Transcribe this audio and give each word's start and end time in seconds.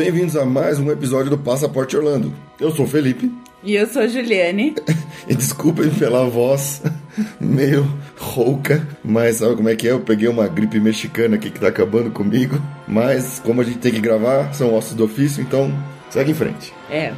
Bem-vindos 0.00 0.34
a 0.34 0.46
mais 0.46 0.78
um 0.78 0.90
episódio 0.90 1.28
do 1.28 1.36
Passaporte 1.36 1.94
Orlando. 1.94 2.32
Eu 2.58 2.70
sou 2.70 2.86
o 2.86 2.88
Felipe. 2.88 3.30
E 3.62 3.74
eu 3.74 3.86
sou 3.86 4.00
a 4.00 4.06
Juliane. 4.06 4.74
e 5.28 5.34
desculpem 5.34 5.90
pela 5.90 6.24
voz 6.24 6.80
meio 7.38 7.86
rouca, 8.16 8.88
mas 9.04 9.36
sabe 9.36 9.56
como 9.56 9.68
é 9.68 9.76
que 9.76 9.86
é? 9.86 9.90
Eu 9.90 10.00
peguei 10.00 10.26
uma 10.26 10.48
gripe 10.48 10.80
mexicana 10.80 11.36
aqui 11.36 11.50
que 11.50 11.60
tá 11.60 11.68
acabando 11.68 12.10
comigo. 12.10 12.58
Mas 12.88 13.42
como 13.44 13.60
a 13.60 13.64
gente 13.64 13.76
tem 13.76 13.92
que 13.92 14.00
gravar, 14.00 14.54
são 14.54 14.72
ossos 14.72 14.94
do 14.94 15.04
ofício, 15.04 15.42
então 15.42 15.70
segue 16.08 16.30
em 16.30 16.34
frente. 16.34 16.72
É. 16.90 17.12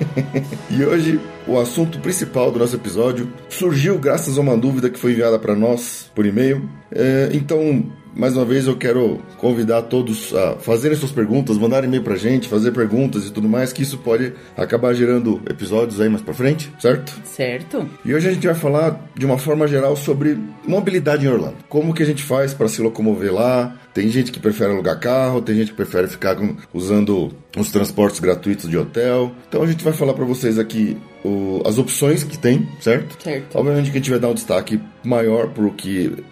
e 0.72 0.82
hoje 0.86 1.20
o 1.46 1.60
assunto 1.60 2.00
principal 2.00 2.50
do 2.50 2.58
nosso 2.58 2.76
episódio 2.76 3.30
surgiu 3.50 3.98
graças 3.98 4.38
a 4.38 4.40
uma 4.40 4.56
dúvida 4.56 4.88
que 4.88 4.98
foi 4.98 5.12
enviada 5.12 5.38
para 5.38 5.54
nós 5.54 6.10
por 6.14 6.24
e-mail. 6.24 6.66
É, 6.90 7.28
então 7.34 7.84
mais 8.16 8.34
uma 8.34 8.44
vez 8.44 8.66
eu 8.66 8.76
quero 8.76 9.20
convidar 9.36 9.82
todos 9.82 10.34
a 10.34 10.56
fazerem 10.56 10.96
suas 10.96 11.12
perguntas, 11.12 11.58
mandarem 11.58 11.86
e-mail 11.86 12.02
pra 12.02 12.16
gente, 12.16 12.48
fazer 12.48 12.72
perguntas 12.72 13.26
e 13.26 13.30
tudo 13.30 13.48
mais, 13.48 13.72
que 13.72 13.82
isso 13.82 13.98
pode 13.98 14.32
acabar 14.56 14.94
gerando 14.94 15.42
episódios 15.48 16.00
aí 16.00 16.08
mais 16.08 16.22
pra 16.22 16.32
frente, 16.32 16.72
certo? 16.78 17.12
Certo. 17.24 17.88
E 18.04 18.14
hoje 18.14 18.28
a 18.28 18.32
gente 18.32 18.46
vai 18.46 18.56
falar 18.56 18.98
de 19.14 19.26
uma 19.26 19.36
forma 19.36 19.68
geral 19.68 19.94
sobre 19.94 20.38
mobilidade 20.66 21.26
em 21.26 21.28
Orlando. 21.28 21.56
Como 21.68 21.92
que 21.92 22.02
a 22.02 22.06
gente 22.06 22.22
faz 22.22 22.54
para 22.54 22.68
se 22.68 22.80
locomover 22.80 23.32
lá? 23.34 23.76
Tem 23.96 24.10
gente 24.10 24.30
que 24.30 24.38
prefere 24.38 24.70
alugar 24.72 25.00
carro, 25.00 25.40
tem 25.40 25.56
gente 25.56 25.70
que 25.70 25.74
prefere 25.74 26.06
ficar 26.06 26.36
com, 26.36 26.54
usando 26.74 27.32
os 27.56 27.72
transportes 27.72 28.20
gratuitos 28.20 28.68
de 28.68 28.76
hotel. 28.76 29.32
Então 29.48 29.62
a 29.62 29.66
gente 29.66 29.82
vai 29.82 29.94
falar 29.94 30.12
para 30.12 30.26
vocês 30.26 30.58
aqui 30.58 30.98
o, 31.24 31.62
as 31.64 31.78
opções 31.78 32.22
que 32.22 32.36
tem, 32.36 32.68
certo? 32.78 33.16
Certo. 33.18 33.56
Obviamente 33.56 33.90
que 33.90 33.96
a 33.96 34.00
gente 34.00 34.10
vai 34.10 34.18
dar 34.18 34.28
um 34.28 34.34
destaque 34.34 34.78
maior 35.02 35.48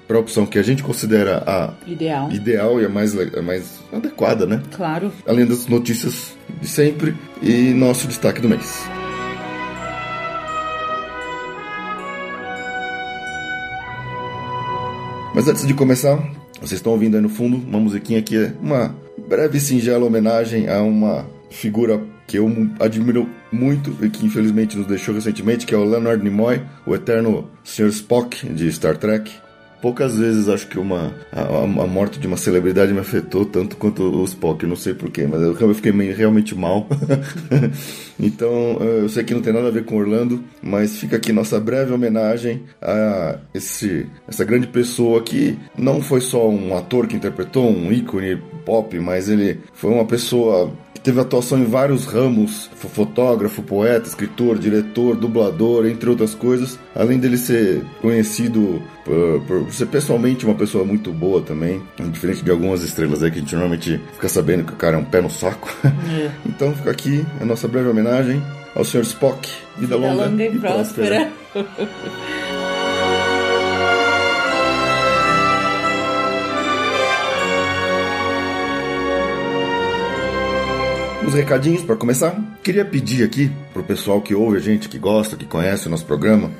para 0.06 0.18
a 0.18 0.20
opção 0.20 0.44
que 0.44 0.58
a 0.58 0.62
gente 0.62 0.82
considera 0.82 1.42
a 1.46 1.72
ideal, 1.86 2.30
ideal 2.30 2.80
e 2.82 2.84
a 2.84 2.88
mais, 2.90 3.18
a 3.18 3.40
mais 3.40 3.80
adequada, 3.90 4.44
né? 4.44 4.62
Claro. 4.70 5.10
Além 5.26 5.46
das 5.46 5.66
notícias 5.66 6.36
de 6.60 6.68
sempre 6.68 7.16
e 7.40 7.72
nosso 7.72 8.06
destaque 8.06 8.42
do 8.42 8.48
mês. 8.50 8.84
Mas 15.34 15.48
antes 15.48 15.66
de 15.66 15.72
começar, 15.72 16.43
vocês 16.66 16.78
estão 16.78 16.92
ouvindo 16.92 17.16
aí 17.16 17.20
no 17.20 17.28
fundo 17.28 17.56
uma 17.56 17.78
musiquinha 17.78 18.22
que 18.22 18.36
é 18.36 18.52
uma 18.60 18.94
breve 19.28 19.58
e 19.58 19.60
singela 19.60 20.04
homenagem 20.04 20.68
a 20.68 20.82
uma 20.82 21.26
figura 21.50 22.00
que 22.26 22.38
eu 22.38 22.50
admiro 22.80 23.28
muito 23.52 23.94
e 24.02 24.08
que 24.08 24.24
infelizmente 24.24 24.76
nos 24.76 24.86
deixou 24.86 25.14
recentemente, 25.14 25.66
que 25.66 25.74
é 25.74 25.78
o 25.78 25.84
Leonard 25.84 26.22
Nimoy, 26.22 26.62
o 26.86 26.94
eterno 26.94 27.50
Sr. 27.62 27.88
Spock 27.88 28.46
de 28.48 28.72
Star 28.72 28.96
Trek. 28.96 29.30
Poucas 29.84 30.16
vezes 30.16 30.48
acho 30.48 30.66
que 30.66 30.78
uma 30.78 31.14
a, 31.30 31.42
a, 31.42 31.86
morte 31.86 32.18
de 32.18 32.26
uma 32.26 32.38
celebridade 32.38 32.90
me 32.94 33.00
afetou 33.00 33.44
tanto 33.44 33.76
quanto 33.76 34.02
o 34.02 34.24
Spock, 34.24 34.64
não 34.64 34.76
sei 34.76 34.94
porquê, 34.94 35.26
mas 35.26 35.42
eu, 35.42 35.74
fiquei 35.74 35.92
meio, 35.92 36.16
realmente 36.16 36.54
mal. 36.54 36.88
então 38.18 38.78
eu 38.80 39.10
sei 39.10 39.24
que 39.24 39.34
não 39.34 39.42
tem 39.42 39.52
nada 39.52 39.68
a 39.68 39.70
ver 39.70 39.84
com 39.84 39.98
Orlando, 39.98 40.42
mas 40.62 40.96
fica 40.96 41.16
aqui 41.16 41.34
nossa 41.34 41.60
breve 41.60 41.92
homenagem 41.92 42.62
a 42.80 43.36
esse, 43.52 44.06
essa 44.26 44.42
grande 44.42 44.68
pessoa 44.68 45.22
que 45.22 45.58
não 45.76 46.00
foi 46.00 46.22
só 46.22 46.48
um 46.48 46.74
ator 46.74 47.06
que 47.06 47.14
interpretou 47.14 47.68
um 47.68 47.92
ícone 47.92 48.40
pop, 48.64 48.98
mas 48.98 49.28
ele 49.28 49.60
foi 49.74 49.90
uma 49.90 50.06
pessoa 50.06 50.72
teve 51.04 51.20
atuação 51.20 51.58
em 51.58 51.66
vários 51.66 52.06
ramos: 52.06 52.68
fotógrafo, 52.74 53.62
poeta, 53.62 54.08
escritor, 54.08 54.58
diretor, 54.58 55.14
dublador, 55.14 55.86
entre 55.86 56.10
outras 56.10 56.34
coisas. 56.34 56.78
Além 56.96 57.18
dele 57.18 57.36
ser 57.36 57.84
conhecido 58.00 58.82
por, 59.04 59.40
por, 59.42 59.72
ser 59.72 59.86
pessoalmente 59.86 60.44
uma 60.44 60.54
pessoa 60.54 60.84
muito 60.84 61.12
boa 61.12 61.42
também, 61.42 61.80
diferente 62.10 62.42
de 62.42 62.50
algumas 62.50 62.82
estrelas 62.82 63.22
aí 63.22 63.30
que 63.30 63.38
a 63.38 63.40
gente 63.40 63.54
normalmente 63.54 64.00
fica 64.14 64.28
sabendo 64.28 64.64
que 64.64 64.72
o 64.72 64.76
cara 64.76 64.96
é 64.96 64.98
um 64.98 65.04
pé 65.04 65.20
no 65.20 65.30
saco. 65.30 65.68
É. 65.84 66.30
então 66.48 66.74
fica 66.74 66.90
aqui 66.90 67.24
a 67.40 67.44
nossa 67.44 67.68
breve 67.68 67.88
homenagem 67.88 68.42
ao 68.74 68.84
Sr. 68.84 69.02
Spock. 69.02 69.48
Vida, 69.76 69.96
Vida 69.96 69.96
longa, 69.96 70.26
longa, 70.26 70.42
e, 70.42 70.54
e 70.54 70.58
próspera. 70.58 71.30
próspera. 71.52 72.34
Recadinhos 81.34 81.82
para 81.82 81.96
começar. 81.96 82.34
Queria 82.62 82.84
pedir 82.84 83.24
aqui 83.24 83.50
pro 83.72 83.82
pessoal 83.82 84.20
que 84.20 84.34
ouve 84.34 84.56
a 84.56 84.60
gente, 84.60 84.88
que 84.88 84.98
gosta, 84.98 85.36
que 85.36 85.44
conhece 85.44 85.86
o 85.86 85.90
nosso 85.90 86.06
programa, 86.06 86.50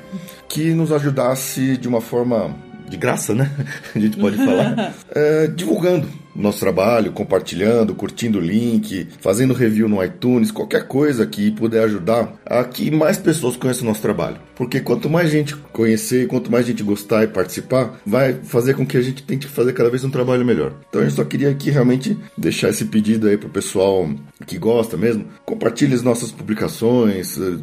que 0.47 0.73
nos 0.73 0.91
ajudasse 0.91 1.77
de 1.77 1.87
uma 1.87 2.01
forma 2.01 2.55
de 2.89 2.97
graça, 2.97 3.33
né? 3.33 3.51
A 3.95 3.99
gente 3.99 4.17
pode 4.17 4.37
falar, 4.37 4.93
é, 5.15 5.47
divulgando 5.47 6.07
nosso 6.35 6.59
trabalho, 6.59 7.11
compartilhando, 7.11 7.95
curtindo 7.95 8.39
o 8.39 8.41
link, 8.41 9.07
fazendo 9.21 9.53
review 9.53 9.87
no 9.87 10.03
iTunes, 10.03 10.51
qualquer 10.51 10.87
coisa 10.87 11.25
que 11.25 11.51
puder 11.51 11.83
ajudar 11.85 12.33
a 12.45 12.63
que 12.63 12.91
mais 12.91 13.17
pessoas 13.17 13.55
conheçam 13.55 13.83
o 13.83 13.87
nosso 13.87 14.01
trabalho. 14.01 14.37
Porque 14.55 14.79
quanto 14.79 15.09
mais 15.09 15.29
gente 15.29 15.55
conhecer, 15.73 16.27
quanto 16.27 16.51
mais 16.51 16.65
gente 16.65 16.81
gostar 16.81 17.23
e 17.23 17.27
participar, 17.27 17.99
vai 18.05 18.33
fazer 18.33 18.73
com 18.73 18.85
que 18.85 18.97
a 18.97 19.01
gente 19.01 19.23
tente 19.23 19.47
fazer 19.47 19.73
cada 19.73 19.89
vez 19.89 20.03
um 20.03 20.09
trabalho 20.09 20.45
melhor. 20.45 20.73
Então 20.89 21.01
gente 21.05 21.15
só 21.15 21.23
queria 21.23 21.49
aqui 21.49 21.69
realmente 21.69 22.17
deixar 22.37 22.69
esse 22.69 22.85
pedido 22.85 23.27
aí 23.27 23.37
pro 23.37 23.49
pessoal 23.49 24.09
que 24.45 24.57
gosta 24.57 24.97
mesmo. 24.97 25.25
Compartilhe 25.45 25.93
as 25.93 26.03
nossas 26.03 26.31
publicações, 26.31 27.37
eh, 27.37 27.57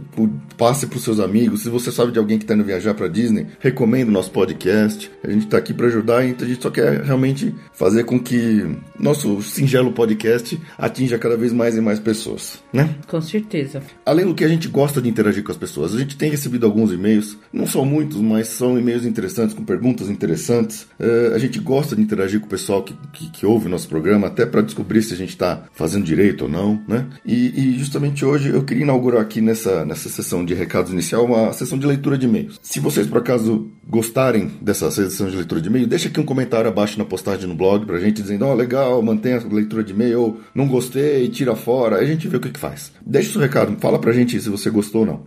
passe 0.57 0.87
pros 0.87 1.05
seus 1.05 1.21
amigos. 1.21 1.63
Se 1.63 1.69
você 1.69 1.91
sabe 1.91 2.13
de 2.13 2.19
alguém 2.19 2.39
que 2.39 2.45
está 2.45 2.55
indo 2.55 2.65
viajar 2.65 2.95
para 2.95 3.09
Disney, 3.09 3.47
recomenda 3.61 4.11
o 4.11 4.15
nosso 4.15 4.31
podcast. 4.31 5.11
A 5.23 5.31
gente 5.31 5.45
está 5.45 5.59
aqui 5.59 5.75
para 5.75 5.87
ajudar, 5.87 6.25
então 6.25 6.47
a 6.47 6.51
gente 6.51 6.63
só 6.63 6.71
quer 6.71 7.03
realmente 7.03 7.55
fazer 7.73 8.05
com 8.05 8.19
que 8.19 8.62
nosso 8.99 9.43
singelo 9.43 9.93
podcast 9.93 10.61
atinja 10.79 11.19
cada 11.19 11.37
vez 11.37 11.53
mais 11.53 11.77
e 11.77 11.81
mais 11.81 11.99
pessoas, 11.99 12.63
né? 12.73 12.95
Com 13.07 13.21
certeza. 13.21 13.83
Além 14.05 14.27
do 14.27 14.35
que 14.35 14.45
a 14.45 14.49
gente 14.49 14.69
gosta 14.69 15.01
de 15.01 15.09
interagir 15.09 15.43
com 15.43 15.53
as 15.53 15.59
pessoas, 15.59 15.95
a 15.95 15.99
gente 15.99 16.17
tem 16.17 16.31
recebido 16.31 16.67
alguns 16.67 16.93
e-mails, 16.93 17.37
não 17.53 17.67
são 17.67 17.85
muitos, 17.85 18.21
mas 18.21 18.49
são 18.49 18.79
e-mails 18.79 19.05
interessantes, 19.05 19.55
com 19.55 19.65
perguntas 19.65 20.09
interessantes. 20.09 20.87
Uh, 20.99 21.35
a 21.35 21.39
gente 21.39 21.59
gosta 21.59 21.97
de 21.97 22.03
interagir 22.03 22.41
com 22.41 22.47
o 22.47 22.51
pessoal 22.51 22.83
que, 22.83 22.95
que, 23.13 23.31
que 23.31 23.47
ouve 23.47 23.67
o 23.67 23.71
nosso 23.71 23.89
programa, 23.89 24.27
até 24.27 24.47
para 24.47 24.63
descobrir 24.63 25.03
se 25.03 25.15
a 25.15 25.17
gente 25.17 25.31
está 25.31 25.65
fazendo 25.73 26.05
direito 26.05 26.43
ou 26.43 26.49
não, 26.49 26.83
né? 26.87 27.07
E, 27.25 27.75
e, 27.75 27.79
justamente 27.79 28.25
hoje 28.25 28.51
eu 28.51 28.63
queria 28.65 28.85
inaugurar 28.85 29.23
aqui 29.23 29.41
nessa, 29.41 29.85
nessa 29.85 30.09
sessão 30.09 30.45
de 30.45 30.55
recados 30.55 30.93
inicial 30.93 31.25
uma 31.25 31.53
sessão 31.53 31.79
de 31.79 31.87
leitura 31.87 32.19
de 32.19 32.27
e-mails. 32.27 32.59
Se 32.63 32.81
vocês 32.81 33.07
por 33.07 33.19
acaso 33.19 33.71
gostarem 33.87 34.51
dessa 34.61 34.91
sessão 34.91 35.29
de 35.29 35.37
leitura 35.37 35.61
de 35.61 35.69
e-mail, 35.69 35.87
deixa 35.87 36.09
aqui 36.09 36.21
um 36.21 36.25
comentário 36.25 36.69
abaixo 36.69 36.99
na 36.99 37.05
postagem 37.05 37.47
no 37.47 37.55
blog 37.55 37.85
pra 37.87 37.99
gente 37.99 38.23
dizendo, 38.23 38.45
oh, 38.53 38.57
legal, 38.57 39.03
mantenha 39.03 39.39
a 39.39 39.55
leitura 39.55 39.83
de 39.83 39.93
e-mail, 39.93 40.41
não 40.55 40.69
gostei, 40.69 41.29
tira 41.29 41.55
fora, 41.55 41.97
aí 41.97 42.05
a 42.05 42.09
gente 42.09 42.29
vê 42.29 42.37
o 42.37 42.41
que, 42.41 42.51
que 42.51 42.61
faz. 42.61 42.93
Deixa 43.05 43.31
o 43.31 43.33
seu 43.33 43.41
recado, 43.41 43.77
fala 43.81 43.99
pra 43.99 44.13
gente 44.13 44.41
se 44.41 44.49
você 44.49 44.71
gostou 44.71 45.03
ou 45.03 45.07
não. 45.07 45.25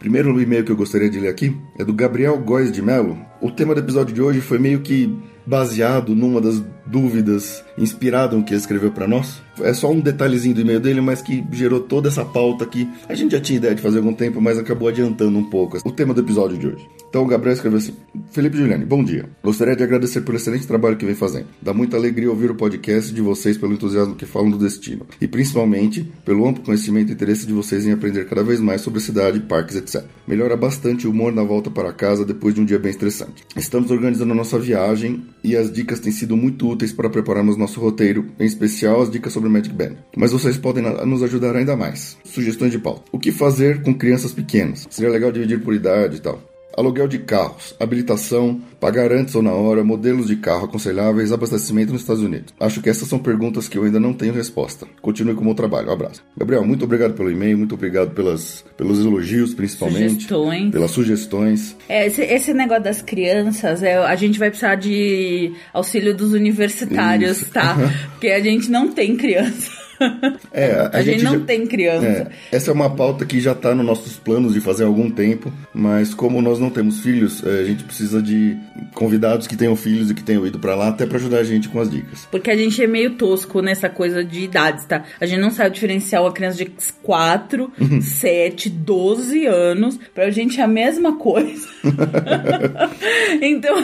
Primeiro 0.00 0.40
e-mail 0.40 0.64
que 0.64 0.72
eu 0.72 0.76
gostaria 0.76 1.10
de 1.10 1.20
ler 1.20 1.28
aqui 1.28 1.54
é 1.78 1.84
do 1.84 1.92
Gabriel 1.92 2.38
Góes 2.38 2.72
de 2.72 2.80
Mello. 2.80 3.18
O 3.38 3.50
tema 3.50 3.74
do 3.74 3.80
episódio 3.80 4.14
de 4.14 4.22
hoje 4.22 4.40
foi 4.40 4.58
meio 4.58 4.80
que 4.80 5.14
baseado 5.46 6.14
numa 6.14 6.40
das 6.40 6.62
dúvidas, 6.86 7.62
inspirado 7.76 8.36
no 8.36 8.42
que 8.42 8.52
ele 8.52 8.60
escreveu 8.60 8.90
para 8.90 9.06
nós. 9.06 9.42
É 9.60 9.74
só 9.74 9.90
um 9.90 10.00
detalhezinho 10.00 10.54
do 10.54 10.62
e-mail 10.62 10.80
dele, 10.80 11.00
mas 11.00 11.20
que 11.20 11.44
gerou 11.52 11.80
toda 11.80 12.08
essa 12.08 12.24
pauta 12.24 12.64
que 12.64 12.88
a 13.08 13.14
gente 13.14 13.32
já 13.32 13.40
tinha 13.40 13.58
ideia 13.58 13.74
de 13.74 13.82
fazer 13.82 13.98
algum 13.98 14.14
tempo, 14.14 14.40
mas 14.40 14.58
acabou 14.58 14.88
adiantando 14.88 15.38
um 15.38 15.44
pouco 15.44 15.76
o 15.84 15.92
tema 15.92 16.14
do 16.14 16.20
episódio 16.20 16.56
de 16.56 16.66
hoje. 16.66 16.88
Então 17.10 17.24
o 17.24 17.26
Gabriel 17.26 17.54
escreveu 17.54 17.78
assim: 17.78 17.94
Felipe 18.30 18.56
Juliane, 18.56 18.84
bom 18.84 19.02
dia. 19.02 19.28
Gostaria 19.42 19.74
de 19.74 19.82
agradecer 19.82 20.20
pelo 20.20 20.36
excelente 20.36 20.66
trabalho 20.66 20.96
que 20.96 21.04
vem 21.04 21.16
fazendo. 21.16 21.46
Dá 21.60 21.74
muita 21.74 21.96
alegria 21.96 22.30
ouvir 22.30 22.52
o 22.52 22.54
podcast 22.54 23.12
de 23.12 23.20
vocês 23.20 23.58
pelo 23.58 23.72
entusiasmo 23.72 24.14
que 24.14 24.24
falam 24.24 24.48
do 24.48 24.56
destino. 24.56 25.04
E 25.20 25.26
principalmente 25.26 26.10
pelo 26.24 26.46
amplo 26.46 26.62
conhecimento 26.62 27.10
e 27.10 27.12
interesse 27.12 27.46
de 27.46 27.52
vocês 27.52 27.84
em 27.84 27.92
aprender 27.92 28.26
cada 28.26 28.44
vez 28.44 28.60
mais 28.60 28.80
sobre 28.80 29.00
a 29.00 29.02
cidade, 29.02 29.40
parques, 29.40 29.74
etc. 29.74 30.04
Melhora 30.26 30.56
bastante 30.56 31.08
o 31.08 31.10
humor 31.10 31.32
na 31.32 31.42
volta 31.42 31.68
para 31.68 31.92
casa 31.92 32.24
depois 32.24 32.54
de 32.54 32.60
um 32.60 32.64
dia 32.64 32.78
bem 32.78 32.92
estressante. 32.92 33.44
Estamos 33.56 33.90
organizando 33.90 34.32
a 34.32 34.36
nossa 34.36 34.56
viagem 34.56 35.24
e 35.42 35.56
as 35.56 35.72
dicas 35.72 35.98
têm 35.98 36.12
sido 36.12 36.36
muito 36.36 36.68
úteis 36.68 36.92
para 36.92 37.10
prepararmos 37.10 37.56
nosso 37.56 37.80
roteiro, 37.80 38.26
em 38.38 38.44
especial 38.44 39.02
as 39.02 39.10
dicas 39.10 39.32
sobre 39.32 39.48
Magic 39.48 39.74
Band. 39.74 39.96
Mas 40.16 40.30
vocês 40.30 40.56
podem 40.56 40.84
nos 41.04 41.24
ajudar 41.24 41.56
ainda 41.56 41.76
mais. 41.76 42.16
Sugestões 42.22 42.70
de 42.70 42.78
pauta. 42.78 43.02
O 43.10 43.18
que 43.18 43.32
fazer 43.32 43.82
com 43.82 43.92
crianças 43.92 44.32
pequenas? 44.32 44.86
Seria 44.90 45.10
legal 45.10 45.32
dividir 45.32 45.60
por 45.60 45.74
idade 45.74 46.18
e 46.18 46.20
tal. 46.20 46.49
Aluguel 46.80 47.06
de 47.06 47.18
carros, 47.18 47.74
habilitação, 47.78 48.58
pagar 48.80 49.12
antes 49.12 49.34
ou 49.34 49.42
na 49.42 49.52
hora, 49.52 49.84
modelos 49.84 50.28
de 50.28 50.36
carro 50.36 50.64
aconselháveis, 50.64 51.30
abastecimento 51.30 51.92
nos 51.92 52.00
Estados 52.00 52.22
Unidos. 52.22 52.54
Acho 52.58 52.80
que 52.80 52.88
essas 52.88 53.06
são 53.06 53.18
perguntas 53.18 53.68
que 53.68 53.76
eu 53.76 53.84
ainda 53.84 54.00
não 54.00 54.14
tenho 54.14 54.32
resposta. 54.32 54.86
Continue 55.02 55.34
com 55.34 55.42
o 55.42 55.44
meu 55.44 55.54
trabalho. 55.54 55.88
Um 55.88 55.92
abraço. 55.92 56.24
Gabriel, 56.34 56.64
muito 56.64 56.86
obrigado 56.86 57.12
pelo 57.12 57.30
e-mail, 57.30 57.58
muito 57.58 57.74
obrigado 57.74 58.12
pelas, 58.12 58.64
pelos 58.78 58.98
elogios, 58.98 59.52
principalmente. 59.52 60.22
Sugestões. 60.22 60.70
Pelas 60.70 60.90
sugestões. 60.90 61.76
É, 61.86 62.06
esse, 62.06 62.22
esse 62.22 62.54
negócio 62.54 62.84
das 62.84 63.02
crianças, 63.02 63.82
é, 63.82 63.98
a 63.98 64.16
gente 64.16 64.38
vai 64.38 64.48
precisar 64.48 64.76
de 64.76 65.52
auxílio 65.74 66.16
dos 66.16 66.32
universitários, 66.32 67.42
Isso. 67.42 67.50
tá? 67.50 67.76
Porque 68.12 68.28
a 68.28 68.40
gente 68.40 68.70
não 68.70 68.88
tem 68.88 69.16
criança. 69.16 69.79
É, 70.52 70.72
a, 70.72 70.90
A, 70.98 71.02
gente, 71.02 71.22
não 71.22 71.38
já- 71.38 71.44
tem 71.44 71.66
criança. 71.66 72.06
É, 72.06 72.26
essa 72.56 72.70
é 72.70 72.74
uma 72.74 72.90
pauta 72.90 73.24
que 73.24 73.40
já 73.40 73.52
está 73.52 73.74
nos 73.74 73.86
nossos 73.86 74.16
planos 74.16 74.52
de 74.54 74.60
fazer 74.60 74.82
há 74.84 74.86
algum 74.86 75.08
tempo, 75.10 75.52
mas 75.72 76.12
como 76.12 76.42
nós 76.42 76.58
não 76.58 76.70
temos 76.70 77.00
filhos, 77.00 77.44
é, 77.44 77.60
a 77.60 77.64
gente 77.64 77.84
precisa 77.84 78.20
de 78.20 78.56
convidados 78.94 79.46
que 79.46 79.56
tenham 79.56 79.76
filhos 79.76 80.10
e 80.10 80.14
que 80.14 80.22
tenham 80.24 80.44
ido 80.46 80.58
para 80.58 80.74
lá 80.74 80.88
até 80.88 81.06
para 81.06 81.18
ajudar 81.18 81.38
a 81.38 81.44
gente 81.44 81.68
com 81.68 81.78
as 81.80 81.88
dicas. 81.90 82.26
Porque 82.30 82.50
a 82.50 82.56
gente 82.56 82.82
é 82.82 82.86
meio 82.86 83.10
tosco 83.14 83.60
nessa 83.62 83.88
coisa 83.88 84.24
de 84.24 84.40
idades, 84.40 84.84
tá? 84.86 85.04
A 85.20 85.26
gente 85.26 85.40
não 85.40 85.50
sabe 85.50 85.74
diferenciar 85.74 86.22
uma 86.22 86.32
criança 86.32 86.56
de 86.58 86.70
4, 87.02 87.70
Uhum. 87.80 88.00
7, 88.00 88.68
12 88.70 89.46
anos. 89.46 89.98
Pra 90.14 90.30
gente 90.30 90.60
é 90.60 90.64
a 90.64 90.68
mesma 90.68 91.16
coisa. 91.16 91.68
então. 93.40 93.76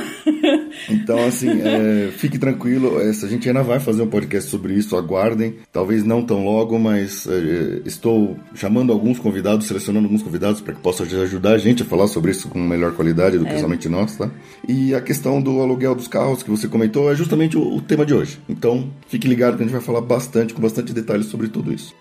Então, 0.91 1.25
assim, 1.27 1.49
é, 1.63 2.11
fique 2.13 2.39
tranquilo, 2.39 3.01
essa, 3.01 3.27
a 3.27 3.29
gente 3.29 3.49
ainda 3.49 3.63
vai 3.63 3.81
fazer 3.81 4.03
um 4.03 4.07
podcast 4.09 4.51
sobre 4.51 4.75
isso, 4.75 4.97
aguardem. 4.97 5.57
Talvez 5.73 6.05
não 6.07 6.23
tão 6.23 6.45
logo, 6.45 6.79
mas 6.79 7.27
é, 7.27 7.83
estou 7.85 8.37
chamando 8.55 8.93
alguns 8.93 9.19
convidados, 9.19 9.67
selecionando 9.67 10.07
alguns 10.07 10.23
convidados 10.23 10.61
para 10.61 10.75
que 10.75 10.81
possam 10.81 11.07
ajudar 11.07 11.53
a 11.53 11.59
gente 11.59 11.83
a 11.83 11.87
falar 11.87 12.09
sobre 12.09 12.31
isso 12.31 12.49
com 12.49 12.59
melhor 12.59 12.93
qualidade 12.93 13.39
do 13.39 13.45
que 13.45 13.59
somente 13.59 13.89
nós, 13.89 14.17
tá? 14.17 14.31
E 14.69 14.95
a 14.95 15.01
questão 15.01 15.41
do 15.41 15.61
aluguel 15.61 15.95
dos 15.95 16.09
carros 16.09 16.43
que 16.43 16.51
você 16.51 16.69
comentou 16.69 17.11
é 17.11 17.15
justamente 17.15 17.57
o, 17.57 17.77
o 17.77 17.81
tema 17.81 18.07
de 18.07 18.15
hoje. 18.15 18.39
Então, 18.49 18.91
fique 19.09 19.29
ligado 19.29 19.57
que 19.57 19.63
a 19.63 19.67
gente 19.67 19.75
vai 19.75 19.83
falar 19.83 20.01
bastante, 20.01 20.55
com 20.55 20.63
bastante 20.63 20.93
detalhes 20.93 21.27
sobre 21.27 21.49
tudo 21.49 21.73
isso. 21.73 21.95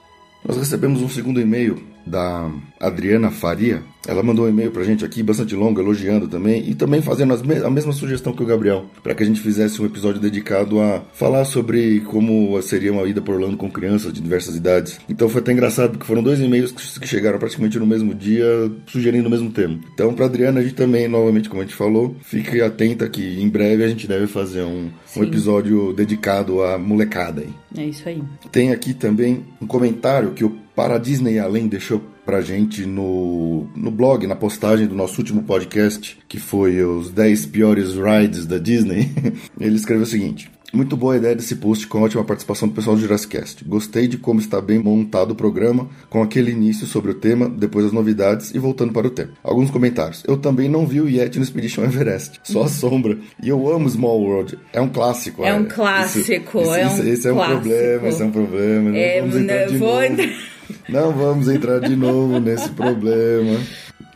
Nós 0.47 0.57
recebemos 0.57 1.01
um 1.01 1.09
segundo 1.09 1.41
e-mail 1.41 1.94
da 2.05 2.51
Adriana 2.79 3.31
Faria. 3.31 3.83
Ela 4.07 4.21
mandou 4.21 4.45
um 4.45 4.49
e-mail 4.49 4.69
pra 4.69 4.83
gente 4.83 5.03
aqui, 5.03 5.23
bastante 5.23 5.55
longo, 5.55 5.79
elogiando 5.81 6.27
também, 6.27 6.69
e 6.69 6.75
também 6.75 7.01
fazendo 7.01 7.35
me- 7.43 7.55
a 7.63 7.69
mesma 7.71 7.91
sugestão 7.91 8.33
que 8.33 8.43
o 8.43 8.45
Gabriel, 8.45 8.85
para 9.01 9.15
que 9.15 9.23
a 9.23 9.25
gente 9.25 9.39
fizesse 9.41 9.81
um 9.81 9.85
episódio 9.85 10.21
dedicado 10.21 10.79
a 10.79 11.01
falar 11.13 11.43
sobre 11.45 12.01
como 12.01 12.61
seria 12.61 12.93
uma 12.93 13.07
ida 13.07 13.19
por 13.19 13.33
Orlando 13.33 13.57
com 13.57 13.69
crianças 13.71 14.13
de 14.13 14.21
diversas 14.21 14.55
idades. 14.55 14.99
Então 15.09 15.27
foi 15.27 15.41
até 15.41 15.51
engraçado, 15.51 15.91
porque 15.93 16.05
foram 16.05 16.21
dois 16.21 16.39
e-mails 16.39 16.71
que 16.71 17.07
chegaram 17.07 17.39
praticamente 17.39 17.79
no 17.79 17.87
mesmo 17.87 18.13
dia, 18.13 18.45
sugerindo 18.85 19.27
o 19.27 19.31
mesmo 19.31 19.49
tema. 19.49 19.79
Então, 19.93 20.13
pra 20.13 20.25
Adriana, 20.25 20.59
a 20.59 20.63
gente 20.63 20.75
também, 20.75 21.07
novamente, 21.07 21.49
como 21.49 21.61
a 21.61 21.65
gente 21.65 21.75
falou, 21.75 22.15
fique 22.21 22.61
atenta 22.61 23.09
que 23.09 23.41
em 23.41 23.49
breve 23.49 23.83
a 23.83 23.87
gente 23.87 24.07
deve 24.07 24.27
fazer 24.27 24.61
um, 24.61 24.89
um 25.17 25.23
episódio 25.23 25.93
dedicado 25.93 26.61
à 26.61 26.77
molecada 26.77 27.41
aí. 27.41 27.49
É 27.75 27.87
isso 27.87 28.07
aí. 28.07 28.21
Tem 28.51 28.71
aqui 28.71 28.93
também 28.93 29.43
um 29.59 29.65
comentário 29.65 30.31
que 30.31 30.45
o 30.45 30.63
Para 30.75 30.97
Disney 30.97 31.39
Além 31.39 31.67
deixou 31.67 32.01
pra 32.25 32.41
gente 32.41 32.85
no, 32.85 33.67
no 33.75 33.91
blog, 33.91 34.25
na 34.27 34.35
postagem 34.35 34.87
do 34.87 34.95
nosso 34.95 35.19
último 35.21 35.43
podcast, 35.43 36.17
que 36.27 36.39
foi 36.39 36.83
os 36.83 37.11
10 37.11 37.45
piores 37.47 37.93
rides 37.93 38.45
da 38.45 38.57
Disney. 38.57 39.09
Ele 39.59 39.75
escreveu 39.75 40.03
o 40.03 40.07
seguinte. 40.07 40.51
Muito 40.73 40.97
boa 40.97 41.13
a 41.13 41.17
ideia 41.17 41.35
desse 41.35 41.55
post 41.55 41.87
com 41.87 42.01
ótima 42.01 42.25
participação 42.25 42.67
do 42.67 42.73
pessoal 42.73 42.97
do 42.97 43.01
Jurassicast. 43.01 43.63
Gostei 43.63 44.07
de 44.09 44.17
como 44.17 44.41
está 44.41 44.59
bem 44.59 44.77
montado 44.77 45.31
o 45.31 45.35
programa, 45.35 45.87
com 46.09 46.21
aquele 46.21 46.51
início 46.51 46.85
sobre 46.85 47.11
o 47.11 47.13
tema, 47.13 47.47
depois 47.47 47.85
as 47.85 47.93
novidades 47.93 48.53
e 48.53 48.59
voltando 48.59 48.91
para 48.91 49.07
o 49.07 49.09
tema. 49.09 49.29
Alguns 49.41 49.71
comentários. 49.71 50.21
Eu 50.27 50.35
também 50.35 50.67
não 50.67 50.85
vi 50.85 50.99
o 50.99 51.07
Yeti 51.07 51.37
no 51.37 51.45
Expedition 51.45 51.85
Everest, 51.85 52.41
só 52.43 52.63
a 52.63 52.67
sombra. 52.67 53.17
E 53.41 53.47
eu 53.47 53.71
amo 53.71 53.87
Small 53.87 54.19
World. 54.19 54.59
É 54.73 54.81
um 54.81 54.89
clássico. 54.89 55.45
É 55.45 55.53
um 55.53 55.63
clássico, 55.63 56.19
isso- 56.59 56.73
é 56.75 56.85
um 56.85 56.87
isso- 56.91 57.03
Esse 57.03 57.27
é 57.29 57.31
um 57.31 57.35
clássico. 57.35 57.59
problema, 57.61 58.07
esse 58.09 58.21
é 58.21 58.25
um 58.25 58.31
problema. 58.31 58.89
Não 58.89 58.97
É, 58.97 59.21
vamos 59.21 59.35
entrar 59.37 59.55
né, 59.55 59.65
de 59.67 59.77
vou- 59.77 60.01
novo. 60.09 60.54
Não 60.89 61.11
vamos 61.11 61.47
entrar 61.47 61.79
de 61.79 61.95
novo 61.95 62.39
nesse 62.39 62.69
problema. 62.69 63.59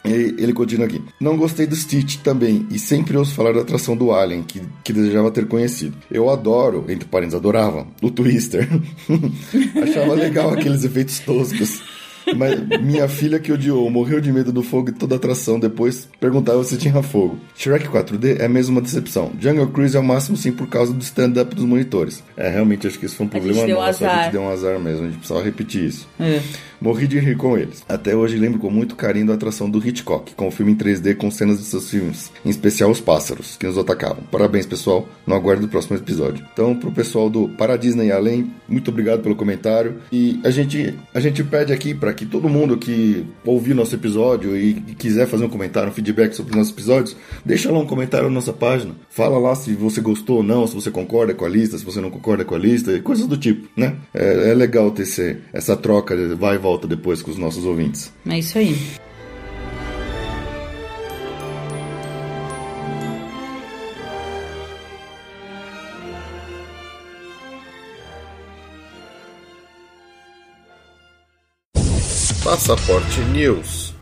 E 0.05 0.35
ele 0.37 0.53
continua 0.53 0.85
aqui. 0.85 1.01
Não 1.19 1.37
gostei 1.37 1.67
do 1.67 1.75
Stitch 1.75 2.17
também, 2.17 2.65
e 2.71 2.79
sempre 2.79 3.17
ouço 3.17 3.35
falar 3.35 3.53
da 3.53 3.61
atração 3.61 3.97
do 3.97 4.11
Alien, 4.13 4.43
que, 4.43 4.61
que 4.83 4.93
desejava 4.93 5.29
ter 5.29 5.47
conhecido. 5.47 5.95
Eu 6.09 6.29
adoro, 6.29 6.85
entre 6.87 7.07
parênteses, 7.07 7.37
adorava, 7.37 7.85
o 8.01 8.09
Twister. 8.09 8.67
Achava 9.83 10.13
legal 10.13 10.51
aqueles 10.51 10.83
efeitos 10.83 11.19
toscos. 11.19 11.81
Mas 12.35 12.81
minha 12.81 13.07
filha 13.07 13.39
que 13.39 13.51
odiou, 13.51 13.89
morreu 13.89 14.19
de 14.21 14.31
medo 14.31 14.51
do 14.51 14.63
fogo 14.63 14.89
e 14.89 14.93
toda 14.93 15.15
a 15.15 15.17
atração, 15.17 15.59
depois 15.59 16.07
perguntava 16.19 16.63
se 16.63 16.77
tinha 16.77 17.01
fogo. 17.01 17.37
Shrek 17.55 17.87
4D 17.87 18.39
é 18.39 18.47
mesmo 18.47 18.75
uma 18.75 18.81
decepção. 18.81 19.31
Jungle 19.39 19.67
Cruise 19.67 19.95
é 19.95 19.99
o 19.99 20.03
máximo 20.03 20.37
sim 20.37 20.51
por 20.51 20.67
causa 20.67 20.93
do 20.93 21.01
stand-up 21.01 21.55
dos 21.55 21.65
monitores. 21.65 22.23
É, 22.37 22.49
realmente 22.49 22.87
acho 22.87 22.97
que 22.99 23.05
isso 23.05 23.15
foi 23.15 23.25
um 23.25 23.29
A 23.29 23.31
problema 23.31 23.65
deu 23.65 23.75
nosso, 23.77 24.05
a 24.05 24.07
azar. 24.09 24.23
gente 24.23 24.31
deu 24.33 24.41
um 24.41 24.49
azar 24.49 24.79
mesmo, 24.79 25.03
a 25.03 25.07
gente 25.07 25.17
precisava 25.17 25.43
repetir 25.43 25.85
isso. 25.85 26.07
É. 26.19 26.41
Morri 26.81 27.07
de 27.07 27.19
rir 27.19 27.35
com 27.35 27.57
eles. 27.57 27.83
Até 27.89 28.15
hoje 28.15 28.37
lembro 28.37 28.57
com 28.57 28.69
muito 28.69 28.95
carinho 28.95 29.27
da 29.27 29.33
atração 29.33 29.69
do 29.69 29.85
Hitchcock, 29.85 30.33
com 30.33 30.47
o 30.47 30.51
filme 30.51 30.71
em 30.71 30.75
3D 30.75 31.15
com 31.15 31.29
cenas 31.29 31.59
de 31.59 31.65
seus 31.65 31.89
filmes, 31.89 32.31
em 32.45 32.49
especial 32.49 32.89
os 32.89 33.01
pássaros, 33.01 33.57
que 33.57 33.67
nos 33.67 33.77
atacavam. 33.77 34.23
Parabéns, 34.31 34.65
pessoal. 34.65 35.07
No 35.27 35.35
aguardo 35.35 35.63
do 35.63 35.67
próximo 35.67 35.97
episódio. 35.97 36.45
Então, 36.53 36.73
pro 36.73 36.91
pessoal 36.91 37.29
do 37.29 37.49
Para 37.49 37.75
Disney 37.75 38.11
Além, 38.11 38.51
muito 38.67 38.91
obrigado 38.91 39.21
pelo 39.21 39.35
comentário. 39.35 39.97
E 40.11 40.39
a 40.43 40.49
gente, 40.49 40.95
a 41.13 41.19
gente 41.19 41.43
pede 41.43 41.73
aqui 41.73 41.93
para 41.93 42.13
que 42.13 42.25
todo 42.25 42.47
mundo 42.47 42.77
que 42.77 43.25
ouviu 43.45 43.75
nosso 43.75 43.93
episódio 43.95 44.55
e 44.55 44.73
quiser 44.97 45.27
fazer 45.27 45.43
um 45.43 45.49
comentário, 45.49 45.89
um 45.89 45.93
feedback 45.93 46.33
sobre 46.33 46.51
os 46.51 46.57
nossos 46.57 46.71
episódios, 46.71 47.15
deixa 47.45 47.69
lá 47.71 47.79
um 47.79 47.85
comentário 47.85 48.29
na 48.29 48.33
nossa 48.33 48.53
página. 48.53 48.95
Fala 49.09 49.37
lá 49.37 49.53
se 49.53 49.73
você 49.73 49.99
gostou 49.99 50.37
ou 50.37 50.43
não, 50.43 50.65
se 50.65 50.75
você 50.75 50.89
concorda 50.89 51.33
com 51.33 51.43
a 51.43 51.49
lista, 51.49 51.77
se 51.77 51.83
você 51.83 51.99
não 51.99 52.09
concorda 52.09 52.45
com 52.45 52.55
a 52.55 52.57
lista, 52.57 52.97
coisas 53.01 53.27
do 53.27 53.37
tipo, 53.37 53.67
né? 53.75 53.95
É, 54.13 54.51
é 54.51 54.53
legal 54.53 54.89
ter 54.91 55.03
esse, 55.03 55.37
essa 55.51 55.75
troca, 55.75 56.15
vai 56.35 56.55
e 56.55 56.57
volta 56.57 56.68
depois 56.77 57.21
com 57.21 57.31
os 57.31 57.37
nossos 57.37 57.65
ouvintes. 57.65 58.13
É 58.27 58.37
isso 58.37 58.57
aí. 58.57 58.75
Passaporte 72.43 73.19
News. 73.31 73.93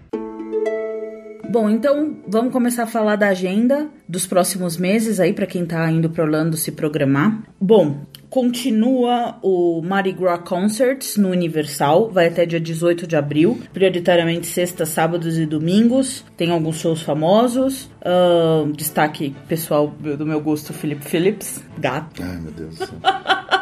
Bom, 1.50 1.70
então 1.70 2.18
vamos 2.28 2.54
começar 2.54 2.84
a 2.84 2.88
falar 2.88 3.16
da 3.16 3.30
agenda 3.30 3.90
dos 4.08 4.26
próximos 4.26 4.78
meses 4.78 5.20
aí 5.20 5.34
para 5.34 5.46
quem 5.46 5.66
tá 5.66 5.90
indo 5.92 6.10
para 6.10 6.24
Orlando 6.24 6.56
se 6.56 6.72
programar. 6.72 7.44
Bom, 7.60 8.06
continua 8.30 9.38
o 9.42 9.82
Mardi 9.82 10.12
Gras 10.12 10.42
Concerts 10.48 11.18
no 11.18 11.30
Universal, 11.30 12.10
vai 12.10 12.28
até 12.28 12.46
dia 12.46 12.60
18 12.60 13.08
de 13.08 13.16
abril, 13.16 13.62
prioritariamente 13.74 14.48
sextas, 14.48 14.90
sábados 14.90 15.38
e 15.38 15.46
domingos. 15.46 16.26
Tem 16.36 16.52
alguns 16.52 16.80
shows 16.80 17.02
famosos. 17.02 17.90
Ahn, 18.06 18.72
destaque 18.72 19.36
pessoal 19.48 19.88
do 19.88 20.26
meu 20.26 20.42
gosto, 20.42 20.74
Philip 20.74 21.04
Phillips, 21.04 21.64
gato. 21.78 22.22
Ai, 22.22 22.38
meu 22.38 22.52
Deus 22.52 22.78
do 22.78 22.86
céu. 22.86 22.98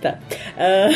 Tá. 0.00 0.18
Ah, 0.58 0.88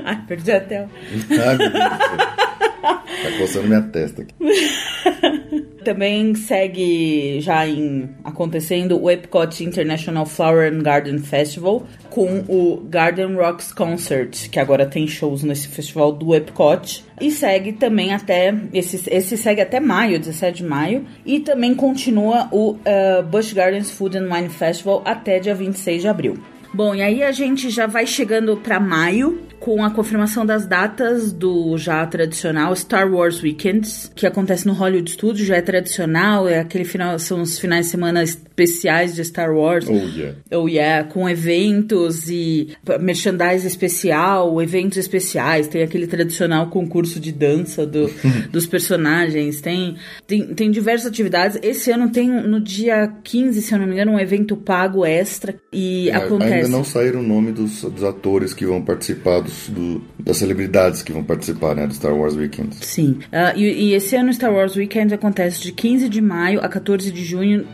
Ai, 0.06 0.24
perdi 0.26 0.50
até. 0.50 0.78
Ai, 0.78 1.56
meu 1.58 1.70
Deus 1.70 1.72
do 1.72 1.98
céu. 1.98 2.52
Tá 2.82 3.38
coçando 3.38 3.68
minha 3.68 3.82
testa 3.82 4.22
aqui. 4.22 4.34
Também 5.84 6.34
segue 6.34 7.40
já 7.40 7.66
em 7.66 8.08
acontecendo 8.22 9.00
o 9.00 9.10
Epcot 9.10 9.64
International 9.64 10.24
Flower 10.24 10.72
and 10.72 10.78
Garden 10.78 11.18
Festival 11.18 11.84
com 12.08 12.44
o 12.48 12.82
Garden 12.88 13.34
Rocks 13.34 13.72
Concert, 13.72 14.48
que 14.48 14.60
agora 14.60 14.86
tem 14.86 15.08
shows 15.08 15.42
nesse 15.42 15.68
festival 15.68 16.12
do 16.12 16.34
Epcot. 16.34 17.04
E 17.20 17.30
segue 17.30 17.72
também 17.72 18.12
até. 18.12 18.54
Esse, 18.72 19.02
esse 19.10 19.36
segue 19.36 19.60
até 19.60 19.80
maio, 19.80 20.18
17 20.18 20.58
de 20.58 20.64
maio. 20.64 21.04
E 21.24 21.40
também 21.40 21.74
continua 21.74 22.48
o 22.52 22.72
uh, 22.72 23.22
Busch 23.28 23.52
Gardens 23.52 23.90
Food 23.90 24.18
and 24.18 24.32
Wine 24.32 24.48
Festival 24.48 25.02
até 25.04 25.38
dia 25.38 25.54
26 25.54 26.02
de 26.02 26.08
abril. 26.08 26.38
Bom, 26.74 26.94
e 26.94 27.02
aí 27.02 27.22
a 27.22 27.32
gente 27.32 27.68
já 27.70 27.86
vai 27.86 28.06
chegando 28.06 28.56
para 28.56 28.80
maio 28.80 29.42
com 29.62 29.84
a 29.84 29.90
confirmação 29.90 30.44
das 30.44 30.66
datas 30.66 31.32
do 31.32 31.78
já 31.78 32.04
tradicional 32.04 32.74
Star 32.74 33.08
Wars 33.08 33.40
Weekends, 33.40 34.10
que 34.14 34.26
acontece 34.26 34.66
no 34.66 34.72
Hollywood 34.72 35.12
Studios, 35.12 35.46
já 35.46 35.56
é 35.56 35.62
tradicional, 35.62 36.48
é 36.48 36.58
aquele 36.58 36.84
final, 36.84 37.16
são 37.20 37.40
os 37.40 37.60
finais 37.60 37.86
de 37.86 37.92
semana 37.92 38.24
especiais 38.24 39.14
de 39.14 39.24
Star 39.24 39.54
Wars. 39.54 39.86
Oh, 39.88 39.92
yeah. 39.92 40.38
Oh, 40.50 40.68
yeah, 40.68 41.08
com 41.08 41.28
eventos 41.28 42.28
e 42.28 42.76
merchandise 43.00 43.64
especial, 43.64 44.60
eventos 44.60 44.98
especiais, 44.98 45.68
tem 45.68 45.82
aquele 45.82 46.08
tradicional 46.08 46.66
concurso 46.66 47.20
de 47.20 47.30
dança 47.30 47.86
do, 47.86 48.10
dos 48.50 48.66
personagens, 48.66 49.60
tem, 49.60 49.94
tem, 50.26 50.54
tem 50.54 50.72
diversas 50.72 51.06
atividades. 51.06 51.56
Esse 51.62 51.92
ano 51.92 52.10
tem, 52.10 52.28
no 52.28 52.60
dia 52.60 53.12
15, 53.22 53.62
se 53.62 53.72
eu 53.72 53.78
não 53.78 53.86
me 53.86 53.92
engano, 53.92 54.12
um 54.12 54.18
evento 54.18 54.56
pago 54.56 55.06
extra 55.06 55.54
e 55.72 56.10
É, 56.10 56.16
acontece... 56.16 56.52
Ainda 56.52 56.68
não 56.68 56.82
saíram 56.82 57.20
o 57.20 57.22
nome 57.22 57.52
dos, 57.52 57.82
dos 57.82 58.02
atores 58.02 58.52
que 58.52 58.66
vão 58.66 58.82
participar, 58.82 59.40
dos, 59.52 59.68
do- 59.68 60.02
das 60.18 60.36
celebridades 60.38 61.02
que 61.02 61.12
vão 61.12 61.22
participar 61.22 61.74
né, 61.74 61.86
do 61.86 61.94
Star 61.94 62.14
Wars 62.16 62.34
Weekend. 62.34 62.74
Sim. 62.84 63.18
Ah, 63.30 63.52
e, 63.56 63.62
e 63.90 63.94
esse 63.94 64.16
ano 64.16 64.30
o 64.30 64.32
Star 64.32 64.52
Wars 64.52 64.76
Weekend 64.76 65.12
acontece 65.12 65.60
de 65.62 65.72
15 65.72 66.08
de 66.08 66.20
maio 66.20 66.60
a 66.60 66.68
14 66.68 67.10
de 67.10 67.24
junho, 67.24 67.66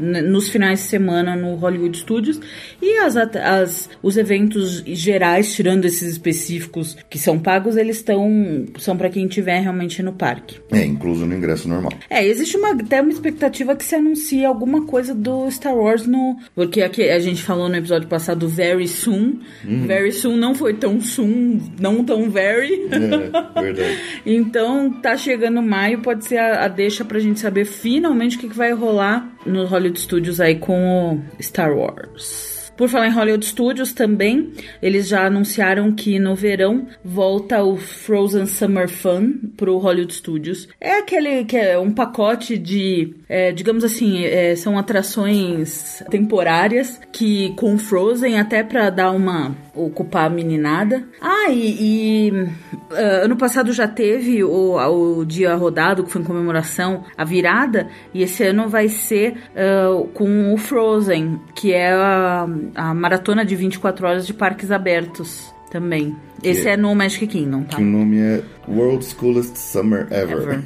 n- 0.00 0.22
nos 0.22 0.48
finais 0.48 0.80
de 0.80 0.84
semana 0.86 1.34
no 1.34 1.54
Hollywood 1.56 1.96
Studios. 1.98 2.40
E 2.80 2.98
as, 2.98 3.16
as- 3.16 3.88
os 4.02 4.16
eventos 4.16 4.82
gerais, 4.86 5.54
tirando 5.54 5.84
esses 5.84 6.12
específicos 6.12 6.96
que 7.10 7.18
são 7.18 7.38
pagos, 7.38 7.76
eles 7.76 7.96
estão 7.96 8.66
são 8.78 8.96
para 8.96 9.08
quem 9.10 9.26
estiver 9.26 9.60
realmente 9.60 10.02
no 10.02 10.12
parque. 10.12 10.58
É, 10.70 10.84
incluso 10.84 11.24
no 11.26 11.34
ingresso 11.34 11.68
normal. 11.68 11.92
É, 12.10 12.24
existe 12.26 12.56
uma, 12.56 12.70
até 12.72 13.00
uma 13.00 13.10
expectativa 13.10 13.74
que 13.74 13.84
se 13.84 13.94
anuncie 13.94 14.44
alguma 14.44 14.84
coisa 14.86 15.14
do 15.14 15.50
Star 15.50 15.74
Wars 15.74 16.06
no. 16.06 16.36
Porque 16.54 16.82
aqui 16.82 17.08
a 17.08 17.18
gente 17.18 17.42
falou 17.42 17.68
no 17.68 17.76
episódio 17.76 18.06
passado 18.08 18.46
Very 18.48 18.86
Soon. 18.86 19.40
Very 19.64 20.12
Soon 20.12 20.36
não 20.36 20.54
foi 20.54 20.74
tão 20.74 21.00
soon, 21.00 21.15
não 21.24 22.04
tão 22.04 22.28
very. 22.30 22.88
É, 22.90 23.60
verdade. 23.60 23.98
Então, 24.26 24.90
tá 24.90 25.16
chegando 25.16 25.62
maio, 25.62 26.00
pode 26.00 26.24
ser 26.24 26.38
a, 26.38 26.64
a 26.64 26.68
deixa 26.68 27.04
pra 27.04 27.20
gente 27.20 27.38
saber 27.38 27.64
finalmente 27.64 28.36
o 28.36 28.40
que, 28.40 28.48
que 28.48 28.56
vai 28.56 28.72
rolar 28.72 29.36
no 29.46 29.64
Hollywood 29.64 30.00
Studios 30.00 30.40
aí 30.40 30.56
com 30.56 31.20
o 31.38 31.42
Star 31.42 31.72
Wars. 31.76 32.55
Por 32.76 32.88
falar 32.88 33.08
em 33.08 33.12
Hollywood 33.12 33.46
Studios 33.46 33.92
também, 33.92 34.52
eles 34.82 35.08
já 35.08 35.26
anunciaram 35.26 35.92
que 35.92 36.18
no 36.18 36.34
verão 36.34 36.86
volta 37.04 37.62
o 37.62 37.76
Frozen 37.76 38.46
Summer 38.46 38.88
Fun 38.88 39.32
pro 39.56 39.78
Hollywood 39.78 40.14
Studios. 40.14 40.68
É 40.80 40.98
aquele 40.98 41.44
que 41.44 41.56
é 41.56 41.78
um 41.78 41.90
pacote 41.90 42.58
de, 42.58 43.14
é, 43.28 43.52
digamos 43.52 43.82
assim, 43.82 44.24
é, 44.24 44.54
são 44.56 44.78
atrações 44.78 46.02
temporárias 46.10 47.00
que 47.12 47.54
com 47.56 47.78
Frozen 47.78 48.38
até 48.38 48.62
pra 48.62 48.90
dar 48.90 49.10
uma 49.12 49.56
ocupar 49.74 50.26
a 50.26 50.30
meninada. 50.30 51.04
Ah, 51.20 51.50
e, 51.50 52.28
e, 52.28 52.48
ah, 52.90 53.24
ano 53.24 53.36
passado 53.36 53.72
já 53.72 53.86
teve 53.86 54.42
o, 54.42 54.76
o 54.76 55.24
dia 55.24 55.54
rodado, 55.54 56.04
que 56.04 56.10
foi 56.10 56.22
em 56.22 56.24
comemoração 56.24 57.04
à 57.16 57.24
virada, 57.24 57.88
e 58.12 58.22
esse 58.22 58.42
ano 58.44 58.68
vai 58.68 58.88
ser 58.88 59.36
ah, 59.54 60.06
com 60.14 60.52
o 60.52 60.56
Frozen, 60.56 61.40
que 61.54 61.72
é 61.72 61.92
a, 61.92 62.48
a 62.74 62.92
maratona 62.94 63.44
de 63.44 63.54
24 63.56 64.06
horas 64.06 64.26
de 64.26 64.34
parques 64.34 64.70
abertos 64.70 65.54
também. 65.70 66.14
Esse 66.44 66.68
é- 66.68 66.72
é 66.72 66.76
no 66.76 66.94
Magic 66.94 67.26
Kingdom, 67.26 67.64
tá? 67.64 67.76
Que 67.76 67.82
o 67.82 67.86
nome 67.86 68.18
é 68.18 68.42
World's 68.68 69.12
Coolest 69.12 69.58
Summer 69.58 70.06
Ever. 70.12 70.62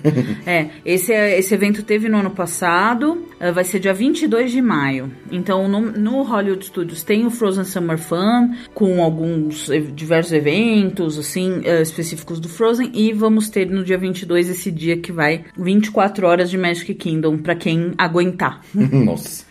É, 0.47 0.67
esse, 0.85 1.13
é- 1.13 1.39
esse 1.39 1.55
evento 1.55 1.83
teve 1.83 2.09
no 2.09 2.19
ano 2.19 2.31
passado, 2.31 3.25
eh, 3.41 3.51
vai 3.51 3.65
ser 3.65 3.79
dia 3.81 3.95
22 3.95 4.51
de 4.53 4.61
maio. 4.61 5.11
Então, 5.33 5.67
no, 5.69 5.81
no 5.81 6.23
Hollywood 6.23 6.65
Studios 6.67 7.03
tem 7.03 7.25
o 7.25 7.31
Frozen 7.31 7.65
Summer 7.65 7.97
Fun, 7.99 8.51
com 8.75 9.03
alguns 9.03 9.71
diversos 9.95 10.33
eventos, 10.33 11.19
assim, 11.19 11.63
eh, 11.65 11.81
específicos 11.81 12.39
do 12.39 12.49
Frozen. 12.49 12.91
E 12.93 13.13
vamos 13.13 13.49
ter 13.49 13.71
no 13.71 13.83
dia 13.83 13.97
22 13.97 14.51
esse 14.51 14.71
dia 14.71 14.99
que 14.99 15.13
vai 15.13 15.45
24 15.57 16.27
horas 16.27 16.51
de 16.51 16.59
Magic 16.59 16.93
Kingdom, 16.95 17.39
pra 17.39 17.55
quem 17.55 17.93
aguentar. 17.97 18.61
Nossa. 18.75 19.50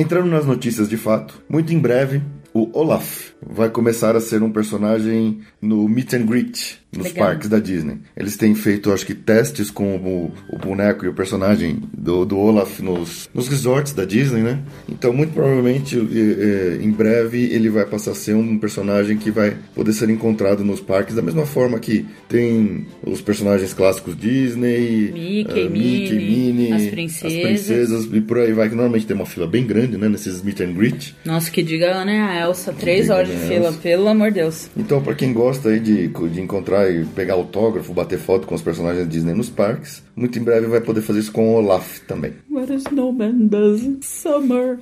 Entrando 0.00 0.30
nas 0.30 0.46
notícias 0.46 0.88
de 0.88 0.96
fato, 0.96 1.42
muito 1.46 1.74
em 1.74 1.78
breve, 1.78 2.22
o 2.54 2.70
Olaf 2.72 3.32
vai 3.46 3.68
começar 3.68 4.16
a 4.16 4.20
ser 4.20 4.42
um 4.42 4.50
personagem 4.50 5.42
no 5.60 5.86
Meet 5.86 6.14
and 6.14 6.24
Greet 6.24 6.79
nos 6.92 7.06
Legal. 7.06 7.28
parques 7.28 7.48
da 7.48 7.58
Disney. 7.58 7.98
Eles 8.16 8.36
têm 8.36 8.54
feito, 8.54 8.92
acho 8.92 9.06
que, 9.06 9.14
testes 9.14 9.70
com 9.70 9.96
o, 9.96 10.32
o 10.52 10.58
boneco 10.58 11.04
e 11.04 11.08
o 11.08 11.14
personagem 11.14 11.82
do, 11.96 12.24
do 12.24 12.38
Olaf 12.38 12.80
nos, 12.80 13.28
nos 13.32 13.48
resorts 13.48 13.92
da 13.92 14.04
Disney, 14.04 14.42
né? 14.42 14.60
Então, 14.88 15.12
muito 15.12 15.32
provavelmente, 15.32 15.96
em 15.96 16.90
breve, 16.90 17.44
ele 17.52 17.68
vai 17.68 17.84
passar 17.84 18.12
a 18.12 18.14
ser 18.14 18.34
um 18.34 18.58
personagem 18.58 19.16
que 19.16 19.30
vai 19.30 19.56
poder 19.74 19.92
ser 19.92 20.10
encontrado 20.10 20.64
nos 20.64 20.80
parques, 20.80 21.14
da 21.14 21.22
mesma 21.22 21.46
forma 21.46 21.78
que 21.78 22.06
tem 22.28 22.86
os 23.06 23.20
personagens 23.20 23.72
clássicos 23.72 24.16
Disney, 24.16 25.12
Mickey, 25.12 25.60
eh, 25.60 25.68
Mickey, 25.68 26.14
Minnie, 26.14 26.52
Minnie, 26.52 26.72
as 26.72 26.90
princesas. 26.90 27.36
as 27.36 27.42
princesas 27.42 28.08
e 28.12 28.20
por 28.20 28.38
aí 28.38 28.52
vai, 28.52 28.68
que 28.68 28.74
normalmente 28.74 29.06
tem 29.06 29.16
uma 29.16 29.26
fila 29.26 29.46
bem 29.46 29.66
grande, 29.66 29.96
né? 29.96 30.08
Nesses 30.08 30.42
meet 30.42 30.60
and 30.60 30.72
greet. 30.72 31.14
Nossa, 31.24 31.50
que 31.50 31.62
diga, 31.62 32.04
né, 32.04 32.20
a 32.20 32.40
Elsa, 32.40 32.72
três 32.72 33.10
horas 33.10 33.28
de 33.28 33.34
né, 33.34 33.48
fila, 33.48 33.72
pelo 33.72 34.08
amor 34.08 34.30
de 34.30 34.40
Deus. 34.40 34.68
Então, 34.76 35.02
pra 35.02 35.14
quem 35.14 35.32
gosta 35.32 35.70
aí 35.70 35.80
de, 35.80 36.08
de 36.08 36.40
encontrar 36.40 36.79
e 36.88 37.04
pegar 37.04 37.34
autógrafo, 37.34 37.92
bater 37.92 38.18
foto 38.18 38.46
com 38.46 38.54
os 38.54 38.62
personagens 38.62 39.04
da 39.04 39.10
Disney 39.10 39.34
nos 39.34 39.50
parques, 39.50 40.02
muito 40.14 40.38
em 40.38 40.42
breve 40.42 40.66
vai 40.66 40.80
poder 40.80 41.02
fazer 41.02 41.20
isso 41.20 41.32
com 41.32 41.48
o 41.48 41.54
Olaf 41.54 42.00
também. 42.06 42.34
What 42.50 42.72
a 42.72 42.76
snowman 42.76 43.46
does 43.48 43.82
in 43.82 44.00
summer. 44.02 44.78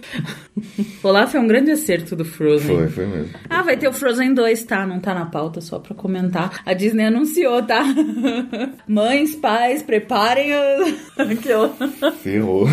Olaf 1.02 1.34
é 1.34 1.40
um 1.40 1.46
grande 1.46 1.70
acerto 1.70 2.16
do 2.16 2.24
Frozen. 2.24 2.76
Foi, 2.76 2.88
foi 2.88 3.06
mesmo. 3.06 3.32
Ah, 3.48 3.62
vai 3.62 3.76
ter 3.76 3.88
o 3.88 3.92
Frozen 3.92 4.34
2, 4.34 4.64
tá? 4.64 4.86
Não 4.86 5.00
tá 5.00 5.14
na 5.14 5.26
pauta, 5.26 5.60
só 5.60 5.78
pra 5.78 5.94
comentar. 5.94 6.62
A 6.64 6.72
Disney 6.74 7.04
anunciou, 7.04 7.62
tá? 7.62 7.82
Mães, 8.86 9.36
pais, 9.36 9.82
preparem. 9.82 10.50
Ferrou. 12.22 12.68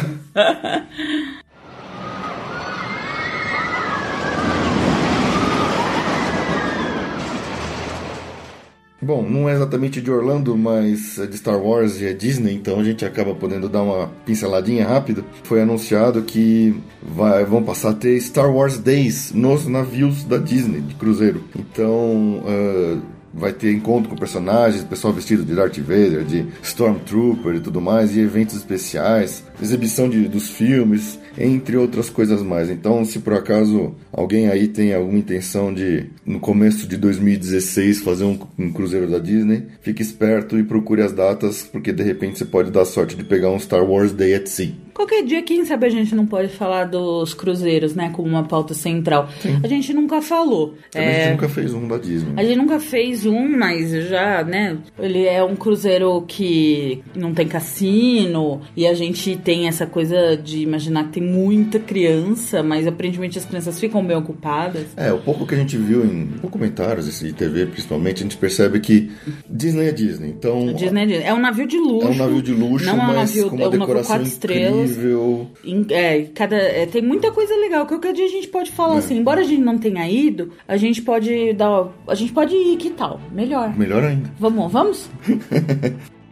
Bom, 9.05 9.21
não 9.21 9.47
é 9.47 9.53
exatamente 9.53 10.01
de 10.01 10.09
Orlando, 10.09 10.57
mas 10.57 11.19
é 11.19 11.27
de 11.27 11.37
Star 11.37 11.61
Wars 11.61 12.01
e 12.01 12.07
é 12.07 12.13
Disney, 12.13 12.55
então 12.55 12.79
a 12.79 12.83
gente 12.83 13.05
acaba 13.05 13.35
podendo 13.35 13.69
dar 13.69 13.83
uma 13.83 14.07
pinceladinha 14.25 14.87
rápida. 14.87 15.23
Foi 15.43 15.61
anunciado 15.61 16.23
que 16.23 16.75
vai, 17.03 17.45
vão 17.45 17.61
passar 17.61 17.91
a 17.91 17.93
ter 17.93 18.19
Star 18.19 18.51
Wars 18.51 18.79
Days 18.79 19.31
nos 19.31 19.67
navios 19.67 20.23
da 20.23 20.37
Disney, 20.37 20.81
de 20.81 20.95
cruzeiro. 20.95 21.43
Então, 21.55 22.43
ah, 22.47 22.97
vai 23.31 23.53
ter 23.53 23.73
encontro 23.73 24.09
com 24.09 24.15
personagens, 24.15 24.83
pessoal 24.83 25.13
vestido 25.13 25.43
de 25.43 25.53
Darth 25.53 25.77
Vader, 25.77 26.23
de 26.23 26.47
Stormtrooper 26.63 27.55
e 27.55 27.59
tudo 27.59 27.79
mais, 27.79 28.15
e 28.15 28.21
eventos 28.21 28.55
especiais, 28.55 29.43
exibição 29.61 30.09
de, 30.09 30.27
dos 30.27 30.49
filmes, 30.49 31.19
entre 31.37 31.77
outras 31.77 32.09
coisas 32.09 32.41
mais. 32.41 32.69
Então, 32.69 33.03
se 33.03 33.19
por 33.19 33.33
acaso 33.33 33.95
alguém 34.11 34.47
aí 34.47 34.67
tem 34.67 34.93
alguma 34.93 35.19
intenção 35.19 35.73
de, 35.73 36.05
no 36.25 36.39
começo 36.39 36.87
de 36.87 36.97
2016, 36.97 38.01
fazer 38.01 38.23
um, 38.23 38.39
um 38.57 38.71
cruzeiro 38.71 39.09
da 39.09 39.19
Disney, 39.19 39.63
fique 39.81 40.01
esperto 40.01 40.57
e 40.57 40.63
procure 40.63 41.01
as 41.01 41.11
datas, 41.11 41.63
porque 41.63 41.91
de 41.91 42.03
repente 42.03 42.37
você 42.37 42.45
pode 42.45 42.71
dar 42.71 42.85
sorte 42.85 43.15
de 43.15 43.23
pegar 43.23 43.49
um 43.49 43.59
Star 43.59 43.83
Wars 43.83 44.11
Day 44.11 44.35
at 44.35 44.47
Sea. 44.47 44.84
Qualquer 44.95 45.23
dia, 45.25 45.41
quem 45.43 45.65
sabe 45.65 45.85
a 45.87 45.89
gente 45.89 46.15
não 46.15 46.25
pode 46.25 46.47
falar 46.47 46.85
dos 46.85 47.33
cruzeiros, 47.33 47.93
né? 47.93 48.09
Como 48.13 48.29
uma 48.29 48.43
pauta 48.45 48.73
central. 48.73 49.27
A 49.61 49.67
gente 49.67 49.93
nunca 49.93 50.21
falou. 50.21 50.75
A 50.95 50.99
É, 50.99 51.23
gente 51.23 51.31
nunca 51.33 51.49
fez 51.49 51.73
um 51.73 51.85
da 51.87 51.97
Disney. 51.97 52.31
A 52.37 52.43
gente 52.45 52.55
nunca 52.57 52.79
fez 52.79 53.25
um, 53.25 53.57
mas 53.57 53.91
já, 54.07 54.41
né? 54.43 54.77
Ele 54.97 55.25
é 55.25 55.43
um 55.43 55.53
cruzeiro 55.55 56.23
que 56.25 57.03
não 57.13 57.33
tem 57.33 57.45
cassino 57.45 58.61
e 58.75 58.87
a 58.87 58.93
gente 58.93 59.35
tem 59.35 59.67
essa 59.67 59.85
coisa 59.85 60.37
de 60.37 60.59
imaginar 60.59 61.05
que 61.05 61.19
tem 61.19 61.23
muita 61.23 61.77
criança, 61.77 62.63
mas 62.63 62.87
aparentemente 62.87 63.37
as 63.37 63.43
crianças 63.43 63.77
ficam 63.77 64.01
bem 64.05 64.15
ocupadas. 64.15 64.85
É, 64.95 65.11
o 65.11 65.17
pouco 65.19 65.45
que 65.45 65.53
a 65.55 65.57
gente 65.57 65.75
viu 65.77 66.05
em 66.05 66.25
documentários 66.41 67.19
de 67.19 67.33
TV, 67.33 67.65
principalmente, 67.65 68.19
a 68.19 68.23
gente 68.23 68.37
percebe 68.37 68.79
que 68.79 69.11
Disney 69.49 69.87
é 69.87 69.91
Disney. 69.91 70.29
Então, 70.29 70.69
A 70.69 70.73
Disney 70.73 71.01
é 71.03 71.05
Disney. 71.05 71.25
É 71.25 71.33
um 71.33 71.39
navio 71.39 71.67
de 71.67 71.77
luxo. 71.77 72.07
é 72.07 72.11
um 72.11 72.15
navio 72.15 72.41
de 72.41 72.53
luxo, 72.53 72.85
não 72.85 72.93
é 72.93 72.95
um 72.95 73.07
mas 73.07 73.15
navio, 73.15 73.49
com 73.49 73.55
é 73.55 73.59
uma 73.59 73.67
um 73.67 73.69
navio 73.71 73.79
decoração 73.79 74.15
quatro 74.15 74.27
estrelas. 74.27 74.84
Incrível. 74.85 75.47
É, 75.89 76.23
cada, 76.33 76.55
é, 76.55 76.85
tem 76.85 77.01
muita 77.01 77.31
coisa 77.31 77.55
legal. 77.55 77.85
Qualquer 77.85 78.13
dia 78.13 78.25
a 78.25 78.29
gente 78.29 78.47
pode 78.47 78.71
falar 78.71 78.95
É. 78.95 78.97
assim, 78.99 79.17
embora 79.17 79.41
a 79.41 79.43
gente 79.43 79.61
não 79.61 79.77
tenha 79.77 80.09
ido, 80.09 80.51
a 80.67 80.77
gente 80.77 81.01
pode 81.01 81.53
dar. 81.53 81.89
A 82.07 82.15
gente 82.15 82.31
pode 82.33 82.55
ir, 82.55 82.77
que 82.77 82.89
tal? 82.91 83.19
Melhor. 83.31 83.75
Melhor 83.77 84.03
ainda. 84.03 84.31
Vamos, 84.39 84.71
vamos? 84.71 85.09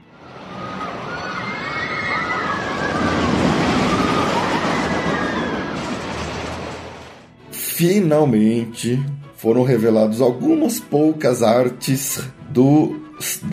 Finalmente 7.74 9.00
foram 9.36 9.64
revelados 9.64 10.22
algumas 10.22 10.80
poucas 10.80 11.42
artes 11.44 12.22
do 12.50 12.96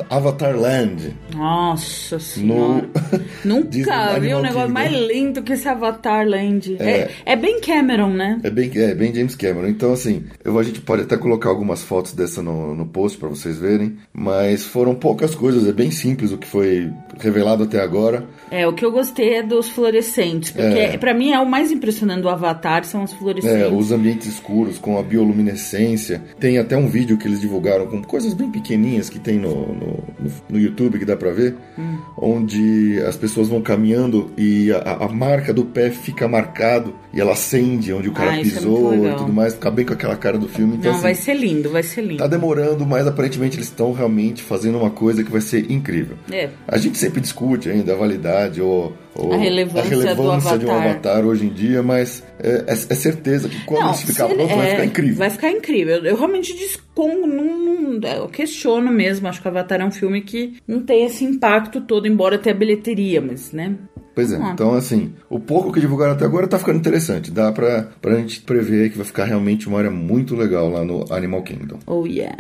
Avatar 0.09 0.57
Land. 0.57 1.17
Nossa 1.35 2.19
senhora. 2.19 2.89
No... 3.45 3.61
Nunca 3.61 4.19
vi 4.19 4.35
um 4.35 4.43
negócio 4.43 4.71
mais 4.71 4.93
lindo 4.93 5.43
que 5.43 5.53
esse 5.53 5.69
Avatar 5.69 6.27
Land. 6.27 6.77
É, 6.79 6.91
é, 6.91 7.11
é, 7.27 7.37
bem 7.37 7.61
Cameron, 7.61 8.11
né? 8.11 8.41
É 8.43 8.51
bem, 8.51 8.71
é 8.75 8.95
bem 8.95 9.15
James 9.15 9.35
Cameron. 9.35 9.69
Então, 9.69 9.93
assim, 9.93 10.25
eu, 10.45 10.59
a 10.59 10.63
gente 10.63 10.81
pode 10.81 11.03
até 11.03 11.17
colocar 11.17 11.49
algumas 11.49 11.83
fotos 11.83 12.13
dessa 12.13 12.43
no, 12.43 12.75
no 12.75 12.87
post 12.87 13.19
para 13.19 13.29
vocês 13.29 13.59
verem, 13.59 13.97
mas 14.13 14.65
foram 14.65 14.95
poucas 14.95 15.35
coisas, 15.35 15.67
é 15.67 15.73
bem 15.73 15.91
simples 15.91 16.33
o 16.33 16.39
que 16.39 16.47
foi 16.47 16.91
revelado 17.19 17.65
até 17.65 17.81
agora. 17.81 18.27
É, 18.51 18.67
o 18.67 18.73
que 18.73 18.85
eu 18.85 18.93
gostei 18.93 19.35
é 19.35 19.43
dos 19.43 19.69
fluorescentes, 19.69 20.51
porque 20.51 20.79
é. 20.79 20.99
para 20.99 21.15
mim 21.15 21.33
é 21.33 21.41
o 21.41 21.47
mais 21.47 21.71
impressionante 21.71 22.23
do 22.23 22.29
Avatar 22.29 22.85
são 22.85 23.05
os 23.05 23.13
fluorescentes. 23.13 23.57
É, 23.57 23.69
os 23.69 23.93
ambientes 23.93 24.27
escuros 24.27 24.79
com 24.79 24.99
a 24.99 25.03
bioluminescência. 25.03 26.23
Tem 26.39 26.59
até 26.59 26.77
um 26.77 26.89
vídeo 26.89 27.17
que 27.17 27.27
eles 27.27 27.41
divulgaram 27.41 27.87
com 27.87 28.03
coisas 28.03 28.35
bem 28.35 28.51
pequenininhas 28.51 29.09
que 29.09 29.19
tem 29.19 29.39
no, 29.39 29.60
no, 29.61 30.05
no 30.49 30.59
YouTube 30.59 30.99
que 30.99 31.05
dá 31.05 31.17
pra 31.17 31.31
ver, 31.31 31.57
hum. 31.79 31.99
onde 32.17 33.01
as 33.07 33.17
pessoas 33.17 33.49
vão 33.49 33.61
caminhando 33.61 34.31
e 34.37 34.73
a, 34.73 35.05
a, 35.05 35.09
marca 35.09 35.53
do 35.53 35.65
pé 35.65 35.91
fica 35.91 36.29
marcado 36.29 36.95
e 37.13 37.21
ela 37.21 37.33
acende 37.33 37.93
onde 37.93 38.09
o 38.09 38.13
cara 38.13 38.33
ah, 38.33 38.41
é 38.41 38.43
pisou 38.43 38.93
é 38.95 39.13
e 39.13 39.17
tudo 39.17 39.33
mais, 39.33 39.55
fica 39.55 39.71
bem 39.71 39.85
com 39.85 39.93
aquela 39.93 40.17
cara 40.17 40.39
do 40.39 40.49
filme. 40.49 40.77
Então, 40.77 40.91
Não, 40.91 40.99
assim, 40.99 41.03
vai 41.03 41.15
ser 41.15 41.35
lindo, 41.35 41.71
vai 41.71 41.83
ser 41.83 42.03
lindo. 42.03 42.19
Tá 42.19 42.27
demorando, 42.27 42.87
mas 42.87 43.07
aparentemente 43.07 43.57
eles 43.57 43.67
estão 43.67 43.93
realmente 43.93 44.43
fazendo 44.43 44.79
uma 44.79 44.91
coisa 44.91 45.25
que 45.25 45.31
vai 45.31 45.41
ser 45.41 45.71
incrível. 45.71 46.17
É. 46.31 46.49
A 46.67 46.79
gente 46.79 46.99
sempre 46.99 47.21
discute 47.21 47.69
ainda 47.69 47.93
a 47.93 47.97
validade 47.97 48.61
ou, 48.61 48.93
ou 49.15 49.33
a 49.33 49.37
relevância, 49.37 49.81
a 49.81 49.85
relevância 49.85 50.59
de 50.59 50.67
um 50.67 50.71
avatar 50.71 51.25
hoje 51.25 51.47
em 51.47 51.51
dia, 51.51 51.83
mas 51.83 52.23
é, 52.39 52.65
é, 52.67 52.73
é 52.73 52.75
certeza 52.75 53.49
que 53.49 53.65
quando 53.65 53.83
Não, 53.83 53.91
isso 53.93 54.07
ficar 54.07 54.29
pronto 54.29 54.57
vai 54.57 54.71
ficar 54.71 54.85
incrível. 54.85 55.17
Vai 55.17 55.31
ficar 55.31 55.51
incrível. 55.51 55.97
Eu, 55.97 56.05
eu 56.05 56.17
realmente 56.17 56.57
discongo, 56.57 57.27
não, 57.27 57.99
não, 57.99 58.09
eu 58.09 58.29
questiono 58.29 58.91
mesmo. 58.91 59.29
Acho 59.29 59.43
que 59.43 59.49
Avatar 59.49 59.81
é 59.81 59.85
um 59.85 59.91
filme 59.91 60.23
que 60.23 60.57
não 60.67 60.81
tem 60.81 61.05
esse 61.05 61.25
impacto 61.25 61.81
todo, 61.81 62.07
embora 62.07 62.39
tenha 62.39 62.55
bilheteria, 62.55 63.21
mas, 63.21 63.53
né? 63.53 63.77
Pois 64.15 64.33
é, 64.33 64.37
ah. 64.37 64.51
então 64.53 64.75
assim, 64.75 65.15
o 65.29 65.39
pouco 65.39 65.73
que 65.73 65.81
divulgaram 65.81 66.13
até 66.13 66.25
agora 66.25 66.47
tá 66.47 66.59
ficando 66.59 66.79
interessante. 66.79 67.31
Dá 67.31 67.53
pra, 67.53 67.89
pra 68.01 68.17
gente 68.17 68.41
prever 68.41 68.91
que 68.91 68.97
vai 68.97 69.07
ficar 69.07 69.25
realmente 69.25 69.69
uma 69.69 69.79
área 69.79 69.91
muito 69.91 70.35
legal 70.37 70.69
lá 70.69 70.85
no 70.85 71.05
Animal 71.13 71.43
Kingdom. 71.43 71.79
Oh 71.87 72.07
yeah. 72.07 72.37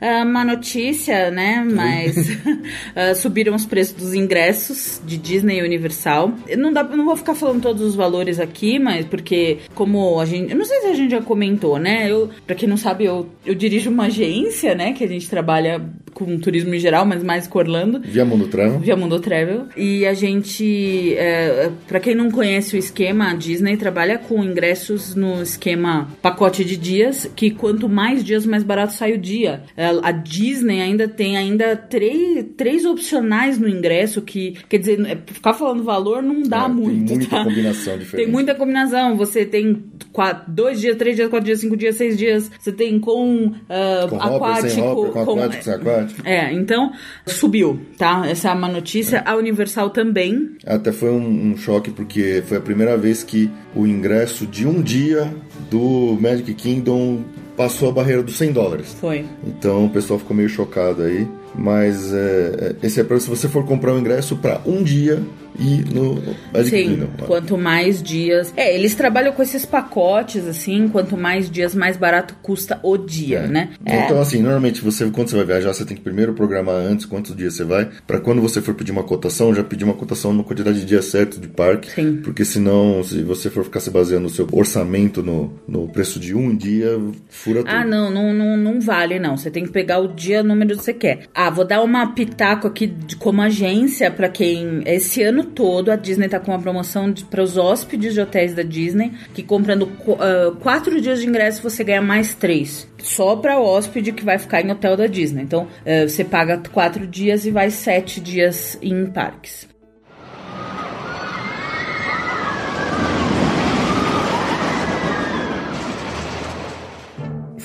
É 0.00 0.22
uma 0.22 0.44
notícia, 0.44 1.30
né? 1.30 1.66
Mas 1.68 2.16
uh, 2.16 3.14
subiram 3.16 3.54
os 3.54 3.66
preços 3.66 3.94
dos 3.94 4.14
ingressos 4.14 5.00
de 5.04 5.16
Disney 5.16 5.58
e 5.58 5.62
Universal. 5.62 6.32
Não 6.56 6.72
dá, 6.72 6.84
não 6.84 7.04
vou 7.04 7.16
ficar 7.16 7.34
falando 7.34 7.62
todos 7.62 7.82
os 7.82 7.94
valores 7.94 8.38
aqui, 8.38 8.78
mas 8.78 9.04
porque 9.06 9.58
como 9.74 10.20
a 10.20 10.24
gente, 10.24 10.52
eu 10.52 10.58
não 10.58 10.64
sei 10.64 10.80
se 10.80 10.86
a 10.86 10.94
gente 10.94 11.10
já 11.10 11.22
comentou, 11.22 11.78
né? 11.78 12.10
Eu, 12.10 12.30
para 12.46 12.54
quem 12.54 12.68
não 12.68 12.76
sabe, 12.76 13.04
eu, 13.04 13.28
eu 13.44 13.54
dirijo 13.54 13.90
uma 13.90 14.06
agência, 14.06 14.74
né? 14.74 14.92
Que 14.92 15.04
a 15.04 15.08
gente 15.08 15.28
trabalha 15.28 15.84
com 16.18 16.38
turismo 16.38 16.74
em 16.74 16.80
geral, 16.80 17.04
mas 17.04 17.22
mais 17.22 17.46
com 17.46 17.58
Orlando. 17.58 18.00
Via 18.00 18.24
Mundo 18.24 18.48
Travel. 18.48 18.78
Via 18.78 18.96
Mundo 18.96 19.20
Travel. 19.20 19.66
E 19.76 20.06
a 20.06 20.14
gente, 20.14 21.14
é, 21.16 21.70
para 21.86 22.00
quem 22.00 22.14
não 22.14 22.30
conhece 22.30 22.76
o 22.76 22.78
esquema, 22.78 23.30
a 23.30 23.34
Disney 23.34 23.76
trabalha 23.76 24.18
com 24.18 24.42
ingressos 24.42 25.14
no 25.14 25.42
esquema 25.42 26.08
pacote 26.20 26.64
de 26.64 26.76
dias, 26.76 27.30
que 27.36 27.50
quanto 27.50 27.88
mais 27.88 28.24
dias 28.24 28.44
mais 28.46 28.62
barato 28.62 28.92
sai 28.92 29.12
o 29.12 29.18
dia. 29.18 29.62
É, 29.76 29.87
a 30.02 30.12
Disney 30.12 30.80
ainda 30.80 31.08
tem 31.08 31.36
ainda 31.36 31.76
três, 31.76 32.46
três 32.56 32.84
opcionais 32.84 33.58
no 33.58 33.68
ingresso 33.68 34.22
que, 34.22 34.56
quer 34.68 34.78
dizer, 34.78 35.00
é, 35.06 35.18
ficar 35.26 35.54
falando 35.54 35.82
valor 35.82 36.22
não 36.22 36.42
dá 36.42 36.64
é, 36.64 36.68
muito, 36.68 37.08
Tem 37.08 37.16
muita 37.16 37.36
tá? 37.36 37.44
combinação 37.44 37.98
diferente. 37.98 38.24
Tem 38.24 38.32
muita 38.32 38.54
combinação. 38.54 39.16
Você 39.16 39.44
tem 39.44 39.82
quatro, 40.12 40.52
dois 40.52 40.80
dias, 40.80 40.96
três 40.96 41.16
dias, 41.16 41.28
quatro 41.28 41.46
dias, 41.46 41.60
cinco 41.60 41.76
dias, 41.76 41.96
seis 41.96 42.16
dias. 42.16 42.50
Você 42.58 42.72
tem 42.72 42.98
com, 42.98 43.46
uh, 43.46 44.08
com 44.08 44.16
aquático, 44.16 44.80
hopper, 44.80 45.12
com, 45.12 45.24
com 45.24 45.32
aquático, 45.32 45.64
sem 45.64 45.74
aquático. 45.74 46.22
É, 46.24 46.52
então 46.52 46.92
subiu, 47.26 47.80
tá? 47.96 48.26
Essa 48.26 48.50
é 48.50 48.52
uma 48.54 48.68
notícia. 48.68 49.22
A 49.24 49.36
Universal 49.36 49.90
também. 49.90 50.56
Até 50.66 50.92
foi 50.92 51.10
um, 51.10 51.52
um 51.52 51.56
choque 51.56 51.90
porque 51.90 52.42
foi 52.46 52.58
a 52.58 52.60
primeira 52.60 52.96
vez 52.96 53.22
que 53.22 53.50
o 53.74 53.86
ingresso 53.86 54.46
de 54.46 54.66
um 54.66 54.82
dia 54.82 55.32
do 55.70 56.18
Magic 56.20 56.54
Kingdom 56.54 57.22
passou 57.58 57.88
a 57.88 57.92
barreira 57.92 58.22
dos 58.22 58.36
100 58.38 58.52
dólares. 58.52 58.96
Foi. 59.00 59.26
Então 59.44 59.86
o 59.86 59.90
pessoal 59.90 60.16
ficou 60.20 60.36
meio 60.36 60.48
chocado 60.48 61.02
aí. 61.02 61.26
Mas 61.54 62.14
é, 62.14 62.76
é 62.80 62.86
esse 62.86 63.00
é 63.00 63.04
para 63.04 63.18
se 63.18 63.28
você 63.28 63.48
for 63.48 63.66
comprar 63.66 63.92
um 63.92 63.98
ingresso 63.98 64.36
para 64.36 64.60
um 64.64 64.80
dia 64.82 65.20
e 65.58 65.84
no 65.92 66.22
Sim, 66.64 67.08
quanto 67.26 67.58
mais 67.58 68.02
dias. 68.02 68.52
É, 68.56 68.74
eles 68.74 68.94
trabalham 68.94 69.32
com 69.32 69.42
esses 69.42 69.66
pacotes, 69.66 70.46
assim, 70.46 70.88
quanto 70.88 71.16
mais 71.16 71.50
dias, 71.50 71.74
mais 71.74 71.96
barato 71.96 72.36
custa 72.42 72.78
o 72.82 72.96
dia, 72.96 73.40
é. 73.40 73.48
né? 73.48 73.70
Então, 73.82 74.18
é. 74.18 74.20
assim, 74.20 74.40
normalmente 74.40 74.80
você, 74.80 75.10
quando 75.10 75.28
você 75.28 75.36
vai 75.36 75.44
viajar, 75.44 75.72
você 75.72 75.84
tem 75.84 75.96
que 75.96 76.02
primeiro 76.02 76.32
programar 76.32 76.76
antes 76.76 77.06
quantos 77.06 77.34
dias 77.34 77.54
você 77.54 77.64
vai, 77.64 77.88
para 78.06 78.20
quando 78.20 78.40
você 78.40 78.62
for 78.62 78.74
pedir 78.74 78.92
uma 78.92 79.02
cotação, 79.02 79.54
já 79.54 79.64
pedir 79.64 79.84
uma 79.84 79.94
cotação 79.94 80.32
numa 80.32 80.44
quantidade 80.44 80.80
de 80.80 80.86
dias 80.86 81.06
certo 81.06 81.40
de 81.40 81.48
parque. 81.48 81.90
Sim. 81.90 82.20
Porque 82.22 82.44
senão, 82.44 83.02
se 83.02 83.22
você 83.22 83.50
for 83.50 83.64
ficar 83.64 83.80
se 83.80 83.90
baseando 83.90 84.24
no 84.24 84.30
seu 84.30 84.46
orçamento 84.52 85.22
no, 85.22 85.52
no 85.66 85.88
preço 85.88 86.20
de 86.20 86.34
um 86.34 86.54
dia, 86.54 87.00
fura 87.28 87.60
tudo. 87.60 87.70
Ah, 87.70 87.84
não, 87.84 88.10
não, 88.10 88.32
não, 88.32 88.56
não 88.56 88.80
vale, 88.80 89.18
não. 89.18 89.36
Você 89.36 89.50
tem 89.50 89.64
que 89.64 89.70
pegar 89.70 89.98
o 89.98 90.08
dia, 90.08 90.42
número 90.42 90.76
que 90.76 90.84
você 90.84 90.94
quer. 90.94 91.26
Ah, 91.34 91.50
vou 91.50 91.64
dar 91.64 91.82
uma 91.82 92.12
pitaco 92.12 92.66
aqui 92.66 92.86
de, 92.86 93.16
como 93.16 93.42
agência 93.42 94.10
para 94.10 94.28
quem. 94.28 94.82
Esse 94.86 95.22
ano 95.22 95.47
todo 95.48 95.90
a 95.90 95.96
Disney 95.96 96.28
tá 96.28 96.38
com 96.38 96.52
uma 96.52 96.60
promoção 96.60 97.12
para 97.30 97.42
os 97.42 97.56
hóspedes 97.56 98.14
de 98.14 98.20
hotéis 98.20 98.54
da 98.54 98.62
Disney 98.62 99.12
que 99.34 99.42
comprando 99.42 99.82
uh, 99.82 100.54
quatro 100.60 101.00
dias 101.00 101.20
de 101.20 101.26
ingresso 101.26 101.62
você 101.62 101.82
ganha 101.82 102.02
mais 102.02 102.34
três. 102.34 102.88
Só 102.98 103.36
para 103.36 103.58
hóspede 103.58 104.12
que 104.12 104.24
vai 104.24 104.38
ficar 104.38 104.60
em 104.60 104.70
hotel 104.70 104.96
da 104.96 105.06
Disney. 105.06 105.42
Então 105.42 105.64
uh, 105.64 106.08
você 106.08 106.24
paga 106.24 106.60
quatro 106.72 107.06
dias 107.06 107.44
e 107.46 107.50
vai 107.50 107.70
sete 107.70 108.20
dias 108.20 108.78
em 108.80 109.06
parques. 109.06 109.68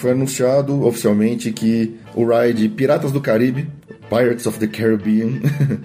Foi 0.03 0.11
anunciado 0.11 0.85
oficialmente 0.85 1.49
que 1.53 1.95
o 2.13 2.25
ride 2.25 2.67
Piratas 2.67 3.09
do 3.09 3.21
Caribe 3.21 3.69
Pirates 4.13 4.45
of 4.45 4.59
the 4.59 4.67
Caribbean. 4.67 5.41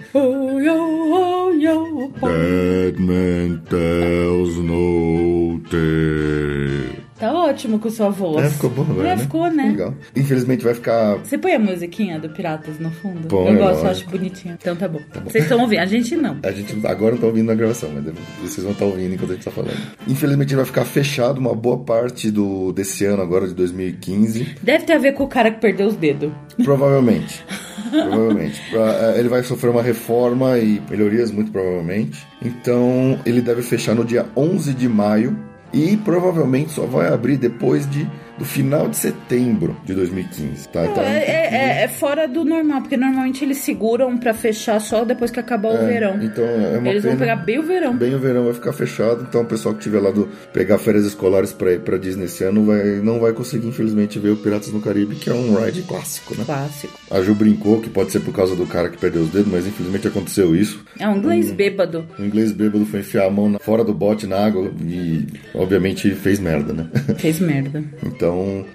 oh, 0.13 0.59
yo, 0.59 0.77
oh, 0.77 1.49
yo, 1.49 2.13
oh. 2.21 2.91
man 2.99 3.65
tells 3.65 4.55
no 4.59 5.59
tale. 5.71 7.08
Tá 7.19 7.33
ótimo 7.33 7.79
com 7.79 7.89
sua 7.89 8.09
voz. 8.09 8.45
É, 8.45 8.49
ficou 8.49 8.69
bom 8.69 8.83
agora, 8.83 9.09
é, 9.09 9.15
né? 9.17 9.21
ficou, 9.21 9.51
né? 9.51 9.63
Legal. 9.63 9.93
Infelizmente 10.15 10.63
vai 10.63 10.73
ficar... 10.73 11.15
Você 11.15 11.37
põe 11.37 11.53
a 11.53 11.59
musiquinha 11.59 12.17
do 12.17 12.29
Piratas 12.29 12.79
no 12.79 12.89
fundo? 12.91 13.27
Bom, 13.27 13.45
eu 13.49 13.55
é 13.55 13.57
gosto, 13.57 13.83
eu 13.83 13.91
acho 13.91 14.09
bonitinho. 14.09 14.57
Então 14.59 14.73
tá 14.73 14.87
bom. 14.87 14.99
Tá 15.11 15.19
bom. 15.19 15.29
Vocês 15.29 15.43
estão 15.43 15.59
ouvindo, 15.59 15.79
a 15.79 15.85
gente 15.85 16.15
não. 16.15 16.39
A 16.41 16.51
gente 16.51 16.75
agora 16.87 17.15
não 17.15 17.21
tá 17.21 17.27
ouvindo 17.27 17.47
na 17.47 17.55
gravação, 17.55 17.89
mas 17.93 18.05
vocês 18.41 18.63
vão 18.63 18.71
estar 18.71 18.85
tá 18.85 18.91
ouvindo 18.91 19.13
enquanto 19.13 19.31
a 19.31 19.33
gente 19.33 19.43
tá 19.43 19.51
falando. 19.51 19.77
Infelizmente 20.07 20.55
vai 20.55 20.63
ficar 20.63 20.85
fechado 20.85 21.39
uma 21.39 21.53
boa 21.53 21.79
parte 21.79 22.31
do, 22.31 22.71
desse 22.71 23.03
ano 23.03 23.21
agora, 23.21 23.47
de 23.47 23.53
2015. 23.53 24.55
Deve 24.61 24.85
ter 24.85 24.93
a 24.93 24.97
ver 24.97 25.11
com 25.11 25.25
o 25.25 25.27
cara 25.27 25.51
que 25.51 25.59
perdeu 25.59 25.87
os 25.87 25.97
dedos. 25.97 26.31
Provavelmente. 26.63 27.43
provavelmente. 27.91 28.61
É, 28.73 29.19
ele 29.19 29.27
vai 29.27 29.43
sofrer 29.43 29.69
uma 29.71 29.83
reforma 29.83 30.57
e 30.57 30.81
melhorias, 30.89 31.31
muito 31.31 31.51
provavelmente. 31.51 32.25
Então, 32.41 33.19
ele 33.25 33.41
deve 33.41 33.61
fechar 33.61 33.93
no 33.93 34.05
dia 34.05 34.25
11 34.37 34.73
de 34.73 34.87
maio 34.87 35.48
e 35.73 35.97
provavelmente 35.97 36.71
só 36.71 36.85
vai 36.85 37.11
abrir 37.11 37.37
depois 37.37 37.89
de 37.89 38.09
do 38.39 38.45
final 38.45 38.87
de 38.87 38.95
setembro 38.95 39.75
de 39.85 39.93
2015, 39.93 40.69
tá? 40.69 40.85
Então, 40.85 41.03
é, 41.03 41.17
é, 41.17 41.49
é, 41.51 41.83
é, 41.83 41.87
fora 41.89 42.25
do 42.25 42.45
normal, 42.45 42.81
porque 42.81 42.95
normalmente 42.95 43.43
eles 43.43 43.57
seguram 43.57 44.17
para 44.17 44.33
fechar 44.33 44.79
só 44.79 45.03
depois 45.03 45.29
que 45.29 45.39
acabar 45.39 45.69
o 45.73 45.77
é, 45.77 45.85
verão. 45.85 46.19
Então 46.21 46.45
é 46.45 46.77
uma 46.77 46.89
Eles 46.89 47.03
pena. 47.03 47.15
vão 47.15 47.17
pegar 47.17 47.35
bem 47.35 47.59
o 47.59 47.63
verão. 47.63 47.95
Bem 47.95 48.15
o 48.15 48.19
verão 48.19 48.45
vai 48.45 48.53
ficar 48.53 48.71
fechado, 48.71 49.25
então 49.27 49.41
o 49.41 49.45
pessoal 49.45 49.75
que 49.75 49.81
tiver 49.81 49.99
lá 49.99 50.09
do 50.09 50.29
pegar 50.53 50.77
férias 50.77 51.05
escolares 51.05 51.51
para 51.51 51.73
ir 51.73 51.81
para 51.81 51.97
Disney 51.97 52.25
esse 52.25 52.43
ano 52.45 52.63
vai, 52.63 53.01
não 53.01 53.19
vai 53.19 53.33
conseguir 53.33 53.67
infelizmente 53.67 54.17
ver 54.19 54.29
o 54.29 54.37
Piratas 54.37 54.71
no 54.71 54.79
Caribe, 54.79 55.15
que 55.15 55.29
é 55.29 55.33
um 55.33 55.55
ride 55.55 55.81
clássico, 55.81 56.33
né? 56.35 56.43
Clássico. 56.45 56.97
A 57.11 57.21
Ju 57.21 57.35
brincou 57.35 57.81
que 57.81 57.89
pode 57.89 58.11
ser 58.11 58.21
por 58.21 58.33
causa 58.33 58.55
do 58.55 58.65
cara 58.65 58.87
que 58.89 58.97
perdeu 58.97 59.23
os 59.23 59.29
dedos, 59.29 59.51
mas 59.51 59.67
infelizmente 59.67 60.07
aconteceu 60.07 60.55
isso. 60.55 60.83
É 60.97 61.07
um 61.09 61.17
inglês 61.17 61.51
um, 61.51 61.55
bêbado. 61.55 62.05
Um 62.17 62.25
inglês 62.25 62.53
bêbado 62.53 62.85
foi 62.85 63.01
enfiar 63.01 63.25
a 63.25 63.29
mão 63.29 63.49
na, 63.49 63.59
fora 63.59 63.83
do 63.83 63.93
bote 63.93 64.25
na 64.25 64.37
água 64.37 64.71
e 64.81 65.27
obviamente 65.53 66.09
fez 66.15 66.39
merda, 66.39 66.71
né? 66.71 66.87
Fez 67.17 67.39
merda. 67.39 67.83
então, 68.05 68.28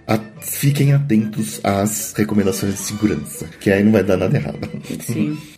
a 0.06 0.18
fiquem 0.40 0.92
atentos 0.92 1.60
às 1.62 2.12
recomendações 2.16 2.74
de 2.74 2.80
segurança, 2.80 3.46
que 3.60 3.70
aí 3.70 3.82
não 3.82 3.92
vai 3.92 4.02
dar 4.02 4.16
nada 4.16 4.36
errado. 4.36 4.68
Sim. 5.00 5.38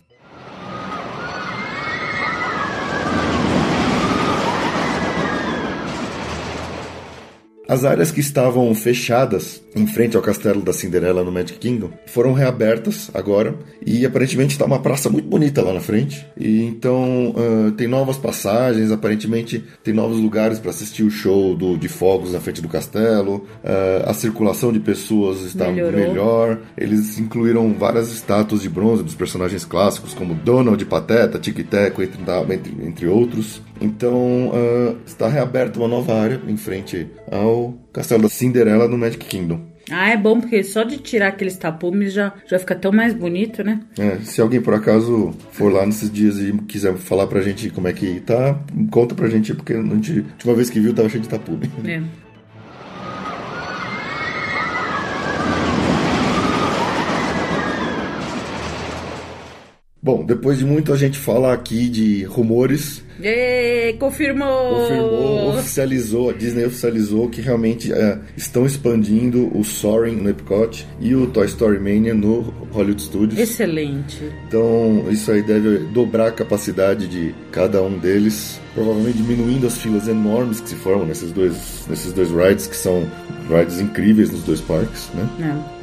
As 7.67 7.83
áreas 7.83 8.11
que 8.11 8.21
estavam 8.21 8.73
fechadas 8.73 9.61
em 9.75 9.85
frente 9.85 10.15
ao 10.15 10.23
castelo 10.23 10.61
da 10.61 10.71
Cinderela 10.71 11.21
no 11.21 11.31
Magic 11.31 11.59
Kingdom 11.59 11.91
foram 12.05 12.31
reabertas 12.31 13.11
agora 13.13 13.55
e 13.85 14.05
aparentemente 14.05 14.53
está 14.53 14.65
uma 14.65 14.79
praça 14.79 15.09
muito 15.09 15.27
bonita 15.27 15.61
lá 15.61 15.73
na 15.73 15.81
frente. 15.81 16.25
E 16.37 16.63
então 16.63 17.31
uh, 17.31 17.71
tem 17.73 17.85
novas 17.85 18.17
passagens, 18.17 18.89
aparentemente 18.89 19.63
tem 19.83 19.93
novos 19.93 20.17
lugares 20.17 20.59
para 20.59 20.69
assistir 20.69 21.03
o 21.03 21.11
show 21.11 21.53
do, 21.55 21.77
de 21.77 21.89
fogos 21.89 22.31
na 22.31 22.39
frente 22.39 22.61
do 22.61 22.69
castelo. 22.69 23.45
Uh, 23.63 24.09
a 24.09 24.13
circulação 24.13 24.71
de 24.71 24.79
pessoas 24.79 25.41
está 25.41 25.69
Melhorou. 25.69 25.99
melhor. 25.99 26.59
Eles 26.77 27.19
incluíram 27.19 27.73
várias 27.73 28.13
estátuas 28.13 28.61
de 28.61 28.69
bronze 28.69 29.03
dos 29.03 29.13
personagens 29.13 29.65
clássicos 29.65 30.13
como 30.13 30.33
Donald, 30.33 30.83
Pateta, 30.85 31.37
Tic 31.37 31.67
Teco, 31.67 32.01
entre, 32.01 32.21
entre, 32.53 32.87
entre 32.87 33.07
outros. 33.07 33.61
Então 33.79 34.47
uh, 34.47 34.97
está 35.05 35.27
reaberta 35.27 35.77
uma 35.77 35.87
nova 35.87 36.13
área 36.13 36.41
em 36.47 36.57
frente 36.57 37.07
ao 37.31 37.56
Castelo 37.93 38.23
da 38.23 38.29
Cinderela 38.29 38.87
no 38.87 38.97
Magic 38.97 39.25
Kingdom. 39.25 39.77
Ah, 39.89 40.09
é 40.09 40.17
bom, 40.17 40.41
porque 40.41 40.63
só 40.63 40.83
de 40.83 40.97
tirar 40.97 41.29
aqueles 41.29 41.55
tapumes 41.55 42.11
já, 42.11 42.33
já 42.45 42.59
fica 42.59 42.75
tão 42.75 42.91
mais 42.91 43.13
bonito, 43.13 43.63
né? 43.63 43.79
É, 43.97 44.17
se 44.19 44.41
alguém 44.41 44.61
por 44.61 44.73
acaso 44.73 45.33
for 45.51 45.71
lá 45.71 45.85
nesses 45.85 46.11
dias 46.11 46.39
e 46.39 46.51
quiser 46.67 46.95
falar 46.95 47.27
pra 47.27 47.41
gente 47.41 47.69
como 47.69 47.87
é 47.87 47.93
que 47.93 48.19
tá, 48.19 48.59
conta 48.91 49.15
pra 49.15 49.29
gente, 49.29 49.53
porque 49.53 49.73
a, 49.73 49.81
gente, 49.81 50.11
a 50.11 50.31
última 50.33 50.53
vez 50.53 50.69
que 50.69 50.79
viu 50.79 50.93
tava 50.93 51.07
cheio 51.07 51.23
de 51.23 51.29
tapume. 51.29 51.71
É. 51.85 52.01
Bom, 60.01 60.25
depois 60.25 60.57
de 60.57 60.65
muito 60.65 60.93
a 60.93 60.97
gente 60.97 61.17
falar 61.17 61.53
aqui 61.53 61.89
de 61.89 62.23
rumores 62.23 63.03
e, 63.21 63.93
confirmou! 63.99 64.81
Confirmou, 64.81 65.49
oficializou, 65.57 66.29
a 66.29 66.33
Disney 66.33 66.65
oficializou 66.65 67.29
que 67.29 67.41
realmente 67.41 67.91
é, 67.91 68.19
estão 68.35 68.65
expandindo 68.65 69.51
o 69.57 69.63
Soaring 69.63 70.15
no 70.15 70.29
Epcot 70.29 70.85
e 70.99 71.15
o 71.15 71.27
Toy 71.27 71.45
Story 71.45 71.79
Mania 71.79 72.13
no 72.13 72.53
Hollywood 72.71 73.01
Studios. 73.01 73.39
Excelente. 73.39 74.23
Então, 74.47 75.05
isso 75.09 75.31
aí 75.31 75.41
deve 75.41 75.79
dobrar 75.91 76.27
a 76.27 76.31
capacidade 76.31 77.07
de 77.07 77.33
cada 77.51 77.81
um 77.81 77.97
deles, 77.97 78.59
provavelmente 78.73 79.17
diminuindo 79.17 79.67
as 79.67 79.77
filas 79.77 80.07
enormes 80.07 80.59
que 80.59 80.69
se 80.69 80.75
formam 80.75 81.05
nesses 81.05 81.31
dois, 81.31 81.85
nesses 81.89 82.13
dois 82.13 82.29
rides, 82.29 82.67
que 82.67 82.75
são 82.75 83.05
rides 83.49 83.79
incríveis 83.79 84.31
nos 84.31 84.43
dois 84.43 84.61
parques, 84.61 85.09
né? 85.13 85.27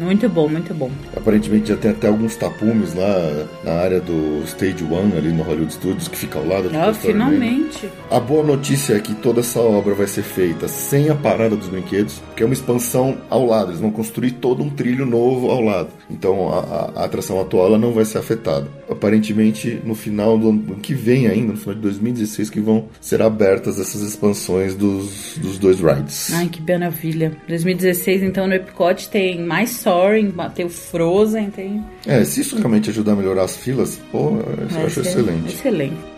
É, 0.00 0.02
muito 0.02 0.28
bom, 0.28 0.48
muito 0.48 0.74
bom. 0.74 0.90
Aparentemente 1.16 1.68
já 1.68 1.76
tem 1.76 1.90
até 1.90 2.08
alguns 2.08 2.36
tapumes 2.36 2.94
lá 2.94 3.46
na 3.64 3.72
área 3.72 4.00
do 4.00 4.42
Stage 4.44 4.84
One, 4.84 5.16
ali 5.16 5.32
no 5.32 5.42
Hollywood 5.42 5.72
Studios, 5.72 6.08
que 6.08 6.16
fica 6.16 6.38
ao 6.38 6.46
lado 6.46 6.68
do 6.68 6.76
ah, 6.76 6.84
Toy 6.84 6.92
Story 6.92 7.14
Finalmente. 7.30 7.90
A 8.10 8.20
boa 8.20 8.44
notícia 8.44 8.94
é 8.94 9.00
que 9.00 9.14
toda 9.14 9.40
essa 9.40 9.60
obra 9.60 9.94
vai 9.94 10.06
ser 10.06 10.22
feita 10.22 10.68
sem 10.68 11.08
a 11.08 11.14
parada 11.14 11.56
dos 11.56 11.68
brinquedos, 11.68 12.22
que 12.36 12.42
é 12.42 12.46
uma 12.46 12.52
expansão 12.52 13.18
ao 13.28 13.46
lado. 13.46 13.70
Eles 13.70 13.80
vão 13.80 13.90
construir 13.90 14.32
todo 14.32 14.62
um 14.62 14.70
trilho 14.70 15.06
novo 15.06 15.50
ao 15.50 15.60
lado. 15.60 15.88
Então 16.10 16.48
a, 16.52 16.58
a, 16.58 17.02
a 17.02 17.04
atração 17.04 17.40
atual 17.40 17.66
ela 17.66 17.78
não 17.78 17.92
vai 17.92 18.04
ser 18.04 18.18
afetada. 18.18 18.68
Aparentemente, 18.88 19.80
no 19.84 19.94
final 19.94 20.38
do 20.38 20.50
ano 20.50 20.76
que 20.76 20.94
vem 20.94 21.26
ainda, 21.26 21.52
no 21.52 21.58
final 21.58 21.74
de 21.74 21.80
2016, 21.82 22.50
que 22.50 22.60
vão 22.60 22.86
ser 23.00 23.22
abertas 23.22 23.80
essas 23.80 24.02
expansões 24.02 24.74
dos, 24.74 25.38
dos 25.38 25.58
dois 25.58 25.80
rides. 25.80 26.32
Ai, 26.34 26.48
que 26.48 26.60
maravilha. 26.60 27.32
2016, 27.48 28.22
então, 28.22 28.46
no 28.46 28.54
Epcot 28.54 29.08
tem 29.08 29.44
mais 29.44 29.70
Soaring, 29.70 30.32
tem 30.54 30.66
o 30.66 30.68
Frozen, 30.68 31.50
tem... 31.50 31.84
É, 32.06 32.24
se 32.24 32.40
isso 32.40 32.56
realmente 32.56 32.90
ajudar 32.90 33.12
a 33.12 33.16
melhorar 33.16 33.44
as 33.44 33.56
filas, 33.56 34.00
pô, 34.12 34.38
eu 34.70 34.86
acho 34.86 35.00
excelente. 35.00 35.54
Excelente. 35.54 36.13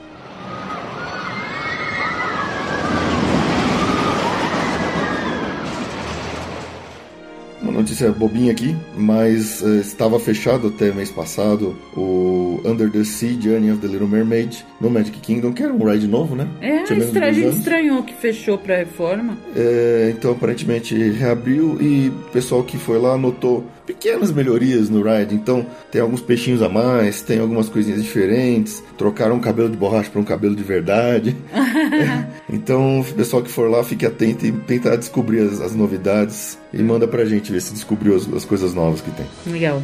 Notícia 7.86 8.10
bobinha 8.10 8.50
aqui, 8.50 8.74
mas 8.96 9.62
uh, 9.62 9.78
estava 9.80 10.18
fechado 10.18 10.66
até 10.66 10.90
mês 10.90 11.08
passado 11.08 11.76
o 11.96 12.60
Under 12.64 12.90
the 12.90 13.04
Sea 13.04 13.40
Journey 13.40 13.70
of 13.70 13.80
the 13.80 13.86
Little 13.86 14.08
Mermaid 14.08 14.66
no 14.80 14.90
Magic 14.90 15.16
Kingdom, 15.20 15.52
que 15.52 15.62
era 15.62 15.72
um 15.72 15.78
ride 15.88 16.08
novo, 16.08 16.34
né? 16.34 16.48
É, 16.60 16.78
a 16.80 17.32
gente 17.32 17.56
estranhou 17.56 18.02
que 18.02 18.12
fechou 18.12 18.58
para 18.58 18.78
reforma. 18.78 19.38
É, 19.54 20.12
então 20.12 20.32
aparentemente 20.32 20.96
reabriu 21.12 21.80
e 21.80 22.08
o 22.08 22.30
pessoal 22.32 22.64
que 22.64 22.76
foi 22.76 22.98
lá 22.98 23.16
notou 23.16 23.64
pequenas 23.86 24.32
melhorias 24.32 24.90
no 24.90 25.02
ride. 25.02 25.34
Então, 25.34 25.64
tem 25.90 26.00
alguns 26.00 26.20
peixinhos 26.20 26.62
a 26.62 26.68
mais, 26.68 27.22
tem 27.22 27.38
algumas 27.38 27.68
coisinhas 27.68 28.02
diferentes. 28.02 28.82
Trocaram 28.98 29.36
um 29.36 29.40
cabelo 29.40 29.70
de 29.70 29.76
borracha 29.76 30.10
para 30.10 30.20
um 30.20 30.24
cabelo 30.24 30.56
de 30.56 30.62
verdade. 30.62 31.36
então, 32.52 33.00
o 33.00 33.04
pessoal 33.04 33.42
que 33.42 33.50
for 33.50 33.70
lá, 33.70 33.82
fique 33.84 34.04
atento 34.04 34.44
e 34.44 34.52
tentar 34.52 34.96
descobrir 34.96 35.40
as, 35.40 35.60
as 35.60 35.74
novidades. 35.74 36.58
E 36.72 36.82
manda 36.82 37.06
pra 37.06 37.24
gente 37.24 37.52
ver 37.52 37.62
se 37.62 37.72
descobriu 37.72 38.16
as, 38.16 38.30
as 38.32 38.44
coisas 38.44 38.74
novas 38.74 39.00
que 39.00 39.10
tem. 39.10 39.26
Legal. 39.46 39.80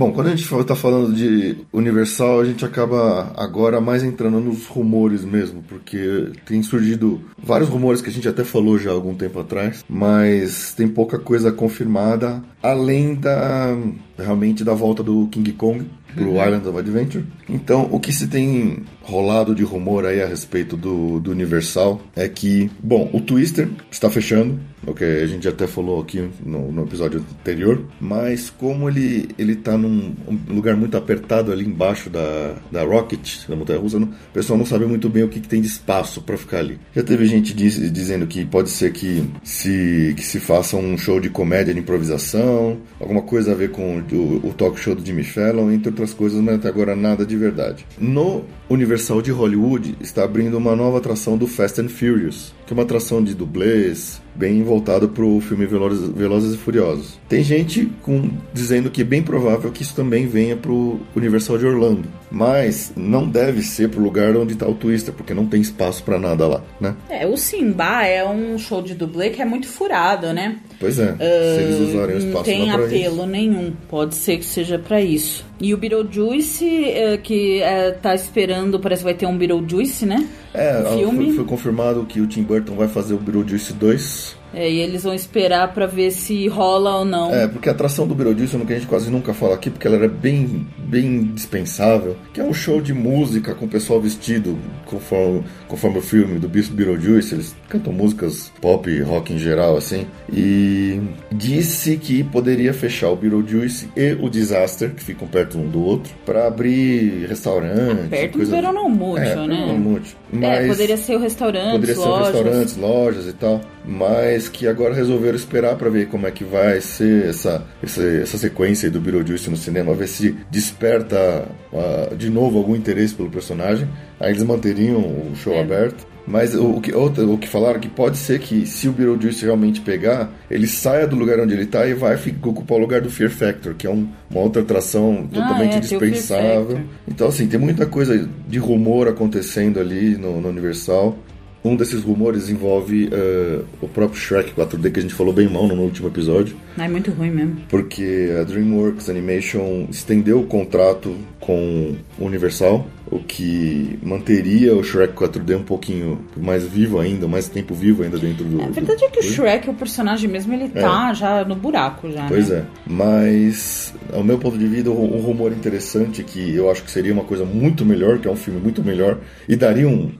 Bom, 0.00 0.12
quando 0.12 0.28
a 0.28 0.30
gente 0.30 0.50
está 0.50 0.74
falando 0.74 1.14
de 1.14 1.58
Universal, 1.70 2.40
a 2.40 2.44
gente 2.46 2.64
acaba 2.64 3.34
agora 3.36 3.82
mais 3.82 4.02
entrando 4.02 4.40
nos 4.40 4.66
rumores 4.66 5.26
mesmo, 5.26 5.62
porque 5.68 6.32
tem 6.46 6.62
surgido 6.62 7.20
vários 7.36 7.68
rumores 7.68 8.00
que 8.00 8.08
a 8.08 8.12
gente 8.12 8.26
até 8.26 8.42
falou 8.42 8.78
já 8.78 8.88
há 8.88 8.94
algum 8.94 9.14
tempo 9.14 9.38
atrás, 9.38 9.84
mas 9.86 10.72
tem 10.72 10.88
pouca 10.88 11.18
coisa 11.18 11.52
confirmada, 11.52 12.42
além 12.62 13.14
da 13.14 13.76
realmente 14.16 14.64
da 14.64 14.72
volta 14.72 15.02
do 15.02 15.28
King 15.30 15.52
Kong 15.52 15.84
pro 16.14 16.30
uhum. 16.30 16.44
Island 16.44 16.68
of 16.68 16.78
Adventure. 16.78 17.24
Então, 17.48 17.88
o 17.90 18.00
que 18.00 18.12
se 18.12 18.26
tem 18.26 18.82
rolado 19.02 19.54
de 19.54 19.62
rumor 19.64 20.06
aí 20.06 20.22
a 20.22 20.26
respeito 20.26 20.76
do, 20.76 21.20
do 21.20 21.30
Universal 21.30 22.00
é 22.16 22.28
que, 22.28 22.70
bom, 22.82 23.10
o 23.12 23.20
Twister 23.20 23.68
está 23.90 24.10
fechando, 24.10 24.58
o 24.86 24.94
que 24.94 25.04
a 25.04 25.26
gente 25.26 25.46
até 25.46 25.66
falou 25.66 26.00
aqui 26.00 26.28
no, 26.44 26.72
no 26.72 26.84
episódio 26.84 27.24
anterior, 27.40 27.84
mas 28.00 28.50
como 28.50 28.88
ele, 28.88 29.28
ele 29.38 29.56
tá 29.56 29.76
num 29.76 30.14
lugar 30.48 30.76
muito 30.76 30.96
apertado 30.96 31.52
ali 31.52 31.64
embaixo 31.64 32.08
da, 32.08 32.54
da 32.70 32.82
Rocket, 32.82 33.46
da 33.48 33.56
montanha 33.56 33.78
russa, 33.78 33.98
o 33.98 34.08
pessoal 34.32 34.58
não 34.58 34.66
sabe 34.66 34.86
muito 34.86 35.08
bem 35.08 35.22
o 35.22 35.28
que, 35.28 35.40
que 35.40 35.48
tem 35.48 35.60
de 35.60 35.66
espaço 35.66 36.22
para 36.22 36.36
ficar 36.36 36.58
ali. 36.58 36.78
Já 36.94 37.02
teve 37.02 37.26
gente 37.26 37.54
diz, 37.54 37.92
dizendo 37.92 38.26
que 38.26 38.44
pode 38.44 38.70
ser 38.70 38.92
que 38.92 39.24
se, 39.42 40.14
que 40.16 40.22
se 40.22 40.40
faça 40.40 40.76
um 40.76 40.96
show 40.96 41.20
de 41.20 41.30
comédia 41.30 41.74
de 41.74 41.80
improvisação, 41.80 42.78
alguma 42.98 43.22
coisa 43.22 43.52
a 43.52 43.54
ver 43.54 43.70
com 43.70 43.98
o, 43.98 44.48
o 44.48 44.54
talk 44.54 44.78
show 44.78 44.94
do 44.94 45.04
Jimmy 45.04 45.24
Fallon, 45.24 45.70
entre 45.70 45.90
outras 45.90 46.14
coisas, 46.14 46.40
mas 46.40 46.56
até 46.56 46.68
agora 46.68 46.96
nada 46.96 47.24
de 47.24 47.36
verdade. 47.36 47.86
No 47.98 48.44
Universal 48.68 49.20
de 49.20 49.30
Hollywood 49.30 49.96
está 50.00 50.24
abrindo 50.24 50.56
uma 50.56 50.74
nova 50.76 50.98
atração 50.98 51.36
do 51.36 51.46
Fast 51.46 51.80
and 51.80 51.88
Furious, 51.88 52.52
que 52.70 52.72
é 52.72 52.76
uma 52.76 52.84
atração 52.84 53.20
de 53.20 53.34
dublês, 53.34 54.22
bem 54.32 54.62
voltado 54.62 55.08
para 55.08 55.24
o 55.24 55.40
filme 55.40 55.66
Velozes, 55.66 56.08
Velozes, 56.10 56.54
e 56.54 56.56
Furiosos. 56.56 57.18
Tem 57.28 57.42
gente 57.42 57.86
com, 58.00 58.30
dizendo 58.54 58.88
que 58.90 59.00
é 59.00 59.04
bem 59.04 59.24
provável 59.24 59.72
que 59.72 59.82
isso 59.82 59.92
também 59.92 60.28
venha 60.28 60.56
para 60.56 60.70
o 60.70 61.00
Universal 61.16 61.58
de 61.58 61.66
Orlando, 61.66 62.08
mas 62.30 62.92
não 62.96 63.28
deve 63.28 63.60
ser 63.62 63.90
para 63.90 63.98
o 63.98 64.04
lugar 64.04 64.36
onde 64.36 64.52
está 64.52 64.68
o 64.68 64.74
Twister, 64.74 65.12
porque 65.12 65.34
não 65.34 65.46
tem 65.46 65.60
espaço 65.60 66.04
para 66.04 66.16
nada 66.16 66.46
lá, 66.46 66.62
né? 66.80 66.94
É, 67.08 67.26
o 67.26 67.36
Simba 67.36 68.06
é 68.06 68.24
um 68.24 68.56
show 68.56 68.80
de 68.80 68.94
dublê 68.94 69.30
que 69.30 69.42
é 69.42 69.44
muito 69.44 69.66
furado, 69.66 70.32
né? 70.32 70.60
Pois 70.80 70.98
é, 70.98 71.10
uh, 71.12 71.16
se 71.18 71.62
eles 71.62 71.90
usarem 71.90 72.16
o 72.16 72.18
espaço 72.18 72.36
Não 72.36 72.42
tem 72.42 72.70
apelo 72.70 73.16
isso. 73.16 73.26
nenhum, 73.26 73.72
pode 73.86 74.14
ser 74.14 74.38
que 74.38 74.46
seja 74.46 74.78
para 74.78 74.98
isso. 74.98 75.44
E 75.60 75.74
o 75.74 75.76
Beetlejuice, 75.76 76.64
uh, 76.64 77.18
que 77.22 77.60
uh, 77.60 77.98
tá 78.00 78.14
esperando, 78.14 78.80
parece 78.80 79.00
que 79.00 79.04
vai 79.04 79.14
ter 79.14 79.26
um 79.26 79.36
Beetlejuice, 79.36 80.06
né? 80.06 80.26
É, 80.54 80.82
filme. 80.96 81.26
Foi, 81.26 81.34
foi 81.36 81.44
confirmado 81.44 82.06
que 82.06 82.22
o 82.22 82.26
Tim 82.26 82.42
Burton 82.42 82.76
vai 82.76 82.88
fazer 82.88 83.12
o 83.12 83.18
Beetlejuice 83.18 83.74
2 83.74 84.39
é, 84.52 84.70
e 84.70 84.80
eles 84.80 85.02
vão 85.02 85.14
esperar 85.14 85.72
para 85.72 85.86
ver 85.86 86.10
se 86.10 86.48
rola 86.48 86.96
ou 86.96 87.04
não. 87.04 87.32
É, 87.32 87.46
porque 87.46 87.68
a 87.68 87.72
atração 87.72 88.06
do 88.06 88.14
Beetlejuice, 88.14 88.56
que 88.58 88.72
a 88.72 88.76
gente 88.76 88.88
quase 88.88 89.10
nunca 89.10 89.32
fala 89.32 89.54
aqui, 89.54 89.70
porque 89.70 89.86
ela 89.86 89.96
era 89.96 90.08
bem, 90.08 90.66
bem 90.78 91.24
dispensável, 91.24 92.16
que 92.32 92.40
é 92.40 92.44
um 92.44 92.52
show 92.52 92.80
de 92.80 92.92
música 92.92 93.54
com 93.54 93.66
o 93.66 93.68
pessoal 93.68 94.00
vestido 94.00 94.58
conforme, 94.86 95.44
conforme 95.68 95.98
o 95.98 96.02
filme 96.02 96.38
do 96.38 96.48
Beetlejuice, 96.48 97.34
eles 97.34 97.56
cantam 97.68 97.92
músicas 97.92 98.52
pop, 98.60 99.00
rock 99.02 99.32
em 99.32 99.38
geral, 99.38 99.76
assim, 99.76 100.06
e 100.32 101.00
disse 101.30 101.96
que 101.96 102.22
poderia 102.24 102.74
fechar 102.74 103.10
o 103.10 103.16
Beetlejuice 103.16 103.88
e 103.96 104.12
o 104.20 104.28
Disaster, 104.28 104.90
que 104.94 105.02
ficam 105.02 105.28
perto 105.28 105.58
um 105.58 105.68
do 105.68 105.82
outro, 105.82 106.12
para 106.26 106.46
abrir 106.46 107.26
restaurante. 107.28 108.02
Ah, 108.06 108.08
perto 108.10 108.38
coisa... 108.38 108.56
do 108.56 108.72
não 108.72 108.88
muito, 108.88 109.22
é, 109.22 109.46
né? 109.46 110.06
Mas 110.32 110.64
é, 110.64 110.68
poderia 110.68 110.96
ser 110.96 111.16
o 111.16 111.18
restaurante, 111.18 111.72
Poderia 111.72 111.96
lojas. 111.96 112.26
ser 112.26 112.32
restaurantes, 112.32 112.76
lojas 112.76 113.26
e 113.26 113.32
tal 113.32 113.60
mas 113.84 114.48
que 114.48 114.66
agora 114.66 114.94
resolveram 114.94 115.36
esperar 115.36 115.76
para 115.76 115.88
ver 115.88 116.08
como 116.08 116.26
é 116.26 116.30
que 116.30 116.44
vai 116.44 116.80
ser 116.80 117.28
essa, 117.28 117.66
essa, 117.82 118.02
essa 118.02 118.38
sequência 118.38 118.90
do 118.90 119.00
Beetlejuice 119.00 119.48
no 119.48 119.56
cinema, 119.56 119.94
ver 119.94 120.06
se 120.06 120.36
desperta 120.50 121.48
uh, 121.72 122.14
de 122.14 122.28
novo 122.28 122.58
algum 122.58 122.76
interesse 122.76 123.14
pelo 123.14 123.30
personagem. 123.30 123.88
Aí 124.18 124.32
eles 124.32 124.42
manteriam 124.42 124.98
o 124.98 125.32
show 125.34 125.54
é. 125.54 125.60
aberto. 125.60 126.06
Mas 126.26 126.54
o, 126.54 126.80
que, 126.80 126.92
o, 126.92 127.06
o 127.34 127.38
que 127.38 127.48
falaram 127.48 127.80
que 127.80 127.88
pode 127.88 128.16
ser 128.16 128.38
que 128.38 128.66
se 128.66 128.88
o 128.88 128.92
Beetlejuice 128.92 129.44
realmente 129.44 129.80
pegar, 129.80 130.30
ele 130.50 130.66
saia 130.66 131.06
do 131.06 131.16
lugar 131.16 131.40
onde 131.40 131.54
ele 131.54 131.66
tá 131.66 131.86
e 131.86 131.94
vai 131.94 132.16
ocupar 132.42 132.78
o 132.78 132.80
lugar 132.80 133.00
do 133.00 133.10
Fear 133.10 133.30
Factor, 133.30 133.74
que 133.74 133.86
é 133.86 133.90
um, 133.90 134.06
uma 134.30 134.40
outra 134.40 134.62
atração 134.62 135.28
totalmente 135.32 135.74
Ah, 135.74 135.76
é, 135.78 135.80
dispensável. 135.80 136.80
Então, 137.08 137.28
assim, 137.28 137.46
tem 137.48 137.58
muita 137.58 137.86
coisa 137.86 138.28
de 138.48 138.58
rumor 138.58 139.08
acontecendo 139.08 139.80
ali 139.80 140.16
no, 140.16 140.40
no 140.40 140.48
Universal. 140.48 141.18
Um 141.62 141.76
desses 141.76 142.00
rumores 142.02 142.48
envolve 142.48 143.10
eh, 143.12 143.60
o 143.82 143.86
próprio 143.88 144.18
Shrek 144.18 144.52
4D, 144.54 144.90
que 144.90 144.98
a 144.98 145.02
gente 145.02 145.12
falou 145.12 145.30
bem 145.30 145.46
mal 145.46 145.68
no 145.68 145.74
último 145.82 146.08
episódio, 146.08 146.56
Ah, 146.78 146.86
é 146.86 146.88
muito 146.88 147.10
ruim 147.10 147.30
mesmo. 147.30 147.56
porque 147.68 148.30
a 148.40 148.44
DreamWorks 148.44 149.10
Animation 149.10 149.86
estendeu 149.90 150.40
o 150.40 150.46
contrato 150.46 151.14
com 151.38 151.96
o 152.18 152.24
Universal, 152.24 152.86
o 153.10 153.18
que 153.18 153.98
manteria 154.02 154.74
o 154.74 154.84
Shrek 154.84 155.14
4D 155.14 155.56
um 155.56 155.62
pouquinho 155.62 156.20
mais 156.36 156.64
vivo 156.64 156.98
ainda, 157.00 157.26
mais 157.26 157.48
tempo 157.48 157.74
vivo 157.74 158.02
ainda 158.02 158.18
dentro 158.18 158.44
do. 158.44 158.62
A 158.62 158.66
verdade 158.68 159.04
é 159.04 159.08
que 159.08 159.18
o 159.18 159.22
do- 159.22 159.28
Shrek, 159.28 159.68
o 159.68 159.74
personagem 159.74 160.30
mesmo, 160.30 160.52
ele 160.54 160.68
tá 160.68 161.12
já 161.12 161.44
no 161.44 161.56
buraco 161.56 162.10
já. 162.10 162.26
Pois 162.28 162.48
né? 162.48 162.58
é. 162.58 162.64
Mas, 162.88 163.92
ao 164.12 164.22
meu 164.22 164.38
ponto 164.38 164.56
de 164.56 164.66
vista, 164.66 164.90
um 164.90 165.20
rumor 165.20 165.50
interessante 165.52 166.22
que 166.22 166.54
eu 166.54 166.70
acho 166.70 166.84
que 166.84 166.90
seria 166.90 167.12
uma 167.12 167.24
coisa 167.24 167.44
muito 167.44 167.84
melhor, 167.84 168.18
que 168.18 168.28
é 168.28 168.30
um 168.30 168.36
filme 168.36 168.60
muito 168.60 168.82
melhor, 168.84 169.18
e 169.48 169.56
daria 169.56 169.88
um- 169.88 170.10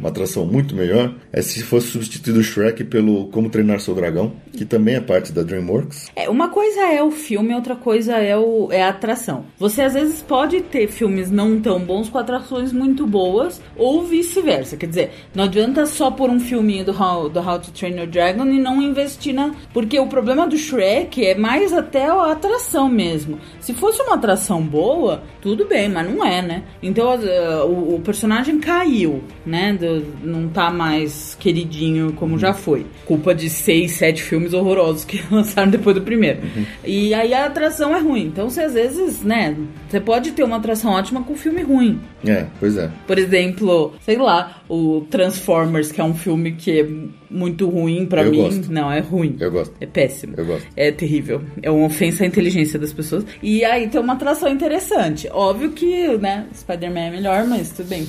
uma 0.00 0.08
atração 0.08 0.46
muito 0.46 0.74
melhor, 0.74 1.14
é 1.30 1.42
se 1.42 1.62
fosse 1.62 1.88
substituído 1.88 2.40
o 2.40 2.42
Shrek 2.42 2.82
pelo 2.84 3.26
Como 3.26 3.50
Treinar 3.50 3.78
Seu 3.80 3.94
Dragão, 3.94 4.32
que 4.50 4.64
também 4.64 4.94
é 4.94 5.00
parte 5.00 5.30
da 5.30 5.42
DreamWorks. 5.42 6.10
É, 6.16 6.28
uma 6.28 6.48
coisa 6.48 6.80
é 6.80 7.02
o 7.02 7.10
filme, 7.10 7.54
outra 7.54 7.76
coisa 7.76 8.14
é, 8.14 8.34
o, 8.36 8.68
é 8.72 8.82
a 8.82 8.88
atração. 8.88 9.44
Você 9.58 9.82
às 9.82 9.92
vezes 9.92 10.22
pode 10.22 10.62
ter 10.62 10.88
filmes 10.88 11.30
não 11.30 11.60
tão 11.60 11.78
bons 11.78 12.08
com 12.08 12.16
atrações 12.16 12.72
muito 12.72 13.06
boas, 13.06 13.60
ou 13.76 14.02
vice-versa. 14.02 14.76
Quer 14.76 14.86
dizer, 14.86 15.10
não 15.34 15.44
adianta 15.44 15.84
só 15.84 16.10
por 16.10 16.30
um 16.30 16.40
filminho 16.40 16.84
do 16.84 16.92
How, 16.92 17.28
do 17.28 17.38
How 17.38 17.58
to 17.58 17.70
Train 17.72 17.96
Your 17.98 18.06
Dragon 18.06 18.46
e 18.46 18.58
não 18.58 18.80
investir 18.80 19.34
na. 19.34 19.52
Porque 19.74 19.98
o 20.00 20.06
problema 20.06 20.46
do 20.46 20.56
Shrek 20.56 21.26
é 21.26 21.34
mais 21.34 21.74
até 21.74 22.06
a 22.06 22.32
atração 22.32 22.88
mesmo. 22.88 23.38
Se 23.60 23.74
fosse 23.74 24.00
uma 24.00 24.14
atração 24.14 24.62
boa, 24.62 25.22
tudo 25.42 25.66
bem, 25.66 25.90
mas 25.90 26.10
não 26.10 26.24
é, 26.24 26.40
né? 26.40 26.62
Então 26.82 27.14
uh, 27.16 27.66
o, 27.66 27.96
o 27.96 28.00
personagem 28.00 28.58
caiu, 28.58 29.22
né? 29.44 29.74
Do- 29.74 29.89
não 30.22 30.48
tá 30.48 30.70
mais 30.70 31.36
queridinho 31.38 32.12
como 32.14 32.38
já 32.38 32.52
foi. 32.52 32.86
Culpa 33.06 33.34
de 33.34 33.48
seis, 33.48 33.92
sete 33.92 34.22
filmes 34.22 34.52
horrorosos 34.52 35.04
que 35.04 35.22
lançaram 35.30 35.70
depois 35.70 35.96
do 35.96 36.02
primeiro. 36.02 36.40
E 36.84 37.12
aí 37.14 37.32
a 37.34 37.46
atração 37.46 37.94
é 37.94 38.00
ruim. 38.00 38.26
Então 38.26 38.48
você 38.48 38.62
às 38.62 38.74
vezes, 38.74 39.22
né? 39.22 39.56
Você 39.88 40.00
pode 40.00 40.32
ter 40.32 40.42
uma 40.42 40.56
atração 40.56 40.92
ótima 40.92 41.22
com 41.22 41.32
um 41.32 41.36
filme 41.36 41.62
ruim. 41.62 42.00
É, 42.26 42.46
pois 42.58 42.76
é. 42.76 42.90
Por 43.06 43.18
exemplo, 43.18 43.94
sei 44.00 44.16
lá, 44.16 44.62
o 44.68 45.06
Transformers, 45.10 45.90
que 45.92 46.00
é 46.00 46.04
um 46.04 46.14
filme 46.14 46.52
que 46.52 46.80
é 46.80 46.88
muito 47.30 47.68
ruim 47.68 48.06
Eu 48.22 48.30
mim. 48.30 48.36
gosto. 48.38 48.72
Não, 48.72 48.90
é 48.90 49.00
ruim. 49.00 49.36
Eu 49.38 49.50
gosto. 49.50 49.74
É 49.80 49.86
péssimo. 49.86 50.34
Eu 50.36 50.44
gosto. 50.46 50.66
É 50.76 50.90
terrível. 50.90 51.40
É 51.62 51.70
uma 51.70 51.86
ofensa 51.86 52.24
à 52.24 52.26
inteligência 52.26 52.78
das 52.78 52.92
pessoas. 52.92 53.24
E 53.42 53.64
aí 53.64 53.88
tem 53.88 54.00
uma 54.00 54.14
atração 54.14 54.48
interessante. 54.48 55.28
Óbvio 55.32 55.70
que, 55.70 56.16
né, 56.18 56.46
Spider-Man 56.54 57.00
é 57.00 57.10
melhor, 57.10 57.46
mas 57.46 57.70
tudo 57.70 57.88
bem. 57.88 58.06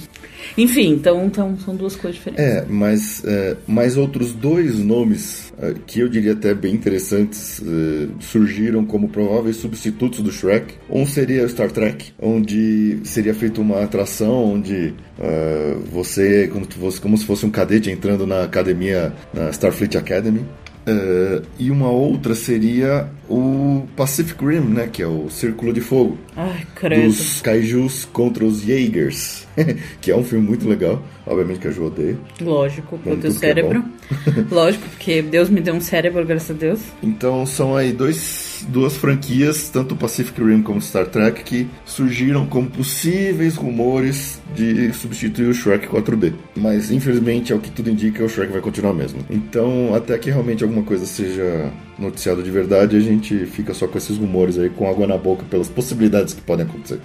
Enfim, 0.58 0.90
então, 0.94 1.26
então 1.26 1.58
são 1.60 1.76
duas 1.76 1.96
coisas 1.96 2.16
diferentes. 2.18 2.44
É, 2.44 2.66
mas 2.68 3.24
é, 3.26 3.56
mais 3.68 3.96
outros 3.98 4.34
dois 4.34 4.78
nomes 4.80 5.54
é, 5.62 5.74
que 5.86 6.00
eu 6.00 6.10
diria 6.10 6.34
até 6.34 6.54
bem 6.54 6.74
interessantes 6.74 7.62
é, 7.62 8.08
surgiram 8.20 8.84
como 8.86 9.08
prováveis 9.10 9.58
substitutos 9.58 10.20
do 10.22 10.32
Shrek. 10.32 10.74
Um 10.90 11.06
seria 11.06 11.46
o 11.46 11.50
Star 11.50 11.72
Trek, 11.72 12.12
onde 12.20 13.00
seria 13.04 13.34
feita 13.34 13.62
uma 13.62 13.84
atração 13.84 14.54
onde 14.54 14.94
é, 15.20 15.76
você, 15.92 16.48
como, 16.52 16.66
se 16.66 16.78
fosse- 16.78 17.02
como 17.02 17.18
se 17.18 17.26
fosse 17.26 17.46
um 17.46 17.50
cadete 17.52 17.90
entrando 17.92 18.26
na 18.26 18.44
academia, 18.44 19.11
na 19.34 19.50
Starfleet 19.50 19.98
Academy. 19.98 20.46
É, 20.86 21.42
e 21.60 21.70
uma 21.70 21.90
outra 21.90 22.34
seria 22.34 23.08
o 23.32 23.88
Pacific 23.96 24.44
Rim, 24.44 24.60
né, 24.60 24.90
que 24.92 25.02
é 25.02 25.08
o 25.08 25.30
Círculo 25.30 25.72
de 25.72 25.80
Fogo 25.80 26.18
Ai, 26.36 26.66
credo. 26.76 27.08
dos 27.08 27.42
kaijus 27.42 28.06
contra 28.12 28.44
os 28.44 28.62
Jaegers, 28.62 29.48
que 30.02 30.12
é 30.12 30.16
um 30.16 30.24
filme 30.24 30.46
muito 30.46 30.68
legal. 30.68 31.02
Obviamente 31.26 31.60
que 31.60 31.68
a 31.68 31.72
Ju 31.72 31.86
odeia. 31.86 32.18
Lógico, 32.42 32.98
pro 32.98 33.16
teu 33.16 33.30
é 33.30 33.34
cérebro. 33.34 33.86
Lógico, 34.52 34.90
porque 34.90 35.22
Deus 35.22 35.50
me 35.50 35.62
deu 35.62 35.76
um 35.76 35.80
cérebro, 35.80 36.26
graças 36.26 36.50
a 36.50 36.60
Deus. 36.60 36.82
Então 37.02 37.46
são 37.46 37.76
aí 37.76 37.94
dois, 37.94 38.66
duas 38.68 38.98
franquias, 38.98 39.70
tanto 39.70 39.96
Pacific 39.96 40.42
Rim 40.44 40.64
como 40.64 40.82
Star 40.82 41.06
Trek, 41.06 41.44
que 41.44 41.68
surgiram 41.86 42.46
como 42.48 42.70
possíveis 42.70 43.56
rumores 43.56 44.42
de 44.56 44.92
substituir 44.94 45.48
o 45.48 45.54
Shrek 45.54 45.88
4D. 45.88 46.34
Mas 46.56 46.92
infelizmente, 46.92 47.54
ao 47.54 47.60
que 47.60 47.70
tudo 47.70 47.90
indica, 47.90 48.24
o 48.24 48.30
Shrek 48.30 48.52
vai 48.52 48.62
continuar 48.62 48.94
mesmo. 48.94 49.20
Então, 49.30 49.94
até 49.96 50.18
que 50.18 50.32
realmente 50.32 50.64
alguma 50.64 50.84
coisa 50.84 51.06
seja 51.06 51.72
noticiada 52.02 52.42
de 52.42 52.52
verdade, 52.52 52.98
a 52.98 53.00
gente 53.00 53.46
fica 53.46 53.74
só 53.74 53.88
com 53.88 53.98
esses 53.98 54.18
rumores 54.18 54.58
aí, 54.58 54.70
com 54.70 54.90
água 54.90 55.08
na 55.08 55.18
boca, 55.18 55.44
pelas 55.50 55.70
possibilidades 55.70 56.34
que 56.34 56.42
podem 56.42 56.66
acontecer. 56.66 57.00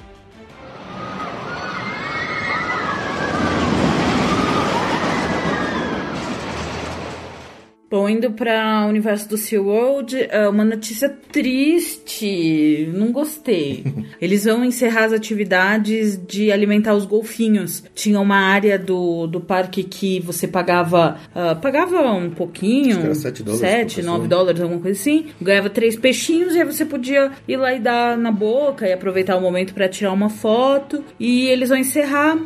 Bom, 7.96 8.10
indo 8.10 8.30
para 8.30 8.84
o 8.84 8.90
universo 8.90 9.26
do 9.26 9.38
SeaWorld, 9.38 10.28
é 10.28 10.46
uma 10.46 10.66
notícia 10.66 11.08
triste. 11.32 12.90
Não 12.92 13.10
gostei. 13.10 13.84
Eles 14.20 14.44
vão 14.44 14.62
encerrar 14.62 15.04
as 15.04 15.14
atividades 15.14 16.20
de 16.28 16.52
alimentar 16.52 16.92
os 16.92 17.06
golfinhos. 17.06 17.82
Tinha 17.94 18.20
uma 18.20 18.36
área 18.36 18.78
do, 18.78 19.26
do 19.26 19.40
parque 19.40 19.82
que 19.82 20.20
você 20.20 20.46
pagava 20.46 21.16
ah, 21.34 21.54
pagava 21.54 22.12
um 22.12 22.28
pouquinho, 22.28 22.90
Acho 22.90 23.00
que 23.00 23.06
era 23.06 23.14
sete 23.14 23.42
dólares 23.42 23.60
por 23.62 23.68
7, 23.70 23.96
pessoa. 23.96 24.18
9 24.18 24.28
dólares, 24.28 24.60
alguma 24.60 24.80
coisa 24.82 25.00
assim. 25.00 25.26
Ganhava 25.40 25.70
três 25.70 25.96
peixinhos 25.96 26.54
e 26.54 26.58
aí 26.58 26.66
você 26.66 26.84
podia 26.84 27.32
ir 27.48 27.56
lá 27.56 27.72
e 27.72 27.80
dar 27.80 28.18
na 28.18 28.30
boca 28.30 28.86
e 28.86 28.92
aproveitar 28.92 29.38
o 29.38 29.40
momento 29.40 29.72
para 29.72 29.88
tirar 29.88 30.12
uma 30.12 30.28
foto. 30.28 31.02
E 31.18 31.46
eles 31.46 31.70
vão 31.70 31.78
encerrar, 31.78 32.36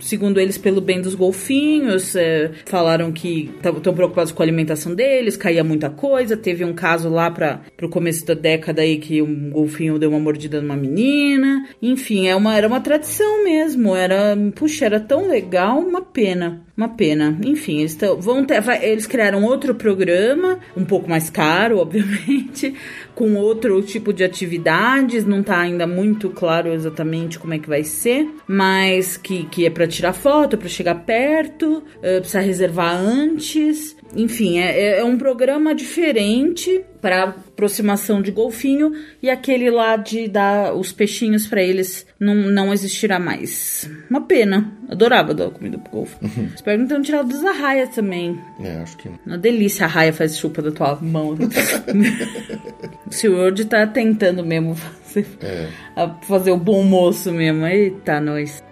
segundo 0.00 0.38
eles, 0.38 0.58
pelo 0.58 0.82
bem 0.82 1.00
dos 1.00 1.14
golfinhos. 1.14 2.14
é, 2.14 2.50
falaram 2.66 3.10
que 3.10 3.50
estão 3.56 3.94
preocupados 3.94 4.32
com 4.32 4.42
a 4.42 4.44
alimentação 4.44 4.81
deles, 4.94 5.36
caía 5.36 5.62
muita 5.62 5.88
coisa. 5.90 6.36
Teve 6.36 6.64
um 6.64 6.72
caso 6.74 7.08
lá 7.08 7.30
para 7.30 7.60
o 7.82 7.88
começo 7.88 8.26
da 8.26 8.34
década 8.34 8.82
aí 8.82 8.98
que 8.98 9.22
um 9.22 9.50
golfinho 9.50 9.98
deu 9.98 10.10
uma 10.10 10.18
mordida 10.20 10.60
numa 10.60 10.76
menina. 10.76 11.66
Enfim, 11.80 12.26
é 12.28 12.34
uma, 12.34 12.56
era 12.56 12.66
uma 12.66 12.80
tradição 12.80 13.44
mesmo. 13.44 13.94
Era, 13.94 14.36
puxa, 14.54 14.86
era 14.86 14.98
tão 15.00 15.28
legal, 15.28 15.78
uma 15.78 16.02
pena. 16.02 16.62
Uma 16.76 16.88
pena. 16.88 17.38
Enfim, 17.44 17.80
eles 17.80 17.94
tão, 17.94 18.20
vão 18.20 18.44
ter, 18.44 18.60
vai- 18.60 18.84
eles 18.84 19.06
criaram 19.06 19.44
outro 19.44 19.74
programa, 19.74 20.58
um 20.76 20.84
pouco 20.84 21.08
mais 21.08 21.28
caro, 21.30 21.78
obviamente, 21.82 22.74
com 23.14 23.34
outro 23.36 23.80
tipo 23.82 24.12
de 24.12 24.24
atividades. 24.24 25.24
Não 25.26 25.42
tá 25.42 25.60
ainda 25.60 25.86
muito 25.86 26.30
claro 26.30 26.72
exatamente 26.72 27.38
como 27.38 27.54
é 27.54 27.58
que 27.58 27.68
vai 27.68 27.84
ser, 27.84 28.26
mas 28.46 29.16
que, 29.16 29.44
que 29.44 29.66
é 29.66 29.70
para 29.70 29.86
tirar 29.86 30.12
foto, 30.12 30.56
para 30.56 30.68
chegar 30.68 30.94
perto, 31.04 31.82
eh, 32.02 32.18
precisa 32.20 32.40
reservar 32.40 32.96
antes. 32.96 33.96
Enfim, 34.14 34.58
é, 34.58 34.98
é 34.98 35.04
um 35.04 35.16
programa 35.16 35.74
diferente 35.74 36.84
para 37.00 37.24
aproximação 37.24 38.22
de 38.22 38.30
golfinho 38.30 38.92
e 39.22 39.28
aquele 39.28 39.70
lá 39.70 39.96
de 39.96 40.28
dar 40.28 40.74
os 40.74 40.92
peixinhos 40.92 41.46
para 41.46 41.62
eles 41.62 42.06
não, 42.20 42.34
não 42.34 42.72
existirá 42.72 43.18
mais. 43.18 43.90
Uma 44.08 44.20
pena. 44.20 44.72
Adorava 44.88 45.32
dar 45.34 45.50
comida 45.50 45.78
pro 45.78 45.90
golfo. 45.92 46.16
Espero 46.54 46.76
que 46.76 46.82
não 46.82 46.88
tenham 46.88 47.02
tirado 47.02 47.28
dos 47.28 47.44
arraias 47.44 47.88
também. 47.94 48.38
É, 48.60 48.76
acho 48.82 48.96
que. 48.98 49.10
Uma 49.26 49.38
delícia 49.38 49.86
a 49.86 49.88
raia 49.88 50.12
faz 50.12 50.36
chupa 50.36 50.60
da 50.62 50.70
tua 50.70 50.98
mão. 51.00 51.30
o 53.06 53.12
SeaWorld 53.12 53.64
tá 53.66 53.86
tentando 53.86 54.44
mesmo 54.44 54.74
fazer, 54.74 55.26
É. 55.40 55.68
a 55.96 56.08
fazer 56.22 56.50
o 56.50 56.56
bom 56.58 56.82
moço 56.84 57.32
mesmo. 57.32 57.66
Eita, 57.66 58.20
nós. 58.20 58.62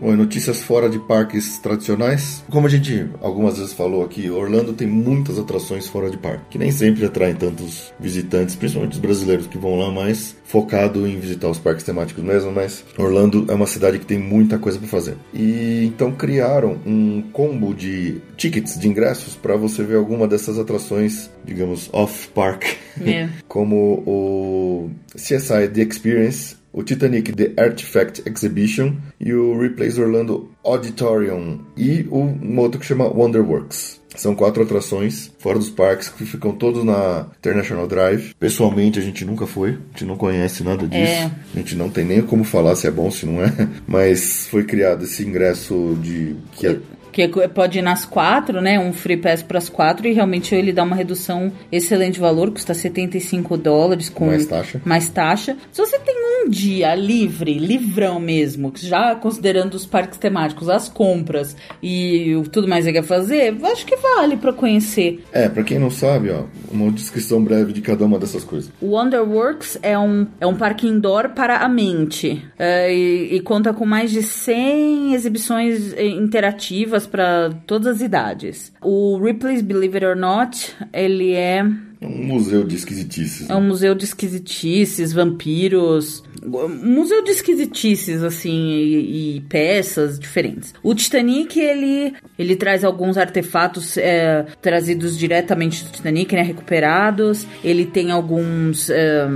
Bom, 0.00 0.16
notícias 0.16 0.62
fora 0.62 0.88
de 0.88 0.98
parques 0.98 1.58
tradicionais. 1.58 2.42
Como 2.50 2.66
a 2.66 2.70
gente 2.70 3.06
algumas 3.20 3.58
vezes 3.58 3.74
falou 3.74 4.02
aqui, 4.02 4.30
Orlando 4.30 4.72
tem 4.72 4.86
muitas 4.88 5.38
atrações 5.38 5.86
fora 5.86 6.08
de 6.08 6.16
parque, 6.16 6.44
que 6.50 6.58
nem 6.58 6.70
sempre 6.70 7.04
atraem 7.04 7.34
tantos 7.34 7.92
visitantes, 8.00 8.56
principalmente 8.56 8.94
os 8.94 8.98
brasileiros 8.98 9.46
que 9.46 9.58
vão 9.58 9.78
lá 9.78 9.90
mais 9.90 10.34
focado 10.44 11.06
em 11.06 11.20
visitar 11.20 11.48
os 11.48 11.58
parques 11.58 11.84
temáticos 11.84 12.24
mesmo, 12.24 12.50
mas 12.50 12.82
Orlando 12.96 13.44
é 13.48 13.54
uma 13.54 13.66
cidade 13.66 13.98
que 13.98 14.06
tem 14.06 14.18
muita 14.18 14.58
coisa 14.58 14.78
para 14.78 14.88
fazer. 14.88 15.16
E 15.34 15.84
então 15.84 16.12
criaram 16.12 16.78
um 16.86 17.22
combo 17.32 17.74
de 17.74 18.22
tickets, 18.38 18.78
de 18.78 18.88
ingressos, 18.88 19.36
para 19.36 19.54
você 19.54 19.82
ver 19.82 19.96
alguma 19.96 20.26
dessas 20.26 20.58
atrações, 20.58 21.30
digamos, 21.44 21.90
off-park, 21.92 22.64
É. 23.04 23.28
como 23.46 24.02
o 24.06 24.90
CSI 25.14 25.68
The 25.68 25.82
Experience 25.82 26.59
o 26.72 26.82
Titanic 26.82 27.32
The 27.32 27.60
Artifact 27.60 28.22
Exhibition 28.26 28.94
e 29.18 29.32
o 29.32 29.58
Replays 29.58 29.98
Orlando 29.98 30.50
Auditorium 30.64 31.60
e 31.76 32.06
o, 32.10 32.18
um 32.18 32.58
outro 32.58 32.80
que 32.80 32.86
chama 32.86 33.06
Wonderworks. 33.06 34.00
São 34.16 34.34
quatro 34.34 34.62
atrações 34.62 35.30
fora 35.38 35.58
dos 35.58 35.70
parques 35.70 36.08
que 36.08 36.24
ficam 36.24 36.52
todos 36.52 36.84
na 36.84 37.26
International 37.38 37.86
Drive. 37.86 38.34
Pessoalmente, 38.38 38.98
a 38.98 39.02
gente 39.02 39.24
nunca 39.24 39.46
foi, 39.46 39.70
a 39.70 39.72
gente 39.92 40.04
não 40.04 40.16
conhece 40.16 40.64
nada 40.64 40.86
disso. 40.86 41.12
É. 41.12 41.30
A 41.54 41.58
gente 41.58 41.76
não 41.76 41.88
tem 41.88 42.04
nem 42.04 42.20
como 42.20 42.42
falar 42.42 42.74
se 42.74 42.86
é 42.86 42.90
bom, 42.90 43.10
se 43.10 43.24
não 43.24 43.42
é. 43.42 43.52
Mas 43.86 44.48
foi 44.48 44.64
criado 44.64 45.04
esse 45.04 45.22
ingresso 45.22 45.96
de 46.02 46.36
que 46.52 46.66
é 46.66 46.78
que 47.12 47.28
pode 47.48 47.78
ir 47.78 47.82
nas 47.82 48.04
quatro, 48.04 48.60
né? 48.60 48.78
Um 48.78 48.92
free 48.92 49.16
pass 49.16 49.42
para 49.42 49.58
as 49.58 49.68
quatro 49.68 50.06
e 50.06 50.12
realmente 50.12 50.54
ele 50.54 50.72
dá 50.72 50.82
uma 50.82 50.94
redução 50.96 51.52
excelente 51.70 52.14
de 52.14 52.20
valor, 52.20 52.50
custa 52.50 52.72
75 52.72 53.56
dólares 53.56 54.08
com 54.08 54.26
Mais 54.26 54.46
taxa. 54.46 54.80
mais 54.84 55.08
taxa. 55.08 55.56
Se 55.72 55.80
você 55.80 55.98
tem 55.98 56.14
um 56.44 56.48
dia 56.48 56.94
livre, 56.94 57.58
livrão 57.58 58.18
mesmo, 58.18 58.72
já 58.76 59.14
considerando 59.14 59.74
os 59.74 59.86
parques 59.86 60.18
temáticos, 60.18 60.68
as 60.68 60.88
compras 60.88 61.56
e 61.82 62.34
o 62.34 62.42
tudo 62.42 62.68
mais 62.68 62.84
que 62.84 62.92
quer 62.92 63.02
fazer, 63.02 63.56
acho 63.64 63.86
que 63.86 63.96
vale 63.96 64.36
para 64.36 64.52
conhecer. 64.52 65.24
É, 65.32 65.48
pra 65.48 65.62
quem 65.62 65.78
não 65.78 65.90
sabe, 65.90 66.30
ó, 66.30 66.44
uma 66.70 66.90
descrição 66.90 67.42
breve 67.42 67.72
de 67.72 67.80
cada 67.80 68.04
uma 68.04 68.18
dessas 68.18 68.44
coisas. 68.44 68.70
O 68.80 68.90
Wonderworks 68.90 69.78
é 69.82 69.98
um, 69.98 70.26
é 70.40 70.46
um 70.46 70.54
parque 70.54 70.86
indoor 70.86 71.30
para 71.30 71.58
a 71.58 71.68
mente 71.68 72.44
é, 72.58 72.92
e, 72.92 73.36
e 73.36 73.40
conta 73.40 73.72
com 73.72 73.84
mais 73.84 74.10
de 74.10 74.22
100 74.22 75.14
exibições 75.14 75.92
eh, 75.94 76.06
interativas 76.06 77.06
para 77.06 77.50
todas 77.66 77.96
as 77.96 78.00
idades. 78.00 78.72
O 78.82 79.18
Ripley's 79.22 79.62
Believe 79.62 79.96
It 79.96 80.06
or 80.06 80.16
Not, 80.16 80.74
ele 80.92 81.32
é 81.32 81.64
É 82.00 82.06
um 82.06 82.24
museu 82.24 82.64
de 82.64 82.76
esquisitices. 82.76 83.50
é 83.50 83.54
um 83.54 83.60
museu 83.60 83.94
de 83.94 84.04
esquisitices, 84.04 85.12
vampiros, 85.12 86.22
um 86.42 86.94
museu 86.94 87.22
de 87.22 87.30
esquisitices 87.30 88.22
assim 88.22 88.70
e, 88.70 89.36
e 89.36 89.40
peças 89.42 90.18
diferentes. 90.18 90.72
O 90.82 90.94
Titanic 90.94 91.60
ele 91.60 92.14
ele 92.38 92.56
traz 92.56 92.84
alguns 92.84 93.18
artefatos 93.18 93.98
é, 93.98 94.46
trazidos 94.62 95.18
diretamente 95.18 95.84
do 95.84 95.90
Titanic, 95.90 96.34
né, 96.34 96.42
recuperados. 96.42 97.46
Ele 97.62 97.84
tem 97.84 98.10
alguns 98.10 98.88
é, 98.88 99.28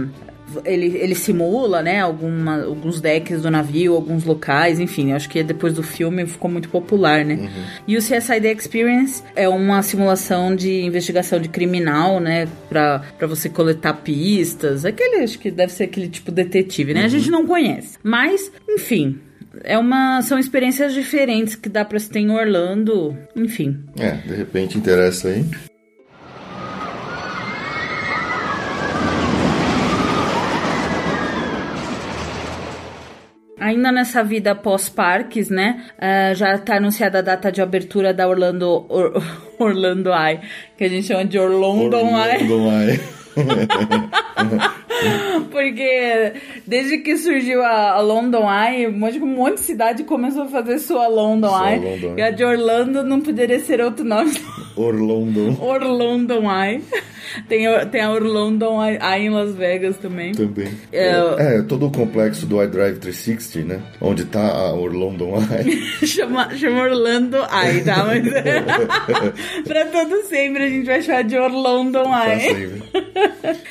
ele, 0.64 0.96
ele 0.96 1.14
simula, 1.14 1.82
né, 1.82 2.00
alguma, 2.00 2.64
alguns 2.64 3.00
decks 3.00 3.42
do 3.42 3.50
navio, 3.50 3.94
alguns 3.94 4.24
locais, 4.24 4.80
enfim, 4.80 5.12
acho 5.12 5.28
que 5.28 5.42
depois 5.42 5.74
do 5.74 5.82
filme 5.82 6.26
ficou 6.26 6.50
muito 6.50 6.68
popular, 6.68 7.24
né? 7.24 7.50
E 7.86 7.96
o 7.96 8.00
CSI 8.00 8.40
Experience 8.56 9.22
é 9.34 9.48
uma 9.48 9.82
simulação 9.82 10.54
de 10.54 10.82
investigação 10.82 11.40
de 11.40 11.48
criminal, 11.48 12.20
né, 12.20 12.48
pra, 12.68 13.02
pra 13.18 13.26
você 13.26 13.48
coletar 13.48 13.94
pistas, 13.94 14.84
aquele, 14.84 15.22
acho 15.22 15.38
que 15.38 15.50
deve 15.50 15.72
ser 15.72 15.84
aquele 15.84 16.08
tipo 16.08 16.30
detetive, 16.30 16.94
né? 16.94 17.04
A 17.04 17.08
gente 17.08 17.30
não 17.30 17.46
conhece, 17.46 17.98
mas, 18.02 18.50
enfim... 18.68 19.18
É 19.62 19.78
uma, 19.78 20.20
são 20.22 20.36
experiências 20.36 20.92
diferentes 20.92 21.54
que 21.54 21.68
dá 21.68 21.84
pra 21.84 21.96
se 21.98 22.10
ter 22.10 22.18
em 22.18 22.28
Orlando, 22.28 23.16
enfim. 23.36 23.84
É, 23.96 24.10
de 24.10 24.34
repente 24.34 24.76
interessa 24.76 25.28
aí. 25.28 25.44
Ainda 33.66 33.90
nessa 33.90 34.22
vida 34.22 34.54
pós-parques, 34.54 35.48
né? 35.48 35.84
ah, 35.98 36.34
já 36.34 36.58
tá 36.58 36.76
anunciada 36.76 37.20
a 37.20 37.22
data 37.22 37.50
de 37.50 37.62
abertura 37.62 38.12
da 38.12 38.28
Orlando 38.28 38.84
Or- 38.90 39.14
Orlando 39.58 40.10
Eye, 40.12 40.40
que 40.76 40.84
a 40.84 40.88
gente 40.88 41.06
chama 41.06 41.24
de 41.24 41.38
Orlando 41.38 41.96
Eye. 41.96 42.42
Orlando 42.42 42.90
Eye. 42.90 43.00
Porque 45.50 46.32
desde 46.66 46.98
que 46.98 47.16
surgiu 47.16 47.62
a, 47.62 48.00
London 48.00 48.46
Eye, 48.50 48.86
um 48.88 48.92
monte, 48.98 49.18
um 49.20 49.26
monte 49.26 49.54
de 49.54 49.60
cidade 49.60 50.04
começou 50.04 50.42
a 50.44 50.48
fazer 50.48 50.78
sua 50.78 51.06
London 51.08 51.48
Sua 51.48 51.72
Eye. 51.72 51.80
London 51.80 52.14
E 52.18 52.22
a 52.22 52.30
de 52.30 52.44
Orlando 52.44 53.02
não 53.02 53.20
poderia 53.20 53.60
ser 53.60 53.80
outro 53.80 54.04
nome. 54.04 54.32
Orlando 54.76 55.56
Orlando 55.62 56.34
Eye. 56.50 56.82
Tem, 57.48 57.66
a- 57.66 57.86
tem 57.86 58.00
a 58.00 58.10
Orlando 58.12 58.66
Eye 58.84 59.26
em 59.26 59.30
Las 59.30 59.54
Vegas 59.54 59.96
também. 59.96 60.32
também. 60.32 60.68
É. 60.92 61.10
É, 61.58 61.62
todo 61.62 61.86
o 61.86 61.90
complexo 61.90 62.46
do 62.46 62.62
iDrive 62.62 62.98
360, 62.98 63.64
né? 63.74 63.80
Onde 64.00 64.24
tá 64.24 64.40
a 64.46 64.72
Orlando 64.74 65.26
Eye. 65.34 65.82
chama, 66.06 66.54
chama 66.56 66.82
Orlando 66.82 67.36
Eye, 67.38 67.82
tá? 67.84 68.04
Mas 68.04 68.22
pra 69.66 69.84
todo 69.86 70.22
sempre 70.24 70.64
a 70.64 70.68
gente 70.68 70.86
vai 70.86 71.02
chamar 71.02 71.24
de 71.24 71.36
Orlando 71.36 71.98
Eye. 71.98 72.40
sempre. 72.40 73.03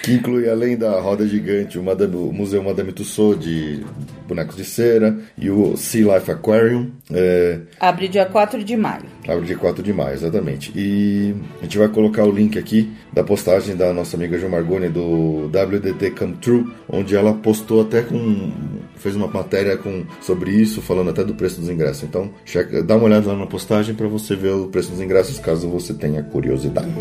Que 0.04 0.14
inclui, 0.14 0.50
além 0.50 0.78
da 0.78 1.00
roda 1.00 1.28
gigante, 1.28 1.78
o, 1.80 1.84
Madame- 1.84 2.16
o 2.16 2.32
Museu 2.32 2.64
Madame 2.64 2.92
Tussauds 2.92 3.44
de 3.44 3.84
bonecos 4.28 4.56
de 4.56 4.64
cera 4.66 5.18
e 5.38 5.50
o 5.50 5.76
Sea 5.78 6.16
Life 6.16 6.32
Aquarium. 6.32 6.92
É, 7.12 7.60
Abre 7.80 8.08
dia 8.08 8.26
4 8.26 8.64
de 8.64 8.76
maio. 8.78 9.04
Abre 9.28 9.46
dia 9.46 9.58
4 9.58 9.84
de 9.84 9.92
maio, 9.94 10.14
exatamente. 10.14 10.72
E 10.76 11.36
a 11.60 11.64
gente 11.64 11.78
vai 11.78 11.88
colocar 11.90 12.24
o 12.24 12.32
link 12.32 12.58
aqui 12.58 12.92
da 13.14 13.24
postagem 13.24 13.76
da 13.76 13.94
nossa 13.94 14.16
amiga 14.18 14.38
Jo 14.38 14.50
Margoni 14.50 14.90
do 14.90 15.48
WDT 15.48 16.12
Come 16.12 16.36
True, 16.38 16.68
onde 16.90 17.16
ela 17.16 17.34
postou 17.34 17.82
até 17.82 18.02
com. 18.02 18.52
fez 18.96 19.16
uma 19.16 19.28
matéria 19.28 19.78
com, 19.78 20.06
sobre 20.22 20.52
isso, 20.52 20.82
falando 20.82 21.10
até 21.10 21.24
do 21.24 21.34
preço 21.36 21.60
dos 21.60 21.70
ingressos. 21.70 22.04
Então, 22.04 22.32
checa, 22.46 22.82
dá 22.84 22.96
uma 22.96 23.06
olhada 23.06 23.28
lá 23.28 23.38
na 23.38 23.46
postagem 23.48 23.94
para 23.94 24.08
você 24.08 24.36
ver 24.36 24.54
o 24.54 24.68
preço 24.68 24.92
dos 24.92 25.02
ingressos, 25.02 25.38
caso 25.40 25.68
você 25.70 25.94
tenha 25.94 26.24
curiosidade. 26.24 26.94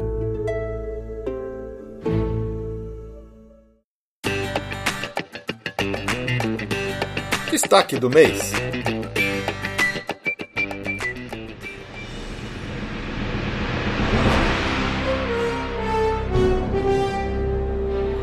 Destaque 7.72 7.98
do 7.98 8.10
mês. 8.10 8.52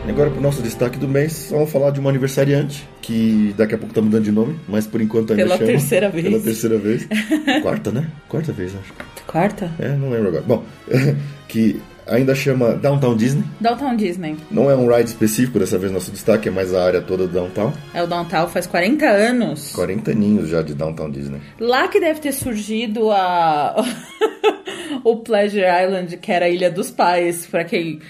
E 0.06 0.12
agora 0.12 0.30
pro 0.30 0.40
nosso 0.40 0.62
destaque 0.62 1.00
do 1.00 1.08
mês, 1.08 1.48
vamos 1.50 1.72
falar 1.72 1.90
de 1.90 2.00
uma 2.00 2.12
aniversariante, 2.12 2.88
que 3.02 3.56
daqui 3.58 3.74
a 3.74 3.78
pouco 3.80 3.92
tá 3.92 4.02
mudando 4.04 4.24
de 4.24 4.32
nome, 4.32 4.56
mas 4.68 4.86
por 4.86 5.02
enquanto 5.02 5.32
ainda 5.32 5.46
Pela 5.46 5.58
chama. 5.58 5.72
terceira 5.72 6.10
vez. 6.12 6.26
Pela 6.26 6.40
terceira 6.44 6.78
vez. 6.78 7.08
Quarta, 7.64 7.92
né? 7.92 8.08
Quarta 8.28 8.54
vez, 8.54 8.72
acho. 8.76 8.94
Quarta? 9.26 9.72
É, 9.80 9.90
não 9.96 10.12
lembro 10.12 10.28
agora. 10.28 10.44
Bom, 10.44 10.64
que 11.50 11.82
ainda 12.10 12.36
chama 12.36 12.74
Downtown 12.74 13.16
Disney. 13.16 13.44
Downtown 13.60 13.96
Disney. 13.96 14.36
Não 14.50 14.70
é 14.70 14.76
um 14.76 14.88
ride 14.94 15.10
específico, 15.10 15.60
dessa 15.60 15.78
vez 15.78 15.92
nosso 15.92 16.12
destaque 16.12 16.50
é 16.50 16.52
mais 16.52 16.74
a 16.74 16.84
área 16.84 17.02
toda 17.02 17.28
do 17.28 17.34
Downtown. 17.34 17.72
É 17.94 18.04
o 18.04 18.08
Downtown 18.08 18.48
faz 18.48 18.68
40 18.68 19.06
anos. 19.06 19.72
40 19.74 20.12
aninhos 20.12 20.50
já 20.50 20.62
de 20.62 20.74
Downtown 20.74 21.10
Disney. 21.12 21.40
Lá 21.60 21.88
que 21.88 22.00
deve 22.00 22.20
ter 22.20 22.32
surgido 22.32 23.12
a 23.12 23.76
o 25.04 25.18
Pleasure 25.18 25.64
Island, 25.64 26.18
que 26.18 26.32
era 26.32 26.46
a 26.46 26.50
Ilha 26.50 26.72
dos 26.72 26.92
Pais, 26.92 27.46
pra 27.46 27.64
quem 27.64 28.00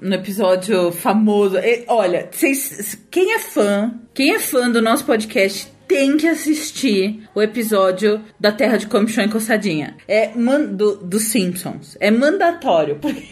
no 0.00 0.14
episódio 0.14 0.92
famoso. 0.92 1.56
E, 1.58 1.84
olha, 1.88 2.28
vocês, 2.30 2.98
quem 3.10 3.32
é 3.34 3.38
fã, 3.38 3.94
quem 4.12 4.34
é 4.34 4.38
fã 4.38 4.70
do 4.70 4.82
nosso 4.82 5.04
podcast 5.04 5.73
tem 5.86 6.16
que 6.16 6.26
assistir 6.26 7.28
o 7.34 7.42
episódio 7.42 8.22
da 8.38 8.52
Terra 8.52 8.76
de 8.76 8.86
Comichão 8.86 9.24
Encostadinha. 9.24 9.96
É 10.08 10.30
do, 10.72 10.96
dos 10.96 11.24
Simpsons. 11.24 11.96
É 12.00 12.10
mandatório. 12.10 12.98
Porque, 13.04 13.24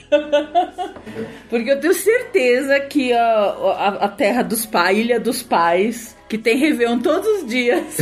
porque 1.48 1.70
eu 1.70 1.80
tenho 1.80 1.94
certeza 1.94 2.80
que 2.80 3.12
a, 3.12 3.24
a, 3.24 3.88
a 4.04 4.08
Terra 4.08 4.42
dos 4.42 4.64
Pais, 4.64 4.98
Ilha 4.98 5.20
dos 5.20 5.42
Pais, 5.42 6.16
que 6.32 6.38
tem 6.38 6.56
Réveillon 6.56 6.98
todos 7.00 7.28
os 7.42 7.46
dias. 7.46 7.84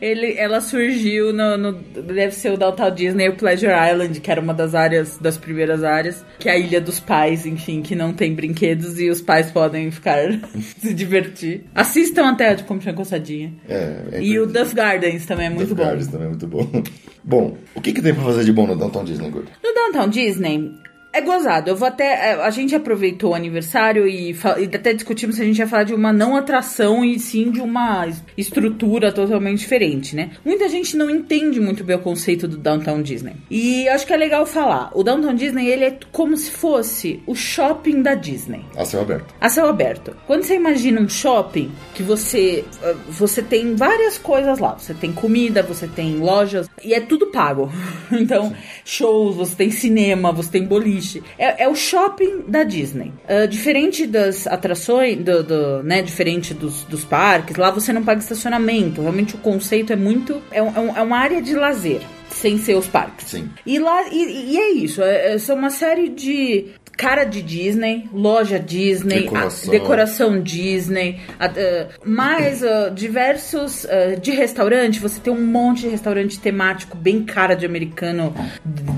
Ele, 0.00 0.34
ela 0.36 0.60
surgiu 0.60 1.32
no, 1.32 1.56
no- 1.56 1.72
Deve 1.72 2.34
ser 2.34 2.50
o 2.52 2.56
Downtown 2.56 2.92
Disney 2.92 3.28
o 3.28 3.36
Pleasure 3.36 3.70
Island, 3.72 4.20
que 4.20 4.28
era 4.28 4.40
uma 4.40 4.52
das 4.52 4.74
áreas, 4.74 5.18
das 5.18 5.36
primeiras 5.38 5.84
áreas, 5.84 6.24
que 6.40 6.48
é 6.48 6.52
a 6.52 6.58
ilha 6.58 6.80
dos 6.80 6.98
pais, 6.98 7.46
enfim, 7.46 7.80
que 7.80 7.94
não 7.94 8.12
tem 8.12 8.34
brinquedos 8.34 8.98
e 8.98 9.08
os 9.08 9.20
pais 9.20 9.52
podem 9.52 9.88
ficar 9.92 10.18
se 10.80 10.92
divertir. 10.92 11.62
Assistam 11.72 12.28
a 12.28 12.34
Terra 12.34 12.54
de 12.54 12.64
Tinha 12.80 12.94
Coçadinha. 12.94 13.52
É, 13.68 13.96
é 14.12 14.22
E 14.22 14.40
o. 14.40 14.46
Duff 14.46 14.74
Gardens 14.74 15.24
também 15.26 15.46
é 15.46 15.50
muito 15.50 15.68
Duff 15.68 15.76
bom. 15.76 15.84
Gardens 15.84 16.08
também 16.08 16.26
é 16.26 16.30
muito 16.30 16.46
bom. 16.48 16.68
Bom, 17.24 17.56
o 17.76 17.80
que, 17.80 17.92
que 17.92 18.02
tem 18.02 18.12
pra 18.12 18.24
fazer 18.24 18.42
de 18.42 18.52
bom 18.52 18.66
no 18.66 18.74
Downtown 18.74 19.04
Disney, 19.04 19.30
Gordo? 19.30 19.48
No 19.62 19.72
Downtown 19.72 20.08
Disney 20.08 20.72
é 21.12 21.20
gozado. 21.20 21.70
Eu 21.70 21.76
vou 21.76 21.86
até. 21.88 22.30
é, 22.30 22.32
A 22.42 22.50
gente 22.50 22.74
aproveitou 22.74 23.30
o 23.30 23.34
aniversário 23.34 24.06
e, 24.08 24.30
e 24.32 24.64
até 24.76 24.92
discutimos 24.92 25.36
se 25.36 25.42
a 25.42 25.44
gente 25.44 25.58
ia 25.58 25.66
falar 25.66 25.84
de 25.84 25.94
uma 25.94 26.12
não 26.12 26.36
atração 26.36 27.04
e 27.04 27.18
sim 27.18 27.50
de 27.50 27.60
uma 27.60 28.06
es- 28.06 28.22
estrutura 28.36 29.12
totalmente 29.12 29.58
diferente, 29.60 30.14
né? 30.16 30.30
Muita 30.44 30.68
gente 30.68 30.96
não 30.96 31.10
entende 31.10 31.60
muito 31.60 31.84
bem 31.84 31.96
o 31.96 32.00
conceito 32.00 32.46
do 32.48 32.56
Downtown 32.56 33.02
Disney. 33.02 33.34
E 33.50 33.86
eu 33.86 33.92
acho 33.94 34.06
que 34.06 34.12
é 34.12 34.16
legal 34.16 34.46
falar. 34.46 34.90
O 34.94 35.02
Downtown 35.02 35.34
Disney, 35.34 35.66
ele 35.68 35.84
é 35.84 35.98
como 36.10 36.36
se 36.36 36.50
fosse 36.50 37.22
o 37.26 37.34
shopping 37.34 38.02
da 38.02 38.14
Disney. 38.14 38.64
A 38.76 38.84
céu 38.84 39.02
aberto. 39.02 39.34
A 39.40 39.48
céu 39.48 39.68
aberto. 39.68 40.16
Quando 40.26 40.42
você 40.44 40.54
imagina 40.54 41.00
um 41.00 41.08
shopping 41.08 41.70
que 41.94 42.02
você 42.02 42.64
ah, 42.82 42.94
você 43.08 43.42
tem 43.42 43.74
várias 43.74 44.18
coisas 44.18 44.58
lá, 44.58 44.74
você 44.78 44.94
tem 44.94 45.12
comida, 45.12 45.62
você 45.62 45.86
tem 45.86 46.16
lojas 46.18 46.68
e 46.84 46.94
é 46.94 47.00
tudo 47.00 47.26
pago. 47.28 47.70
Então, 48.12 48.52
shows, 48.84 49.34
você 49.36 49.54
tem 49.56 49.70
cinema, 49.70 50.30
você 50.32 50.50
tem 50.50 50.64
boliche, 50.64 51.01
boliche. 51.02 51.22
É, 51.36 51.64
é 51.64 51.68
o 51.68 51.74
shopping 51.74 52.44
da 52.46 52.62
Disney. 52.62 53.12
Uh, 53.28 53.46
diferente 53.48 54.06
das 54.06 54.46
atrações, 54.46 55.18
do, 55.18 55.42
do, 55.42 55.82
né? 55.82 56.00
Diferente 56.02 56.54
dos, 56.54 56.84
dos 56.84 57.04
parques, 57.04 57.56
lá 57.56 57.70
você 57.70 57.92
não 57.92 58.04
paga 58.04 58.20
estacionamento. 58.20 59.02
Realmente 59.02 59.34
o 59.34 59.38
conceito 59.38 59.92
é 59.92 59.96
muito. 59.96 60.40
É, 60.50 60.62
um, 60.62 60.96
é 60.96 61.02
uma 61.02 61.18
área 61.18 61.42
de 61.42 61.54
lazer 61.54 62.00
sem 62.30 62.58
ser 62.58 62.74
os 62.76 62.86
parques. 62.86 63.28
Sim. 63.28 63.50
E 63.66 63.78
lá 63.78 64.08
e, 64.10 64.52
e 64.52 64.58
é 64.58 64.70
isso. 64.72 65.02
É, 65.02 65.34
é, 65.34 65.38
são 65.38 65.56
uma 65.56 65.70
série 65.70 66.08
de 66.08 66.66
cara 67.02 67.24
de 67.24 67.42
Disney, 67.42 68.04
loja 68.12 68.58
Disney, 68.60 69.22
Decoração. 69.22 69.70
decoração 69.70 70.40
Disney, 70.42 71.18
a- 71.38 71.46
uh, 71.48 71.88
mais 72.08 72.62
uh, 72.62 72.90
diversos 72.94 73.84
uh, 73.84 74.20
de 74.20 74.30
restaurante. 74.30 75.00
Você 75.00 75.18
tem 75.20 75.32
um 75.32 75.44
monte 75.44 75.82
de 75.82 75.88
restaurante 75.88 76.38
temático 76.38 76.96
bem 76.96 77.24
cara 77.24 77.54
de 77.54 77.66
americano, 77.66 78.32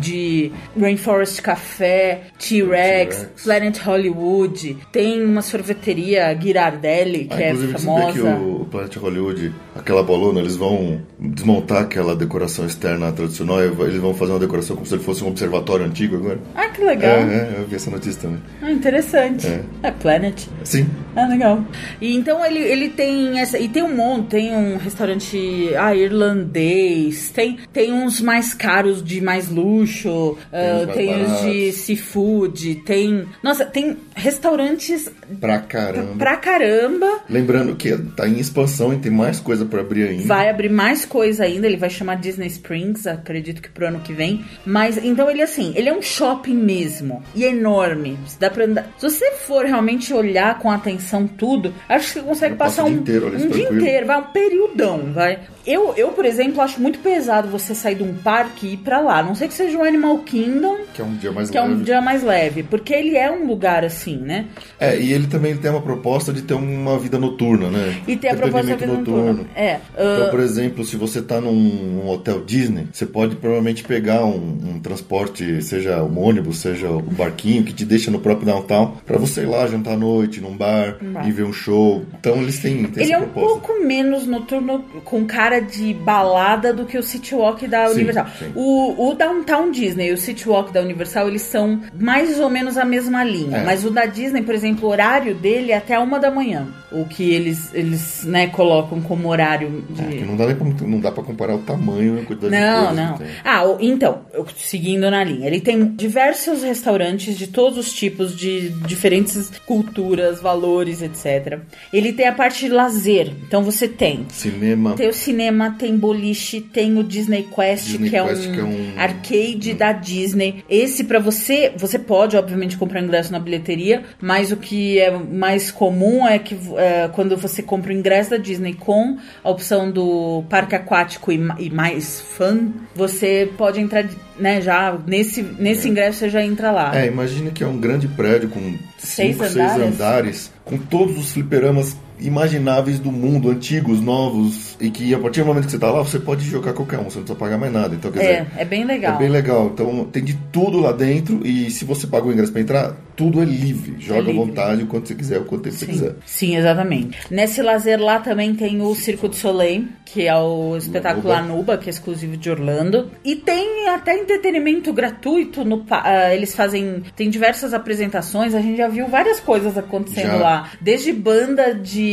de 0.01 0.53
Rainforest 0.79 1.41
Café, 1.41 2.25
T-Rex. 2.39 3.29
Planet 3.43 3.79
Hollywood. 3.79 4.77
Tem 4.93 5.25
uma 5.25 5.41
sorveteria 5.43 6.33
Ghirardelli 6.35 7.25
que 7.25 7.35
Ah, 7.35 7.41
é 7.43 7.51
inclusive, 7.51 7.73
você 7.73 7.79
vê 7.79 8.13
que 8.13 8.19
famosa. 8.19 8.37
o 8.37 8.67
Planet 8.71 8.97
Hollywood, 8.97 9.53
aquela 9.75 10.03
bolona, 10.03 10.41
eles 10.41 10.57
vão 10.57 11.01
desmontar 11.19 11.83
aquela 11.83 12.15
decoração 12.15 12.67
externa 12.67 13.13
tradicional 13.13 13.63
e 13.63 13.67
eles 13.67 14.01
vão 14.01 14.15
fazer 14.15 14.33
uma 14.33 14.39
decoração 14.39 14.77
como 14.77 14.87
se 14.87 14.95
ele 14.95 15.03
fosse 15.03 15.25
um 15.25 15.29
observatório 15.29 15.85
antigo 15.85 16.17
agora. 16.17 16.39
Ah, 16.55 16.69
que 16.69 16.83
legal. 16.83 17.19
É, 17.19 17.23
é, 17.23 17.55
eu 17.59 17.67
vi 17.67 17.77
essa 17.77 17.91
notícia 17.91 18.23
também. 18.23 18.41
Ah, 18.63 18.71
interessante. 18.71 19.47
É. 19.47 19.63
é 19.83 19.91
Planet. 19.91 20.47
Sim. 20.65 20.89
Ah, 21.17 21.27
legal. 21.27 21.65
E 22.01 22.15
então 22.15 22.45
ele, 22.45 22.59
ele 22.59 22.89
tem 22.91 23.39
essa. 23.41 23.59
E 23.59 23.69
tem 23.69 23.83
um 23.83 23.95
monte, 23.95 24.29
tem 24.29 24.55
um 24.55 24.77
restaurante 24.77 25.71
ah, 25.77 25.95
irlandês, 25.95 27.31
tem, 27.31 27.59
tem 27.73 27.93
uns 27.93 28.21
mais 28.21 28.55
caros 28.55 29.03
de 29.03 29.21
mais 29.21 29.49
luxo, 29.49 30.37
ah, 30.53 30.81
uns 30.83 30.87
mais 30.87 30.97
tem 30.97 31.23
os 31.23 31.41
de 31.43 31.73
seafood, 31.73 32.75
tem. 32.77 33.27
Nossa, 33.43 33.65
tem 33.65 33.97
restaurantes 34.15 35.11
Pra 35.41 35.59
caramba. 35.59 36.15
pra 36.17 36.37
caramba. 36.37 37.21
Lembrando 37.29 37.75
que 37.75 37.97
tá 38.17 38.29
em 38.29 38.39
expansão 38.39 38.93
e 38.93 38.99
tem 38.99 39.11
mais 39.11 39.41
coisa 39.41 39.64
pra 39.67 39.81
abrir 39.81 40.09
ainda. 40.09 40.25
Vai 40.25 40.49
abrir 40.49 40.71
mais 40.71 41.05
coisa 41.05 41.45
ainda, 41.45 41.67
ele 41.67 41.77
vai 41.77 41.91
chamar 41.91 42.17
Disney 42.17 42.47
Springs, 42.47 43.07
acredito 43.07 43.63
que 43.63 43.69
pro 43.69 43.87
ano 43.87 44.01
que 44.01 44.13
vem. 44.13 44.45
Mas 44.65 44.97
então 44.97 45.31
ele 45.31 45.43
assim, 45.43 45.73
ele 45.77 45.89
é 45.89 45.93
um 45.93 46.03
shopping 46.03 46.57
mesmo 46.57 47.23
e 47.35 47.45
é 47.45 47.51
enorme. 47.51 48.19
Dá 48.39 48.51
pra 48.51 48.65
andar. 48.65 48.89
Se 48.99 49.09
você 49.09 49.33
for 49.33 49.65
realmente 49.65 50.13
olhar 50.13 50.59
com 50.59 50.71
atenção 50.71 51.27
tudo, 51.27 51.75
acho 51.89 52.09
que 52.09 52.21
você 52.21 52.27
consegue 52.27 52.55
Eu 52.55 52.59
passar 52.59 52.85
um, 52.85 52.91
dia 52.91 53.17
inteiro 53.17 53.27
um 53.27 53.49
dia 53.49 53.71
inteiro, 53.71 54.07
vai 54.07 54.19
um 54.19 54.25
periodão, 54.25 55.13
vai. 55.13 55.39
Eu, 55.67 55.95
eu, 55.97 56.09
por 56.09 56.25
exemplo, 56.25 56.61
acho 56.61 56.81
muito 56.81 56.99
pesado 56.99 57.49
você 57.49 57.75
sair 57.75 57.95
de 57.97 58.03
um 58.03 58.15
parque 58.15 58.67
e 58.67 58.73
ir 58.75 58.77
pra 58.79 59.01
lá. 59.01 59.19
A 59.19 59.23
Não 59.23 59.35
sei 59.35 59.49
que 59.49 59.55
seja 59.55 59.79
o 59.79 59.83
Animal 59.83 60.19
Kingdom, 60.19 60.79
Que 60.93 61.01
é 61.01 61.05
um 61.05 61.17
dia 61.17 61.33
mais 61.33 61.51
que 61.51 61.57
é 61.59 61.63
um 61.63 61.69
leve. 61.69 61.85
dia 61.85 62.01
mais 62.01 62.23
leve, 62.23 62.63
porque 62.63 62.93
ele 62.93 63.17
é 63.17 63.31
um 63.31 63.47
lugar 63.47 63.85
assim, 63.85 64.17
né? 64.17 64.47
É, 64.79 64.99
e 64.99 65.13
ele 65.13 65.27
também 65.27 65.57
tem 65.57 65.71
uma 65.71 65.81
proposta 65.81 66.33
de 66.33 66.43
ter 66.43 66.55
uma 66.55 66.99
vida 66.99 67.19
noturna, 67.19 67.69
né? 67.69 67.97
E 68.07 68.17
tem 68.17 68.31
a 68.31 68.35
proposta 68.37 68.69
da 68.69 68.75
vida 68.77 68.93
Entretenimento 68.93 69.11
noturna. 69.11 69.45
É. 69.57 69.81
Então, 69.93 70.27
ah, 70.27 70.31
por 70.31 70.41
exemplo, 70.41 70.85
se 70.85 70.97
você 70.97 71.23
tá 71.23 71.41
num, 71.41 72.09
hotel 72.09 72.45
Disney, 72.45 72.87
você 72.93 73.07
pode 73.07 73.37
provavelmente 73.37 73.83
pegar 73.85 74.25
um, 74.25 74.59
um 74.75 74.81
transporte, 74.81 75.63
seja 75.63 76.03
um 76.03 76.19
ônibus, 76.19 76.59
seja 76.59 76.89
o 76.91 77.01
barquinho, 77.01 77.65
que 77.65 77.73
te 77.73 77.85
deixa 77.85 78.11
no 78.11 78.19
próprio 78.21 78.47
downtown, 78.47 78.97
pra 79.07 79.17
você 79.19 79.43
ir 79.43 79.47
lá 79.47 79.67
jantar 79.67 79.95
à 79.95 79.97
noite, 79.97 80.41
num 80.41 80.57
bar, 80.57 80.97
bar. 81.01 81.27
e 81.27 81.33
ver 81.33 81.45
um 81.45 81.53
show. 81.53 82.05
Então 82.21 82.37
eles 82.37 82.59
têm, 82.59 82.85
têm 82.85 83.05
Ele 83.05 83.13
é 83.13 83.19
um 83.19 83.23
proposta. 83.23 83.61
pouco 83.61 83.85
menos 83.87 84.27
noturno, 84.27 84.85
com 85.05 85.25
cara 85.25 85.54
de 85.61 85.93
balada 85.95 86.73
do 86.73 86.85
que 86.85 86.97
o 86.99 87.03
City 87.03 87.35
Walk 87.35 87.67
da 87.67 87.87
Sim, 87.89 87.95
Universal. 87.95 88.27
sim. 88.39 88.53
O, 88.55 89.09
o 89.11 89.15
Downtown 89.15 89.71
Disney 89.71 90.09
e 90.09 90.13
o 90.13 90.17
City 90.19 90.49
Walk 90.49 90.73
da 90.73 90.81
Universal, 90.81 91.29
eles 91.29 91.43
são 91.43 91.81
mais 91.99 92.39
ou 92.41 92.49
menos 92.51 92.77
a 92.79 92.85
mesma 92.85 93.23
linha. 93.25 93.59
É. 93.59 93.65
Mas 93.65 93.85
o 93.85 93.91
da 93.91 94.07
Disney, 94.07 94.43
por 94.43 94.55
exemplo, 94.55 94.89
o 94.89 94.91
horário 94.93 95.35
dele 95.35 95.73
é 95.73 95.77
até 95.77 95.99
uma 95.99 96.19
da 96.19 96.31
manhã. 96.31 96.67
O 96.93 97.05
que 97.07 97.29
eles, 97.33 97.75
eles 97.75 98.23
né, 98.25 98.47
colocam 98.49 99.01
como 99.01 99.29
horário 99.29 99.85
de... 99.91 100.03
É, 100.03 100.19
que 100.19 100.25
não 100.25 100.37
dá, 100.37 100.47
nem 100.47 100.55
pra, 100.57 100.87
não 100.87 101.01
dá 101.01 101.11
pra 101.11 101.25
comparar 101.25 101.55
o 101.57 101.59
tamanho 101.59 102.19
e 102.19 102.21
a 102.21 102.25
quantidade 102.25 102.55
de 102.55 102.61
Não, 102.61 102.87
coisas 102.87 102.97
não. 103.09 103.19
tem. 103.19 103.27
Ah, 103.45 103.63
então, 103.81 104.21
eu- 104.33 104.47
seguindo 104.57 105.11
na 105.11 105.25
linha, 105.25 105.47
ele 105.47 105.61
tem 105.61 105.85
diversos 105.97 106.63
restaurantes 106.63 107.37
de 107.37 107.49
todos 107.49 107.79
os 107.79 107.93
tipos, 107.93 108.37
de 108.37 108.69
diferentes 108.87 109.51
culturas, 109.67 110.41
valores, 110.41 111.03
etc. 111.03 111.59
Ele 111.93 112.13
tem 112.13 112.27
a 112.29 112.33
parte 112.33 112.67
de 112.67 112.69
lazer. 112.73 113.33
Então 113.47 113.63
você 113.65 113.89
tem 113.89 114.27
Cinema. 114.29 114.95
tem 114.95 115.09
o 115.09 115.13
cinema, 115.13 115.44
tem 115.79 115.97
boliche, 115.97 116.61
tem 116.61 116.97
o 116.99 117.03
Disney 117.05 117.47
Quest, 117.55 117.87
Disney 117.87 118.11
que, 118.11 118.17
é 118.17 118.25
Quest, 118.25 118.47
um 118.49 118.53
que 118.53 118.61
é 118.61 118.65
um- 118.65 118.93
arcade 118.97 119.75
da 119.75 119.93
Disney. 119.93 120.65
Esse 120.69 121.05
pra 121.05 121.19
você, 121.19 121.73
você 121.77 121.99
pode 121.99 122.37
obviamente 122.37 122.77
comprar 122.77 123.01
ingresso 123.03 123.33
na 123.33 123.39
bilheteria, 123.39 124.03
mas 124.21 124.53
o 124.53 124.57
que 124.57 124.99
é 124.99 125.11
mais 125.11 125.71
comum 125.71 126.27
é 126.27 126.39
que 126.39 126.57
é, 126.77 127.09
quando 127.13 127.37
você 127.37 127.63
compra 127.63 127.93
o 127.93 127.97
ingresso 127.97 128.31
da 128.31 128.37
Disney 128.37 128.75
com 128.75 129.17
a 129.43 129.51
opção 129.51 129.91
do 129.91 130.45
parque 130.49 130.75
aquático 130.75 131.33
e, 131.33 131.41
e 131.59 131.71
mais 131.71 132.21
fun, 132.21 132.71
você 132.95 133.51
pode 133.57 133.81
entrar, 133.81 134.05
né, 134.39 134.61
já 134.61 134.97
nesse 135.07 135.43
nesse 135.59 135.89
ingresso 135.89 136.19
você 136.21 136.29
já 136.31 136.45
entra 136.45 136.71
lá. 136.71 136.97
É, 136.97 137.07
imagine 137.07 137.51
que 137.51 137.63
é 137.63 137.67
um 137.67 137.79
grande 137.79 138.09
prédio 138.09 138.49
com 138.49 138.75
Seis 138.99 139.37
cinco, 139.37 139.45
seis 139.45 139.57
andares. 139.57 139.95
andares, 139.95 140.53
com 140.65 140.79
todos 140.79 141.19
os 141.19 141.33
fliperamas 141.33 141.97
imagináveis 142.21 142.99
do 142.99 143.11
mundo, 143.13 143.51
antigos, 143.51 144.01
novos, 144.01 144.77
e 144.81 144.91
que 144.91 145.15
a 145.15 145.19
partir 145.19 145.41
do 145.41 145.47
momento 145.47 145.65
que 145.67 145.71
você 145.73 145.79
tá 145.79 145.91
lá, 145.91 146.03
você 146.03 146.19
pode 146.19 146.45
jogar 146.45 146.73
qualquer 146.73 146.99
um, 146.99 147.05
você 147.05 147.17
não 147.19 147.25
precisa 147.25 147.35
pagar 147.39 147.59
mais 147.59 147.73
nada. 147.73 147.95
Então, 147.95 148.11
quer 148.11 148.23
É, 148.25 148.43
dizer, 148.43 148.59
é 148.59 148.65
bem 148.65 148.85
legal. 148.85 149.15
é 149.15 149.19
bem 149.19 149.29
legal. 149.29 149.71
Então, 149.73 150.05
tem 150.07 150.23
de 150.25 150.35
tudo 150.53 150.81
lá 150.81 150.93
dentro, 150.93 151.47
e 151.47 151.71
se 151.71 151.85
você 151.85 152.07
pagou 152.07 152.31
o 152.31 152.33
ingresso 152.33 152.53
pra 152.53 152.61
entrar, 152.61 152.97
tudo 153.17 153.41
é 153.41 153.45
livre. 153.45 153.97
Joga 153.99 154.21
livre. 154.23 154.33
à 154.43 154.45
vontade 154.45 154.83
o 154.83 154.87
quanto 154.87 155.09
você 155.09 155.15
quiser, 155.15 155.39
o 155.39 155.45
quanto 155.45 155.63
tempo 155.65 155.77
você 155.77 155.87
quiser. 155.87 156.11
Sim, 156.25 156.47
sim, 156.49 156.57
exatamente. 156.57 157.19
Nesse 157.31 157.63
lazer 157.63 158.01
lá 158.01 158.19
também 158.19 158.55
tem 158.55 158.81
o 158.81 158.95
Circo 158.95 159.29
du 159.29 159.37
Soleil, 159.37 159.87
que 160.05 160.27
é 160.27 160.37
o 160.37 160.77
espetáculo 160.77 161.33
Anuba. 161.33 161.77
Que 161.79 161.89
é 161.89 161.91
exclusivo 161.91 162.37
de 162.37 162.51
Orlando. 162.51 163.11
E 163.25 163.37
tem 163.37 163.89
até 163.89 164.19
entretenimento 164.19 164.93
gratuito 164.93 165.65
no 165.65 165.85
ah, 165.91 166.35
eles 166.35 166.55
fazem 166.55 167.03
tem 167.15 167.31
diversas 167.31 167.73
apresentações, 167.73 168.55
a 168.55 168.61
gente 168.61 168.77
já 168.79 168.89
viu 168.89 169.07
várias 169.09 169.39
coisas 169.41 169.77
acontecendo 169.79 170.33
Já. 170.33 170.37
lá, 170.37 170.71
desde 170.81 171.13
banda 171.13 171.75
de 171.75 172.04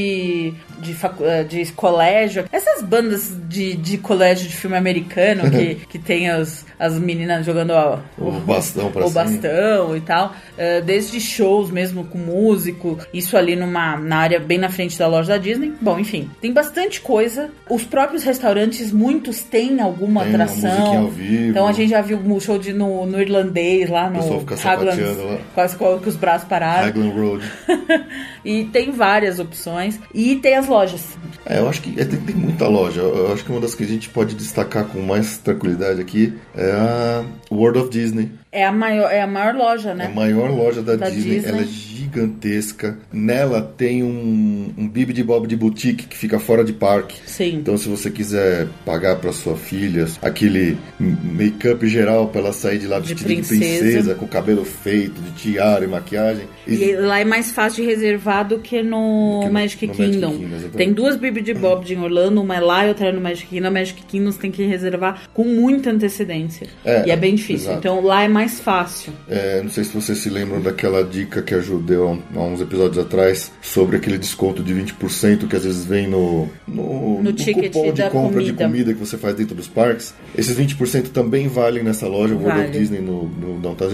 de, 0.79 0.93
facu- 0.93 1.23
ah, 1.25 1.43
de 1.43 1.65
colégio, 1.73 2.45
essas 2.51 2.81
bandas 2.81 3.31
de, 3.47 3.75
de 3.75 3.97
colégio 3.97 4.47
de 4.47 4.55
filme 4.55 4.75
americano 4.77 5.49
que, 5.49 5.75
que 5.89 5.99
tem 5.99 6.29
as, 6.29 6.65
as 6.79 6.97
meninas 6.97 7.45
jogando 7.45 7.71
a- 7.73 7.99
O 8.17 8.31
bastão 8.31 8.91
pra 8.91 9.05
o 9.05 9.09
cima. 9.09 9.23
bastão 9.23 9.95
e 9.97 10.01
tal, 10.01 10.33
eh, 10.57 10.81
desde 10.81 11.19
shows 11.19 11.69
mesmo 11.71 12.03
com 12.05 12.17
músico, 12.17 12.97
isso 13.13 13.35
ali 13.37 13.55
numa 13.55 13.97
na 13.97 14.17
área 14.17 14.39
bem 14.39 14.57
na 14.57 14.69
frente 14.69 14.97
da 14.97 15.07
loja 15.07 15.29
da 15.33 15.37
Disney. 15.37 15.73
Bom, 15.81 15.99
enfim, 15.99 16.29
tem 16.41 16.51
bastante 16.53 17.01
coisa. 17.01 17.49
Os 17.69 17.83
próprios 17.83 18.23
restaurantes, 18.23 18.91
muitos 18.91 19.41
têm 19.43 19.79
alguma 19.81 20.23
Tem 20.23 20.33
atração. 20.33 20.97
ao 20.97 21.07
vivo. 21.09 21.49
Então 21.49 21.67
a 21.67 21.71
gente 21.71 21.89
já 21.89 22.01
viu 22.01 22.17
o 22.19 22.39
show 22.39 22.57
de, 22.57 22.73
no, 22.73 23.05
no 23.05 23.21
irlandês 23.21 23.89
lá 23.89 24.09
no 24.09 24.19
pessoal 24.19 24.39
fica 24.39 24.55
Raglan's, 24.55 24.95
sapateando 24.99 25.25
lá. 25.33 25.37
quase 25.53 25.75
com 25.77 25.95
os 26.05 26.15
braços 26.15 26.47
parados. 26.47 26.85
Raglan 26.87 27.09
Road. 27.09 27.51
e 28.43 28.65
tem 28.65 28.91
várias 28.91 29.39
opções. 29.39 29.99
E 30.13 30.35
tem 30.35 30.55
as 30.55 30.67
lojas. 30.67 31.17
É, 31.45 31.59
eu 31.59 31.69
acho 31.69 31.81
que 31.81 31.99
é, 31.99 32.05
tem, 32.05 32.19
tem 32.19 32.35
muita 32.35 32.67
loja. 32.67 33.01
Eu 33.01 33.33
acho 33.33 33.43
que 33.43 33.51
uma 33.51 33.61
das 33.61 33.75
que 33.75 33.83
a 33.83 33.87
gente 33.87 34.09
pode 34.09 34.35
destacar 34.35 34.85
com 34.85 35.01
mais 35.01 35.37
tranquilidade 35.37 36.01
aqui 36.01 36.33
é 36.55 36.71
a 36.71 37.23
World 37.51 37.79
of 37.79 37.89
Disney. 37.89 38.31
É 38.51 38.65
a 38.65 38.71
maior, 38.71 39.09
é 39.09 39.21
a 39.21 39.27
maior 39.27 39.55
loja, 39.55 39.89
É 39.89 39.91
a 39.93 39.95
né? 39.95 40.11
maior 40.13 40.49
loja 40.51 40.81
da, 40.81 40.97
Da 40.97 41.09
Disney. 41.09 41.35
Disney. 41.35 41.49
Ela 41.51 41.61
é 41.61 41.65
gigantesca. 41.65 42.97
Nela 43.13 43.61
tem 43.61 44.03
um, 44.03 44.73
um 44.77 44.87
Bibi 44.89 45.13
de 45.13 45.23
Bob 45.23 45.47
de 45.47 45.55
boutique 45.55 46.05
que 46.07 46.17
fica 46.17 46.37
fora 46.39 46.61
de 46.63 46.73
parque. 46.73 47.17
Sim. 47.25 47.55
Então, 47.55 47.77
se 47.77 47.87
você 47.87 48.11
quiser 48.11 48.67
pagar 48.85 49.15
para 49.17 49.31
sua 49.31 49.55
filha 49.55 50.05
aquele 50.21 50.77
make-up 50.99 51.87
geral 51.87 52.27
para 52.27 52.41
ela 52.41 52.53
sair 52.53 52.79
de 52.79 52.87
lá 52.87 52.99
De 52.99 53.13
vestida 53.13 53.29
de 53.29 53.35
princesa. 53.47 53.81
princesa, 53.83 54.15
com 54.15 54.27
cabelo 54.27 54.65
feito, 54.65 55.21
de 55.21 55.31
tiara 55.31 55.85
e 55.85 55.87
maquiagem. 55.87 56.43
E 56.67 56.93
lá 56.97 57.19
é 57.19 57.23
mais 57.25 57.51
fácil 57.51 57.83
de 57.85 57.89
reservar 57.89 58.45
do 58.47 58.59
que 58.59 58.81
no, 58.83 59.39
Que 59.41 59.47
no- 59.47 59.53
Magic 59.53 59.87
no 59.87 59.93
Magic 59.93 60.11
Kingdom. 60.11 60.31
Kingdom, 60.31 60.45
exatamente. 60.47 60.77
tem 60.77 60.91
duas 60.93 61.15
Bibi 61.15 61.41
de 61.41 61.53
Bob 61.53 61.89
em 61.91 61.97
Orlando, 61.99 62.41
uma 62.41 62.55
é 62.55 62.59
lá 62.59 62.85
e 62.85 62.89
outra 62.89 63.07
é 63.07 63.11
no 63.13 63.21
Magic 63.21 63.47
Kingdom. 63.47 63.67
A 63.67 63.71
Magic 63.71 64.01
Kingdom 64.03 64.31
você 64.31 64.39
tem 64.39 64.51
que 64.51 64.63
reservar 64.65 65.21
com 65.33 65.45
muita 65.45 65.89
antecedência. 65.89 66.67
É, 66.83 67.07
e 67.07 67.11
é 67.11 67.15
bem 67.15 67.35
difícil. 67.35 67.67
exato. 67.71 67.77
Então 67.79 68.01
lá 68.01 68.23
é 68.23 68.27
mais 68.27 68.40
fácil. 68.47 69.13
É, 69.29 69.61
não 69.61 69.69
sei 69.69 69.83
se 69.83 69.93
vocês 69.93 70.17
se 70.17 70.29
lembram 70.29 70.61
daquela 70.61 71.03
dica 71.03 71.41
que 71.41 71.53
a 71.53 71.59
Ju 71.59 71.79
deu 71.79 72.19
há 72.35 72.39
uns 72.39 72.61
episódios 72.61 72.97
atrás 72.97 73.51
sobre 73.61 73.97
aquele 73.97 74.17
desconto 74.17 74.63
de 74.63 74.73
20% 74.73 75.47
que 75.47 75.55
às 75.55 75.63
vezes 75.63 75.85
vem 75.85 76.07
no, 76.07 76.47
no, 76.67 77.21
No 77.21 77.33
ticket 77.33 77.71
cupom 77.73 77.93
de 77.93 78.01
compra 78.09 78.43
de 78.43 78.53
comida. 78.53 78.65
comida 78.65 78.93
que 78.93 78.99
você 78.99 79.17
faz 79.17 79.35
dentro 79.35 79.55
dos 79.55 79.67
parques. 79.67 80.13
Esses 80.37 80.55
20% 80.57 81.09
também 81.09 81.47
valem 81.47 81.83
nessa 81.83 82.07
loja, 82.07 82.35
Vale. 82.35 82.63
of 82.65 82.71
Disney 82.71 82.99
no, 82.99 83.25
no 83.27 83.59
Downtown. 83.59 83.89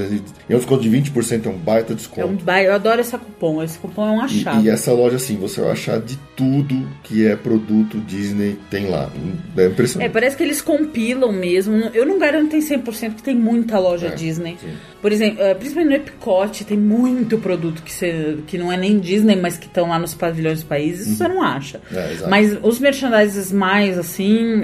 E 0.50 0.54
é 0.54 0.56
um 0.56 0.60
desconto 0.60 0.82
de 0.84 0.90
20%, 0.90 1.46
é 1.46 1.50
um 1.50 1.58
baita 1.58 1.94
É 1.94 1.96
desconto. 1.96 2.28
um 2.28 2.36
bairro, 2.38 2.70
eu 2.70 2.74
adoro 2.76 3.02
esse 3.02 3.18
cupom. 3.18 3.64
Esse 3.64 3.78
cupom 3.78 4.06
é 4.08 4.12
um 4.12 4.22
E, 4.22 4.24
achado. 4.26 4.66
e 4.66 4.70
essa 4.70 4.92
loja, 4.92 5.16
assim, 5.16 5.36
você 5.38 5.62
vai 5.62 5.72
achar 5.72 6.00
de 6.00 6.18
tudo 6.36 6.88
que 7.04 7.26
é 7.26 7.36
produto 7.36 8.00
Disney 8.02 8.58
tem 8.70 8.88
lá. 8.88 9.10
É 9.58 9.62
É, 9.62 9.68
impressionante. 9.68 10.12
parece 10.12 10.36
que 10.38 10.44
eles 10.44 10.62
compilam 10.62 11.32
mesmo. 11.32 11.76
Eu 11.94 12.06
não 12.06 12.20
garanto 12.20 12.56
em 12.56 12.60
100% 12.60 13.16
que 13.16 13.24
tem 13.24 13.36
muita 13.36 13.80
loja 13.80 14.08
É, 14.08 14.16
Disney. 14.16 14.37
Sim. 14.42 14.68
Por 15.02 15.12
exemplo, 15.12 15.42
eh, 15.42 15.54
principalmente 15.54 15.90
no 15.90 15.96
Epcot, 15.96 16.66
tem 16.66 16.78
muito 16.78 17.38
produto 17.38 17.82
que, 17.82 17.92
você, 17.94 18.38
que 18.48 18.58
não 18.58 18.72
é 18.72 18.78
nem 18.78 19.00
Disney, 19.00 19.36
mas 19.36 19.58
que 19.58 19.68
estão 19.68 19.90
lá 19.90 19.98
nos 20.00 20.14
pavilhões 20.14 20.60
dos 20.60 20.64
países. 20.68 21.08
Isso 21.08 21.18
você 21.18 21.28
não 21.28 21.42
acha. 21.42 21.80
É, 21.94 22.16
mas 22.30 22.58
os 22.62 22.80
merchandises 22.80 23.52
mais 23.52 23.98
assim, 23.98 24.62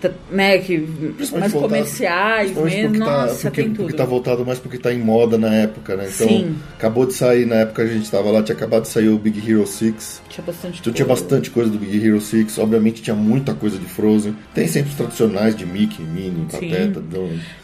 tá- 0.00 0.10
né, 0.30 0.58
que 0.58 0.78
mais 0.78 1.30
voltado- 1.30 1.60
comerciais 1.60 2.50
mesmo, 2.54 2.88
porque 2.90 2.98
tá- 2.98 3.04
nossa, 3.26 3.34
porque, 3.50 3.62
tem 3.62 3.70
porque 3.70 3.82
tudo. 3.92 3.96
tá 3.96 4.04
voltado 4.04 4.46
mais 4.46 4.58
porque 4.58 4.78
tá 4.78 4.92
em 4.92 4.98
moda 4.98 5.36
na 5.38 5.52
época, 5.54 5.96
né? 5.96 6.08
Então, 6.14 6.28
Sim. 6.28 6.56
acabou 6.78 7.06
de 7.06 7.14
sair, 7.14 7.46
na 7.46 7.56
época 7.56 7.84
que 7.84 7.90
a 7.90 7.94
gente 7.94 8.10
tava 8.10 8.30
lá, 8.30 8.42
tinha 8.42 8.56
acabado 8.56 8.82
de 8.82 8.88
sair 8.88 9.08
o 9.08 9.18
Big 9.18 9.38
Hero 9.50 9.66
6. 9.66 10.22
Tinha 10.28 10.44
bastante 10.44 10.80
Então 10.80 10.92
tinha 10.92 11.06
coisa. 11.06 11.22
bastante 11.22 11.50
coisa 11.50 11.70
do 11.70 11.78
Big 11.78 12.06
Hero 12.06 12.20
6, 12.20 12.58
obviamente 12.58 13.02
tinha 13.02 13.16
muita 13.16 13.54
coisa 13.54 13.78
de 13.78 13.86
Frozen. 13.86 14.36
Tem 14.54 14.66
sempre 14.68 14.90
os 14.90 14.96
tradicionais 14.96 15.56
de 15.56 15.66
Mickey, 15.66 16.02
Minnie. 16.02 16.46
Pateta. 16.50 17.02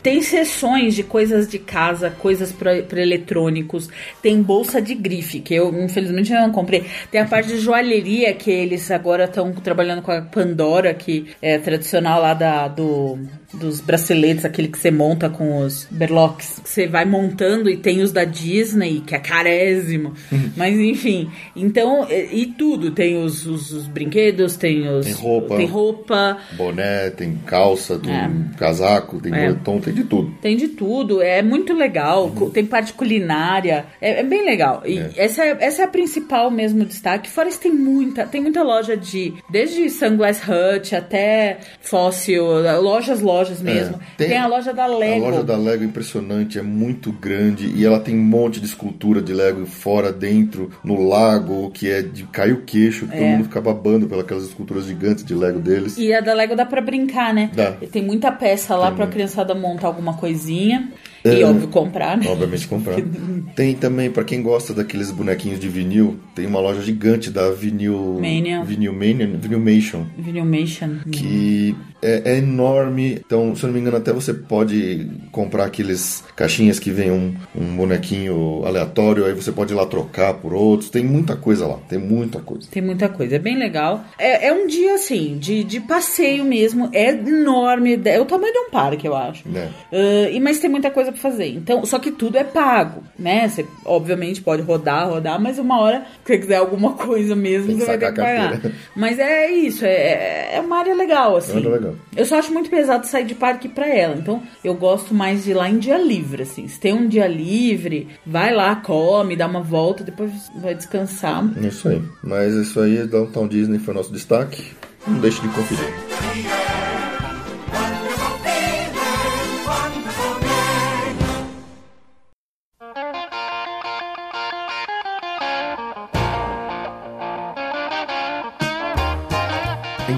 Tem 0.02 0.22
sessões 0.22 0.94
de 0.94 1.02
coisas 1.02 1.45
de 1.46 1.58
casa, 1.58 2.10
coisas 2.10 2.52
para 2.52 3.00
eletrônicos. 3.00 3.88
Tem 4.22 4.40
bolsa 4.42 4.80
de 4.80 4.94
grife, 4.94 5.40
que 5.40 5.54
eu 5.54 5.72
infelizmente 5.82 6.32
não 6.32 6.50
comprei. 6.50 6.84
Tem 7.10 7.20
a 7.20 7.26
parte 7.26 7.48
de 7.48 7.58
joalheria, 7.58 8.32
que 8.34 8.50
eles 8.50 8.90
agora 8.90 9.24
estão 9.24 9.52
trabalhando 9.52 10.02
com 10.02 10.12
a 10.12 10.22
Pandora, 10.22 10.92
que 10.94 11.26
é 11.40 11.58
tradicional 11.58 12.20
lá 12.20 12.34
da, 12.34 12.68
do, 12.68 13.18
dos 13.54 13.80
braceletes, 13.80 14.44
aquele 14.44 14.68
que 14.68 14.78
você 14.78 14.90
monta 14.90 15.28
com 15.30 15.58
os 15.64 15.86
berlocks. 15.90 16.58
que 16.62 16.68
Você 16.68 16.86
vai 16.86 17.04
montando 17.04 17.70
e 17.70 17.76
tem 17.76 18.00
os 18.02 18.12
da 18.12 18.24
Disney, 18.24 19.00
que 19.06 19.14
é 19.14 19.18
carésimo. 19.18 20.12
Mas 20.56 20.78
enfim, 20.78 21.30
então, 21.54 22.06
e, 22.10 22.42
e 22.42 22.46
tudo. 22.46 22.90
Tem 22.90 23.16
os, 23.22 23.46
os, 23.46 23.70
os 23.72 23.86
brinquedos, 23.86 24.56
tem 24.56 24.88
os. 24.88 25.06
Tem 25.06 25.14
roupa. 25.14 25.56
Tem 25.56 25.66
roupa. 25.66 26.38
boné, 26.56 27.10
tem 27.10 27.36
calça, 27.46 27.98
tem 27.98 28.12
É. 28.12 28.30
casaco, 28.58 29.20
tem 29.20 29.32
É. 29.34 29.48
moletom, 29.48 29.80
tem 29.80 29.94
de 29.94 30.04
tudo. 30.04 30.34
Tem 30.42 30.56
de 30.56 30.68
tudo, 30.68 31.22
é 31.22 31.42
muito 31.42 31.72
legal. 31.72 32.30
cu- 32.30 32.50
Tem 32.50 32.64
parte 32.66 32.92
culinária, 32.92 33.86
é, 34.00 34.20
é 34.20 34.22
bem 34.22 34.44
legal. 34.44 34.82
E 34.84 34.98
É. 34.98 35.10
essa, 35.16 35.44
é, 35.44 35.56
essa 35.60 35.82
é 35.82 35.84
a 35.84 35.88
principal 35.88 36.50
mesmo 36.50 36.84
destaque. 36.84 37.28
Fora 37.30 37.48
isso, 37.48 37.60
tem 37.60 37.72
muita, 37.72 38.26
tem 38.26 38.40
muita 38.40 38.62
loja 38.62 38.96
de. 38.96 39.32
Desde 39.50 39.88
Sunglass 39.90 40.40
Hut 40.42 40.94
até 40.94 41.58
Fossil, 41.80 42.44
lojas, 42.82 43.20
lojas 43.20 43.35
mesmo. 43.62 43.96
É. 44.18 44.24
Tem, 44.26 44.36
a 44.38 44.46
loja 44.46 44.72
da 44.72 44.86
Lego. 44.86 45.24
A 45.26 45.28
loja 45.30 45.42
da 45.44 45.56
Lego 45.56 45.82
é 45.82 45.86
impressionante, 45.86 46.58
é 46.58 46.62
muito 46.62 47.12
grande 47.12 47.66
e 47.74 47.84
ela 47.84 47.98
tem 48.00 48.14
um 48.16 48.22
monte 48.22 48.60
de 48.60 48.66
escultura 48.66 49.20
de 49.20 49.32
Lego 49.32 49.66
fora, 49.66 50.12
dentro, 50.12 50.70
no 50.84 51.06
lago, 51.08 51.70
que 51.70 51.90
é 51.90 52.02
de 52.02 52.24
cair 52.24 52.52
o 52.52 52.62
queixo, 52.62 53.06
que 53.06 53.12
todo 53.12 53.22
É. 53.22 53.30
mundo 53.32 53.44
fica 53.44 53.60
babando 53.60 54.06
pelas 54.06 54.44
esculturas 54.44 54.86
gigantes 54.86 55.24
de 55.24 55.34
Lego 55.34 55.58
deles. 55.58 55.96
E 55.98 56.12
a 56.12 56.20
da 56.20 56.32
Lego 56.34 56.54
dá 56.56 56.64
pra 56.66 56.80
brincar, 56.80 57.32
né? 57.34 57.50
Dá. 57.54 57.72
Tem 57.72 58.02
muita 58.02 58.30
peça 58.32 58.74
lá 58.76 58.86
Tem 58.88 58.96
pra 58.96 59.04
muito. 59.06 59.14
criançada 59.14 59.54
montar 59.54 59.86
alguma 59.88 60.14
coisinha. 60.14 60.90
E 61.24 61.42
É. 61.42 61.44
óbvio, 61.44 61.66
comprar, 61.68 62.16
né? 62.16 62.26
Obviamente 62.28 62.68
comprar. 62.68 62.94
Tem 63.56 63.74
também, 63.74 64.10
pra 64.10 64.22
quem 64.22 64.40
gosta 64.42 64.72
daqueles 64.72 65.10
bonequinhos 65.10 65.58
de 65.58 65.68
vinil, 65.68 66.20
tem 66.36 66.46
uma 66.46 66.60
loja 66.60 66.80
gigante 66.82 67.30
da 67.30 67.50
Vinil 67.50 68.18
Mania. 68.20 68.62
Vinil 68.62 68.92
Mania, 68.92 69.26
Vinilmation, 69.26 70.04
Vinilmation. 70.16 70.90
que 71.10 71.74
é, 72.00 72.34
é 72.34 72.38
enorme. 72.38 73.20
Então, 73.26 73.56
se 73.56 73.64
eu 73.64 73.66
não 73.66 73.74
me 73.74 73.80
engano, 73.80 73.96
até 73.96 74.12
você 74.12 74.32
pode 74.32 75.10
comprar 75.32 75.64
aqueles 75.64 76.22
caixinhas 76.36 76.78
que 76.78 76.92
vem 76.92 77.10
um, 77.10 77.34
um 77.56 77.76
bonequinho 77.76 78.64
aleatório, 78.64 79.26
aí 79.26 79.32
você 79.32 79.50
pode 79.50 79.72
ir 79.72 79.76
lá 79.76 79.84
trocar 79.84 80.34
por 80.34 80.54
outros. 80.54 80.90
Tem 80.90 81.04
muita 81.04 81.34
coisa 81.34 81.66
lá, 81.66 81.78
tem 81.88 81.98
muita 81.98 82.38
coisa. 82.38 82.68
Tem 82.70 82.82
muita 82.82 83.08
coisa, 83.08 83.34
é 83.34 83.38
bem 83.38 83.58
legal. 83.58 84.04
É, 84.16 84.46
é 84.46 84.52
um 84.52 84.68
dia 84.68 84.94
assim, 84.94 85.38
de, 85.38 85.64
de 85.64 85.80
passeio 85.80 86.44
mesmo. 86.44 86.88
É 86.92 87.10
enorme, 87.10 88.00
é 88.04 88.20
o 88.20 88.24
tamanho 88.24 88.52
de 88.52 88.58
um 88.60 88.70
parque, 88.70 89.06
eu 89.08 89.16
acho. 89.16 89.48
Né? 89.48 89.70
Ah, 89.92 90.30
e 90.30 90.38
mas 90.38 90.60
tem 90.60 90.70
muita 90.70 90.90
coisa 90.90 91.10
pra 91.10 91.20
fazer. 91.20 91.48
Então, 91.48 91.84
só 91.84 91.98
que 91.98 92.12
tudo 92.12 92.38
é 92.38 92.44
pago, 92.44 93.02
né? 93.18 93.48
Você 93.48 93.66
obviamente 93.84 94.40
pode 94.40 94.62
rodar, 94.62 95.08
rodar, 95.08 95.40
mas 95.40 95.58
uma 95.58 95.80
hora, 95.80 96.06
se 96.24 96.32
você 96.32 96.38
quiser 96.38 96.56
alguma 96.56 96.92
coisa 96.94 97.34
mesmo, 97.34 97.76
você 97.76 97.86
vai 97.86 97.98
ter 97.98 98.12
que 98.12 98.20
pagar. 98.20 98.60
Mas 98.94 99.18
é 99.18 99.50
isso, 99.50 99.84
é, 99.84 100.54
é 100.54 100.60
uma 100.60 100.78
área 100.78 100.94
legal, 100.94 101.36
assim. 101.36 101.56
É 101.56 101.60
uma 101.60 101.60
área 101.60 101.78
legal. 101.78 101.94
Eu 102.16 102.24
só 102.24 102.38
acho 102.38 102.52
muito 102.52 102.70
pesado 102.70 103.06
sair 103.16 103.24
de 103.24 103.34
parque 103.34 103.68
pra 103.68 103.86
ela. 103.88 104.16
Então, 104.16 104.42
eu 104.62 104.74
gosto 104.74 105.14
mais 105.14 105.44
de 105.44 105.50
ir 105.50 105.54
lá 105.54 105.68
em 105.68 105.78
dia 105.78 105.98
livre, 105.98 106.42
assim. 106.42 106.68
Se 106.68 106.78
tem 106.78 106.92
um 106.92 107.08
dia 107.08 107.26
livre, 107.26 108.08
vai 108.24 108.54
lá, 108.54 108.76
come, 108.76 109.36
dá 109.36 109.46
uma 109.46 109.62
volta, 109.62 110.04
depois 110.04 110.30
vai 110.56 110.74
descansar. 110.74 111.44
Isso 111.64 111.88
aí. 111.88 112.02
Mas 112.22 112.54
isso 112.54 112.78
aí, 112.80 113.06
Downtown 113.06 113.48
Disney 113.48 113.78
foi 113.78 113.94
nosso 113.94 114.12
destaque. 114.12 114.72
Não 115.06 115.18
deixe 115.20 115.40
de 115.40 115.48
conferir. 115.48 116.95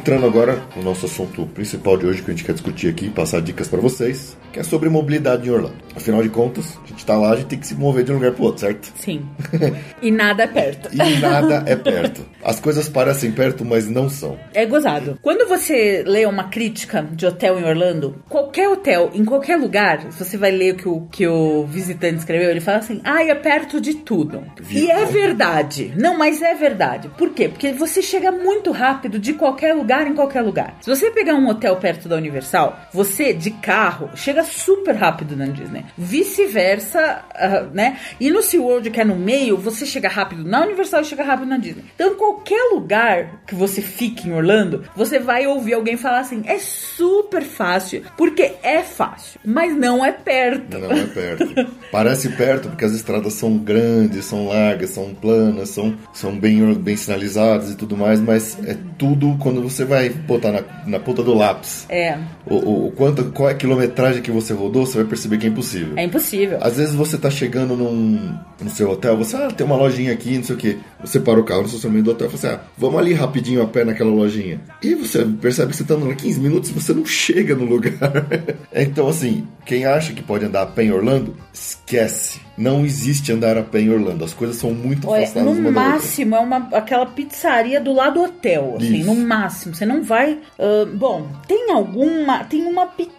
Entrando 0.08 0.24
agora 0.24 0.62
no 0.74 0.82
nosso 0.82 1.04
assunto 1.04 1.44
principal 1.48 1.98
de 1.98 2.06
hoje 2.06 2.22
que 2.22 2.30
a 2.30 2.34
gente 2.34 2.42
quer 2.42 2.54
discutir 2.54 2.88
aqui, 2.88 3.10
passar 3.10 3.42
dicas 3.42 3.68
para 3.68 3.78
vocês, 3.78 4.38
que 4.50 4.58
é 4.58 4.62
sobre 4.62 4.88
mobilidade 4.88 5.46
em 5.46 5.52
Orlando. 5.52 5.76
Afinal 5.94 6.22
de 6.22 6.30
contas, 6.30 6.78
a 6.82 6.88
gente 6.88 7.04
tá 7.04 7.14
lá, 7.14 7.32
a 7.32 7.36
gente 7.36 7.48
tem 7.48 7.58
que 7.58 7.66
se 7.66 7.74
mover 7.74 8.04
de 8.04 8.12
um 8.12 8.14
lugar 8.14 8.32
pro 8.32 8.44
outro, 8.44 8.60
certo? 8.60 8.90
Sim. 8.96 9.28
e 10.00 10.10
nada 10.10 10.44
é 10.44 10.46
perto. 10.46 10.88
E 10.94 11.20
nada 11.20 11.62
é 11.66 11.76
perto. 11.76 12.24
As 12.42 12.58
coisas 12.58 12.88
parecem 12.88 13.32
perto, 13.32 13.66
mas 13.66 13.86
não 13.86 14.08
são. 14.08 14.38
É 14.54 14.64
gozado. 14.64 15.18
Quando 15.20 15.46
você 15.46 16.02
lê 16.06 16.24
uma 16.24 16.44
crítica 16.44 17.06
de 17.12 17.26
hotel 17.26 17.60
em 17.60 17.64
Orlando, 17.64 18.24
qualquer 18.30 18.66
hotel, 18.70 19.10
em 19.12 19.26
qualquer 19.26 19.56
lugar, 19.56 20.10
se 20.10 20.24
você 20.24 20.38
vai 20.38 20.52
ler 20.52 20.72
o 20.72 20.76
que 20.76 20.88
o, 20.88 21.00
que 21.10 21.26
o 21.28 21.66
visitante 21.66 22.16
escreveu, 22.16 22.50
ele 22.50 22.60
fala 22.60 22.78
assim: 22.78 23.02
ah, 23.04 23.22
é 23.22 23.34
perto 23.34 23.78
de 23.78 23.92
tudo. 23.92 24.42
E 24.70 24.90
é 24.90 25.04
verdade. 25.04 25.92
Não, 25.96 26.16
mas 26.16 26.40
é 26.40 26.54
verdade. 26.54 27.10
Por 27.18 27.34
quê? 27.34 27.46
Porque 27.46 27.72
você 27.72 28.00
chega 28.00 28.32
muito 28.32 28.70
rápido 28.70 29.18
de 29.18 29.34
qualquer 29.34 29.74
lugar 29.74 29.97
em 30.06 30.14
qualquer 30.14 30.42
lugar. 30.42 30.76
Se 30.80 30.90
você 30.90 31.10
pegar 31.10 31.34
um 31.34 31.48
hotel 31.48 31.76
perto 31.76 32.08
da 32.08 32.16
Universal, 32.16 32.78
você 32.92 33.32
de 33.32 33.50
carro 33.50 34.10
chega 34.14 34.44
super 34.44 34.94
rápido 34.94 35.36
na 35.36 35.46
Disney. 35.46 35.84
Vice-versa, 35.96 37.24
ah, 37.34 37.66
né? 37.72 37.98
E 38.20 38.30
no 38.30 38.42
SeaWorld, 38.42 38.90
que 38.90 39.00
é 39.00 39.04
no 39.04 39.16
meio, 39.16 39.56
você 39.56 39.86
chega 39.86 40.08
rápido 40.08 40.44
na 40.44 40.62
Universal 40.62 41.02
e 41.02 41.04
chega 41.04 41.22
rápido 41.22 41.48
na 41.48 41.58
Disney. 41.58 41.84
Então, 41.94 42.14
qualquer 42.14 42.70
lugar 42.72 43.42
que 43.46 43.54
você 43.54 43.80
fique 43.80 44.28
em 44.28 44.32
Orlando, 44.32 44.84
você 44.94 45.18
vai 45.18 45.46
ouvir 45.46 45.74
alguém 45.74 45.96
falar 45.96 46.20
assim: 46.20 46.42
é 46.46 46.58
super 46.58 47.42
fácil, 47.42 48.02
porque 48.16 48.54
é 48.62 48.82
fácil, 48.82 49.40
mas 49.44 49.74
não 49.76 50.04
é 50.04 50.12
perto. 50.12 50.78
Não 50.78 50.90
é 50.90 51.04
perto. 51.06 51.46
Parece 51.90 52.28
perto 52.30 52.68
porque 52.68 52.84
as 52.84 52.92
estradas 52.92 53.32
são 53.34 53.56
grandes, 53.56 54.24
são 54.24 54.48
largas, 54.48 54.90
são 54.90 55.14
planas, 55.14 55.70
são, 55.70 55.96
são 56.12 56.38
bem, 56.38 56.74
bem 56.74 56.96
sinalizadas 56.96 57.70
e 57.70 57.76
tudo 57.76 57.96
mais, 57.96 58.20
mas 58.20 58.58
é 58.66 58.76
tudo 58.98 59.36
quando 59.40 59.62
você 59.62 59.84
vai 59.88 60.10
botar 60.10 60.52
na, 60.52 60.62
na 60.86 61.00
ponta 61.00 61.22
do 61.22 61.34
lápis. 61.34 61.86
É, 61.88 62.18
O, 62.46 62.54
o, 62.54 62.86
o 62.88 62.90
quanto, 62.92 63.24
qual 63.32 63.48
é 63.48 63.52
a 63.52 63.54
quilometragem 63.54 64.22
que 64.22 64.30
você 64.30 64.52
rodou, 64.52 64.86
você 64.86 64.98
vai 64.98 65.06
perceber 65.06 65.38
que 65.38 65.46
é 65.46 65.48
impossível. 65.48 65.94
é 65.96 66.04
impossível. 66.04 66.58
Às 66.60 66.76
vezes 66.76 66.94
você 66.94 67.16
tá 67.18 67.30
chegando 67.30 67.76
num, 67.76 68.38
no 68.62 68.70
seu 68.70 68.90
hotel, 68.90 69.16
você, 69.16 69.36
ah, 69.36 69.48
tem 69.48 69.66
uma 69.66 69.76
lojinha 69.76 70.12
aqui, 70.12 70.36
não 70.36 70.44
sei 70.44 70.54
o 70.54 70.58
que. 70.58 70.78
Você 71.00 71.18
para 71.18 71.40
o 71.40 71.44
carro 71.44 71.62
no 71.62 71.66
estacionamento 71.66 72.04
do 72.04 72.10
hotel 72.12 72.28
e 72.28 72.30
fala 72.30 72.54
assim, 72.54 72.62
ah, 72.62 72.68
vamos 72.76 72.98
ali 72.98 73.12
rapidinho 73.14 73.62
a 73.62 73.66
pé 73.66 73.84
naquela 73.84 74.10
lojinha. 74.10 74.60
E 74.82 74.94
você 74.94 75.24
percebe 75.24 75.70
que 75.70 75.76
você 75.76 75.84
tá 75.84 75.94
andando 75.94 76.14
15 76.14 76.40
minutos 76.40 76.70
você 76.70 76.92
não 76.92 77.04
chega 77.06 77.54
no 77.54 77.64
lugar. 77.64 77.98
então, 78.74 79.08
assim, 79.08 79.46
quem 79.64 79.84
acha 79.84 80.12
que 80.12 80.22
pode 80.22 80.44
andar 80.44 80.62
a 80.62 80.66
pé 80.66 80.84
em 80.84 80.92
Orlando, 80.92 81.34
esquece. 81.52 82.40
Não 82.58 82.84
existe 82.84 83.32
andar 83.32 83.56
a 83.56 83.62
pé 83.62 83.80
em 83.80 83.90
Orlando. 83.90 84.24
As 84.24 84.34
coisas 84.34 84.56
são 84.56 84.72
muito 84.72 85.08
Olha, 85.08 85.22
afastadas 85.22 85.56
no 85.56 85.60
uma 85.60 85.70
máximo 85.70 86.34
é 86.34 86.40
uma, 86.40 86.68
aquela 86.72 87.06
pizzaria 87.06 87.80
do 87.80 87.92
lado 87.92 88.14
do 88.14 88.24
hotel, 88.24 88.74
assim, 88.76 88.98
Isso. 88.98 89.14
no 89.14 89.14
máximo. 89.14 89.74
Você 89.74 89.86
não 89.86 90.02
vai. 90.02 90.38
ah, 90.58 90.88
bom, 90.92 91.28
tem 91.46 91.70
alguma. 91.70 92.44
Tem 92.44 92.64
uma 92.66 92.86
pequena 92.86 93.18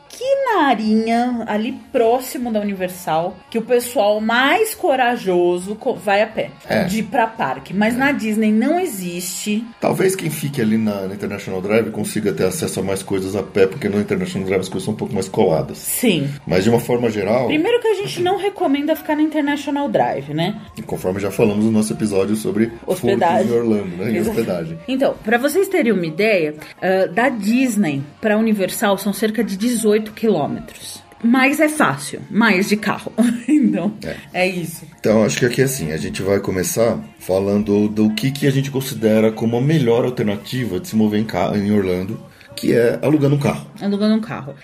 arinha 0.68 1.44
ali 1.48 1.74
próximo 1.92 2.52
da 2.52 2.60
Universal 2.60 3.38
que 3.50 3.58
o 3.58 3.62
pessoal 3.62 4.20
mais 4.20 4.76
corajoso 4.76 5.76
co- 5.76 5.94
vai 5.96 6.22
a 6.22 6.28
pé 6.28 6.52
É. 6.68 6.84
de 6.84 7.00
ir 7.00 7.04
pra 7.04 7.28
parque. 7.28 7.74
Mas 7.74 7.96
na 7.98 8.12
Disney 8.12 8.52
não 8.52 8.80
existe. 8.80 9.64
Talvez 9.80 10.16
quem 10.16 10.30
fique 10.30 10.62
ali 10.62 10.78
na, 10.78 11.08
na 11.08 11.14
International 11.16 11.62
Drive 11.62 11.92
consiga 11.92 12.32
ter 12.34 12.46
acesso 12.46 12.80
a 12.80 12.84
mais 12.84 13.02
coisas 13.04 13.36
a 13.36 13.44
pé, 13.44 13.66
porque 13.68 13.88
no 13.90 14.00
International 14.00 14.46
Drive 14.48 14.62
as 14.62 14.70
coisas 14.70 14.86
são 14.86 14.94
um 14.94 14.98
pouco 14.98 15.14
mais 15.14 15.28
coladas. 15.28 15.78
Sim. 15.78 16.30
Mas 16.46 16.64
de 16.64 16.70
uma 16.70 16.80
forma 16.80 17.10
geral, 17.10 17.48
Primeiro 17.48 17.80
que 17.80 17.88
a 17.88 17.94
gente 17.96 18.22
não 18.22 18.38
recomenda 18.38 18.96
ficar 18.96 19.16
na 19.16 19.22
International 19.22 19.88
Drive, 19.90 20.34
né? 20.34 20.60
conforme 20.86 21.20
já 21.20 21.30
falamos 21.30 21.66
no 21.66 21.72
nosso 21.72 21.94
episódio 21.94 22.36
sobre 22.36 22.72
Hospedagem. 22.86 23.52
em 23.52 23.56
Orlando, 23.56 23.98
né? 23.98 24.16
Exato. 24.18 24.30
hospedagem. 24.40 24.80
Então, 24.88 25.14
pra 25.24 25.38
vocês 25.38 25.68
terem 25.68 25.92
uma 25.92 26.06
ideia, 26.06 26.56
ah, 26.82 27.06
da 27.08 27.30
Disney 27.30 28.02
pra 28.20 28.38
Universal 28.38 28.98
são 28.98 29.14
cerca 29.14 29.44
de 29.44 29.56
18 29.56 30.09
quilômetros. 30.14 31.02
mais 31.24 31.60
é 31.60 31.68
fácil, 31.68 32.22
mais 32.32 32.70
de 32.70 32.78
carro. 32.78 33.12
então, 33.48 33.94
É. 34.04 34.16
é. 34.46 34.48
isso. 34.48 34.86
Então, 35.00 35.24
acho 35.24 35.38
que 35.40 35.46
aqui 35.46 35.62
assim, 35.62 35.92
a 35.92 35.98
gente 35.98 36.22
vai 36.22 36.40
começar 36.40 36.98
falando 37.20 37.88
do 37.90 38.10
que, 38.14 38.32
que 38.32 38.48
a 38.48 38.52
gente 38.52 38.72
considera 38.72 39.32
como 39.32 39.58
a 39.58 39.62
melhor 39.62 40.06
alternativa 40.06 40.80
de 40.80 40.88
se 40.88 40.96
mover 40.96 41.20
em, 41.20 41.26
ca- 41.26 41.52
em 41.58 41.72
Orlando, 41.72 42.20
que 42.56 42.74
é 42.74 42.98
alugando 43.02 43.36
um 43.36 43.40
carro. 43.40 43.68
Alugando 43.82 44.16
um 44.16 44.22
carro. 44.22 44.56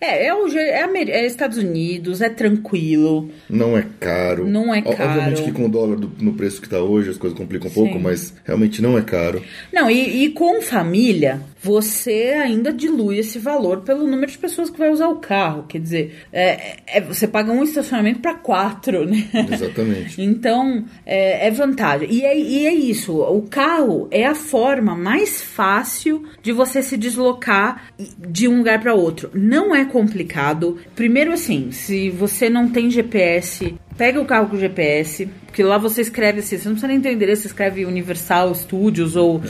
É, 0.00 0.26
é, 0.26 0.34
o, 0.34 0.46
é, 0.56 0.82
é 1.10 1.26
Estados 1.26 1.58
Unidos, 1.58 2.20
é 2.20 2.28
tranquilo. 2.28 3.30
Não 3.50 3.76
é 3.76 3.84
caro. 3.98 4.46
Não 4.46 4.72
é 4.74 4.82
Ó, 4.84 4.90
Obviamente 4.90 5.36
caro. 5.40 5.44
que 5.44 5.52
com 5.52 5.66
o 5.66 5.68
dólar 5.68 5.96
do- 5.96 6.12
no 6.20 6.34
preço 6.34 6.60
que 6.60 6.68
tá 6.68 6.78
hoje, 6.78 7.10
as 7.10 7.16
coisas 7.16 7.36
complicam 7.38 7.68
um 7.70 7.74
pouco, 7.74 7.94
Sim. 7.94 8.00
mas 8.02 8.34
realmente 8.44 8.80
não 8.80 8.96
é 8.96 9.02
caro. 9.02 9.42
Não, 9.72 9.90
e, 9.90 10.24
e 10.24 10.30
com 10.30 10.60
família, 10.62 11.40
você 11.60 12.34
ainda 12.40 12.72
dilui 12.72 13.18
esse 13.18 13.38
valor 13.38 13.80
pelo 13.80 14.06
número 14.06 14.30
de 14.30 14.38
pessoas 14.38 14.70
que 14.70 14.78
vai 14.78 14.90
usar 14.90 15.08
o 15.08 15.16
carro. 15.16 15.64
Quer 15.68 15.80
dizer, 15.80 16.14
é, 16.32 16.76
é- 16.86 17.00
você 17.00 17.26
paga 17.26 17.50
um 17.50 17.64
estacionamento 17.64 18.20
para 18.20 18.34
quatro, 18.34 19.04
né? 19.04 19.28
Exatamente. 19.52 20.18
Então, 20.38 20.84
é, 21.06 21.46
é 21.46 21.50
vantagem. 21.50 22.08
E 22.12 22.22
é, 22.24 22.38
e 22.38 22.66
é 22.66 22.72
isso, 22.74 23.12
o 23.20 23.42
carro 23.42 24.06
é 24.10 24.24
a 24.24 24.34
forma 24.34 24.94
mais 24.94 25.40
fácil 25.42 26.22
de 26.42 26.52
você 26.52 26.82
se 26.82 26.96
deslocar 26.96 27.88
de 28.18 28.46
um 28.46 28.58
lugar 28.58 28.80
para 28.80 28.94
outro. 28.94 29.30
Não 29.34 29.74
é 29.74 29.84
complicado. 29.88 30.78
Primeiro, 30.94 31.32
assim, 31.32 31.70
se 31.72 32.10
você 32.10 32.48
não 32.48 32.68
tem 32.68 32.90
GPS, 32.90 33.74
pega 33.96 34.20
o 34.20 34.26
carro 34.26 34.48
com 34.48 34.56
GPS, 34.56 35.28
porque 35.58 35.68
lá 35.68 35.76
você 35.76 36.02
escreve 36.02 36.38
assim, 36.38 36.56
você 36.56 36.68
não 36.68 36.74
precisa 36.76 36.86
nem 36.86 37.00
ter 37.00 37.12
endereço, 37.12 37.42
você 37.42 37.48
escreve 37.48 37.84
Universal 37.84 38.54
Studios 38.54 39.16
ou, 39.16 39.42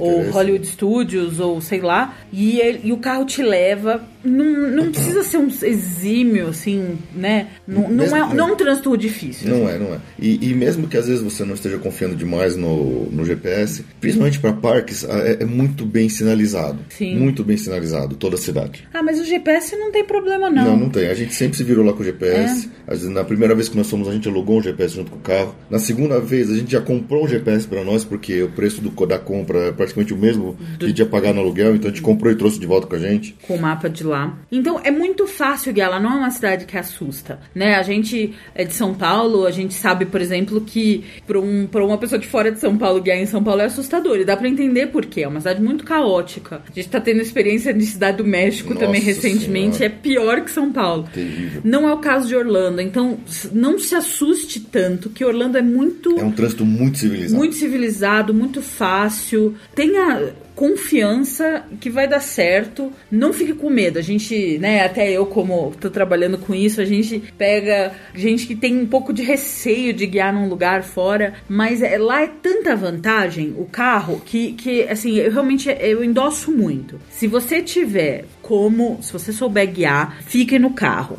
ou. 0.00 0.28
Hollywood 0.30 0.66
Studios 0.66 1.38
ou 1.38 1.60
sei 1.60 1.80
lá, 1.80 2.16
e, 2.32 2.58
ele- 2.58 2.80
e 2.82 2.92
o 2.92 2.96
carro 2.96 3.24
te 3.24 3.44
leva. 3.44 4.02
Não, 4.24 4.44
não 4.44 4.90
precisa 4.92 5.22
ser 5.24 5.36
um 5.38 5.48
exímio, 5.62 6.48
assim, 6.48 6.96
né? 7.14 7.48
Não, 7.66 7.82
não, 7.82 7.90
Mesmo- 7.90 8.16
é, 8.16 8.34
não 8.34 8.48
é 8.48 8.52
um 8.52 8.56
trânsito 8.56 8.96
difícil. 8.96 9.48
Não 9.50 9.68
é, 9.68 9.78
não 9.78 9.94
é. 9.94 9.98
E, 10.18 10.50
e 10.50 10.54
mesmo 10.54 10.86
que 10.88 10.96
às 10.96 11.06
vezes 11.08 11.22
você 11.22 11.44
não 11.44 11.54
esteja 11.54 11.76
confiando 11.78 12.14
demais 12.14 12.56
no, 12.56 13.06
no 13.10 13.24
GPS, 13.24 13.84
principalmente 14.00 14.38
para 14.40 14.52
parques, 14.52 15.04
é, 15.04 15.38
é 15.42 15.44
muito 15.44 15.84
bem 15.84 16.08
sinalizado. 16.08 16.78
Sim. 16.88 17.16
Muito 17.16 17.42
bem 17.44 17.56
sinalizado, 17.56 18.14
toda 18.16 18.34
a 18.36 18.38
cidade. 18.38 18.84
Ah, 18.94 19.02
mas 19.02 19.20
o 19.20 19.24
GPS 19.24 19.76
não 19.76 19.90
tem 19.92 20.04
problema, 20.04 20.48
não. 20.50 20.64
Não, 20.64 20.76
não 20.76 20.90
tem. 20.90 21.08
A 21.08 21.14
gente 21.14 21.34
sempre 21.34 21.56
se 21.56 21.64
virou 21.64 21.84
lá 21.84 21.92
com 21.92 22.00
o 22.02 22.04
GPS. 22.04 22.68
Vezes, 22.88 23.08
na 23.08 23.24
primeira 23.24 23.54
vez 23.56 23.68
que 23.68 23.76
nós 23.76 23.88
fomos, 23.90 24.06
a 24.08 24.12
gente 24.12 24.28
alugou 24.28 24.58
um 24.58 24.62
GPS 24.62 24.94
junto 24.94 25.10
com 25.10 25.18
o 25.18 25.20
carro. 25.20 25.51
Na 25.70 25.78
segunda 25.78 26.20
vez, 26.20 26.50
a 26.50 26.54
gente 26.54 26.72
já 26.72 26.80
comprou 26.80 27.24
um 27.24 27.28
GPS 27.28 27.66
para 27.66 27.82
nós, 27.84 28.04
porque 28.04 28.42
o 28.42 28.50
preço 28.50 28.80
do, 28.80 29.06
da 29.06 29.18
compra 29.18 29.68
é 29.68 29.72
praticamente 29.72 30.12
o 30.12 30.16
mesmo 30.16 30.56
que 30.78 30.84
a 30.84 30.88
gente 30.88 30.98
ia 30.98 31.06
pagar 31.06 31.32
no 31.32 31.40
aluguel. 31.40 31.74
Então 31.74 31.90
a 31.90 31.92
gente 31.92 32.02
comprou 32.02 32.32
e 32.32 32.36
trouxe 32.36 32.58
de 32.58 32.66
volta 32.66 32.86
com 32.86 32.94
a 32.94 32.98
gente. 32.98 33.34
Com 33.42 33.56
o 33.56 33.60
mapa 33.60 33.88
de 33.88 34.04
lá. 34.04 34.38
Então 34.50 34.80
é 34.82 34.90
muito 34.90 35.26
fácil 35.26 35.72
guiar 35.72 35.90
lá, 35.90 36.00
não 36.00 36.12
é 36.12 36.16
uma 36.16 36.30
cidade 36.30 36.66
que 36.66 36.76
assusta, 36.76 37.40
né? 37.54 37.76
A 37.76 37.82
gente 37.82 38.34
é 38.54 38.64
de 38.64 38.74
São 38.74 38.94
Paulo, 38.94 39.46
a 39.46 39.50
gente 39.50 39.74
sabe, 39.74 40.06
por 40.06 40.20
exemplo, 40.20 40.60
que 40.60 41.04
para 41.26 41.40
um, 41.40 41.66
pra 41.66 41.84
uma 41.84 41.98
pessoa 41.98 42.18
de 42.18 42.26
fora 42.26 42.50
de 42.50 42.60
São 42.60 42.76
Paulo 42.76 43.00
guiar 43.00 43.18
em 43.18 43.26
São 43.26 43.42
Paulo 43.42 43.60
é 43.60 43.64
assustador. 43.64 44.18
E 44.18 44.24
dá 44.24 44.36
pra 44.36 44.48
entender 44.48 44.88
por 44.88 45.06
quê. 45.06 45.22
É 45.22 45.28
uma 45.28 45.40
cidade 45.40 45.62
muito 45.62 45.84
caótica. 45.84 46.62
A 46.70 46.74
gente 46.74 46.88
tá 46.88 47.00
tendo 47.00 47.20
experiência 47.20 47.72
de 47.72 47.84
cidade 47.84 48.18
do 48.18 48.24
México 48.24 48.74
Nossa 48.74 48.86
também 48.86 49.00
recentemente. 49.00 49.78
Senhora. 49.78 49.94
É 49.94 49.98
pior 50.00 50.40
que 50.42 50.50
São 50.50 50.72
Paulo. 50.72 51.08
Terrível. 51.12 51.62
Não 51.64 51.88
é 51.88 51.92
o 51.92 51.98
caso 51.98 52.28
de 52.28 52.36
Orlando. 52.36 52.80
Então 52.80 53.18
não 53.52 53.78
se 53.78 53.94
assuste 53.94 54.60
tanto, 54.60 55.10
que 55.10 55.24
Orlando 55.24 55.31
é 55.58 55.62
muito. 55.62 56.18
É 56.18 56.24
um 56.24 56.32
trânsito 56.32 56.64
muito 56.64 56.98
civilizado. 56.98 57.38
Muito 57.38 57.54
civilizado, 57.56 58.34
muito 58.34 58.62
fácil. 58.62 59.54
Tenha 59.74 60.32
confiança 60.54 61.64
que 61.80 61.90
vai 61.90 62.06
dar 62.06 62.20
certo. 62.20 62.92
Não 63.10 63.32
fique 63.32 63.52
com 63.54 63.70
medo. 63.70 63.98
A 63.98 64.02
gente, 64.02 64.58
né, 64.58 64.84
até 64.84 65.10
eu 65.10 65.26
como 65.26 65.72
tô 65.80 65.90
trabalhando 65.90 66.38
com 66.38 66.54
isso, 66.54 66.80
a 66.80 66.84
gente 66.84 67.22
pega 67.36 67.92
gente 68.14 68.46
que 68.46 68.54
tem 68.54 68.78
um 68.78 68.86
pouco 68.86 69.12
de 69.12 69.22
receio 69.22 69.92
de 69.92 70.06
guiar 70.06 70.32
num 70.32 70.48
lugar 70.48 70.82
fora, 70.82 71.34
mas 71.48 71.82
é, 71.82 71.98
lá 71.98 72.22
é 72.22 72.26
tanta 72.26 72.76
vantagem 72.76 73.54
o 73.56 73.64
carro 73.64 74.20
que, 74.24 74.52
que 74.52 74.82
assim, 74.84 75.16
eu 75.16 75.32
realmente 75.32 75.68
eu 75.80 76.04
endosso 76.04 76.50
muito. 76.50 77.00
Se 77.10 77.26
você 77.26 77.62
tiver 77.62 78.26
como, 78.40 78.98
se 79.02 79.12
você 79.12 79.32
souber 79.32 79.70
guiar, 79.70 80.22
fique 80.22 80.58
no 80.58 80.70
carro. 80.70 81.18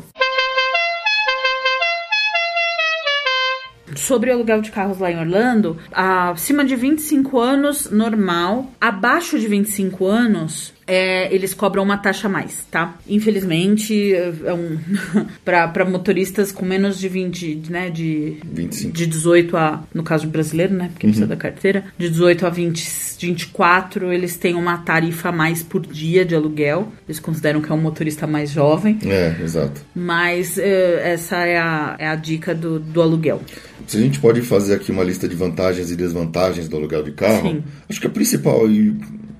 Sobre 3.96 4.30
o 4.30 4.34
aluguel 4.34 4.60
de 4.60 4.70
carros 4.70 4.98
lá 4.98 5.10
em 5.10 5.18
Orlando, 5.18 5.78
acima 5.92 6.64
de 6.64 6.76
25 6.76 7.38
anos, 7.38 7.90
normal. 7.90 8.70
Abaixo 8.80 9.38
de 9.38 9.46
25 9.46 10.06
anos, 10.06 10.73
é, 10.86 11.32
eles 11.34 11.54
cobram 11.54 11.82
uma 11.82 11.96
taxa 11.96 12.26
a 12.26 12.30
mais, 12.30 12.64
tá? 12.70 12.94
Infelizmente, 13.08 14.12
é 14.14 14.52
um 14.52 14.78
para 15.44 15.84
motoristas 15.84 16.52
com 16.52 16.64
menos 16.64 16.98
de 16.98 17.08
20, 17.08 17.62
né, 17.70 17.90
de 17.90 18.36
25. 18.44 18.92
de 18.92 19.06
18 19.06 19.56
a, 19.56 19.82
no 19.94 20.02
caso 20.02 20.26
brasileiro, 20.26 20.74
né, 20.74 20.88
porque 20.92 21.06
precisa 21.06 21.26
da 21.26 21.36
carteira, 21.36 21.84
de 21.98 22.08
18 22.08 22.46
a 22.46 22.50
20, 22.50 22.84
24, 23.20 24.12
eles 24.12 24.36
têm 24.36 24.54
uma 24.54 24.78
tarifa 24.78 25.28
a 25.30 25.32
mais 25.32 25.62
por 25.62 25.86
dia 25.86 26.24
de 26.24 26.34
aluguel. 26.34 26.92
Eles 27.08 27.18
consideram 27.20 27.60
que 27.60 27.70
é 27.70 27.74
um 27.74 27.80
motorista 27.80 28.26
mais 28.26 28.50
jovem, 28.50 28.98
É, 29.06 29.34
exato. 29.42 29.80
mas 29.94 30.58
eh, 30.58 31.12
essa 31.12 31.36
é 31.38 31.56
a, 31.58 31.96
é 31.98 32.06
a 32.08 32.14
dica 32.14 32.54
do, 32.54 32.78
do 32.78 33.00
aluguel. 33.00 33.40
Se 33.86 33.96
a 33.96 34.00
gente 34.00 34.18
pode 34.18 34.42
fazer 34.42 34.74
aqui 34.74 34.90
uma 34.92 35.04
lista 35.04 35.28
de 35.28 35.34
vantagens 35.36 35.90
e 35.90 35.96
desvantagens 35.96 36.68
do 36.68 36.76
aluguel 36.76 37.02
de 37.02 37.12
carro, 37.12 37.50
Sim. 37.50 37.64
acho 37.88 38.00
que 38.00 38.06
a 38.06 38.10
principal 38.10 38.68
e 38.70 38.96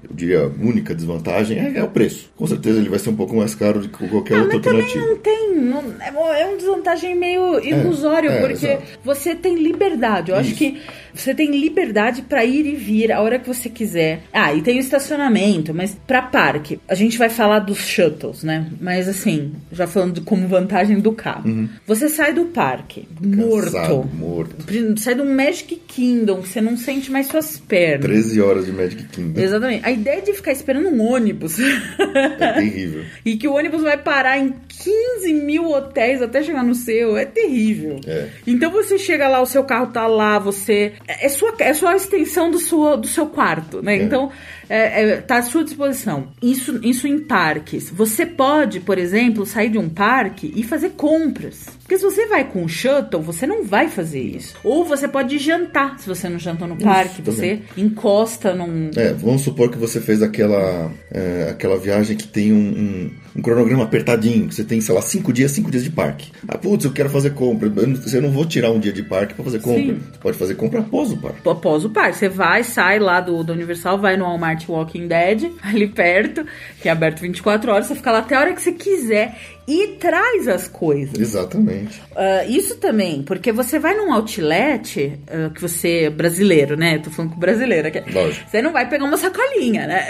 eu 0.09 0.15
diria 0.15 0.51
única 0.61 0.95
desvantagem 0.95 1.59
é, 1.59 1.79
é 1.79 1.83
o 1.83 1.89
preço. 1.89 2.31
Com 2.37 2.47
certeza 2.47 2.79
ele 2.79 2.89
vai 2.89 2.99
ser 2.99 3.11
um 3.11 3.17
pouco 3.17 3.35
mais 3.37 3.55
caro 3.55 3.81
do 3.81 3.89
que 3.89 4.09
qualquer 4.09 4.37
Ah, 4.37 4.43
outra 4.43 4.57
mas 4.59 4.65
também 4.65 4.83
alternativa. 4.83 5.07
não 5.07 5.17
tem. 5.19 5.55
não- 5.55 5.95
é 6.01 6.11
uma- 6.11 6.39
é 6.39 6.47
uma 6.47 6.57
desvantagem 6.57 7.15
meio 7.15 7.59
ilusório, 7.65 8.31
é, 8.31 8.41
porque 8.41 8.67
exato. 8.67 8.83
você 9.05 9.35
tem 9.35 9.57
liberdade. 9.57 10.31
Eu 10.31 10.37
acho 10.37 10.51
Isso. 10.51 10.59
que 10.59 10.81
você 11.15 11.35
tem 11.35 11.51
liberdade 11.51 12.23
pra 12.23 12.45
ir 12.45 12.67
e 12.67 12.75
vir 12.75 13.13
a 13.13 13.21
hora 13.21 13.39
que 13.39 13.47
você 13.47 13.69
quiser. 13.69 14.23
Ah, 14.33 14.53
e 14.53 14.63
tem 14.63 14.77
o 14.77 14.81
estacionamento, 14.81 15.73
mas 15.73 15.97
pra 16.07 16.23
parque, 16.23 16.81
a 16.89 16.95
gente 16.95 17.17
vai 17.17 17.29
falar 17.29 17.61
dos 17.61 17.79
shuttles, 17.79 18.43
né? 18.43 18.67
Mas 18.81 19.09
assim, 19.09 19.53
já 19.73 19.87
falando 19.87 20.23
como 20.23 20.49
vantagem 20.49 21.01
do 21.01 21.13
carro. 21.13 21.69
Você 21.87 22.09
sai 22.09 22.33
do 22.33 22.47
parque, 22.47 23.09
morto. 23.21 23.73
Cansado, 23.73 24.11
morto. 24.15 24.57
Sai 24.99 25.15
do 25.15 25.25
Magic 25.25 25.77
Kingdom, 25.87 26.41
você 26.41 26.61
não 26.61 26.77
sente 26.77 27.11
mais 27.11 27.27
suas 27.27 27.57
pernas. 27.59 28.03
13 28.03 28.41
horas 28.41 28.67
de 28.67 28.73
Magic 28.73 29.05
Kingdom. 29.05 29.41
Exatamente. 29.41 29.87
A 29.87 29.91
ideia 29.91 30.23
de 30.23 30.33
ficar 30.33 30.53
esperando 30.53 30.89
um 30.89 31.01
ônibus. 31.03 31.59
É 31.59 32.53
terrível. 32.55 33.05
E 33.25 33.37
que 33.37 33.49
o 33.49 33.55
ônibus 33.55 33.83
vai 33.83 33.97
parar 33.97 34.39
em 34.39 34.55
15 34.79 35.33
mil 35.35 35.71
hotéis 35.71 36.23
até 36.23 36.43
chegar 36.43 36.63
no 36.63 36.75
seu. 36.75 37.17
É 37.17 37.25
terrível. 37.25 38.01
É. 38.07 38.29
Então 38.47 38.71
você 38.71 38.99
chega 38.99 39.29
lá, 39.29 39.41
o 39.41 39.47
seu 39.47 39.65
carro 39.65 39.89
tá 39.89 40.07
lá, 40.07 40.39
você. 40.39 40.93
É 41.07 41.29
sua, 41.29 41.55
é 41.59 41.73
só 41.73 41.89
a 41.89 41.97
extensão 41.97 42.51
do, 42.51 42.59
sua, 42.59 42.97
do 42.97 43.07
seu 43.07 43.27
quarto, 43.27 43.83
né? 43.83 43.97
Então, 43.97 44.31
é, 44.69 45.03
é, 45.03 45.17
tá 45.21 45.39
à 45.39 45.43
sua 45.43 45.65
disposição. 45.65 46.29
Isso, 46.43 46.81
isso 46.83 47.07
em 47.07 47.19
parques. 47.19 47.91
Você 47.91 48.27
pode, 48.27 48.81
por 48.81 48.99
exemplo, 48.99 49.47
sair 49.47 49.71
de 49.71 49.79
um 49.79 49.89
parque 49.89 50.53
e 50.55 50.63
fazer 50.63 50.91
compras. 50.91 51.67
Porque 51.81 51.99
se 51.99 52.05
você 52.05 52.27
vai 52.27 52.45
com 52.45 52.63
um 52.63 52.69
shuttle, 52.69 53.21
você 53.21 53.47
não 53.47 53.65
vai 53.65 53.89
fazer 53.89 54.21
isso. 54.21 54.57
Ou 54.65 54.85
você 54.85 55.07
pode 55.07 55.39
jantar, 55.39 55.99
se 55.99 56.09
você 56.09 56.29
não 56.29 56.39
jantou 56.39 56.67
no 56.67 56.77
parque. 56.77 57.23
Você 57.23 57.61
encosta 57.77 58.55
num. 58.55 58.91
É, 58.97 59.13
vamos 59.13 59.43
supor 59.43 59.71
que 59.71 59.79
você 59.79 60.01
fez 60.01 60.23
aquela, 60.23 60.91
é, 61.11 61.49
aquela 61.51 61.77
viagem 61.79 62.17
que 62.17 62.27
tem 62.27 62.53
um, 62.53 62.57
um, 62.57 63.11
um 63.37 63.43
cronograma 63.43 63.85
apertadinho, 63.85 64.49
que 64.49 64.55
você 64.55 64.65
tem, 64.65 64.81
sei 64.81 64.95
lá, 64.95 65.03
cinco 65.03 65.33
dias, 65.33 65.51
cinco 65.51 65.71
dias 65.71 65.83
de 65.83 65.91
parque. 65.91 66.31
Ah, 66.47 66.57
putz, 66.57 66.85
eu 66.85 66.93
quero 66.93 67.11
fazer 67.11 67.31
compra. 67.31 67.73
Eu 67.75 67.87
não, 67.87 68.01
eu 68.13 68.23
não 68.23 68.31
vou 68.31 68.45
tirar 68.45 68.71
um 68.71 68.79
dia 68.79 68.93
de 68.93 69.03
parque 69.03 69.35
pra 69.35 69.45
fazer 69.45 69.61
compra. 69.61 69.95
Sim. 69.95 70.01
Você 70.13 70.19
pode 70.21 70.39
fazer 70.39 70.55
compra 70.55 70.81
após 70.81 71.11
o 71.11 71.17
parque. 71.17 71.49
após 71.49 71.85
o 71.85 71.91
parque. 71.91 72.17
Você 72.17 72.29
vai, 72.29 72.63
sai 72.63 72.99
lá 72.99 73.21
do, 73.21 73.43
do 73.43 73.53
Universal, 73.53 73.99
vai 73.99 74.17
no 74.17 74.25
Walmart 74.25 74.69
Walking 74.69 75.09
Dead, 75.09 75.51
ali 75.63 75.89
perto, 75.89 76.47
que 76.81 76.89
é 76.89 76.93
aberto 76.93 77.21
24 77.21 77.73
horas, 77.73 77.87
você 77.87 77.95
fica 77.95 78.13
lá 78.13 78.19
até 78.19 78.37
a 78.37 78.41
hora 78.41 78.53
que 78.55 78.63
você 78.63 78.73
quiser 78.73 79.37
e 79.67 79.97
traz 79.99 80.47
as 80.49 80.69
coisas. 80.69 81.19
Exatamente. 81.19 82.03
Ah, 82.15 82.45
isso 82.45 82.77
também, 82.77 83.23
porque 83.23 83.53
você 83.53 83.79
vai 83.79 83.95
num 83.95 84.13
outlet, 84.13 85.19
ah, 85.29 85.51
que 85.55 85.61
você 85.61 86.05
é 86.05 86.11
brasileiro, 86.11 86.77
né? 86.77 86.99
Tô 86.99 87.11
falando 87.11 87.33
com 87.33 87.39
brasileiro 87.39 87.89
aqui. 87.89 88.03
Lógico. 88.13 88.51
Você 88.51 88.61
não 88.61 88.73
vai 88.73 88.89
pegar 88.89 89.05
uma 89.05 89.17
sacolinha, 89.17 89.87
né? 89.87 90.07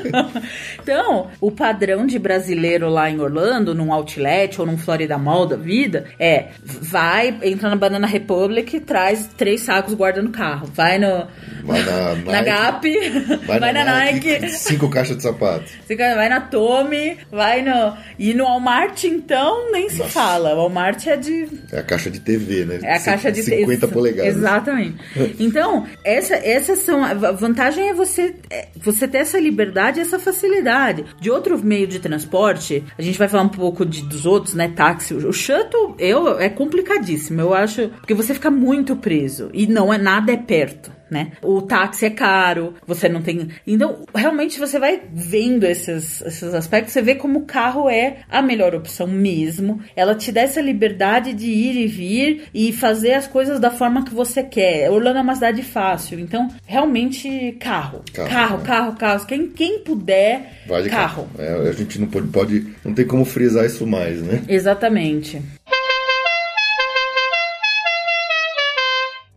então, 0.80 1.30
o 1.40 1.50
padrão 1.50 2.06
de 2.06 2.18
brasileiro 2.18 2.88
lá 2.88 3.10
em 3.10 3.20
Orlando, 3.20 3.74
num 3.74 3.92
outlet 3.92 4.60
ou 4.60 4.66
num 4.66 4.76
Florida 4.76 5.16
Mall 5.16 5.46
da 5.46 5.56
vida, 5.56 6.06
é 6.18 6.48
vai, 6.62 7.38
entra 7.42 7.70
na 7.70 7.76
Banana 7.76 8.06
Republic, 8.06 8.80
traz 8.80 9.28
três 9.36 9.62
sacos, 9.62 9.94
guarda 9.94 10.22
no 10.22 10.30
carro. 10.30 10.68
Vai 10.74 10.98
no. 10.98 11.26
Vai 11.64 11.82
na 11.82 12.06
Na 12.26 12.42
Nike, 12.42 12.44
Gap, 12.44 13.46
vai, 13.46 13.72
na, 13.72 13.84
Nike, 13.84 14.48
Cinco 14.50 14.88
caixas 14.88 15.16
de 15.16 15.22
sapato. 15.22 15.64
vai 15.88 16.28
na 16.28 16.40
Tommy, 16.40 17.18
vai 17.30 17.62
no. 17.62 17.96
E 18.18 18.34
no 18.34 18.46
Walmart, 18.66 19.04
então, 19.04 19.70
nem 19.70 19.88
se 19.88 19.98
Nossa. 19.98 20.10
fala. 20.10 20.54
Walmart 20.54 21.06
é 21.06 21.16
de 21.16 21.48
É 21.72 21.78
a 21.78 21.82
caixa 21.82 22.10
de 22.10 22.18
TV, 22.20 22.64
né? 22.64 22.80
É 22.82 22.96
a 22.96 23.00
caixa 23.00 23.30
de 23.30 23.42
50 23.42 23.86
ex- 23.86 23.92
polegadas. 23.92 24.36
Exatamente. 24.36 24.96
Então, 25.38 25.86
essa, 26.04 26.34
essas 26.34 26.80
são. 26.80 27.04
A 27.04 27.14
va- 27.14 27.32
vantagem 27.32 27.88
é 27.88 27.94
você, 27.94 28.34
é 28.50 28.68
você 28.76 29.06
ter 29.06 29.18
essa 29.18 29.38
liberdade 29.38 29.98
e 29.98 30.02
essa 30.02 30.18
facilidade. 30.18 31.04
De 31.20 31.30
outro 31.30 31.56
meio 31.62 31.86
de 31.86 32.00
transporte, 32.00 32.82
a 32.98 33.02
gente 33.02 33.18
vai 33.18 33.28
falar 33.28 33.44
um 33.44 33.48
pouco 33.48 33.86
de- 33.86 34.02
dos 34.02 34.26
outros, 34.26 34.54
né? 34.54 34.72
Táxi. 34.74 35.14
O 35.14 35.32
shuttle 35.32 35.94
eu, 35.98 36.38
é 36.40 36.48
complicadíssimo. 36.48 37.40
Eu 37.40 37.54
acho. 37.54 37.88
Porque 38.00 38.14
você 38.14 38.34
fica 38.34 38.50
muito 38.50 38.96
preso. 38.96 39.48
E 39.54 39.66
não 39.66 39.92
é 39.94 39.98
nada 39.98 40.32
é 40.32 40.36
perto. 40.36 40.90
Né? 41.10 41.32
O 41.40 41.62
táxi 41.62 42.06
é 42.06 42.10
caro, 42.10 42.74
você 42.86 43.08
não 43.08 43.22
tem. 43.22 43.48
Então, 43.66 44.04
realmente 44.14 44.58
você 44.58 44.78
vai 44.78 45.00
vendo 45.12 45.64
esses, 45.64 46.20
esses 46.22 46.52
aspectos, 46.52 46.92
você 46.92 47.00
vê 47.00 47.14
como 47.14 47.40
o 47.40 47.44
carro 47.44 47.88
é 47.88 48.18
a 48.28 48.42
melhor 48.42 48.74
opção 48.74 49.06
mesmo. 49.06 49.80
Ela 49.94 50.14
te 50.16 50.32
dá 50.32 50.40
essa 50.40 50.60
liberdade 50.60 51.32
de 51.32 51.46
ir 51.46 51.76
e 51.76 51.86
vir 51.86 52.48
e 52.52 52.72
fazer 52.72 53.14
as 53.14 53.26
coisas 53.26 53.60
da 53.60 53.70
forma 53.70 54.04
que 54.04 54.12
você 54.12 54.42
quer. 54.42 54.90
Orlando 54.90 55.18
é 55.18 55.22
uma 55.22 55.34
cidade 55.34 55.62
fácil, 55.62 56.18
então 56.18 56.48
realmente 56.66 57.56
carro. 57.60 58.02
Carro, 58.12 58.28
Carro, 58.28 58.58
né? 58.58 58.64
carro, 58.64 58.96
carro. 58.96 59.26
Quem, 59.26 59.48
quem 59.48 59.78
puder, 59.80 60.56
Vai 60.66 60.82
de 60.82 60.90
carro. 60.90 61.28
É, 61.38 61.68
a 61.68 61.72
gente 61.72 62.00
não 62.00 62.08
pode, 62.08 62.26
pode. 62.28 62.66
Não 62.84 62.92
tem 62.92 63.06
como 63.06 63.24
frisar 63.24 63.64
isso 63.64 63.86
mais, 63.86 64.20
né? 64.20 64.42
Exatamente. 64.48 65.40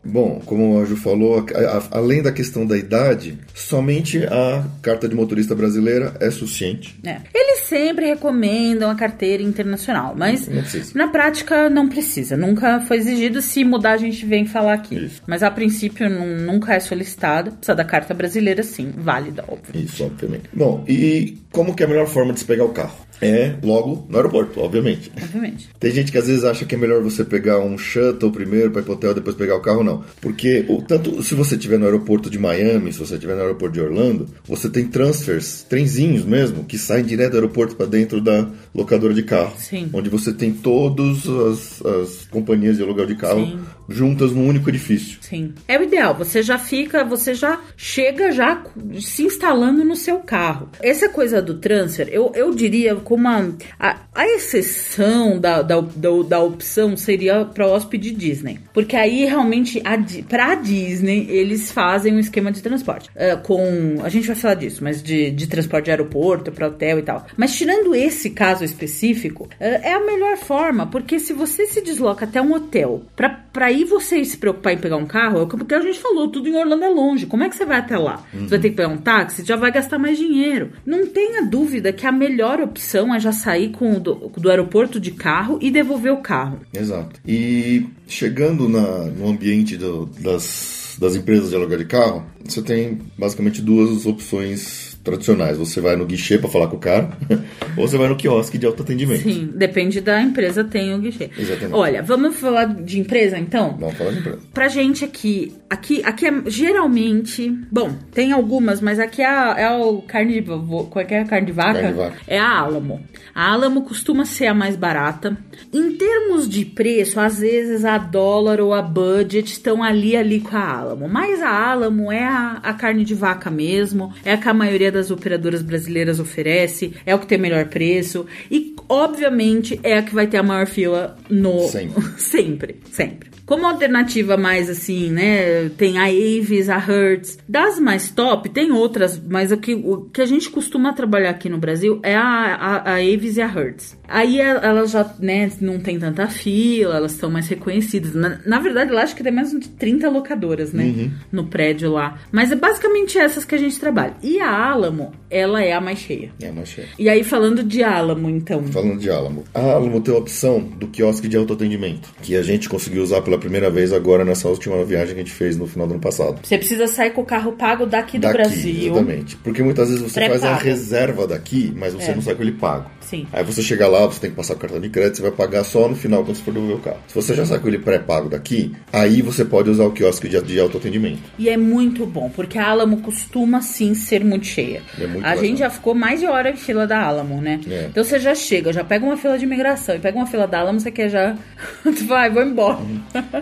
Bom, 0.09 0.41
como 0.45 0.79
a 0.81 0.85
Ju 0.85 0.95
falou, 0.95 1.45
a- 1.53 1.59
a- 1.77 1.97
além 1.99 2.21
da 2.21 2.31
questão 2.31 2.65
da 2.65 2.77
idade, 2.77 3.37
somente 3.53 4.25
a 4.25 4.65
carta 4.81 5.07
de 5.07 5.15
motorista 5.15 5.53
brasileira 5.55 6.13
é 6.19 6.29
suficiente. 6.31 6.97
É. 7.03 7.17
Eles 7.33 7.59
sempre 7.65 8.05
recomendam 8.05 8.89
a 8.89 8.95
carteira 8.95 9.43
internacional, 9.43 10.15
mas 10.17 10.47
Não 10.47 10.63
na 11.05 11.07
prática 11.11 11.69
não 11.69 11.87
precisa. 11.87 12.35
Nunca 12.35 12.79
foi 12.81 12.97
exigido. 12.97 13.41
Se 13.41 13.63
mudar, 13.63 13.93
a 13.93 13.97
gente 13.97 14.25
vem 14.25 14.45
falar 14.45 14.73
aqui. 14.73 14.95
Isso. 14.95 15.21
Mas 15.27 15.43
a 15.43 15.51
princípio 15.51 16.09
nu- 16.09 16.37
nunca 16.45 16.73
é 16.73 16.79
solicitada. 16.79 17.51
Precisa 17.51 17.75
da 17.75 17.83
carta 17.85 18.13
brasileira, 18.13 18.63
sim. 18.63 18.91
Válida, 18.97 19.43
óbvio. 19.47 19.79
Isso, 19.83 20.03
obviamente. 20.03 20.43
Bom, 20.53 20.83
e 20.87 21.37
como 21.51 21.75
que 21.75 21.83
é 21.83 21.85
a 21.85 21.89
melhor 21.89 22.07
forma 22.07 22.33
de 22.33 22.39
se 22.39 22.45
pegar 22.45 22.65
o 22.65 22.69
carro? 22.69 22.95
É 23.21 23.55
logo 23.63 24.05
no 24.09 24.17
aeroporto, 24.17 24.59
obviamente. 24.61 25.11
Obviamente. 25.15 25.69
Tem 25.79 25.91
gente 25.91 26.11
que 26.11 26.17
às 26.17 26.27
vezes 26.27 26.43
acha 26.43 26.65
que 26.65 26.75
é 26.75 26.77
melhor 26.77 27.01
você 27.01 27.23
pegar 27.23 27.59
um 27.59 27.77
shuttle 27.77 28.31
primeiro 28.31 28.71
para 28.71 28.81
ir 28.81 28.85
pro 28.85 28.93
hotel, 28.93 29.13
depois 29.13 29.35
pegar 29.35 29.55
o 29.55 29.61
carro, 29.61 29.83
não. 29.83 30.03
Porque 30.21 30.65
o, 30.67 30.81
tanto 30.81 31.21
se 31.23 31.35
você 31.35 31.55
estiver 31.55 31.77
no 31.77 31.85
aeroporto 31.85 32.29
de 32.29 32.39
Miami, 32.39 32.93
se 32.93 32.99
você 32.99 33.15
estiver 33.15 33.35
no 33.35 33.41
aeroporto 33.41 33.73
de 33.73 33.81
Orlando, 33.81 34.27
você 34.45 34.69
tem 34.69 34.87
transfers, 34.87 35.63
trenzinhos 35.63 36.23
mesmo, 36.23 36.63
que 36.63 36.77
saem 36.77 37.03
direto 37.03 37.31
do 37.31 37.37
aeroporto 37.37 37.75
para 37.75 37.85
dentro 37.85 38.21
da 38.21 38.47
locadora 38.73 39.13
de 39.13 39.23
carro. 39.23 39.53
Sim. 39.57 39.89
Onde 39.93 40.09
você 40.09 40.31
tem 40.31 40.53
todas 40.53 41.27
as, 41.27 41.85
as 41.85 42.25
companhias 42.29 42.77
de 42.77 42.83
aluguel 42.83 43.05
de 43.05 43.15
carro 43.15 43.45
Sim. 43.45 43.59
Juntas 43.89 44.31
num 44.31 44.47
único 44.47 44.69
edifício. 44.69 45.17
Sim. 45.21 45.53
É 45.67 45.77
o 45.77 45.83
ideal. 45.83 46.15
Você 46.15 46.41
já 46.41 46.57
fica, 46.57 47.03
você 47.03 47.33
já 47.33 47.59
chega 47.75 48.31
já 48.31 48.63
se 48.99 49.23
instalando 49.23 49.83
no 49.83 49.95
seu 49.95 50.19
carro. 50.19 50.69
Essa 50.81 51.09
coisa 51.09 51.41
do 51.41 51.55
transfer, 51.55 52.07
eu, 52.11 52.31
eu 52.35 52.53
diria 52.53 52.95
como 52.95 53.27
a, 53.27 53.45
a, 53.79 53.97
a 54.13 54.27
exceção 54.27 55.39
da, 55.39 55.61
da, 55.61 55.81
da, 55.81 56.09
da 56.27 56.39
opção 56.39 56.95
seria 56.95 57.45
para 57.45 57.67
hóspede 57.67 58.11
Disney. 58.11 58.59
Porque 58.73 58.95
aí 58.95 59.25
realmente 59.25 59.81
a, 59.83 59.95
Di- 59.95 60.23
pra 60.23 60.55
Disney 60.55 61.27
eles 61.29 61.71
fazem 61.71 62.13
um 62.15 62.19
esquema 62.19 62.51
de 62.51 62.61
transporte. 62.61 63.09
É, 63.15 63.35
com. 63.35 63.97
A 64.03 64.09
gente 64.09 64.27
vai 64.27 64.35
falar 64.35 64.55
disso, 64.55 64.83
mas 64.83 65.01
de, 65.01 65.31
de 65.31 65.47
transporte 65.47 65.85
de 65.85 65.91
aeroporto 65.91 66.51
para 66.51 66.67
hotel 66.67 66.99
e 66.99 67.03
tal. 67.03 67.25
Mas 67.37 67.55
tirando 67.55 67.93
esse 67.95 68.29
caso 68.31 68.63
específico, 68.63 69.47
é 69.59 69.89
é 69.89 69.93
a 69.93 70.05
melhor 70.05 70.37
forma, 70.37 70.85
porque 70.87 71.19
se 71.19 71.33
você 71.33 71.65
se 71.65 71.81
desloca 71.81 72.25
até 72.25 72.41
um 72.41 72.53
hotel 72.53 73.03
pra, 73.15 73.29
pra 73.29 73.71
ir 73.81 73.85
você 73.85 74.23
se 74.25 74.37
preocupar 74.37 74.73
em 74.73 74.77
pegar 74.77 74.97
um 74.97 75.05
carro, 75.05 75.41
é 75.41 75.45
porque 75.45 75.73
a 75.73 75.81
gente 75.81 75.99
falou, 75.99 76.27
tudo 76.29 76.47
em 76.47 76.55
Orlando 76.55 76.83
é 76.83 76.89
longe. 76.89 77.25
Como 77.25 77.43
é 77.43 77.49
que 77.49 77.55
você 77.55 77.65
vai 77.65 77.79
até 77.79 77.97
lá? 77.97 78.23
Você 78.33 78.47
vai 78.47 78.59
ter 78.59 78.69
que 78.69 78.75
pegar 78.75 78.89
um 78.89 78.97
táxi, 78.97 79.43
já 79.45 79.55
vai 79.55 79.71
gastar 79.71 79.97
mais 79.99 80.17
dinheiro. 80.17 80.71
Não 80.85 81.05
tenha 81.07 81.45
dúvida 81.45 81.91
que 81.93 82.05
a 82.05 82.11
melhor 82.11 82.59
opção 82.61 83.13
é 83.13 83.19
já 83.19 83.31
sair 83.31 83.69
com 83.69 83.99
do, 83.99 84.31
do 84.37 84.49
aeroporto 84.49 84.99
de 84.99 85.11
carro 85.11 85.57
e 85.61 85.69
devolver 85.71 86.11
o 86.13 86.17
carro. 86.21 86.59
Exato. 86.73 87.19
E 87.27 87.85
chegando 88.07 88.67
na, 88.67 89.05
no 89.05 89.29
ambiente 89.29 89.77
do- 89.77 90.05
das, 90.19 90.95
das 90.99 91.15
empresas 91.15 91.49
de 91.49 91.55
aluguel 91.55 91.77
de 91.79 91.85
carro, 91.85 92.25
você 92.43 92.61
tem 92.61 92.99
basicamente 93.17 93.61
duas 93.61 94.05
opções 94.05 94.88
tradicionais. 95.03 95.57
Você 95.57 95.79
vai 95.81 95.95
no 95.95 96.05
guichê 96.05 96.37
para 96.37 96.49
falar 96.49 96.67
com 96.67 96.75
o 96.75 96.79
cara, 96.79 97.09
ou 97.77 97.87
você 97.87 97.97
vai 97.97 98.07
no 98.09 98.15
quiosque 98.15 98.57
de 98.57 98.65
autoatendimento. 98.65 99.23
Sim, 99.23 99.49
depende 99.55 100.01
da 100.01 100.21
empresa, 100.21 100.63
tem 100.63 100.93
o 100.93 100.99
guichê. 100.99 101.29
Exatamente. 101.37 101.73
Olha, 101.75 102.01
vamos 102.03 102.35
falar 102.37 102.65
de 102.65 102.99
empresa 102.99 103.37
então? 103.37 103.77
Vamos 103.79 103.95
falar 103.97 104.11
de 104.11 104.19
empresa. 104.19 104.39
Pra 104.53 104.67
gente 104.67 105.03
aqui, 105.05 105.53
aqui, 105.69 106.01
aqui 106.03 106.25
é 106.27 106.33
geralmente, 106.47 107.49
bom, 107.71 107.91
tem 108.13 108.31
algumas, 108.31 108.81
mas 108.81 108.99
aqui 108.99 109.21
é, 109.21 109.25
a- 109.27 109.55
é 109.57 109.71
o 109.77 110.01
carne 110.01 110.41
de, 110.41 110.41
qual 110.41 110.89
é 111.07 111.13
é 111.13 111.19
a 111.21 111.25
carne 111.25 111.47
de 111.47 111.51
vaca? 111.51 111.73
Carne 111.73 111.87
de 111.89 111.97
vaca. 111.97 112.15
É 112.27 112.37
a 112.39 112.59
Alamo. 112.59 113.01
A 113.33 113.51
Alamo 113.51 113.81
costuma 113.83 114.25
ser 114.25 114.47
a 114.47 114.53
mais 114.53 114.75
barata. 114.75 115.37
Em 115.73 115.91
termos 115.93 116.47
de 116.47 116.65
preço, 116.65 117.19
às 117.19 117.39
vezes 117.39 117.83
a 117.85 117.97
dólar 117.97 118.59
ou 118.61 118.73
a 118.73 118.81
budget 118.81 119.51
estão 119.51 119.81
ali 119.83 120.15
ali 120.15 120.39
com 120.39 120.55
a 120.55 120.77
Alamo, 120.79 121.07
mas 121.09 121.41
a 121.41 121.49
Alamo 121.71 122.11
é 122.11 122.23
a, 122.23 122.59
a 122.63 122.73
carne 122.73 123.03
de 123.03 123.13
vaca 123.13 123.49
mesmo, 123.49 124.13
é 124.23 124.33
a 124.33 124.37
que 124.37 124.47
a 124.49 124.53
maioria 124.53 124.88
das 124.91 125.11
operadoras 125.11 125.61
brasileiras 125.61 126.19
oferece, 126.19 126.93
é 127.05 127.13
o 127.13 127.19
que 127.19 127.27
tem 127.27 127.37
melhor 127.37 127.65
preço 127.65 128.25
e 128.49 128.75
obviamente 128.87 129.79
é 129.83 129.97
a 129.97 130.03
que 130.03 130.13
vai 130.13 130.27
ter 130.27 130.37
a 130.37 130.43
maior 130.43 130.65
fila 130.65 131.17
no 131.29 131.67
Sempre. 131.67 132.03
sempre, 132.17 132.75
sempre. 132.91 133.28
Como 133.49 133.65
alternativa 133.65 134.37
mais 134.37 134.69
assim, 134.69 135.09
né? 135.09 135.69
Tem 135.69 135.97
a 135.97 136.03
Avis, 136.03 136.69
a 136.69 136.77
Hertz. 136.77 137.39
Das 137.49 137.79
mais 137.79 138.11
top, 138.11 138.47
tem 138.47 138.71
outras, 138.71 139.19
mas 139.27 139.51
o 139.51 139.57
que, 139.57 139.73
o 139.73 140.01
que 140.13 140.21
a 140.21 140.25
gente 140.27 140.51
costuma 140.51 140.93
trabalhar 140.93 141.31
aqui 141.31 141.49
no 141.49 141.57
Brasil 141.57 141.99
é 142.03 142.15
a, 142.15 142.21
a, 142.21 142.91
a 142.91 142.95
Avis 142.97 143.37
e 143.37 143.41
a 143.41 143.47
Hertz. 143.47 143.97
Aí 144.07 144.39
a- 144.39 144.59
elas 144.61 144.91
já, 144.91 145.15
né, 145.19 145.51
não 145.61 145.79
tem 145.79 145.97
tanta 145.97 146.27
fila, 146.27 146.97
elas 146.97 147.13
estão 147.13 147.31
mais 147.31 147.47
reconhecidas. 147.47 148.13
Na, 148.13 148.37
na 148.45 148.59
verdade, 148.59 148.91
lá 148.91 149.01
acho 149.01 149.15
que 149.15 149.23
tem 149.23 149.31
mais 149.31 149.49
de 149.49 149.67
30 149.67 150.07
locadoras, 150.11 150.71
né? 150.71 151.09
No 151.31 151.45
prédio 151.47 151.91
lá. 151.91 152.19
Mas 152.31 152.51
é 152.51 152.55
basicamente 152.55 153.17
essas 153.17 153.45
que 153.45 153.55
a 153.55 153.57
gente 153.57 153.79
trabalha. 153.79 154.13
E 154.21 154.39
a 154.39 154.51
Alamo, 154.71 155.11
ela 155.27 155.63
é 155.63 155.73
a 155.73 155.81
mais 155.81 155.97
cheia. 155.97 156.29
É, 156.39 156.51
mas 156.51 156.69
cheio. 156.69 156.87
E 156.99 157.09
aí, 157.09 157.23
falando 157.23 157.63
de 157.63 157.81
Alamo, 157.83 158.29
então. 158.29 158.61
Falando 158.65 158.99
de 158.99 159.09
Alamo. 159.09 159.43
A 159.55 159.59
Alamo 159.59 160.01
tem 160.01 160.13
a 160.13 160.17
opção 160.19 160.59
do 160.59 160.85
quiosque 160.87 161.27
de 161.27 161.35
autoatendimento, 161.35 162.09
que 162.21 162.35
a 162.35 162.43
gente 162.43 162.69
conseguiu 162.69 163.01
usar 163.01 163.21
pela 163.23 163.38
primeira 163.39 163.69
vez 163.69 163.91
agora 163.93 164.23
nessa 164.23 164.47
última 164.47 164.83
viagem 164.83 165.15
que 165.15 165.21
a 165.21 165.23
gente 165.23 165.33
fez 165.33 165.57
no 165.57 165.65
final 165.67 165.87
do 165.87 165.93
ano 165.93 166.01
passado. 166.01 166.39
Você 166.43 166.57
precisa 166.57 166.87
sair 166.87 167.11
com 167.11 167.21
o 167.21 167.25
carro 167.25 167.53
pago 167.53 167.85
daqui 167.85 168.17
do 168.17 168.21
daqui, 168.23 168.37
Brasil. 168.37 168.91
exatamente. 168.91 169.35
Porque 169.37 169.63
muitas 169.63 169.89
vezes 169.89 170.03
você 170.03 170.27
faz 170.27 170.43
a 170.43 170.55
reserva 170.55 171.25
daqui, 171.25 171.73
mas 171.75 171.93
você 171.93 172.11
É. 172.11 172.15
não 172.15 172.21
sai 172.21 172.35
com 172.35 172.41
ele 172.43 172.51
pago. 172.53 172.89
Sim. 173.09 173.25
Aí 173.33 173.43
você 173.43 173.61
chega 173.61 173.87
lá, 173.87 174.05
você 174.05 174.19
tem 174.19 174.29
que 174.29 174.35
passar 174.35 174.53
o 174.53 174.57
cartão 174.57 174.79
de 174.79 174.89
crédito, 174.89 175.17
você 175.17 175.21
vai 175.23 175.31
pagar 175.31 175.63
só 175.63 175.87
no 175.87 175.95
final 175.95 176.23
quando 176.23 176.35
você 176.37 176.43
for 176.43 176.53
devolver 176.53 176.75
o 176.77 176.79
carro. 176.79 176.97
Se 177.07 177.15
você 177.15 177.33
já 177.33 177.45
sai 177.45 177.59
com 177.59 177.67
ele 177.67 177.79
pré-pago 177.79 178.29
daqui, 178.29 178.71
aí 178.93 179.21
você 179.21 179.43
pode 179.43 179.69
usar 179.69 179.85
o 179.85 179.91
quiosque 179.91 180.27
de, 180.29 180.39
de 180.41 180.59
autoatendimento. 180.59 181.19
E 181.37 181.49
é 181.49 181.57
muito 181.57 182.05
bom, 182.05 182.29
porque 182.29 182.57
a 182.57 182.67
Alamo 182.69 182.97
costuma 183.01 183.61
sim 183.61 183.93
ser 183.93 184.23
muito 184.23 184.45
cheia. 184.45 184.81
É 184.99 185.07
muito 185.07 185.25
a 185.25 185.35
gente 185.35 185.59
já 185.59 185.69
ficou 185.69 185.95
mais 185.95 186.19
de 186.19 186.25
hora 186.27 186.49
em 186.51 186.55
fila 186.55 186.85
da 186.85 187.01
Alamo, 187.01 187.41
né? 187.41 187.59
É. 187.69 187.87
Então 187.89 188.03
você 188.03 188.19
já 188.19 188.35
chega, 188.35 188.71
já 188.73 188.83
pega 188.83 189.05
uma 189.05 189.17
fila 189.17 189.37
de 189.37 189.45
imigração 189.45 189.95
e 189.95 189.99
pega 189.99 190.17
uma 190.17 190.27
fila 190.27 190.47
da 190.47 190.59
Alamo, 190.59 190.79
você 190.79 190.91
quer 190.91 191.09
já. 191.09 191.35
Vai, 192.07 192.29
vou 192.29 192.43
embora. 192.43 192.79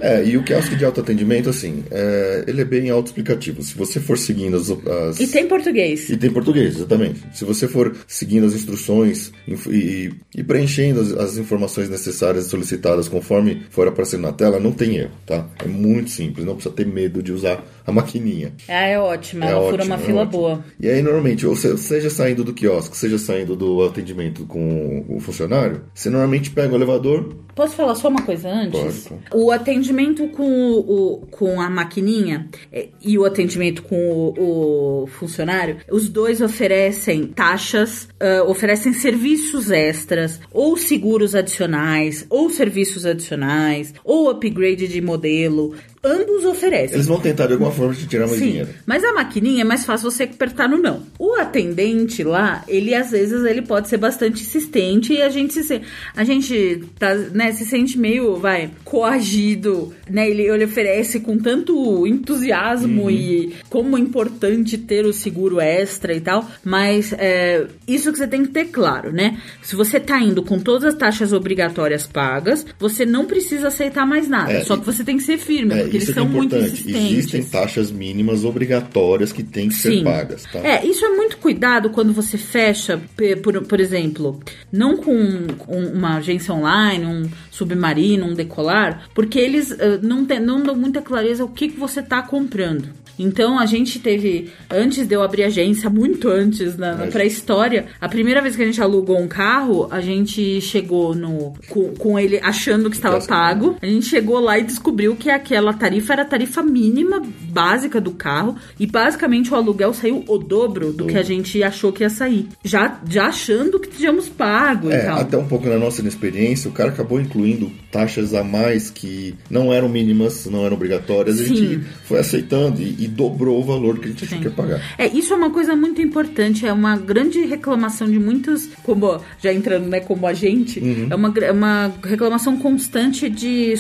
É, 0.02 0.24
e 0.26 0.38
o 0.38 0.44
quiosque 0.44 0.76
de 0.76 0.86
autoatendimento, 0.86 1.50
assim, 1.50 1.84
é, 1.92 2.44
ele 2.48 2.62
é 2.62 2.66
bem 2.66 2.90
autoexplicativo. 2.90 3.62
Se 3.62 3.76
você 3.76 4.00
for 4.00 4.18
seguindo 4.18 4.56
as. 4.58 4.70
as- 4.70 5.20
E 5.20 5.28
tem 5.28 5.48
português. 5.48 6.10
E 6.10 6.18
tem 6.18 6.30
português, 6.32 6.76
exatamente. 6.78 7.22
Se 7.34 7.44
você 7.46 7.68
for 7.68 7.96
seguindo 8.08 8.46
as 8.46 8.54
instruções 8.54 9.32
inf- 9.48 9.57
e, 9.68 10.14
e 10.36 10.44
preenchendo 10.44 11.02
as, 11.02 11.12
as 11.12 11.38
informações 11.38 11.90
necessárias 11.90 12.46
solicitadas 12.46 13.08
conforme 13.08 13.64
for 13.70 13.88
aparecendo 13.88 14.22
na 14.22 14.32
tela, 14.32 14.60
não 14.60 14.72
tem 14.72 14.98
erro, 14.98 15.12
tá? 15.26 15.48
É 15.64 15.68
muito 15.68 16.10
simples, 16.10 16.46
não 16.46 16.56
precisa 16.56 16.74
ter 16.76 16.86
medo 16.86 17.22
de 17.24 17.32
usar 17.32 17.64
a 17.88 17.92
maquininha. 17.92 18.54
Ah, 18.68 18.86
é 18.86 19.00
ótimo, 19.00 19.44
É 19.46 19.48
ela 19.52 19.62
fura 19.62 19.76
ótimo, 19.84 19.96
uma 19.96 20.02
é 20.04 20.06
fila 20.06 20.26
boa. 20.26 20.64
E 20.80 20.88
aí, 20.90 21.02
normalmente, 21.02 21.48
ou 21.48 21.56
se- 21.56 21.78
seja 21.78 22.10
saindo 22.10 22.44
do 22.44 22.54
quiosque, 22.54 22.96
seja 22.98 23.18
saindo 23.18 23.56
do 23.56 23.82
atendimento 23.84 24.46
com 24.46 25.06
o 25.10 25.20
funcionário, 25.20 25.82
você 25.96 26.10
normalmente 26.10 26.50
pega 26.52 26.74
o 26.74 26.76
elevador. 26.76 27.34
Posso 27.56 27.74
falar 27.76 27.96
só 27.96 28.10
uma 28.10 28.22
coisa 28.22 28.50
antes? 28.50 29.08
Pode. 29.08 29.22
O 29.34 29.50
atendimento 29.52 30.28
com, 30.28 30.44
o, 30.44 30.80
o- 31.24 31.28
com 31.32 31.60
a 31.60 31.70
maquininha 31.70 32.48
eh, 32.72 32.90
e 33.02 33.18
o 33.18 33.26
atendimento 33.26 33.82
com 33.84 33.96
o, 34.38 35.04
o 35.04 35.08
funcionário, 35.08 35.78
os 35.92 36.08
dois 36.10 36.42
oferecem 36.42 37.28
taxas, 37.28 38.10
ah, 38.20 38.44
oferecem 38.48 38.92
serviços 38.94 39.72
extras, 39.72 40.40
ou 40.52 40.76
seguros 40.78 41.34
adicionais, 41.34 42.26
ou 42.30 42.50
serviços 42.50 43.06
adicionais, 43.06 43.94
ou 44.04 44.30
upgrade 44.30 44.88
de 44.88 45.02
modelo. 45.02 45.74
Ambos 46.08 46.46
oferecem. 46.46 46.96
Eles 46.96 47.06
vão 47.08 47.20
tentar 47.20 47.48
de 47.48 47.54
alguma 47.54 47.72
forma 47.72 47.94
te 47.94 48.08
tirar 48.08 48.28
mais 48.28 48.40
Sim, 48.40 48.48
dinheiro. 48.48 48.70
mas 48.86 49.04
a 49.04 49.14
maquininha 49.14 49.62
é 49.62 49.64
mais 49.64 49.86
fácil 49.86 50.10
você 50.10 50.24
apertar 50.24 50.68
no 50.68 50.78
não. 50.78 51.04
O 51.20 51.36
atendente 51.36 52.24
lá, 52.24 52.64
ele 52.68 52.96
às 52.96 53.12
vezes 53.12 53.44
ele 53.44 53.62
pode 53.62 53.88
ser 53.88 53.98
bastante 53.98 54.42
insistente 54.42 55.14
e 55.14 55.22
a 55.22 55.30
gente 55.30 55.62
se 55.64 55.82
a 56.16 56.24
gente 56.24 56.84
tá, 56.98 57.14
né, 57.14 57.52
se 57.52 57.66
sente 57.66 57.98
meio, 57.98 58.38
vai, 58.38 58.72
coagido, 58.84 59.94
né? 60.10 60.30
Ele, 60.30 60.44
ele 60.44 60.66
oferece 60.66 61.20
com 61.20 61.38
tanto 61.38 62.06
entusiasmo 62.08 63.04
Uhum. 63.04 63.10
e 63.12 63.54
como 63.70 63.98
é 63.98 64.00
importante 64.00 64.78
ter 64.78 65.06
o 65.06 65.14
seguro 65.14 65.60
extra 65.60 66.14
e 66.14 66.22
tal, 66.22 66.48
mas 66.64 67.14
é, 67.14 67.66
isso 67.88 68.12
que 68.12 68.18
você 68.18 68.28
tem 68.28 68.44
que 68.44 68.52
ter 68.52 68.66
claro, 68.66 69.12
né? 69.12 69.38
Se 69.62 69.76
você 69.76 70.00
tá 70.00 70.20
indo 70.20 70.42
com 70.44 70.60
todas 70.60 70.84
as 70.94 70.96
taxas 70.96 71.34
obrigatórias 71.34 72.06
pagas, 72.08 72.66
você 72.80 73.06
não 73.06 73.26
precisa 73.26 73.68
aceitar 73.68 74.06
mais 74.06 74.28
nada. 74.28 74.52
É, 74.54 74.64
só 74.64 74.78
que 74.78 74.86
você 74.86 75.04
tem 75.04 75.18
que 75.18 75.24
ser 75.24 75.38
firme, 75.38 75.74
É, 75.74 75.82
porque 75.84 75.98
eles 75.98 76.10
é 76.10 76.14
são 76.14 76.28
muito 76.28 76.56
importante. 76.56 76.82
insistentes. 76.82 77.12
Existem 77.12 77.44
taxas 77.44 77.92
mínimas 77.92 78.44
obrigatórias 78.44 79.32
que 79.32 79.44
têm 79.44 79.70
que 79.70 79.76
ser 79.76 80.04
pagas, 80.04 80.44
tá? 80.52 80.60
É, 80.60 80.86
isso 80.86 81.06
é 81.06 81.10
muito 81.10 81.38
cuidado 81.38 81.90
quando 81.90 82.14
você 82.14 82.38
fecha, 82.38 83.00
por, 83.42 83.62
por 83.66 83.80
exemplo, 83.80 84.40
não 84.72 84.98
com 84.98 85.16
um- 85.16 85.92
uma 85.94 86.18
agência 86.18 86.54
online, 86.54 87.06
um 87.06 87.24
submarino, 87.52 88.26
um 88.26 88.34
decolar, 88.34 89.08
porque 89.14 89.40
eles 89.40 89.72
não, 90.02 90.26
tem- 90.26 90.40
não 90.40 90.62
dão 90.62 90.76
muita 90.76 91.02
clareza 91.02 91.44
o 91.46 91.50
que, 91.50 91.70
que 91.70 91.80
você 91.80 92.00
está 92.00 92.22
comprando. 92.22 92.90
Então 93.20 93.58
a 93.60 93.66
gente 93.66 94.00
teve, 94.00 94.50
antes 94.70 95.08
de 95.08 95.14
eu 95.16 95.22
abrir 95.24 95.44
a 95.44 95.48
agência, 95.48 95.90
muito 95.90 96.28
antes, 96.30 96.78
na, 96.78 96.92
na 96.94 96.98
Mas- 97.06 97.14
pré-história, 97.14 97.86
a 98.00 98.08
primeira 98.10 98.42
vez 98.42 98.56
que 98.56 98.62
a 98.62 98.66
gente 98.66 98.82
alugou 98.82 99.20
um 99.20 99.28
carro, 99.28 99.88
a 99.92 100.02
gente 100.02 100.62
chegou 100.62 101.16
no 101.16 101.54
com, 101.70 101.94
com 101.96 102.20
ele 102.20 102.40
achando 102.44 102.90
que 102.90 102.96
estava 102.96 103.20
pago. 103.22 103.78
A 103.82 103.86
gente 103.86 104.06
chegou 104.06 104.40
lá 104.40 104.58
e 104.60 104.64
descobriu 104.64 105.16
que 105.16 105.30
aquela 105.30 105.74
tarifa 105.74 106.14
era 106.14 106.22
a 106.22 106.26
tarifa 106.26 106.62
mínima 106.64 107.22
básica 107.50 108.00
do 108.00 108.12
carro 108.12 108.56
e 108.80 108.86
basicamente 108.86 109.52
o 109.52 109.56
aluguel 109.56 109.94
saiu 109.94 110.24
o 110.28 110.38
dobro 110.38 110.92
do 110.94 111.06
que 111.08 111.18
a 111.18 111.24
gente 111.24 111.62
achou 111.64 111.92
que 111.92 112.04
ia 112.04 112.10
sair. 112.10 112.48
Já, 112.64 113.00
já 113.10 113.28
achando 113.28 113.80
que 113.80 113.90
tínhamos 113.90 114.30
pago 114.30 114.90
e 114.90 114.94
É, 114.94 115.06
tal. 115.06 115.20
até 115.20 115.38
um 115.38 115.48
pouco 115.48 115.68
na 115.68 115.78
nossa 115.78 116.02
inexperiência, 116.02 116.70
o 116.70 116.74
cara 116.74 116.90
acabou 116.90 117.20
incluindo 117.20 117.72
taxas 117.92 118.34
a 118.34 118.44
mais 118.44 118.90
que 118.90 119.34
não 119.50 119.72
eram 119.74 119.90
mínimas, 119.90 120.46
não 120.46 120.66
eram 120.66 120.76
obrigatórias, 120.76 121.40
a 121.40 121.44
Sim. 121.46 121.56
gente 121.56 121.80
foi 122.06 122.20
aceitando 122.20 122.82
e, 122.82 122.96
e 123.00 123.07
dobrou 123.08 123.60
o 123.60 123.64
valor 123.64 124.00
que 124.00 124.06
a 124.06 124.12
gente 124.12 124.24
achou 124.26 124.38
que 124.40 124.46
ia 124.46 124.52
pagar. 124.52 124.82
É, 124.98 125.08
isso 125.08 125.34
é 125.34 125.38
uma 125.38 125.50
coisa 125.50 125.76
muito 125.76 126.02
importante, 126.02 126.66
é 126.66 126.74
uma 126.74 126.98
grande 126.98 127.42
reclamação 127.46 128.10
de 128.10 128.20
muitos, 128.20 128.70
como 128.84 129.20
já 129.42 129.54
entrando, 129.54 129.88
né, 129.88 130.00
como 130.00 130.26
a 130.28 130.34
gente, 130.34 130.80
Uhum. 130.80 131.08
é 131.10 131.16
uma, 131.16 131.34
é 131.42 131.52
uma 131.52 131.94
reclamação 132.04 132.58
constante 132.58 133.30
de 133.30 133.74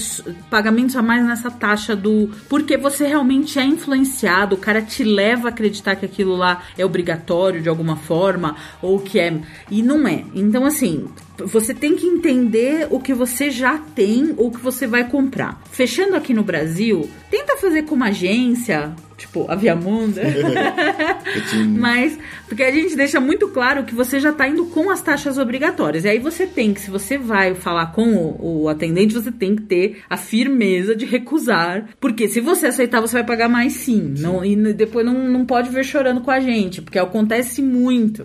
pagamentos 0.49 0.95
a 0.95 1.01
mais 1.01 1.25
nessa 1.25 1.49
taxa 1.51 1.95
do 1.95 2.29
porque 2.49 2.77
você 2.77 3.07
realmente 3.07 3.59
é 3.59 3.63
influenciado, 3.65 4.55
o 4.55 4.57
cara 4.57 4.81
te 4.81 5.03
leva 5.03 5.47
a 5.47 5.51
acreditar 5.51 5.95
que 5.95 6.05
aquilo 6.05 6.35
lá 6.35 6.63
é 6.77 6.85
obrigatório 6.85 7.61
de 7.61 7.69
alguma 7.69 7.95
forma 7.95 8.55
ou 8.81 8.99
que 8.99 9.19
é 9.19 9.39
e 9.69 9.81
não 9.81 10.07
é. 10.07 10.23
Então 10.33 10.65
assim, 10.65 11.05
você 11.45 11.73
tem 11.73 11.95
que 11.95 12.05
entender 12.05 12.87
o 12.89 12.99
que 12.99 13.13
você 13.13 13.49
já 13.49 13.77
tem 13.77 14.33
ou 14.37 14.47
o 14.47 14.51
que 14.51 14.59
você 14.59 14.87
vai 14.87 15.07
comprar. 15.09 15.61
Fechando 15.71 16.15
aqui 16.15 16.33
no 16.33 16.43
Brasil, 16.43 17.09
tenta 17.29 17.55
fazer 17.57 17.83
com 17.83 17.95
uma 17.95 18.07
agência, 18.07 18.93
tipo 19.17 19.45
a 19.49 19.55
tinha- 21.49 21.65
Mas, 21.65 22.17
porque 22.47 22.63
a 22.63 22.71
gente 22.71 22.95
deixa 22.95 23.19
muito 23.19 23.47
claro 23.49 23.83
que 23.83 23.93
você 23.93 24.19
já 24.19 24.31
tá 24.31 24.47
indo 24.47 24.65
com 24.67 24.89
as 24.89 25.01
taxas 25.01 25.37
obrigatórias. 25.37 26.05
E 26.05 26.09
aí 26.09 26.19
você 26.19 26.45
tem 26.45 26.73
que, 26.73 26.81
se 26.81 26.89
você 26.89 27.17
vai 27.17 27.55
falar 27.55 27.87
com 27.87 28.13
o, 28.13 28.63
o 28.63 28.69
atendente, 28.69 29.13
você 29.13 29.31
tem 29.31 29.55
que 29.55 29.63
ter 29.63 30.01
a 30.09 30.17
firmeza 30.17 30.95
de 30.95 31.05
recusar. 31.05 31.89
Porque 31.99 32.27
se 32.27 32.39
você 32.39 32.67
aceitar, 32.67 33.01
você 33.01 33.13
vai 33.13 33.23
pagar 33.25 33.49
mais 33.49 33.73
sim. 33.73 34.13
Não, 34.19 34.43
e 34.43 34.55
depois 34.73 35.05
não, 35.05 35.27
não 35.27 35.45
pode 35.45 35.69
ver 35.69 35.83
chorando 35.83 36.21
com 36.21 36.31
a 36.31 36.39
gente, 36.39 36.81
porque 36.81 36.99
acontece 36.99 37.61
muito. 37.61 38.23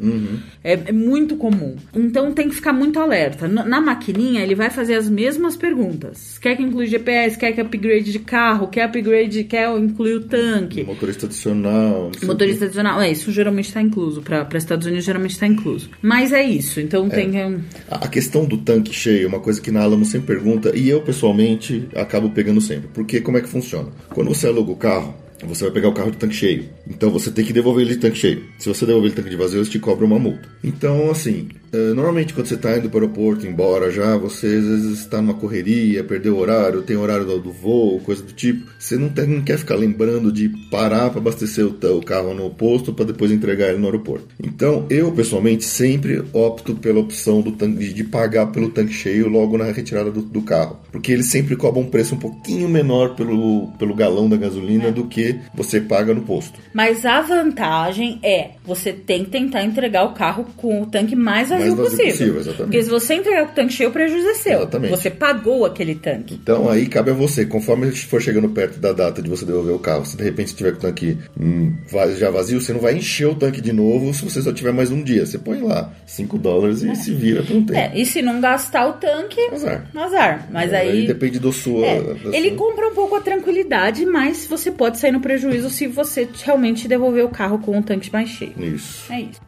É, 0.62 0.72
é 0.86 0.92
muito 0.92 1.36
comum. 1.36 1.76
Então 1.94 2.32
tem 2.32 2.48
que 2.48 2.54
ficar 2.54 2.72
muito 2.72 2.98
alerta. 3.02 3.46
Na, 3.48 3.80
maquininha, 3.80 4.42
ele 4.42 4.54
vai 4.54 4.70
fazer 4.70 4.94
as 4.94 5.08
mesmas 5.08 5.56
perguntas. 5.56 6.38
Quer 6.38 6.56
que 6.56 6.62
inclui 6.62 6.86
GPS? 6.86 7.36
Quer 7.38 7.52
que 7.52 7.60
upgrade 7.60 8.10
de 8.12 8.18
carro? 8.18 8.68
Quer 8.68 8.84
upgrade? 8.84 9.44
Quer 9.44 9.68
incluir 9.78 10.14
o 10.14 10.20
tanque? 10.24 10.82
Motorista 10.84 11.26
adicional. 11.26 12.10
Motorista 12.22 12.64
adicional, 12.64 13.00
é, 13.00 13.10
isso 13.10 13.30
geralmente 13.32 13.66
está 13.66 13.80
incluso. 13.82 14.22
Para 14.22 14.46
Estados 14.56 14.86
Unidos, 14.86 15.04
geralmente 15.04 15.32
está 15.32 15.46
incluso. 15.46 15.90
Mas 16.00 16.32
é 16.32 16.42
isso, 16.42 16.80
então 16.80 17.08
tem. 17.08 17.30
um- 17.44 17.60
A 17.90 18.08
questão 18.08 18.44
do 18.44 18.56
tanque 18.58 18.92
cheio 18.94 19.24
é 19.24 19.28
uma 19.28 19.40
coisa 19.40 19.60
que 19.60 19.70
na 19.70 19.82
Alamo 19.82 20.04
sempre 20.04 20.34
pergunta 20.34 20.72
e 20.76 20.88
eu 20.88 21.00
pessoalmente 21.02 21.88
acabo 21.94 22.30
pegando 22.30 22.60
sempre. 22.60 22.88
Porque 22.94 23.20
como 23.20 23.38
é 23.38 23.40
que 23.40 23.48
funciona? 23.48 23.88
Quando 24.10 24.28
você 24.28 24.46
aluga 24.46 24.70
o 24.72 24.76
carro, 24.76 25.14
você 25.44 25.64
vai 25.64 25.72
pegar 25.72 25.88
o 25.88 25.92
carro 25.92 26.10
de 26.10 26.16
tanque 26.18 26.34
cheio. 26.34 26.68
Então 26.88 27.10
você 27.10 27.30
tem 27.30 27.44
que 27.44 27.52
devolver 27.52 27.84
ele 27.84 27.94
de 27.94 28.00
tanque 28.00 28.16
cheio. 28.18 28.44
Se 28.58 28.68
você 28.68 28.86
devolver 28.86 29.08
ele 29.08 29.14
de 29.16 29.22
tanque 29.22 29.30
de 29.30 29.36
vazio, 29.36 29.58
eles 29.58 29.68
te 29.68 29.78
cobram 29.78 30.06
uma 30.06 30.18
multa. 30.18 30.48
Então, 30.62 31.10
assim, 31.10 31.48
normalmente 31.94 32.34
quando 32.34 32.46
você 32.46 32.54
está 32.54 32.76
indo 32.76 32.88
para 32.90 32.98
o 32.98 33.02
aeroporto, 33.02 33.46
embora 33.46 33.90
já, 33.90 34.16
você 34.16 34.46
às 34.46 34.64
vezes 34.64 34.98
está 35.00 35.20
numa 35.22 35.34
correria, 35.34 36.04
perdeu 36.04 36.34
o 36.34 36.38
horário, 36.38 36.82
tem 36.82 36.96
horário 36.96 37.24
do, 37.24 37.38
do 37.38 37.52
voo, 37.52 38.00
coisa 38.00 38.22
do 38.22 38.32
tipo. 38.32 38.66
Você 38.78 38.96
não, 38.96 39.08
tem- 39.08 39.26
não 39.26 39.42
quer 39.42 39.58
ficar 39.58 39.76
lembrando 39.76 40.30
de 40.32 40.48
parar 40.70 41.10
para 41.10 41.20
abastecer 41.20 41.64
o, 41.64 41.70
o 41.96 42.02
carro 42.04 42.34
no 42.34 42.50
posto 42.50 42.92
para 42.92 43.06
depois 43.06 43.30
entregar 43.30 43.68
ele 43.70 43.78
no 43.78 43.86
aeroporto. 43.86 44.26
Então, 44.42 44.86
eu 44.90 45.10
pessoalmente 45.12 45.64
sempre 45.64 46.22
opto 46.32 46.74
pela 46.74 47.00
opção 47.00 47.40
do 47.40 47.52
tanque, 47.52 47.92
de- 47.92 48.04
pagar 48.04 48.46
pelo 48.48 48.68
tanque 48.70 48.92
cheio 48.92 49.28
logo 49.28 49.56
na 49.56 49.64
retirada 49.72 50.10
do, 50.10 50.20
do 50.22 50.42
carro. 50.42 50.78
Porque 50.90 51.10
eles 51.12 51.26
sempre 51.26 51.56
cobram 51.56 51.82
um 51.82 51.88
preço 51.88 52.14
um 52.14 52.18
pouquinho 52.18 52.68
menor 52.68 53.14
pelo, 53.14 53.68
pelo 53.78 53.94
galão 53.94 54.28
da 54.28 54.36
gasolina 54.36 54.90
do 54.92 55.06
que 55.06 55.38
você 55.54 55.80
paga 55.80 56.12
no 56.12 56.22
posto. 56.22 56.58
Mas 56.74 57.06
a 57.06 57.20
vantagem 57.22 58.18
é 58.22 58.50
você 58.64 58.92
tem 58.92 59.24
que 59.24 59.30
tentar 59.30 59.64
entregar 59.64 60.04
o 60.04 60.12
carro 60.14 60.44
com 60.56 60.82
o 60.82 60.86
tanque 60.86 61.16
mais 61.16 61.48
vazio, 61.48 61.61
vazio 61.70 61.84
possível. 61.90 62.10
possível, 62.12 62.36
exatamente. 62.40 62.62
Porque 62.64 62.82
se 62.82 62.90
você 62.90 63.14
entregar 63.14 63.44
com 63.46 63.52
o 63.52 63.54
tanque 63.54 63.72
cheio, 63.72 63.88
o 63.90 63.92
prejuízo 63.92 64.28
é 64.28 64.34
seu. 64.34 64.58
Exatamente. 64.58 64.90
Você 64.90 65.10
pagou 65.10 65.64
aquele 65.64 65.94
tanque. 65.94 66.34
Então 66.34 66.68
aí 66.68 66.86
cabe 66.86 67.10
a 67.10 67.14
você, 67.14 67.44
conforme 67.46 67.90
for 67.92 68.20
chegando 68.20 68.48
perto 68.48 68.78
da 68.78 68.92
data 68.92 69.22
de 69.22 69.28
você 69.30 69.44
devolver 69.44 69.74
o 69.74 69.78
carro, 69.78 70.04
se 70.04 70.16
de 70.16 70.22
repente 70.24 70.54
tiver 70.54 70.72
com 70.72 70.78
o 70.78 70.80
tanque 70.80 71.18
hum, 71.38 71.74
já 72.18 72.30
vazio, 72.30 72.60
você 72.60 72.72
não 72.72 72.80
vai 72.80 72.94
encher 72.96 73.26
o 73.26 73.34
tanque 73.34 73.60
de 73.60 73.72
novo 73.72 74.12
se 74.12 74.24
você 74.24 74.42
só 74.42 74.52
tiver 74.52 74.72
mais 74.72 74.90
um 74.90 75.02
dia. 75.02 75.24
Você 75.26 75.38
põe 75.38 75.60
lá 75.62 75.92
5 76.06 76.38
dólares 76.38 76.82
e 76.82 76.94
se 76.96 77.12
vira 77.14 77.42
por 77.42 77.56
um 77.56 77.64
tempo. 77.64 77.78
É, 77.78 77.92
e 77.94 78.04
se 78.04 78.20
não 78.22 78.40
gastar 78.40 78.86
o 78.88 78.92
tanque, 78.94 79.40
Azar. 79.52 79.86
azar. 79.94 80.48
Mas 80.50 80.72
aí. 80.72 81.06
depende 81.06 81.38
do 81.38 81.52
sua. 81.52 81.84
É, 81.86 81.98
ele 82.32 82.48
sua- 82.50 82.58
compra 82.58 82.88
um 82.88 82.94
pouco 82.94 83.14
a 83.16 83.20
tranquilidade, 83.20 84.04
mas 84.06 84.46
você 84.46 84.70
pode 84.70 84.98
sair 84.98 85.12
no 85.12 85.20
prejuízo 85.20 85.70
se 85.70 85.86
você 85.86 86.28
realmente 86.44 86.88
devolver 86.88 87.24
o 87.24 87.28
carro 87.28 87.58
com 87.58 87.78
o 87.78 87.82
tanque 87.82 88.10
mais 88.12 88.28
cheio. 88.28 88.52
Isso. 88.58 89.12
É 89.12 89.20
isso. 89.20 89.40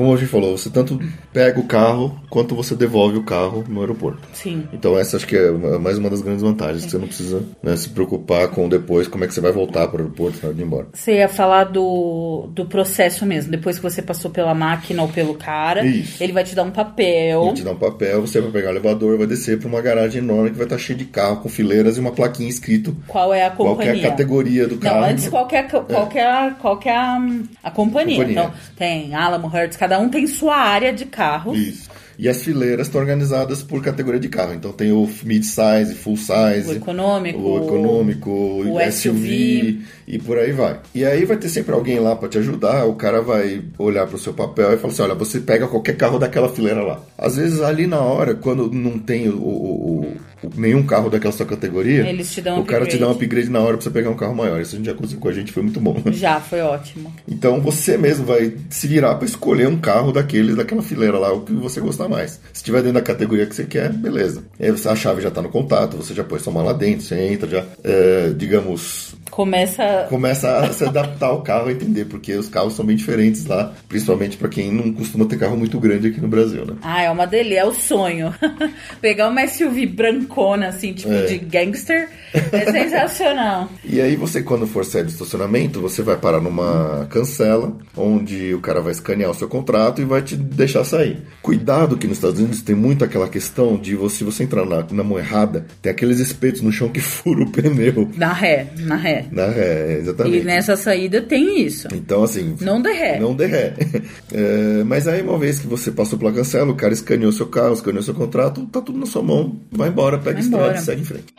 Como 0.00 0.14
a 0.14 0.16
gente 0.16 0.30
falou, 0.30 0.56
você 0.56 0.70
tanto 0.70 0.98
pega 1.30 1.60
o 1.60 1.64
carro 1.64 2.18
quanto 2.30 2.54
você 2.54 2.74
devolve 2.74 3.18
o 3.18 3.22
carro 3.22 3.62
no 3.68 3.80
aeroporto. 3.80 4.26
Sim. 4.32 4.66
Então 4.72 4.98
essa 4.98 5.18
acho 5.18 5.26
que 5.26 5.36
é 5.36 5.50
mais 5.50 5.98
uma 5.98 6.08
das 6.08 6.22
grandes 6.22 6.40
vantagens, 6.40 6.86
que 6.86 6.90
você 6.90 6.96
não 6.96 7.06
precisa 7.06 7.42
né, 7.62 7.76
se 7.76 7.90
preocupar 7.90 8.48
com 8.48 8.66
depois 8.66 9.06
como 9.06 9.24
é 9.24 9.26
que 9.26 9.34
você 9.34 9.42
vai 9.42 9.52
voltar 9.52 9.88
para 9.88 9.98
o 9.98 10.04
aeroporto 10.04 10.38
na 10.40 10.48
hora 10.48 10.54
de 10.54 10.62
ir 10.62 10.64
embora. 10.64 10.86
Você 10.94 11.16
ia 11.16 11.28
falar 11.28 11.64
do, 11.64 12.48
do 12.54 12.64
processo 12.64 13.26
mesmo. 13.26 13.50
Depois 13.50 13.76
que 13.76 13.82
você 13.82 14.00
passou 14.00 14.30
pela 14.30 14.54
máquina 14.54 15.02
ou 15.02 15.08
pelo 15.10 15.34
cara, 15.34 15.84
Isso. 15.84 16.22
ele 16.22 16.32
vai 16.32 16.44
te 16.44 16.54
dar 16.54 16.62
um 16.62 16.70
papel. 16.70 17.44
Ele 17.48 17.56
te 17.56 17.62
dá 17.62 17.72
um 17.72 17.76
papel, 17.76 18.22
você 18.22 18.40
vai 18.40 18.50
pegar 18.52 18.68
o 18.68 18.72
elevador, 18.72 19.18
vai 19.18 19.26
descer 19.26 19.58
para 19.58 19.68
uma 19.68 19.82
garagem 19.82 20.22
enorme 20.22 20.48
que 20.48 20.56
vai 20.56 20.64
estar 20.64 20.78
cheia 20.78 20.98
de 20.98 21.04
carro, 21.04 21.42
com 21.42 21.50
fileiras 21.50 21.98
e 21.98 22.00
uma 22.00 22.12
plaquinha 22.12 22.48
escrito 22.48 22.96
Qual 23.06 23.34
é 23.34 23.44
a 23.44 23.50
qual 23.50 23.76
que 23.76 23.82
é 23.82 23.86
companhia? 23.88 24.06
a 24.06 24.10
categoria 24.12 24.66
do 24.66 24.78
carro. 24.78 25.02
Não, 25.02 25.08
antes 25.08 25.28
qual 25.28 25.46
que 25.46 25.56
é, 25.56 25.62
qual 25.64 25.84
é, 26.14 26.50
qual 26.58 26.80
é 26.86 26.96
a, 26.96 27.16
a 27.62 27.70
companhia. 27.70 28.16
Companhia. 28.16 28.40
Então, 28.40 28.52
tem 28.78 29.14
Alamo, 29.14 29.46
Hertz, 29.46 29.76
cada 29.76 29.89
um 29.98 30.08
tem 30.08 30.26
sua 30.26 30.56
área 30.56 30.92
de 30.92 31.04
carro. 31.04 31.54
Isso. 31.54 31.90
E 32.22 32.28
as 32.28 32.42
fileiras 32.42 32.86
estão 32.86 33.00
organizadas 33.00 33.62
por 33.62 33.82
categoria 33.82 34.20
de 34.20 34.28
carro. 34.28 34.52
Então 34.52 34.72
tem 34.72 34.92
o 34.92 35.08
mid-size, 35.24 35.94
full 35.94 36.18
size, 36.18 36.68
O 36.68 36.72
econômico, 36.72 37.38
o 37.40 37.64
econômico, 37.64 38.28
o, 38.30 38.74
o 38.76 38.92
SUV, 38.92 38.92
SUV. 38.92 39.78
e 40.06 40.18
por 40.18 40.36
aí 40.36 40.52
vai. 40.52 40.80
E 40.94 41.02
aí 41.02 41.24
vai 41.24 41.38
ter 41.38 41.48
sempre 41.48 41.72
alguém 41.74 41.98
lá 41.98 42.14
para 42.14 42.28
te 42.28 42.36
ajudar. 42.36 42.84
O 42.84 42.94
cara 42.94 43.22
vai 43.22 43.62
olhar 43.78 44.06
para 44.06 44.16
o 44.16 44.18
seu 44.18 44.34
papel 44.34 44.74
e 44.74 44.76
falar 44.76 44.92
assim: 44.92 45.02
olha, 45.02 45.14
você 45.14 45.40
pega 45.40 45.66
qualquer 45.66 45.96
carro 45.96 46.18
daquela 46.18 46.50
fileira 46.50 46.82
lá. 46.82 47.00
Às 47.16 47.36
vezes 47.36 47.62
ali 47.62 47.86
na 47.86 48.00
hora, 48.00 48.34
quando 48.34 48.70
não 48.70 48.98
tem 48.98 49.28
o, 49.30 49.38
o- 49.38 50.12
nenhum 50.56 50.82
carro 50.82 51.08
daquela 51.10 51.32
sua 51.32 51.46
categoria, 51.46 52.06
Eles 52.06 52.30
te 52.32 52.40
dão 52.42 52.60
o 52.60 52.64
cara 52.64 52.86
te 52.86 52.96
dá 52.98 53.06
um 53.08 53.10
upgrade. 53.12 53.24
upgrade 53.46 53.50
na 53.50 53.60
hora 53.60 53.76
para 53.76 53.84
você 53.84 53.90
pegar 53.90 54.10
um 54.10 54.16
carro 54.16 54.34
maior. 54.34 54.60
Isso 54.60 54.74
a 54.74 54.78
gente 54.78 54.86
já 54.86 54.94
conseguiu 54.94 55.20
com 55.20 55.28
a 55.28 55.32
gente, 55.32 55.52
foi 55.52 55.62
muito 55.62 55.80
bom. 55.80 55.96
Já, 56.12 56.38
foi 56.40 56.60
ótimo. 56.60 57.12
Então 57.28 57.60
você 57.60 57.96
mesmo 57.96 58.24
vai 58.26 58.52
se 58.68 58.86
virar 58.86 59.14
para 59.14 59.26
escolher 59.26 59.68
um 59.68 59.76
carro 59.78 60.12
daqueles, 60.12 60.56
daquela 60.56 60.82
fileira 60.82 61.18
lá, 61.18 61.32
o 61.32 61.40
que 61.42 61.52
você 61.52 61.80
gostar 61.80 62.08
mais. 62.10 62.40
Se 62.52 62.62
tiver 62.62 62.80
dentro 62.82 62.94
da 62.94 63.02
categoria 63.02 63.46
que 63.46 63.54
você 63.54 63.64
quer, 63.64 63.92
beleza. 63.92 64.42
Aí 64.58 64.68
a 64.68 64.96
chave 64.96 65.22
já 65.22 65.30
tá 65.30 65.40
no 65.40 65.48
contato, 65.48 65.96
você 65.96 66.12
já 66.12 66.24
põe 66.24 66.38
sua 66.38 66.52
mala 66.52 66.74
dentro, 66.74 67.06
você 67.06 67.14
entra 67.14 67.48
já, 67.48 67.64
é, 67.82 68.30
digamos, 68.36 69.09
Começa. 69.30 70.06
começa 70.08 70.58
a 70.58 70.72
se 70.72 70.84
adaptar 70.84 71.26
ao 71.26 71.42
carro 71.42 71.68
a 71.68 71.72
entender, 71.72 72.04
porque 72.06 72.32
os 72.34 72.48
carros 72.48 72.74
são 72.74 72.84
bem 72.84 72.96
diferentes 72.96 73.46
lá, 73.46 73.72
principalmente 73.88 74.36
para 74.36 74.48
quem 74.48 74.72
não 74.72 74.92
costuma 74.92 75.24
ter 75.24 75.38
carro 75.38 75.56
muito 75.56 75.78
grande 75.78 76.08
aqui 76.08 76.20
no 76.20 76.28
Brasil, 76.28 76.64
né? 76.66 76.74
Ah, 76.82 77.02
é 77.02 77.10
uma 77.10 77.26
delícia, 77.26 77.60
é 77.60 77.64
o 77.64 77.72
sonho. 77.74 78.34
Pegar 79.00 79.28
uma 79.28 79.46
SUV 79.46 79.86
brancona, 79.86 80.68
assim, 80.68 80.92
tipo 80.92 81.12
É. 81.12 81.26
de 81.26 81.38
gangster, 81.38 82.08
é 82.34 82.70
sensacional. 82.70 83.68
E 83.84 84.00
aí 84.00 84.16
você, 84.16 84.42
quando 84.42 84.66
for 84.66 84.84
sair 84.84 85.04
do 85.04 85.10
estacionamento, 85.10 85.80
você 85.80 86.02
vai 86.02 86.16
parar 86.16 86.40
numa 86.40 87.06
cancela, 87.10 87.72
onde 87.96 88.54
o 88.54 88.60
cara 88.60 88.80
vai 88.80 88.92
escanear 88.92 89.30
o 89.30 89.34
seu 89.34 89.48
contrato 89.48 90.00
e 90.00 90.04
vai 90.04 90.22
te 90.22 90.36
deixar 90.36 90.84
sair. 90.84 91.18
Cuidado 91.42 91.96
que 91.96 92.06
nos 92.06 92.18
Estados 92.18 92.38
Unidos 92.38 92.62
tem 92.62 92.74
muito 92.74 93.04
aquela 93.04 93.28
questão 93.28 93.76
de 93.76 93.94
você, 93.94 94.18
se 94.18 94.24
você 94.24 94.42
entrar 94.44 94.66
na, 94.66 94.84
na 94.90 95.02
mão 95.04 95.18
errada, 95.18 95.64
tem 95.80 95.90
aqueles 95.90 96.18
espetos 96.20 96.60
no 96.60 96.70
chão 96.72 96.88
que 96.88 97.00
fura 97.00 97.42
o 97.42 97.50
pneu. 97.50 98.10
Na 98.16 98.32
ré, 98.32 98.66
na 98.78 98.96
ré. 98.96 99.09
Na 99.30 99.46
ré, 99.46 99.98
exatamente. 99.98 100.38
E 100.38 100.44
nessa 100.44 100.76
saída 100.76 101.20
tem 101.22 101.60
isso. 101.60 101.88
Então, 101.92 102.22
assim. 102.22 102.56
Não 102.60 102.80
der 102.80 102.92
ré. 102.92 103.20
Não 103.20 103.34
der 103.34 103.48
ré. 103.48 103.74
É, 104.32 104.84
mas 104.84 105.08
aí, 105.08 105.22
uma 105.22 105.36
vez 105.38 105.58
que 105.58 105.66
você 105.66 105.90
passou 105.90 106.18
pela 106.18 106.32
cancela, 106.32 106.70
o 106.70 106.76
cara 106.76 106.92
escaneou 106.92 107.32
seu 107.32 107.46
carro, 107.46 107.74
escaneou 107.74 108.02
seu 108.02 108.14
contrato, 108.14 108.64
tá 108.66 108.80
tudo 108.80 108.98
na 108.98 109.06
sua 109.06 109.22
mão, 109.22 109.60
vai 109.72 109.88
embora, 109.88 110.18
pega 110.18 110.34
Vai 110.34 110.42
a 110.42 110.44
estrada 110.44 110.78
e 110.78 110.82
segue 110.82 111.02
em 111.02 111.04
frente. 111.04 111.34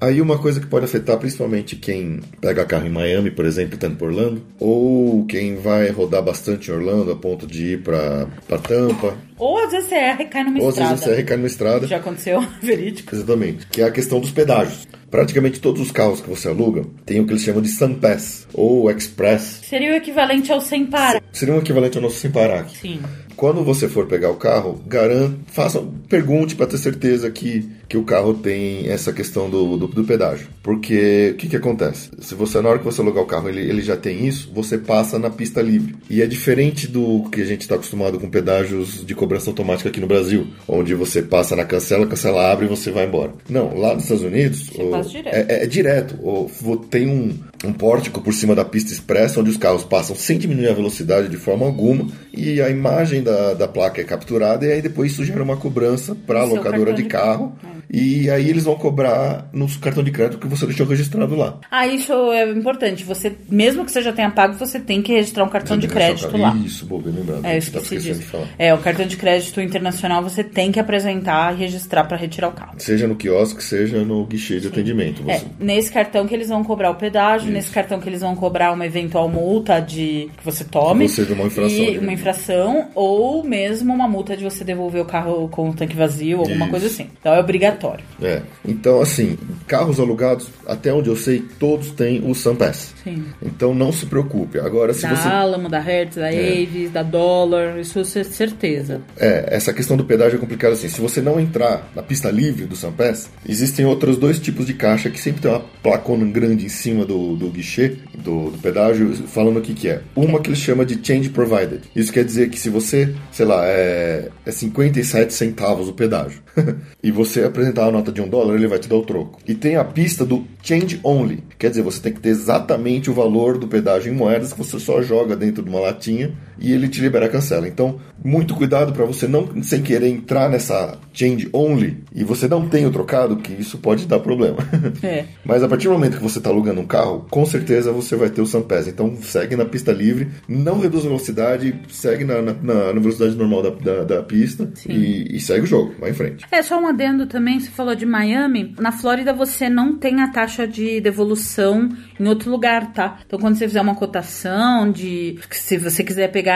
Aí 0.00 0.20
uma 0.20 0.38
coisa 0.38 0.60
que 0.60 0.66
pode 0.66 0.84
afetar 0.84 1.18
principalmente 1.18 1.74
quem 1.74 2.20
pega 2.40 2.64
carro 2.64 2.86
em 2.86 2.90
Miami, 2.90 3.30
por 3.32 3.44
exemplo, 3.44 3.74
e 3.74 3.78
tá 3.78 3.88
indo 3.88 3.96
pra 3.96 4.06
Orlando, 4.06 4.42
ou 4.60 5.24
quem 5.26 5.56
vai 5.56 5.90
rodar 5.90 6.22
bastante 6.22 6.70
em 6.70 6.74
Orlando 6.74 7.10
a 7.10 7.16
ponto 7.16 7.46
de 7.48 7.72
ir 7.72 7.82
pra, 7.82 8.28
pra 8.46 8.58
Tampa, 8.58 9.16
Ou 9.36 9.58
às 9.58 9.72
vezes 9.72 9.88
você 9.88 9.94
erra 9.96 10.22
e 10.22 10.26
cai 10.26 10.44
numa 10.44 10.60
ou 10.60 10.68
às 10.68 10.74
estrada. 10.74 10.90
vezes 10.94 11.04
você 11.04 11.14
recai 11.16 11.36
numa 11.36 11.46
estrada. 11.48 11.86
Já 11.88 11.96
aconteceu, 11.96 12.40
verídico. 12.62 13.14
Exatamente. 13.14 13.66
Que 13.66 13.82
é 13.82 13.84
a 13.86 13.90
questão 13.90 14.20
dos 14.20 14.30
pedágios. 14.30 14.86
Praticamente 15.10 15.58
todos 15.58 15.80
os 15.80 15.90
carros 15.90 16.20
que 16.20 16.28
você 16.28 16.48
aluga 16.48 16.82
têm 17.06 17.18
o 17.20 17.24
que 17.26 17.32
eles 17.32 17.42
chamam 17.42 17.62
de 17.62 17.68
Sun 17.68 17.94
Pass 17.94 18.46
ou 18.52 18.90
Express. 18.90 19.60
Seria 19.64 19.92
o 19.92 19.96
equivalente 19.96 20.52
ao 20.52 20.60
sem 20.60 20.84
para. 20.86 21.20
Seria 21.32 21.54
um 21.54 21.58
equivalente 21.58 21.96
ao 21.96 22.02
nosso 22.02 22.16
Sem 22.16 22.30
Parar 22.30 22.60
aqui. 22.60 22.76
Sim. 22.76 23.00
Quando 23.34 23.64
você 23.64 23.88
for 23.88 24.06
pegar 24.06 24.30
o 24.30 24.36
carro, 24.36 24.82
garanta, 24.86 25.38
faça, 25.46 25.82
pergunte 26.08 26.54
para 26.56 26.66
ter 26.66 26.76
certeza 26.76 27.30
que, 27.30 27.66
que 27.88 27.96
o 27.96 28.02
carro 28.04 28.34
tem 28.34 28.88
essa 28.88 29.12
questão 29.12 29.48
do, 29.48 29.76
do, 29.78 29.86
do 29.88 30.04
pedágio. 30.04 30.46
Porque 30.62 31.30
o 31.32 31.36
que, 31.36 31.48
que 31.48 31.56
acontece? 31.56 32.10
Se 32.20 32.34
você, 32.34 32.60
na 32.60 32.68
hora 32.68 32.78
que 32.78 32.84
você 32.84 33.00
alugar 33.00 33.22
o 33.24 33.26
carro, 33.26 33.48
ele, 33.48 33.60
ele 33.60 33.80
já 33.80 33.96
tem 33.96 34.26
isso, 34.26 34.50
você 34.54 34.76
passa 34.76 35.18
na 35.18 35.30
pista 35.30 35.62
livre. 35.62 35.96
E 36.10 36.20
é 36.20 36.26
diferente 36.26 36.86
do 36.86 37.28
que 37.30 37.40
a 37.40 37.44
gente 37.46 37.62
está 37.62 37.76
acostumado 37.76 38.20
com 38.20 38.28
pedágios 38.28 39.04
de 39.06 39.14
cobrança 39.14 39.48
automática 39.48 39.88
aqui 39.88 40.00
no 40.00 40.06
Brasil, 40.06 40.46
onde 40.68 40.94
você 40.94 41.22
passa 41.22 41.56
na 41.56 41.64
cancela, 41.64 42.04
a 42.04 42.08
cancela 42.08 42.52
abre 42.52 42.66
e 42.66 42.68
você 42.68 42.90
vai 42.90 43.06
embora. 43.06 43.32
Não, 43.48 43.74
lá 43.78 43.94
nos 43.94 44.02
Estados 44.02 44.22
Unidos. 44.24 44.68
o- 44.74 44.90
passa 44.90 45.08
direto. 45.08 45.34
é, 45.34 45.46
é- 45.48 45.64
é 45.64 45.66
direto. 45.66 46.14
O- 46.22 46.46
vo- 46.46 46.76
tem 46.76 47.08
um, 47.08 47.34
um 47.64 47.72
pórtico 47.72 48.20
por 48.20 48.34
cima 48.34 48.54
da 48.54 48.64
pista 48.66 48.92
expressa 48.92 49.40
onde 49.40 49.48
os 49.50 49.56
carros 49.56 49.82
passam 49.84 50.14
sem 50.14 50.36
diminuir 50.36 50.68
a 50.68 50.74
velocidade 50.74 51.28
de 51.28 51.36
forma 51.38 51.64
alguma 51.64 52.06
e 52.34 52.60
a 52.60 52.68
imagem 52.68 53.22
da, 53.22 53.54
da 53.54 53.66
placa 53.66 54.00
é 54.00 54.04
capturada 54.04 54.66
e 54.66 54.72
aí 54.72 54.82
depois 54.82 55.12
isso 55.12 55.24
gera 55.24 55.42
uma 55.42 55.56
cobrança 55.56 56.14
para 56.26 56.40
a 56.42 56.44
locadora 56.44 56.92
de 56.92 56.98
de 56.98 57.08
carro 57.08 57.52
e 57.90 58.30
aí 58.30 58.48
eles 58.48 58.64
vão 58.64 58.76
cobrar 58.76 59.48
no 59.52 59.68
cartão 59.78 60.02
de 60.02 60.10
crédito 60.10 60.38
que 60.38 60.46
você 60.46 60.66
deixou 60.66 60.86
registrado 60.86 61.34
lá. 61.34 61.58
Ah, 61.70 61.86
isso 61.86 62.12
é 62.32 62.50
importante. 62.50 63.04
Você, 63.04 63.36
mesmo 63.48 63.84
que 63.84 63.92
você 63.92 64.02
já 64.02 64.12
tenha 64.12 64.30
pago, 64.30 64.54
você 64.54 64.78
tem 64.78 65.02
que 65.02 65.12
registrar 65.12 65.44
um 65.44 65.48
cartão 65.48 65.76
de 65.76 65.88
crédito 65.88 66.36
lá. 66.36 66.54
Isso, 66.64 66.86
boa, 66.86 67.02
bem 67.02 67.12
lembrado. 67.12 67.44
É, 67.44 67.60
Você 67.60 67.70
tá 67.70 67.80
esquecendo 67.80 68.18
de 68.18 68.24
falar. 68.24 68.46
É, 68.58 68.74
o 68.74 68.78
cartão 68.78 69.06
de 69.06 69.16
crédito 69.16 69.60
internacional 69.60 70.22
você 70.22 70.42
tem 70.44 70.72
que 70.72 70.80
apresentar 70.80 71.54
e 71.54 71.58
registrar 71.58 72.04
para 72.04 72.16
retirar 72.16 72.48
o 72.48 72.52
carro. 72.52 72.74
Seja 72.78 73.06
no 73.06 73.16
quiosque, 73.16 73.62
seja 73.62 74.04
no 74.04 74.24
guichê 74.26 74.60
de 74.60 74.68
atendimento. 74.68 75.22
É, 75.26 75.38
Você... 75.38 75.46
nesse 75.58 75.90
cartão 75.90 76.26
que 76.26 76.34
eles 76.34 76.48
vão 76.48 76.64
cobrar 76.64 76.90
o 76.90 76.94
pedágio, 76.94 77.50
nesse 77.50 77.70
cartão 77.70 78.00
que 78.00 78.08
eles 78.08 78.20
vão 78.20 78.34
cobrar 78.34 78.72
uma 78.72 78.86
eventual 78.86 79.28
multa 79.28 79.80
de 79.80 80.30
que 80.36 80.44
você 80.44 80.64
tome. 80.64 81.04
Ou 81.04 81.08
seja, 81.08 81.34
uma 81.34 81.44
infração, 81.46 81.78
E 81.78 81.90
né? 81.92 81.98
uma 81.98 82.12
infração, 82.12 82.88
ou 82.94 83.44
mesmo 83.44 83.92
uma 83.92 84.08
multa 84.08 84.36
de 84.36 84.44
você 84.44 84.64
devolver 84.64 85.02
o 85.02 85.04
carro 85.04 85.48
com 85.48 85.70
o 85.70 85.74
tanque 85.74 85.96
vazio, 85.96 86.38
alguma 86.40 86.62
Isso. 86.64 86.70
coisa 86.70 86.86
assim. 86.86 87.06
Então 87.20 87.34
é 87.34 87.40
obrigatório. 87.68 88.04
É. 88.20 88.42
Então, 88.66 89.00
assim, 89.00 89.38
carros 89.66 90.00
alugados, 90.00 90.48
até 90.66 90.92
onde 90.92 91.08
eu 91.08 91.16
sei, 91.16 91.44
todos 91.58 91.90
têm 91.90 92.22
o 92.28 92.34
SunPass. 92.34 92.94
Sim. 93.04 93.24
Então 93.42 93.74
não 93.74 93.92
se 93.92 94.06
preocupe. 94.06 94.58
Agora, 94.58 94.92
se 94.92 95.02
Da 95.02 95.14
você. 95.14 95.28
Alamo, 95.28 95.68
da 95.68 95.80
Hertz, 95.80 96.16
da 96.16 96.28
Avis, 96.28 96.90
da 96.90 97.02
Dollar, 97.02 97.78
isso 97.78 98.00
é 98.00 98.04
certeza. 98.24 99.00
É, 99.16 99.44
essa 99.48 99.72
questão 99.72 99.96
do 99.96 100.04
pedágio 100.04 100.36
é 100.36 100.40
complicada 100.40 100.74
assim. 100.74 100.88
Se 100.88 101.00
você 101.00 101.20
não 101.20 101.38
entrar 101.38 101.90
na 101.94 102.02
pista 102.02 102.30
livre 102.30 102.66
do 102.66 102.76
SunPass, 102.76 103.30
existem 103.48 103.86
outros 103.86 104.16
dois 104.16 104.38
tipos 104.38 104.66
de 104.66 104.74
caixa 104.74 105.10
que 105.10 105.20
sempre 105.20 105.42
tem 105.42 105.50
uma 105.50 105.60
placona 105.82 106.24
grande 106.26 106.66
em 106.66 106.68
cima 106.68 107.04
do, 107.04 107.36
do 107.36 107.48
guichê, 107.50 107.96
do, 108.14 108.50
do 108.50 108.58
pedágio, 108.58 109.14
falando 109.28 109.58
o 109.58 109.62
que, 109.62 109.74
que 109.74 109.88
é. 109.88 110.00
Uma 110.14 110.40
que 110.40 110.50
eles 110.50 110.58
chamam 110.58 110.84
de 110.84 110.98
Change 111.04 111.30
Provided. 111.30 111.82
Isso 111.94 112.12
quer 112.12 112.24
dizer 112.24 112.50
que 112.50 112.58
se 112.58 112.68
você, 112.68 113.14
sei 113.32 113.46
lá, 113.46 113.64
é, 113.64 114.28
é 114.44 114.50
57 114.50 115.32
centavos 115.32 115.88
o 115.88 115.92
pedágio, 115.92 116.42
e 117.02 117.10
você 117.10 117.42
apresentar 117.58 117.86
a 117.86 117.90
nota 117.90 118.12
de 118.12 118.22
um 118.22 118.28
dólar, 118.28 118.54
ele 118.54 118.68
vai 118.68 118.78
te 118.78 118.88
dar 118.88 118.94
o 118.94 119.02
troco. 119.02 119.40
E 119.46 119.52
tem 119.52 119.74
a 119.74 119.84
pista 119.84 120.24
do 120.24 120.46
Change 120.62 121.00
Only. 121.02 121.42
Quer 121.58 121.70
dizer, 121.70 121.82
você 121.82 122.00
tem 122.00 122.12
que 122.12 122.20
ter 122.20 122.28
exatamente 122.28 123.10
o 123.10 123.14
valor 123.14 123.58
do 123.58 123.66
pedágio 123.66 124.12
em 124.12 124.16
moedas 124.16 124.52
que 124.52 124.58
você 124.58 124.78
só 124.78 125.02
joga 125.02 125.34
dentro 125.34 125.62
de 125.62 125.68
uma 125.68 125.80
latinha 125.80 126.32
e 126.58 126.72
ele 126.72 126.88
te 126.88 127.00
libera 127.00 127.26
a 127.26 127.28
cancela. 127.28 127.68
Então, 127.68 127.98
muito 128.24 128.54
cuidado 128.54 128.92
para 128.92 129.04
você 129.04 129.26
não, 129.28 129.62
sem 129.62 129.82
querer, 129.82 130.08
entrar 130.08 130.48
nessa 130.48 130.98
Change 131.12 131.48
Only 131.52 131.98
e 132.14 132.24
você 132.24 132.48
não 132.48 132.68
tem 132.68 132.84
o 132.86 132.90
trocado, 132.90 133.36
que 133.36 133.52
isso 133.52 133.78
pode 133.78 134.06
dar 134.06 134.18
problema. 134.20 134.56
É. 135.02 135.26
Mas 135.44 135.62
a 135.62 135.68
partir 135.68 135.86
do 135.86 135.92
momento 135.92 136.16
que 136.16 136.22
você 136.22 136.38
está 136.38 136.50
alugando 136.50 136.80
um 136.80 136.86
carro, 136.86 137.26
com 137.30 137.44
certeza 137.46 137.92
você 137.92 138.16
vai 138.16 138.28
ter 138.30 138.40
o 138.40 138.46
SunPass. 138.46 138.88
Então, 138.88 139.16
segue 139.22 139.54
na 139.54 139.64
pista 139.64 139.92
livre, 139.92 140.28
não 140.48 140.80
reduz 140.80 141.04
a 141.04 141.08
velocidade, 141.08 141.74
segue 141.88 142.24
na, 142.24 142.42
na, 142.42 142.52
na- 142.54 142.92
na 142.92 143.00
velocidade 143.00 143.36
normal 143.36 143.62
da, 143.62 143.70
da, 143.70 144.04
da 144.04 144.22
pista 144.22 144.68
e, 144.88 145.36
e 145.36 145.40
segue 145.40 145.62
o 145.64 145.66
jogo, 145.66 145.94
vai 146.00 146.10
em 146.10 146.14
frente. 146.14 146.44
É, 146.50 146.62
só 146.62 146.80
um 146.80 146.86
adendo 146.86 147.26
também, 147.26 147.60
você 147.60 147.70
falou 147.70 147.94
de 147.94 148.04
Miami. 148.04 148.74
Na 148.78 148.90
Flórida 148.92 149.32
você 149.32 149.68
não 149.68 149.96
tem 149.96 150.20
a 150.20 150.28
taxa 150.28 150.66
de 150.66 151.00
devolução 151.00 151.88
em 152.18 152.26
outro 152.26 152.50
lugar, 152.50 152.92
tá? 152.92 153.18
Então 153.26 153.38
quando 153.38 153.56
você 153.56 153.66
fizer 153.68 153.80
uma 153.80 153.94
cotação 153.94 154.90
de. 154.90 155.38
Se 155.50 155.76
você 155.78 156.02
quiser 156.02 156.28
pegar 156.32 156.47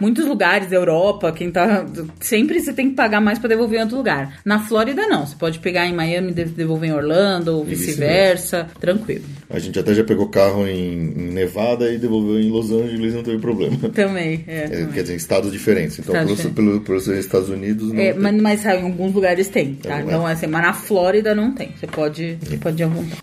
muitos 0.00 0.26
lugares 0.26 0.68
da 0.68 0.76
Europa, 0.76 1.32
quem 1.32 1.50
tá. 1.50 1.84
Sempre 2.20 2.60
você 2.60 2.72
tem 2.72 2.90
que 2.90 2.96
pagar 2.96 3.20
mais 3.20 3.38
pra 3.38 3.48
devolver 3.48 3.78
em 3.78 3.82
outro 3.82 3.96
lugar. 3.96 4.38
Na 4.44 4.58
Flórida 4.60 5.06
não. 5.06 5.26
Você 5.26 5.36
pode 5.36 5.58
pegar 5.58 5.86
em 5.86 5.94
Miami 5.94 6.30
e 6.30 6.34
de- 6.34 6.44
devolver 6.46 6.90
em 6.90 6.92
Orlando, 6.92 7.56
ou 7.56 7.64
vice-versa. 7.64 8.66
Tranquilo. 8.80 9.24
A 9.48 9.58
gente 9.58 9.78
até 9.78 9.92
já 9.94 10.04
pegou 10.04 10.28
carro 10.28 10.66
em, 10.66 11.12
em 11.12 11.30
Nevada 11.32 11.92
e 11.92 11.98
devolveu 11.98 12.38
em 12.40 12.50
Los 12.50 12.70
Angeles 12.70 13.14
não 13.14 13.22
teve 13.22 13.38
problema. 13.38 13.76
Também, 13.90 14.44
é. 14.46 14.60
É, 14.60 14.68
também. 14.68 14.86
quer 14.92 15.02
dizer, 15.02 15.16
estados 15.16 15.50
diferentes. 15.52 15.98
Então, 15.98 16.14
Estados 16.14 16.46
pelo, 16.52 16.80
pelo, 16.80 17.00
ser 17.00 17.18
Estados 17.18 17.48
Unidos, 17.48 17.92
não 17.92 18.00
É, 18.00 18.12
tem. 18.12 18.20
mas, 18.20 18.40
mas 18.42 18.64
em 18.66 18.82
alguns 18.82 19.12
lugares 19.14 19.48
tem, 19.48 19.74
tá? 19.74 19.98
É, 19.98 20.02
então, 20.02 20.28
é. 20.28 20.32
assim, 20.32 20.46
mas 20.46 20.62
na 20.62 20.72
Flórida 20.72 21.34
não 21.34 21.52
tem. 21.52 21.72
Você 21.78 21.86
pode, 21.86 22.36
você 22.40 22.56
pode 22.56 22.80
ir 22.82 22.84
à 22.84 22.88
vontade. 22.88 23.22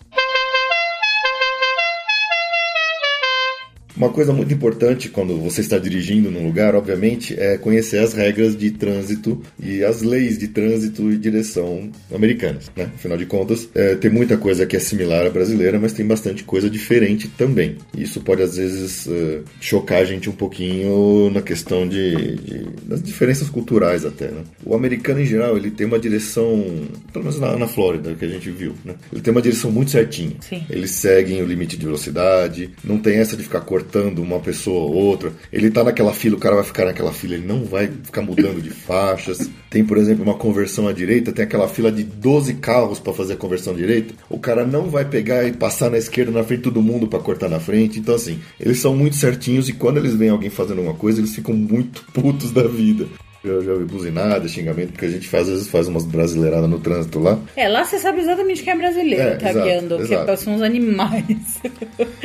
Uma 3.98 4.10
coisa 4.10 4.32
muito 4.32 4.54
importante 4.54 5.10
quando 5.10 5.36
você 5.38 5.62
está 5.62 5.80
dirigindo 5.80 6.30
num 6.30 6.46
lugar, 6.46 6.76
obviamente, 6.76 7.34
é 7.40 7.58
conhecer 7.58 7.98
as 7.98 8.14
regras 8.14 8.56
de 8.56 8.70
trânsito 8.70 9.42
e 9.60 9.84
as 9.84 10.04
leis 10.04 10.38
de 10.38 10.48
trânsito 10.50 11.12
e 11.12 11.18
direção 11.18 11.90
americanas. 12.14 12.70
Né? 12.76 12.92
Afinal 12.94 13.18
de 13.18 13.26
contas, 13.26 13.68
é, 13.74 13.96
tem 13.96 14.12
muita 14.12 14.38
coisa 14.38 14.68
que 14.68 14.76
é 14.76 14.80
similar 14.80 15.26
à 15.26 15.30
brasileira, 15.32 15.80
mas 15.80 15.94
tem 15.94 16.06
bastante 16.06 16.44
coisa 16.44 16.70
diferente 16.70 17.28
também. 17.28 17.76
Isso 17.98 18.22
pode, 18.22 18.44
às 18.44 18.56
vezes, 18.58 19.08
é, 19.08 19.40
chocar 19.60 20.04
a 20.04 20.06
gente 20.06 20.30
um 20.30 20.34
pouquinho 20.34 21.32
na 21.32 21.42
questão 21.42 21.88
de, 21.88 22.36
de- 22.36 22.68
das 22.86 23.02
diferenças 23.02 23.50
culturais 23.50 24.06
até. 24.06 24.28
Né? 24.28 24.44
O 24.64 24.76
americano, 24.76 25.22
em 25.22 25.26
geral, 25.26 25.58
ele 25.58 25.72
tem 25.72 25.88
uma 25.88 25.98
direção, 25.98 26.64
pelo 27.12 27.26
menos 27.26 27.40
na, 27.40 27.58
na 27.58 27.68
Flórida, 27.68 28.14
que 28.14 28.26
a 28.26 28.30
gente 28.30 28.52
viu, 28.52 28.74
né? 28.86 28.94
ele 29.12 29.22
tem 29.22 29.32
uma 29.32 29.42
direção 29.42 29.72
muito 29.72 29.90
certinha. 29.90 30.36
Sim. 30.42 30.64
Eles 30.70 30.92
seguem 30.92 31.42
o 31.42 31.48
limite 31.48 31.76
de 31.76 31.84
velocidade, 31.86 32.70
não 32.84 33.00
tem 33.00 33.18
essa 33.18 33.36
de 33.36 33.42
ficar 33.42 33.62
cortando 33.62 33.87
uma 34.22 34.40
pessoa 34.40 34.84
ou 34.84 34.94
outra. 34.94 35.32
Ele 35.52 35.70
tá 35.70 35.84
naquela 35.84 36.14
fila, 36.14 36.36
o 36.36 36.40
cara 36.40 36.56
vai 36.56 36.64
ficar 36.64 36.86
naquela 36.86 37.12
fila, 37.12 37.36
ele 37.36 37.46
não 37.46 37.66
vai 37.66 37.88
ficar 37.88 38.22
mudando 38.22 38.62
de 38.62 38.70
faixas. 38.70 39.50
Tem, 39.70 39.84
por 39.84 39.98
exemplo, 39.98 40.24
uma 40.24 40.36
conversão 40.36 40.88
à 40.88 40.94
direita, 40.94 41.32
tem 41.32 41.44
aquela 41.44 41.68
fila 41.68 41.92
de 41.92 42.04
12 42.04 42.56
carros 42.56 43.00
para 43.00 43.14
fazer 43.14 43.34
a 43.34 43.38
conversão 43.38 43.74
à 43.74 43.76
direita. 43.76 44.14
O 44.30 44.40
cara 44.40 44.66
não 44.66 44.90
vai 44.90 45.06
pegar 45.06 45.46
e 45.46 45.52
passar 45.52 45.90
na 45.90 45.98
esquerda 45.98 46.32
na 46.32 46.44
frente 46.44 46.60
de 46.60 46.64
todo 46.66 46.82
mundo 46.82 47.08
para 47.08 47.20
cortar 47.20 47.50
na 47.50 47.60
frente. 47.60 48.00
Então, 48.00 48.16
assim, 48.16 48.40
eles 48.60 48.80
são 48.80 48.96
muito 48.96 49.16
certinhos 49.16 49.70
e 49.70 49.74
quando 49.74 49.98
eles 49.98 50.16
veem 50.16 50.32
alguém 50.32 50.50
fazendo 50.50 50.80
alguma 50.80 50.96
coisa, 50.98 51.20
eles 51.20 51.36
ficam 51.36 51.54
muito 51.54 52.04
putos 52.14 52.52
da 52.52 52.68
vida. 52.68 53.08
Eu 53.48 53.64
já 53.64 53.72
ouvi 53.74 53.86
buzinada, 53.86 54.48
xingamento, 54.48 54.92
porque 54.92 55.06
a 55.06 55.10
gente 55.10 55.28
faz, 55.28 55.44
às 55.44 55.54
vezes 55.54 55.68
faz 55.68 55.88
umas 55.88 56.04
brasileiradas 56.04 56.70
no 56.70 56.80
trânsito 56.80 57.20
lá. 57.20 57.40
É, 57.56 57.68
lá 57.68 57.84
você 57.84 57.98
sabe 57.98 58.22
exatamente 58.22 58.64
quem 58.64 58.74
é 58.74 58.78
brasileiro 58.78 59.22
É, 59.22 59.36
tá 59.36 59.50
exato, 59.50 59.66
guiando, 59.66 59.98
que 59.98 60.04
exato. 60.04 60.38
são 60.38 60.56
os 60.56 60.62
animais. 60.62 61.28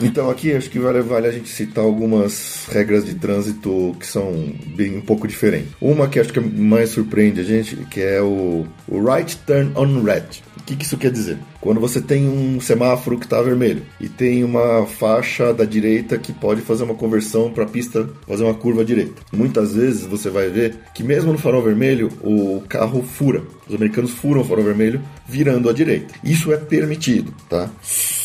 Então 0.00 0.30
aqui 0.30 0.52
acho 0.54 0.70
que 0.70 0.78
vale, 0.78 1.00
vale 1.02 1.26
a 1.26 1.30
gente 1.30 1.48
citar 1.48 1.84
algumas 1.84 2.66
regras 2.70 3.04
de 3.04 3.14
trânsito 3.14 3.94
que 3.98 4.06
são 4.06 4.52
bem 4.74 4.96
um 4.96 5.00
pouco 5.00 5.28
diferentes. 5.28 5.70
Uma 5.80 6.08
que 6.08 6.18
acho 6.18 6.32
que 6.32 6.40
mais 6.40 6.90
surpreende 6.90 7.40
a 7.40 7.44
gente, 7.44 7.76
que 7.90 8.00
é 8.00 8.20
o, 8.20 8.66
o 8.88 9.02
right 9.02 9.36
turn 9.46 9.72
on 9.76 10.02
red. 10.02 10.24
O 10.58 10.62
que, 10.64 10.76
que 10.76 10.84
isso 10.84 10.96
quer 10.96 11.10
dizer? 11.10 11.38
Quando 11.60 11.80
você 11.80 12.00
tem 12.00 12.28
um 12.28 12.60
semáforo 12.60 13.18
que 13.18 13.26
está 13.26 13.40
vermelho 13.42 13.82
e 14.00 14.08
tem 14.08 14.42
uma 14.42 14.86
faixa 14.86 15.52
da 15.52 15.64
direita 15.64 16.18
que 16.18 16.32
pode 16.32 16.62
fazer 16.62 16.84
uma 16.84 16.94
conversão 16.94 17.50
para 17.50 17.64
a 17.64 17.68
pista 17.68 18.08
fazer 18.26 18.44
uma 18.44 18.54
curva 18.54 18.82
à 18.82 18.84
direita. 18.84 19.22
Muitas 19.32 19.74
vezes 19.74 20.06
você 20.06 20.30
vai 20.30 20.48
ver 20.48 20.76
que 20.94 21.02
mesmo 21.02 21.32
no 21.32 21.38
farol 21.38 21.62
vermelho 21.62 22.08
o 22.22 22.62
carro 22.68 23.02
fura. 23.02 23.42
Os 23.68 23.74
americanos 23.74 24.10
furam 24.10 24.40
o 24.40 24.44
farol 24.44 24.64
vermelho 24.64 25.00
virando 25.26 25.70
à 25.70 25.72
direita. 25.72 26.14
Isso 26.24 26.52
é 26.52 26.56
permitido, 26.56 27.32
tá? 27.48 27.70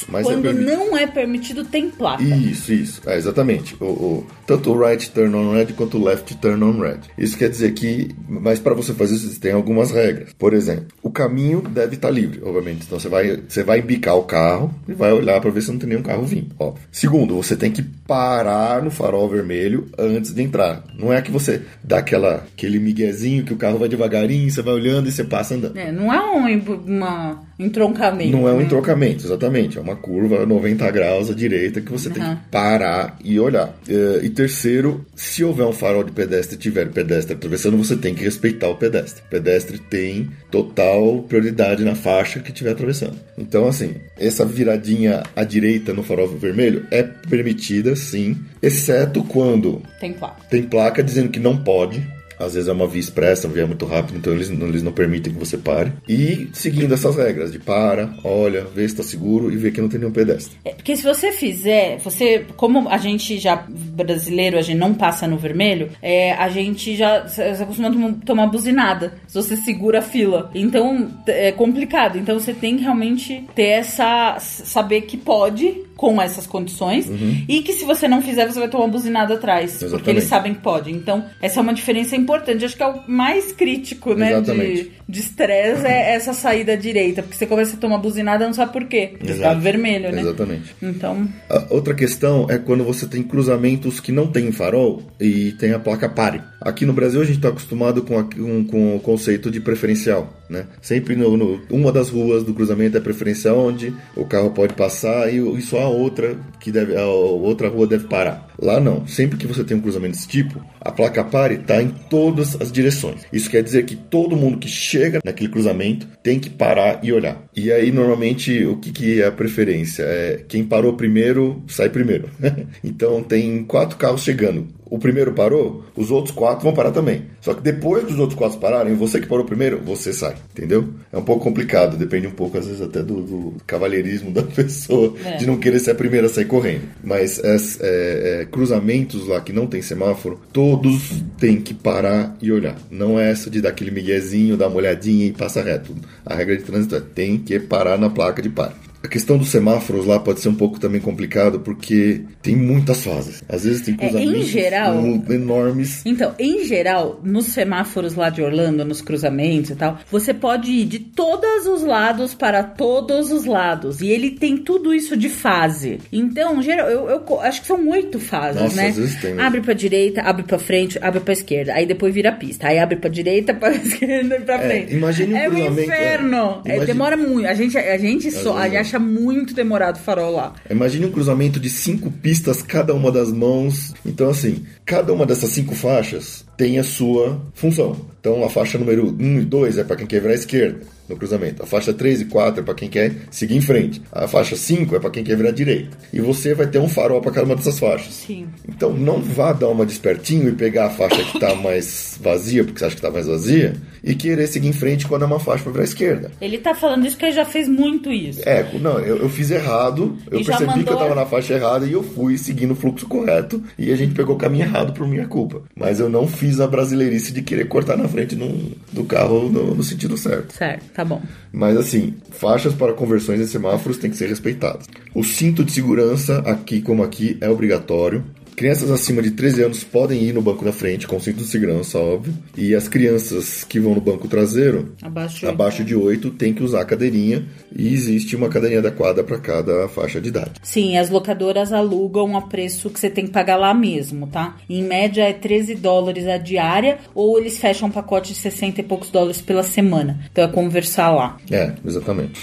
Mas 0.10 0.26
é 0.26 0.30
Quando 0.30 0.48
é 0.48 0.54
não 0.54 0.98
é 0.98 1.08
permitido, 1.08 1.64
tem 1.64 1.90
placa. 1.90 2.24
Isso, 2.24 2.74
isso. 2.74 3.02
É, 3.06 3.18
exatamente. 3.18 3.76
O, 3.80 3.86
o, 3.86 4.28
tanto 4.46 4.72
o 4.72 4.80
right 4.80 5.10
turn 5.12 5.36
on 5.36 5.54
red 5.54 5.68
quanto 5.74 5.98
o 5.98 6.04
left 6.04 6.36
turn 6.38 6.64
on 6.64 6.80
red. 6.80 7.00
Isso 7.18 7.38
quer 7.38 7.50
dizer 7.50 7.74
que, 7.74 8.10
mas 8.28 8.60
para 8.60 8.74
você 8.74 8.94
fazer 8.94 9.16
isso, 9.16 9.40
tem 9.40 9.52
algumas 9.52 9.92
regras. 9.92 10.34
Por 10.34 10.54
exemplo, 10.54 10.88
o 11.02 11.12
caminho 11.12 11.62
deve 11.62 11.96
estar 11.96 12.10
livre, 12.10 12.42
obviamente. 12.44 12.84
Então 12.86 13.00
você 13.00 13.10
vai, 13.10 13.25
você 13.48 13.64
vai 13.64 13.82
bicar 13.82 14.16
o 14.16 14.24
carro 14.24 14.74
e 14.88 14.94
vai 14.94 15.12
olhar 15.12 15.40
para 15.42 15.50
ver 15.50 15.62
se 15.62 15.72
não 15.72 15.80
tem 15.80 15.90
nenhum 15.90 16.02
carro 16.02 16.24
vindo, 16.24 16.54
óbvio. 16.60 16.84
Segundo, 16.92 17.36
você 17.36 17.56
tem 17.56 17.72
que 17.72 17.84
parar 17.84 18.82
no 18.82 18.92
farol 18.92 19.30
vermelho 19.30 19.88
antes 19.98 20.34
de 20.34 20.42
entrar. 20.42 20.84
Não 20.98 21.12
é 21.12 21.22
que 21.22 21.32
você 21.32 21.62
dá 21.84 21.98
aquela, 21.98 22.46
aquele 22.54 22.80
miguezinho 22.80 23.44
que 23.44 23.54
o 23.54 23.58
carro 23.58 23.78
vai 23.78 23.90
devagarinho, 23.90 24.50
você 24.50 24.62
vai 24.62 24.74
olhando 24.74 25.10
e 25.10 25.12
você 25.12 25.24
passa 25.24 25.56
andando. 25.56 25.78
É, 25.78 25.92
não 25.92 26.14
é 26.14 26.20
um, 26.20 26.46
uma 26.86 27.42
entroncamento. 27.58 28.32
Não 28.32 28.48
é 28.48 28.54
um 28.54 28.58
né? 28.58 28.64
entroncamento, 28.64 29.26
exatamente. 29.26 29.78
É 29.78 29.82
uma 29.82 29.96
curva 29.96 30.46
90 30.46 30.90
graus 30.92 31.30
à 31.30 31.34
direita 31.34 31.82
que 31.82 31.92
você 31.92 32.10
uhum. 32.10 32.14
tem 32.14 32.24
que 32.24 32.42
parar 32.52 33.18
e 33.24 33.40
olhar. 33.40 33.70
Uh, 33.88 34.24
e 34.24 34.30
terceiro, 34.30 35.06
se 35.16 35.44
houver 35.44 35.66
um 35.66 35.72
farol 35.72 36.04
de 36.04 36.12
pedestre 36.12 36.56
e 36.56 36.60
tiver 36.60 36.90
pedestre 36.90 37.34
atravessando, 37.34 37.78
você 37.78 37.96
tem 37.96 38.14
que 38.14 38.24
respeitar 38.24 38.68
o 38.68 38.76
pedestre. 38.76 39.24
O 39.26 39.30
pedestre 39.30 39.80
tem 39.80 40.30
total 40.52 41.24
prioridade 41.24 41.84
na 41.84 41.96
faixa 41.96 42.40
que 42.40 42.52
estiver 42.52 42.72
atravessando. 42.72 43.18
Então, 43.38 43.68
assim, 43.68 43.96
essa 44.18 44.46
viradinha 44.46 45.24
à 45.36 45.44
direita 45.44 45.94
no 45.94 46.04
farol 46.04 46.28
vermelho 46.28 46.86
é 46.92 47.04
permitida, 47.04 47.96
sim, 47.96 48.38
exceto 48.62 49.24
quando 49.24 49.82
tem 50.00 50.14
placa, 50.14 50.42
tem 50.50 50.64
placa 50.64 51.04
dizendo 51.04 51.30
que 51.30 51.40
não 51.40 51.58
pode 51.58 52.15
às 52.40 52.54
vezes 52.54 52.70
é 52.70 52.72
uma 52.72 52.88
via 52.88 53.00
expressa, 53.00 53.48
uma 53.48 53.54
via 53.54 53.68
muito 53.68 53.86
rápida, 53.86 54.18
então 54.18 54.34
eles, 54.34 54.50
eles 54.50 54.84
não 54.84 54.92
permitem 54.92 55.34
que 55.34 55.40
você 55.40 55.58
pare. 55.58 55.92
E 56.08 56.50
seguindo 56.54 56.94
essas 56.94 57.16
regras 57.16 57.52
de 57.52 57.60
para, 57.60 58.14
olha, 58.24 58.66
vê 58.66 58.82
se 58.82 58.94
está 58.94 59.04
seguro 59.04 59.52
e 59.52 59.58
vê 59.58 59.72
que 59.72 59.82
não 59.82 59.90
tem 59.90 60.00
nenhum 60.00 60.12
pedestre. 60.12 60.58
É, 60.64 60.72
porque 60.72 60.96
se 60.96 61.04
você 61.04 61.32
fizer, 61.32 61.98
você, 62.00 62.46
como 62.56 62.90
a 62.90 62.98
gente 62.98 63.38
já 63.38 63.66
brasileiro, 63.68 64.58
a 64.58 64.62
gente 64.62 64.78
não 64.78 64.94
passa 64.94 65.28
no 65.28 65.38
vermelho, 65.38 65.90
é, 66.02 66.34
a 66.34 66.50
gente 66.50 66.96
já 66.96 67.28
se 67.28 67.42
acostuma 67.42 67.90
a 67.90 68.26
tomar 68.26 68.48
buzinada 68.48 69.14
se 69.28 69.36
você 69.36 69.56
segura 69.56 70.00
a 70.00 70.02
fila. 70.02 70.50
Então 70.54 71.10
é 71.28 71.52
complicado. 71.52 72.18
Então 72.18 72.40
você 72.40 72.54
tem 72.54 72.78
que 72.78 72.84
realmente 72.84 73.44
ter 73.56 73.68
essa. 73.68 74.38
saber 74.40 75.02
que 75.02 75.18
pode 75.18 75.84
com 75.96 76.22
essas 76.22 76.46
condições 76.46 77.08
uhum. 77.08 77.46
e 77.48 77.62
que 77.62 77.74
se 77.74 77.86
você 77.86 78.08
não 78.08 78.22
fizer 78.22 78.46
você 78.46 78.60
vai 78.60 78.70
tomar 78.70 78.88
buzinada 78.88 79.36
atrás 79.36 79.76
Exatamente. 79.76 79.92
porque 79.92 80.10
eles 80.10 80.24
sabem 80.26 80.54
que 80.54 80.62
pode. 80.62 80.92
Então 80.92 81.26
essa 81.42 81.60
é 81.60 81.64
uma 81.64 81.74
diferença 81.74 82.16
importante. 82.16 82.66
Acho 82.66 82.76
que 82.76 82.84
é 82.84 82.88
o 82.88 83.02
mais 83.08 83.52
crítico 83.52 84.14
né 84.14 84.32
Exatamente. 84.32 84.92
de 85.08 85.20
estresse 85.20 85.86
é 85.86 86.14
essa 86.16 86.34
saída 86.34 86.78
direita 86.78 87.22
porque 87.22 87.38
você 87.38 87.46
começa 87.46 87.76
a 87.76 87.80
tomar 87.80 87.98
buzinada 87.98 88.46
não 88.46 88.54
sabe 88.54 88.74
por 88.74 88.86
quê. 88.86 89.14
Porque 89.18 89.32
está 89.32 89.54
vermelho 89.54 90.12
né? 90.12 90.22
Exatamente. 90.22 90.76
Então 90.82 91.28
a 91.50 91.66
outra 91.70 91.94
questão 91.94 92.48
é 92.50 92.58
quando 92.58 92.84
você 92.84 93.08
tem 93.08 93.24
cruzamentos 93.24 94.00
que 94.00 94.12
não 94.12 94.28
tem 94.28 94.52
farol 94.52 95.02
e 95.20 95.54
tem 95.54 95.74
a 95.74 95.80
placa 95.80 96.10
pare 96.10 96.42
aqui 96.66 96.86
no 96.86 96.94
Brasil 96.94 97.22
a 97.22 97.26
gente 97.26 97.38
está 97.38 97.50
acostumado 97.50 98.02
com, 98.02 98.20
a, 98.20 98.24
com, 98.24 98.66
com 98.66 98.96
o 98.96 99.00
conceito 99.00 99.50
de 99.52 99.62
preferencial 99.62 100.34
né 100.50 100.66
sempre 100.82 101.16
no, 101.16 101.38
no, 101.38 101.62
uma 101.70 101.92
das 101.92 102.10
ruas 102.10 102.44
do 102.44 102.54
cruzamento 102.54 102.98
é 102.98 103.00
preferencial 103.00 103.58
onde 103.58 103.94
o 104.16 104.26
carro 104.26 104.52
pode 104.52 104.74
passar 104.74 105.32
e, 105.32 105.38
e 105.38 105.62
só 105.62 105.82
a 105.82 105.90
outra 105.90 106.38
que 106.60 106.72
deve 106.72 106.96
a 106.98 107.06
outra 107.06 107.70
rua 107.70 107.86
deve 107.86 108.08
parar. 108.08 108.50
Lá 108.60 108.80
não. 108.80 109.06
Sempre 109.08 109.38
que 109.38 109.48
você 109.48 109.64
tem 109.64 109.78
um 109.78 109.82
cruzamento 109.82 110.14
desse 110.14 110.28
tipo, 110.28 110.64
a 110.80 110.92
placa 110.92 111.24
pare 111.24 111.56
está 111.56 111.82
em 111.82 111.90
todas 112.10 112.60
as 112.60 112.72
direções. 112.72 113.22
Isso 113.32 113.50
quer 113.50 113.62
dizer 113.62 113.86
que 113.86 113.96
todo 113.96 114.36
mundo 114.36 114.58
que 114.58 114.68
chega 114.68 115.20
naquele 115.24 115.50
cruzamento 115.50 116.08
tem 116.24 116.40
que 116.40 116.50
parar 116.50 117.00
e 117.04 117.12
olhar. 117.12 117.44
E 117.56 117.72
aí 117.72 117.92
normalmente 117.92 118.66
o 118.66 118.78
que, 118.78 118.92
que 118.92 119.22
é 119.22 119.28
a 119.28 119.32
preferência? 119.32 120.04
É 120.04 120.44
quem 120.48 120.64
parou 120.64 120.94
primeiro 120.94 121.64
sai 121.68 121.90
primeiro. 121.90 122.30
então 122.84 123.22
tem 123.22 123.64
quatro 123.64 123.98
carros 123.98 124.24
chegando 124.24 124.68
o 124.86 125.00
primeiro 125.00 125.34
parou, 125.34 125.84
os 125.96 126.12
outros 126.12 126.34
quatro 126.34 126.64
vão 126.64 126.74
parar 126.74 126.92
também. 126.92 127.24
Só 127.42 127.54
que 127.54 127.62
depois 127.62 128.06
que 128.06 128.14
os 128.14 128.20
outros 128.20 128.38
quatro 128.38 128.60
pararem, 128.60 128.96
você 128.96 129.20
que 129.20 129.28
parou 129.28 129.46
primeiro, 129.46 129.82
você 129.84 130.14
sai, 130.14 130.36
entendeu? 130.52 130.88
É 131.12 131.18
um 131.18 131.24
pouco 131.24 131.44
complicado, 131.44 131.98
depende 131.98 132.28
um 132.28 132.32
pouco, 132.32 132.58
às 132.58 132.66
vezes, 132.66 132.82
até 132.82 133.02
do, 133.02 133.22
do 133.22 133.54
cavalheirismo 133.66 134.32
da 134.32 134.44
pessoa, 134.44 135.14
é. 135.26 135.38
de 135.38 135.46
não 135.46 135.58
querer 135.58 135.80
ser 135.80 135.92
a 135.92 135.96
primeira 135.96 136.28
a 136.28 136.30
sair 136.30 136.46
correndo. 136.46 136.84
Mas 137.04 137.40
é, 137.44 137.56
é, 137.56 138.42
é, 138.42 138.46
cruzamentos 138.46 139.28
lá 139.28 139.42
que 139.42 139.54
não 139.54 139.68
tem 139.68 139.82
semáforo, 139.82 140.40
todos 140.54 141.24
têm 141.38 141.60
que 141.60 141.74
parar 141.74 142.36
e 142.42 142.52
olhar. 142.52 142.78
Não 142.90 143.20
é 143.20 143.32
essa 143.32 143.50
de 143.50 143.62
dar 143.62 143.70
aquele 143.70 143.92
miguezinho, 143.92 144.58
dar 144.58 144.68
uma 144.68 144.78
olhadinha 144.78 145.26
e 145.26 145.32
passar 145.32 145.66
reto. 145.66 145.96
A 146.26 146.36
regra 146.36 146.56
de 146.58 146.64
trânsito 146.64 146.96
é 146.96 147.02
tem 147.02 147.38
que 147.38 147.60
parar 147.60 147.98
na 147.98 148.10
placa 148.10 148.42
de 148.42 148.50
pare. 148.50 148.85
A 149.06 149.08
questão 149.08 149.38
dos 149.38 149.50
semáforos 149.50 150.08
lá 150.08 150.20
pode 150.20 150.40
ser 150.40 150.50
um 150.50 150.56
pouco 150.56 150.80
também 150.80 151.00
complicado 151.00 151.60
porque 151.60 152.22
tem 152.42 152.56
muitas 152.56 153.04
fases. 153.04 153.44
Às 153.48 153.64
vezes 153.64 153.82
tem 153.82 153.96
cruzamentos 153.96 154.34
é, 154.34 154.38
em 154.38 154.44
geral, 154.44 154.96
enormes. 155.30 156.02
Então, 156.04 156.34
em 156.40 156.66
geral, 156.66 157.22
nos 157.24 157.46
semáforos 157.46 158.16
lá 158.16 158.32
de 158.32 158.42
Orlando, 158.42 158.84
nos 158.84 159.04
cruzamentos 159.04 159.70
e 159.70 159.76
tal, 159.76 160.00
você 160.10 160.34
pode 160.34 160.72
ir 160.72 160.86
de 160.86 160.98
todos 160.98 161.68
os 161.68 161.84
lados 161.84 162.34
para 162.34 162.64
todos 162.64 163.32
os 163.32 163.46
lados. 163.46 164.02
E 164.02 164.08
ele 164.08 164.32
tem 164.32 164.58
tudo 164.58 164.92
isso 164.92 165.16
de 165.16 165.30
fase. 165.30 166.00
Então, 166.12 166.60
geral, 166.64 166.90
eu, 166.90 167.08
eu 167.08 167.42
acho 167.42 167.62
que 167.62 167.68
são 167.68 167.88
oito 167.90 168.20
fases, 168.20 168.60
Nossa, 168.60 168.76
né? 168.76 168.88
Às 168.88 168.98
vezes 168.98 169.22
tem, 169.22 169.40
Abre 169.40 169.62
pra 169.62 169.76
direita, 169.76 170.22
abre 170.22 170.42
pra 170.42 170.58
frente, 170.58 170.98
abre 171.00 171.20
pra 171.20 171.34
esquerda. 171.34 171.76
Aí 171.76 171.86
depois 171.86 172.12
vira 172.12 172.32
pista. 172.32 172.70
Aí 172.70 172.80
abre 172.80 172.96
pra 172.96 173.10
direita, 173.10 173.54
pra 173.56 173.70
esquerda 173.70 174.36
e 174.36 174.42
pra 174.42 174.56
é, 174.56 174.68
frente. 174.68 174.96
Imagine 174.96 175.34
um 175.34 175.38
é 175.38 175.46
cruzamento. 175.46 175.68
É 175.68 175.84
um 175.84 175.84
inferno. 175.84 176.62
É, 176.66 176.80
demora 176.80 177.16
muito. 177.16 177.48
A 177.48 177.54
gente, 177.54 177.78
a 177.78 177.98
gente 178.00 178.32
só. 178.32 178.58
A 178.58 178.68
gente 178.68 178.95
muito 179.00 179.54
demorado 179.54 179.98
o 179.98 180.00
farol 180.00 180.32
lá. 180.34 180.54
Imagine 180.70 181.06
um 181.06 181.12
cruzamento 181.12 181.60
de 181.60 181.70
cinco 181.70 182.12
pistas, 182.12 182.62
cada 182.62 182.94
uma 182.94 183.12
das 183.12 183.32
mãos. 183.32 183.94
Então, 184.06 184.30
assim, 184.30 184.66
cada 184.86 185.14
uma 185.14 185.26
dessas 185.26 185.52
cinco 185.52 185.76
faixas 185.76 186.46
tem 186.58 186.80
a 186.80 186.84
sua 186.84 187.42
função. 187.54 187.96
Então, 188.20 188.44
a 188.44 188.50
faixa 188.50 188.78
número 188.78 189.16
1 189.20 189.40
e 189.40 189.46
2 189.46 189.78
é 189.78 189.84
para 189.84 189.96
quem 189.96 190.08
quer 190.08 190.20
virar 190.20 190.34
à 190.34 190.36
esquerda 190.36 190.82
no 191.08 191.16
cruzamento. 191.16 191.62
A 191.62 191.66
faixa 191.66 191.94
3 191.94 192.22
e 192.22 192.26
4 192.26 192.62
é 192.62 192.64
para 192.64 192.74
quem 192.74 192.90
quer 192.90 193.14
seguir 193.30 193.56
em 193.56 193.62
frente. 193.62 194.02
A 194.12 194.28
faixa 194.28 194.56
5 194.56 194.96
é 194.96 195.00
para 195.00 195.10
quem 195.10 195.24
quer 195.24 195.38
virar 195.38 195.50
à 195.50 195.52
direita. 195.52 195.98
E 196.12 196.20
você 196.20 196.54
vai 196.54 196.68
ter 196.68 196.80
um 196.80 196.90
farol 196.90 197.22
para 197.22 197.32
cada 197.32 197.46
uma 197.46 197.56
dessas 197.56 197.78
faixas. 197.78 198.14
Sim. 198.14 198.48
Então 198.68 198.94
não 198.94 199.22
vá 199.22 199.54
dar 199.54 199.70
uma 199.70 199.86
despertinho 199.86 200.50
e 200.50 200.54
pegar 200.54 200.88
a 200.88 200.90
faixa 200.90 201.24
que 201.24 201.38
está 201.38 201.56
mais 201.56 202.18
vazia, 202.20 202.64
porque 202.64 202.80
você 202.80 202.86
acha 202.86 202.96
que 202.96 203.00
está 203.00 203.12
mais 203.12 203.28
vazia, 203.28 203.76
e 204.06 204.14
querer 204.14 204.46
seguir 204.46 204.68
em 204.68 204.74
frente 204.74 205.08
quando 205.08 205.24
é 205.24 205.26
uma 205.26 205.40
faixa 205.40 205.68
para 205.72 205.82
à 205.82 205.84
esquerda. 205.84 206.32
Ele 206.40 206.58
está 206.58 206.76
falando 206.76 207.08
isso 207.08 207.16
porque 207.16 207.26
ele 207.26 207.36
já 207.36 207.44
fez 207.44 207.68
muito 207.68 208.12
isso. 208.12 208.48
É, 208.48 208.64
não, 208.80 209.00
eu, 209.00 209.18
eu 209.18 209.30
fiz 209.30 209.50
errado, 209.50 210.16
eu 210.30 210.40
e 210.40 210.46
percebi 210.46 210.84
que 210.84 210.90
eu 210.90 210.94
estava 210.94 211.16
na 211.16 211.26
faixa 211.26 211.56
errada 211.56 211.88
e 211.88 211.94
eu 211.94 212.04
fui 212.04 212.38
seguindo 212.38 212.72
o 212.72 212.76
fluxo 212.76 213.08
correto 213.08 213.62
e 213.80 213.92
a 213.92 213.96
gente 213.96 214.14
pegou 214.14 214.36
o 214.36 214.38
caminho 214.38 214.66
errado 214.66 214.94
por 214.94 215.08
minha 215.08 215.28
culpa. 215.28 215.64
Mas 215.76 216.00
eu 216.00 216.08
não 216.08 216.28
fiz 216.28 216.60
a 216.60 216.68
brasileirice 216.68 217.34
de 217.34 217.42
querer 217.42 217.68
cortar 217.68 217.98
na 217.98 218.08
frente 218.08 218.36
no, 218.36 218.72
do 218.94 219.04
carro 219.04 219.50
no, 219.50 219.74
no 219.74 219.84
sentido 219.84 220.16
certo. 220.16 220.54
Certo, 220.54 220.84
tá 220.94 221.04
bom. 221.04 221.22
Mas 221.52 221.76
assim, 221.76 222.14
faixas 222.30 222.74
para 222.74 222.94
conversões 222.94 223.42
em 223.42 223.48
semáforos 223.48 223.98
têm 223.98 224.12
que 224.12 224.18
ser 224.18 224.30
respeitadas. 224.30 224.88
O 225.16 225.24
cinto 225.24 225.64
de 225.64 225.72
segurança, 225.72 226.40
aqui 226.40 226.80
como 226.80 227.04
aqui, 227.04 227.38
é 227.42 227.50
obrigatório. 227.50 228.24
Crianças 228.56 228.90
acima 228.90 229.22
de 229.22 229.32
13 229.32 229.64
anos 229.64 229.84
podem 229.84 230.24
ir 230.24 230.34
no 230.34 230.42
banco 230.42 230.64
da 230.64 230.72
frente 230.72 231.06
com 231.06 231.20
cinto 231.20 231.40
de 231.40 231.44
segurança, 231.44 232.00
óbvio. 232.00 232.34
E 232.56 232.74
as 232.74 232.88
crianças 232.88 233.66
que 233.66 233.82
vão 233.82 233.94
no 233.94 234.00
banco 234.00 234.30
traseiro, 234.30 234.94
abaixo 235.02 235.40
de, 235.40 235.46
abaixo 235.46 235.84
de 235.84 235.94
8, 235.94 236.32
tem 236.32 236.54
que 236.54 236.64
usar 236.64 236.82
a 236.82 236.86
cadeirinha. 236.86 237.46
E 237.76 237.94
existe 237.94 238.34
uma 238.34 238.48
cadeirinha 238.48 238.80
adequada 238.80 239.26
para 239.26 239.38
cada 239.40 239.90
faixa 239.90 240.22
de 240.22 240.30
idade. 240.30 240.54
Sim, 240.64 240.98
as 240.98 241.10
locadoras 241.10 241.74
alugam 241.74 242.38
a 242.38 242.44
preço 242.44 242.90
que 242.90 242.98
você 242.98 243.10
tem 243.10 243.26
que 243.26 243.32
pagar 243.32 243.58
lá 243.58 243.74
mesmo, 243.74 244.28
tá? 244.28 244.56
Em 244.70 244.82
média 244.82 245.24
é 245.24 245.34
13 245.34 245.76
dólares 245.76 246.26
a 246.26 246.38
diária, 246.38 247.00
ou 247.14 247.38
eles 247.38 247.58
fecham 247.58 247.90
um 247.90 247.92
pacote 247.92 248.32
de 248.32 248.40
60 248.40 248.80
e 248.80 248.84
poucos 248.84 249.10
dólares 249.10 249.42
pela 249.42 249.64
semana. 249.64 250.22
Então 250.32 250.46
é 250.46 250.48
conversar 250.48 251.12
lá. 251.12 251.38
É, 251.52 251.74
exatamente. 251.86 252.40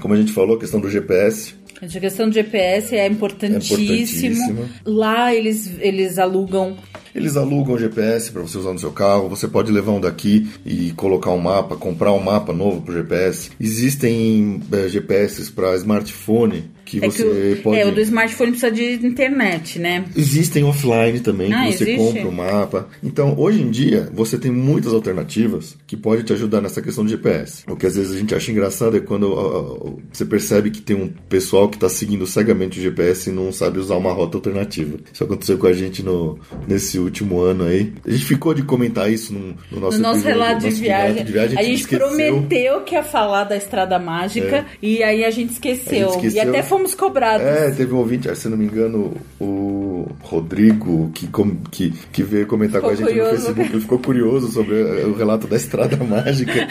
Como 0.00 0.14
a 0.14 0.16
gente 0.16 0.32
falou, 0.32 0.56
a 0.56 0.60
questão 0.60 0.80
do 0.80 0.90
GPS, 0.90 1.54
a 1.82 2.00
questão 2.00 2.28
do 2.28 2.34
GPS 2.34 2.96
é 2.96 3.06
importantíssimo. 3.06 4.62
É 4.62 4.68
Lá 4.84 5.34
eles, 5.34 5.72
eles 5.78 6.18
alugam. 6.18 6.76
Eles 7.14 7.36
alugam 7.36 7.74
o 7.74 7.78
GPS 7.78 8.30
para 8.30 8.42
você 8.42 8.58
usar 8.58 8.72
no 8.72 8.78
seu 8.78 8.92
carro. 8.92 9.28
Você 9.28 9.48
pode 9.48 9.70
levar 9.72 9.92
um 9.92 10.00
daqui 10.00 10.48
e 10.64 10.92
colocar 10.92 11.30
um 11.30 11.38
mapa, 11.38 11.76
comprar 11.76 12.12
um 12.12 12.22
mapa 12.22 12.52
novo 12.52 12.82
para 12.82 12.92
o 12.92 12.94
GPS. 12.94 13.50
Existem 13.60 14.60
é, 14.72 14.88
GPS 14.88 15.50
para 15.52 15.74
smartphone 15.76 16.75
que 16.86 17.04
É 17.04 17.10
você 17.10 17.22
que 17.24 17.58
o, 17.60 17.62
pode. 17.62 17.78
é, 17.80 17.86
o 17.86 17.92
do 17.92 18.00
smartphone 18.00 18.52
precisa 18.52 18.70
de 18.72 19.06
internet, 19.06 19.78
né? 19.78 20.04
Existem 20.16 20.64
offline 20.64 21.20
também, 21.20 21.52
Ah, 21.52 21.66
que 21.66 21.72
você 21.72 21.84
existe? 21.84 21.98
compra 21.98 22.28
o 22.28 22.32
mapa. 22.32 22.88
Então, 23.02 23.34
hoje 23.38 23.60
em 23.60 23.70
dia, 23.70 24.08
você 24.14 24.38
tem 24.38 24.50
muitas 24.50 24.92
alternativas 24.94 25.76
que 25.86 25.96
podem 25.96 26.24
te 26.24 26.32
ajudar 26.32 26.60
nessa 26.60 26.80
questão 26.80 27.04
do 27.04 27.10
GPS. 27.10 27.64
O 27.68 27.76
que 27.76 27.86
às 27.86 27.96
vezes 27.96 28.14
a 28.14 28.18
gente 28.18 28.34
acha 28.34 28.50
engraçado 28.50 28.96
é 28.96 29.00
quando 29.00 29.32
ó, 29.32 29.94
você 30.12 30.24
percebe 30.24 30.70
que 30.70 30.80
tem 30.80 30.96
um 30.96 31.08
pessoal 31.28 31.68
que 31.68 31.76
está 31.76 31.88
seguindo 31.88 32.26
cegamente 32.26 32.78
o 32.78 32.82
GPS 32.82 33.28
e 33.30 33.32
não 33.32 33.50
sabe 33.52 33.78
usar 33.78 33.96
uma 33.96 34.12
rota 34.12 34.36
alternativa. 34.38 34.98
Isso 35.12 35.24
aconteceu 35.24 35.58
com 35.58 35.66
a 35.66 35.72
gente 35.72 36.02
no, 36.02 36.38
nesse 36.68 36.98
último 36.98 37.40
ano 37.40 37.64
aí. 37.64 37.92
A 38.06 38.10
gente 38.10 38.24
ficou 38.24 38.54
de 38.54 38.62
comentar 38.62 39.12
isso 39.12 39.32
no, 39.32 39.54
no 39.70 39.80
nosso 39.80 39.96
No 39.98 40.02
nosso 40.04 40.20
episódio, 40.20 40.38
relato 40.40 40.68
de 40.68 40.80
viagem, 40.80 41.24
de 41.24 41.32
viagem, 41.32 41.58
a 41.58 41.62
gente 41.62 41.80
esqueceu. 41.80 42.06
prometeu 42.06 42.80
que 42.82 42.94
ia 42.94 43.02
falar 43.02 43.44
da 43.44 43.56
Estrada 43.56 43.98
Mágica 43.98 44.64
e 44.80 45.02
aí 45.02 45.24
a 45.24 45.30
gente 45.30 45.52
esqueceu. 45.52 46.08
A 46.10 46.12
gente 46.12 46.26
esqueceu. 46.28 46.44
E 46.44 46.48
até 46.56 46.62
fomos 46.76 46.94
cobrados. 46.94 47.46
É, 47.46 47.70
teve 47.70 47.94
um 47.94 47.98
ouvinte, 47.98 48.34
se 48.36 48.48
não 48.48 48.56
me 48.56 48.66
engano, 48.66 49.16
o 49.40 50.06
Rodrigo, 50.22 51.10
que, 51.14 51.28
que, 51.70 51.90
que 52.12 52.22
veio 52.22 52.46
comentar 52.46 52.80
Ficou 52.80 52.90
com 52.90 52.94
a 52.94 52.96
gente 52.96 53.06
curioso. 53.08 53.30
no 53.30 53.36
Facebook, 53.38 53.72
ele 53.72 53.80
ficou 53.80 53.98
curioso 53.98 54.48
sobre 54.52 54.74
o 55.04 55.14
relato 55.14 55.46
da 55.46 55.56
Estrada 55.56 55.96
Mágica. 56.04 56.68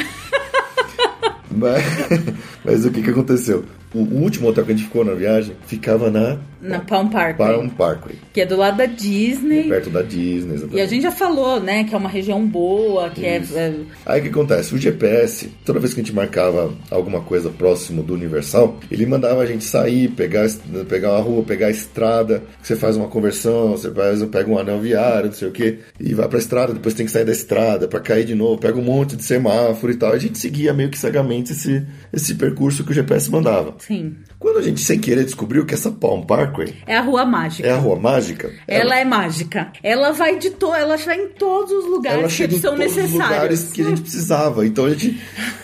mas, 1.51 1.83
mas 2.63 2.85
o 2.85 2.91
que, 2.91 3.01
que 3.01 3.09
aconteceu? 3.09 3.63
O, 3.95 3.99
o 3.99 4.21
último 4.23 4.49
hotel 4.49 4.65
que 4.65 4.71
a 4.73 4.75
gente 4.75 4.85
ficou 4.85 5.05
na 5.05 5.13
viagem 5.13 5.55
ficava 5.67 6.09
na 6.11 6.37
Na 6.61 6.79
Palm 6.79 7.07
Park. 7.09 7.37
Palm 7.37 7.69
Parkway, 7.69 8.15
Que 8.33 8.41
é 8.41 8.45
do 8.45 8.57
lado 8.57 8.77
da 8.77 8.85
Disney. 8.85 9.69
perto 9.69 9.89
da 9.89 10.01
Disney. 10.01 10.55
exatamente. 10.55 10.77
E 10.77 10.81
a 10.81 10.85
gente 10.87 11.03
já 11.03 11.11
falou, 11.11 11.59
né, 11.61 11.83
que 11.83 11.93
é 11.93 11.97
uma 11.97 12.09
região 12.09 12.45
boa, 12.45 13.09
que 13.09 13.25
é, 13.25 13.37
é- 13.53 13.73
Aí 14.05 14.19
o 14.19 14.23
que 14.23 14.29
acontece? 14.29 14.73
O 14.75 14.77
GPS, 14.77 15.49
toda 15.63 15.79
vez 15.79 15.93
que 15.93 16.01
a 16.01 16.03
gente 16.03 16.13
marcava 16.13 16.73
alguma 16.91 17.21
coisa 17.21 17.49
próximo 17.49 18.03
do 18.03 18.13
Universal, 18.15 18.79
ele 18.91 19.05
mandava 19.05 19.41
a 19.41 19.45
gente 19.45 19.63
sair, 19.63 20.09
pegar, 20.09 20.47
pegar 20.89 21.11
uma 21.13 21.21
rua, 21.21 21.43
pegar 21.43 21.67
a 21.67 21.71
estrada, 21.71 22.43
que 22.61 22.67
você 22.67 22.75
faz 22.75 22.97
uma 22.97 23.07
conversão, 23.07 23.71
você 23.71 23.91
faz, 23.91 24.23
pega 24.25 24.49
um 24.49 24.57
anel 24.57 24.79
viário, 24.79 25.27
não 25.27 25.33
sei 25.35 25.47
o 25.47 25.51
que, 25.51 25.79
e 25.99 26.13
vai 26.13 26.27
pra 26.27 26.39
estrada, 26.39 26.73
depois 26.73 26.93
tem 26.95 27.05
que 27.05 27.11
sair 27.11 27.25
da 27.25 27.31
estrada 27.31 27.87
pra 27.87 27.99
cair 27.99 28.25
de 28.25 28.35
novo, 28.35 28.57
pega 28.59 28.77
um 28.77 28.83
monte 28.83 29.15
de 29.15 29.23
semáforo 29.23 29.93
e 29.93 29.95
tal. 29.95 30.11
A 30.11 30.17
gente 30.17 30.37
seguia 30.37 30.73
meio 30.73 30.89
que 30.89 30.97
cegamente 30.97 31.51
esse, 31.53 31.85
esse 32.15 32.35
percurso 32.35 32.83
que 32.83 32.91
o 32.91 32.93
GPS 32.93 33.29
mandava. 33.29 33.75
Sim. 33.79 34.15
Quando 34.45 34.59
a 34.59 34.61
gente 34.61 34.79
sem 34.81 34.99
querer 34.99 35.23
descobriu 35.23 35.65
que 35.65 35.73
essa 35.73 35.89
Palm 35.89 36.21
Parkway 36.21 36.75
É 36.85 36.95
a 36.97 37.01
rua 37.01 37.25
mágica. 37.25 37.67
é 37.67 37.71
a 37.71 37.77
rua 37.77 37.95
mágica, 37.95 38.51
Ela 38.67 38.99
é 38.99 39.03
mágica. 39.03 39.71
Ela 39.81 40.11
vai 40.11 40.37
de 40.37 40.51
to 40.51 40.71
ela 40.73 40.97
vai 40.97 41.19
em 41.19 41.29
todos 41.29 41.71
os 41.71 41.85
lugares 41.85 42.19
ela 42.19 42.27
que 42.27 42.33
chega 42.35 42.53
em 42.55 42.59
são 42.59 42.75
todos 42.75 42.85
os 42.91 42.95
necessários. 42.95 43.31
lugares 43.35 43.71
que 43.71 43.81
a 43.81 43.85
gente 43.85 44.01
precisava. 44.01 44.65
Então 44.67 44.85
a 44.85 44.89
gente, 44.91 45.19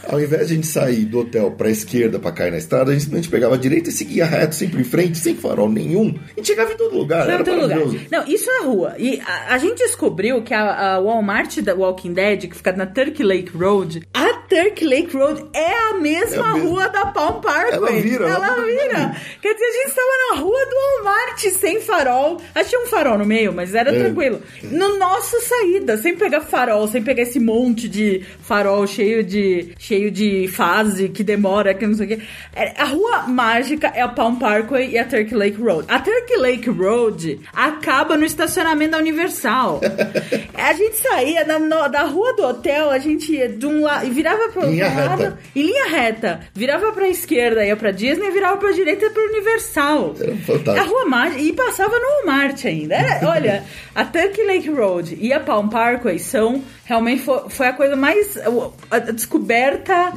ao 0.08 0.20
invés 0.20 0.48
de 0.48 0.54
a 0.54 0.56
gente 0.56 0.66
sair 0.68 1.06
do 1.06 1.20
hotel 1.20 1.52
pra 1.52 1.70
esquerda 1.70 2.18
pra 2.18 2.32
cair 2.32 2.50
na 2.52 2.58
estrada, 2.58 2.92
a 2.92 2.98
gente, 2.98 3.12
a 3.14 3.16
gente 3.18 3.30
pegava 3.30 3.54
a 3.54 3.58
direita 3.58 3.90
e 3.90 3.92
seguia 3.94 4.26
reto, 4.26 4.56
sempre 4.56 4.82
em 4.82 4.84
frente, 4.84 5.18
sem 5.20 5.36
farol 5.36 5.70
nenhum. 5.70 6.18
A 6.32 6.40
gente 6.40 6.48
chegava 6.48 6.74
em 6.74 6.78
todo 6.78 6.98
lugar, 6.98 7.28
Não, 7.28 7.34
era 7.36 7.44
todo 7.44 7.62
lugar. 7.62 7.80
Não, 8.12 8.26
isso 8.28 8.50
é 8.50 8.64
rua. 8.64 8.96
E 8.98 9.22
a, 9.22 9.54
a 9.54 9.58
gente 9.60 9.78
descobriu 9.78 10.42
que 10.42 10.54
a, 10.56 10.96
a 10.96 11.00
Walmart 11.00 11.60
da 11.60 11.76
Walking 11.76 12.14
Dead, 12.14 12.48
que 12.50 12.56
fica 12.56 12.72
na 12.72 12.86
Turkey 12.88 13.24
Lake 13.24 13.56
Road, 13.56 14.02
a 14.14 14.34
Turkey 14.50 14.86
Lake 14.88 15.16
Road 15.16 15.46
é 15.54 15.92
a 15.92 15.94
mesma 16.00 16.36
É 16.36 16.40
a 16.50 16.54
mesma. 16.54 16.70
rua 16.70 16.90
da 16.90 17.06
Palm 17.08 17.42
Parkway. 17.42 17.74
Ela 17.76 17.92
vira, 18.02 18.26
Ela 18.28 18.46
ela 18.48 18.71
vira. 18.72 19.16
Quer 19.42 19.54
dizer, 19.54 19.66
a 19.66 19.72
gente 19.72 19.88
estava 19.90 20.08
na 20.32 20.40
rua 20.42 20.66
do 20.66 20.76
Walmart 21.06 21.40
sem 21.52 21.82
farol. 21.82 22.42
Achei 22.56 22.78
um 22.80 22.86
farol 22.88 23.18
no 23.18 23.26
meio, 23.26 23.54
mas 23.54 23.74
era 23.76 23.94
É. 23.96 24.00
tranquilo. 24.00 24.42
No 24.64 24.98
nossa 24.98 25.40
saída, 25.42 25.98
sem 25.98 26.16
pegar 26.16 26.42
farol, 26.42 26.88
sem 26.88 27.02
pegar 27.04 27.24
esse 27.24 27.40
monte 27.40 27.88
de 27.90 28.24
farol 28.42 28.86
cheio 28.88 29.24
de 29.24 29.74
cheio 29.80 30.12
de 30.12 30.48
fase 30.48 31.10
que 31.10 31.24
demora, 31.24 31.74
que 31.74 31.86
não 31.88 31.94
sei 31.96 32.06
o 32.06 32.10
quê. 32.10 32.20
É, 32.56 32.74
A 32.82 32.86
rua 32.86 33.24
mágica 33.28 33.92
é 33.96 34.02
a 34.02 34.08
Palm 34.08 34.36
Parkway 34.38 34.90
e 34.92 34.98
a 34.98 35.06
Turkey 35.06 35.36
Lake 35.36 35.62
Road. 35.62 35.86
A 35.88 36.00
Turkey 36.00 36.38
Lake 36.38 36.70
Road 36.70 37.40
acaba 37.54 38.18
no 38.18 38.26
estacionamento 38.26 38.92
da 38.92 38.98
Universal. 38.98 39.82
a 40.54 40.74
gente 40.74 40.98
saía 40.98 41.44
da, 41.46 41.60
no- 41.60 41.88
da 41.90 42.04
rua 42.04 42.34
do 42.34 42.44
hotel, 42.44 42.90
a 42.90 42.98
gente 43.00 43.32
ia 43.34 43.50
de 43.50 43.66
um 43.66 43.82
lado 43.82 44.06
e 44.08 44.10
virava 44.10 44.50
para 44.50 44.66
Linha 44.68 44.88
lado 44.94 45.22
reta. 45.24 45.40
em 45.56 45.62
linha 45.64 45.86
reta. 45.90 46.40
Virava 46.54 46.92
pra 46.92 47.08
esquerda, 47.08 47.66
ia 47.66 47.76
pra 47.76 47.92
Disney, 47.92 48.30
virava 48.32 48.58
pra 48.62 48.72
direita 48.72 49.06
ia 49.06 49.12
pra 49.12 49.24
Universal. 49.24 50.16
Era 50.20 50.36
fantástico. 50.38 50.80
A 50.80 50.84
Rua 50.84 51.06
Mágica. 51.06 51.42
E 51.42 51.54
passava 51.54 52.00
no 52.00 52.08
Walmart 52.28 52.66
ainda. 52.66 52.96
Era- 52.96 53.30
olha, 53.30 53.64
a 53.94 54.06
Turkey 54.06 54.44
Lake 54.46 54.70
Road 54.70 55.18
e 55.20 55.34
a 55.34 55.40
Palm 55.40 55.68
Parkway 55.68 56.18
são. 56.20 56.64
Realmente 56.92 57.22
foi, 57.22 57.40
foi 57.48 57.68
a 57.68 57.74
coisa 57.74 57.96
mais. 57.96 58.38
A 58.90 59.00
descoberta. 59.00 60.12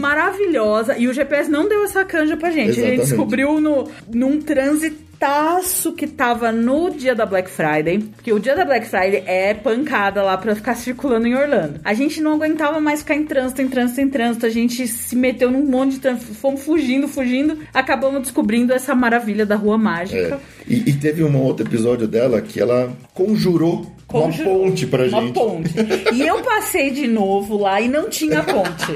Maravilhosa. 0.00 0.96
E 0.96 1.06
o 1.06 1.12
GPS 1.12 1.50
não 1.50 1.68
deu 1.68 1.84
essa 1.84 2.06
canja 2.06 2.38
pra 2.38 2.50
gente. 2.50 2.70
A 2.70 2.72
gente 2.72 2.78
Exatamente. 2.78 3.08
descobriu 3.08 3.60
no, 3.60 3.86
num 4.10 4.40
transitaço 4.40 5.92
que 5.92 6.06
tava 6.06 6.50
no 6.50 6.88
dia 6.88 7.14
da 7.14 7.26
Black 7.26 7.50
Friday. 7.50 7.98
Porque 7.98 8.32
o 8.32 8.40
dia 8.40 8.56
da 8.56 8.64
Black 8.64 8.86
Friday 8.86 9.24
é 9.26 9.52
pancada 9.52 10.22
lá 10.22 10.38
pra 10.38 10.54
ficar 10.54 10.74
circulando 10.74 11.26
em 11.26 11.34
Orlando. 11.34 11.80
A 11.84 11.92
gente 11.92 12.18
não 12.22 12.32
aguentava 12.32 12.80
mais 12.80 13.00
ficar 13.00 13.16
em 13.16 13.26
trânsito, 13.26 13.60
em 13.60 13.68
trânsito, 13.68 14.00
em 14.00 14.08
trânsito. 14.08 14.46
A 14.46 14.50
gente 14.50 14.88
se 14.88 15.14
meteu 15.14 15.50
num 15.50 15.66
monte 15.66 15.92
de 15.92 15.98
trânsito. 15.98 16.32
Fomos 16.32 16.64
fugindo, 16.64 17.06
fugindo. 17.06 17.58
Acabamos 17.74 18.22
descobrindo 18.22 18.72
essa 18.72 18.94
maravilha 18.94 19.44
da 19.44 19.54
Rua 19.54 19.76
Mágica. 19.76 20.40
É. 20.40 20.56
E, 20.66 20.88
e 20.88 20.92
teve 20.94 21.22
um 21.22 21.36
outro 21.42 21.66
episódio 21.66 22.08
dela 22.08 22.40
que 22.40 22.58
ela 22.58 22.90
conjurou, 23.12 23.94
Uma 24.12 24.30
ponte 24.32 24.86
pra 24.86 25.04
Uma 25.06 25.20
gente. 25.20 25.32
ponte. 25.34 25.74
E 26.14 26.22
eu 26.26 26.40
passei 26.42 26.90
de 26.90 27.06
novo 27.08 27.58
lá 27.58 27.80
e 27.80 27.88
não 27.88 28.08
tinha 28.08 28.42
ponte. 28.42 28.92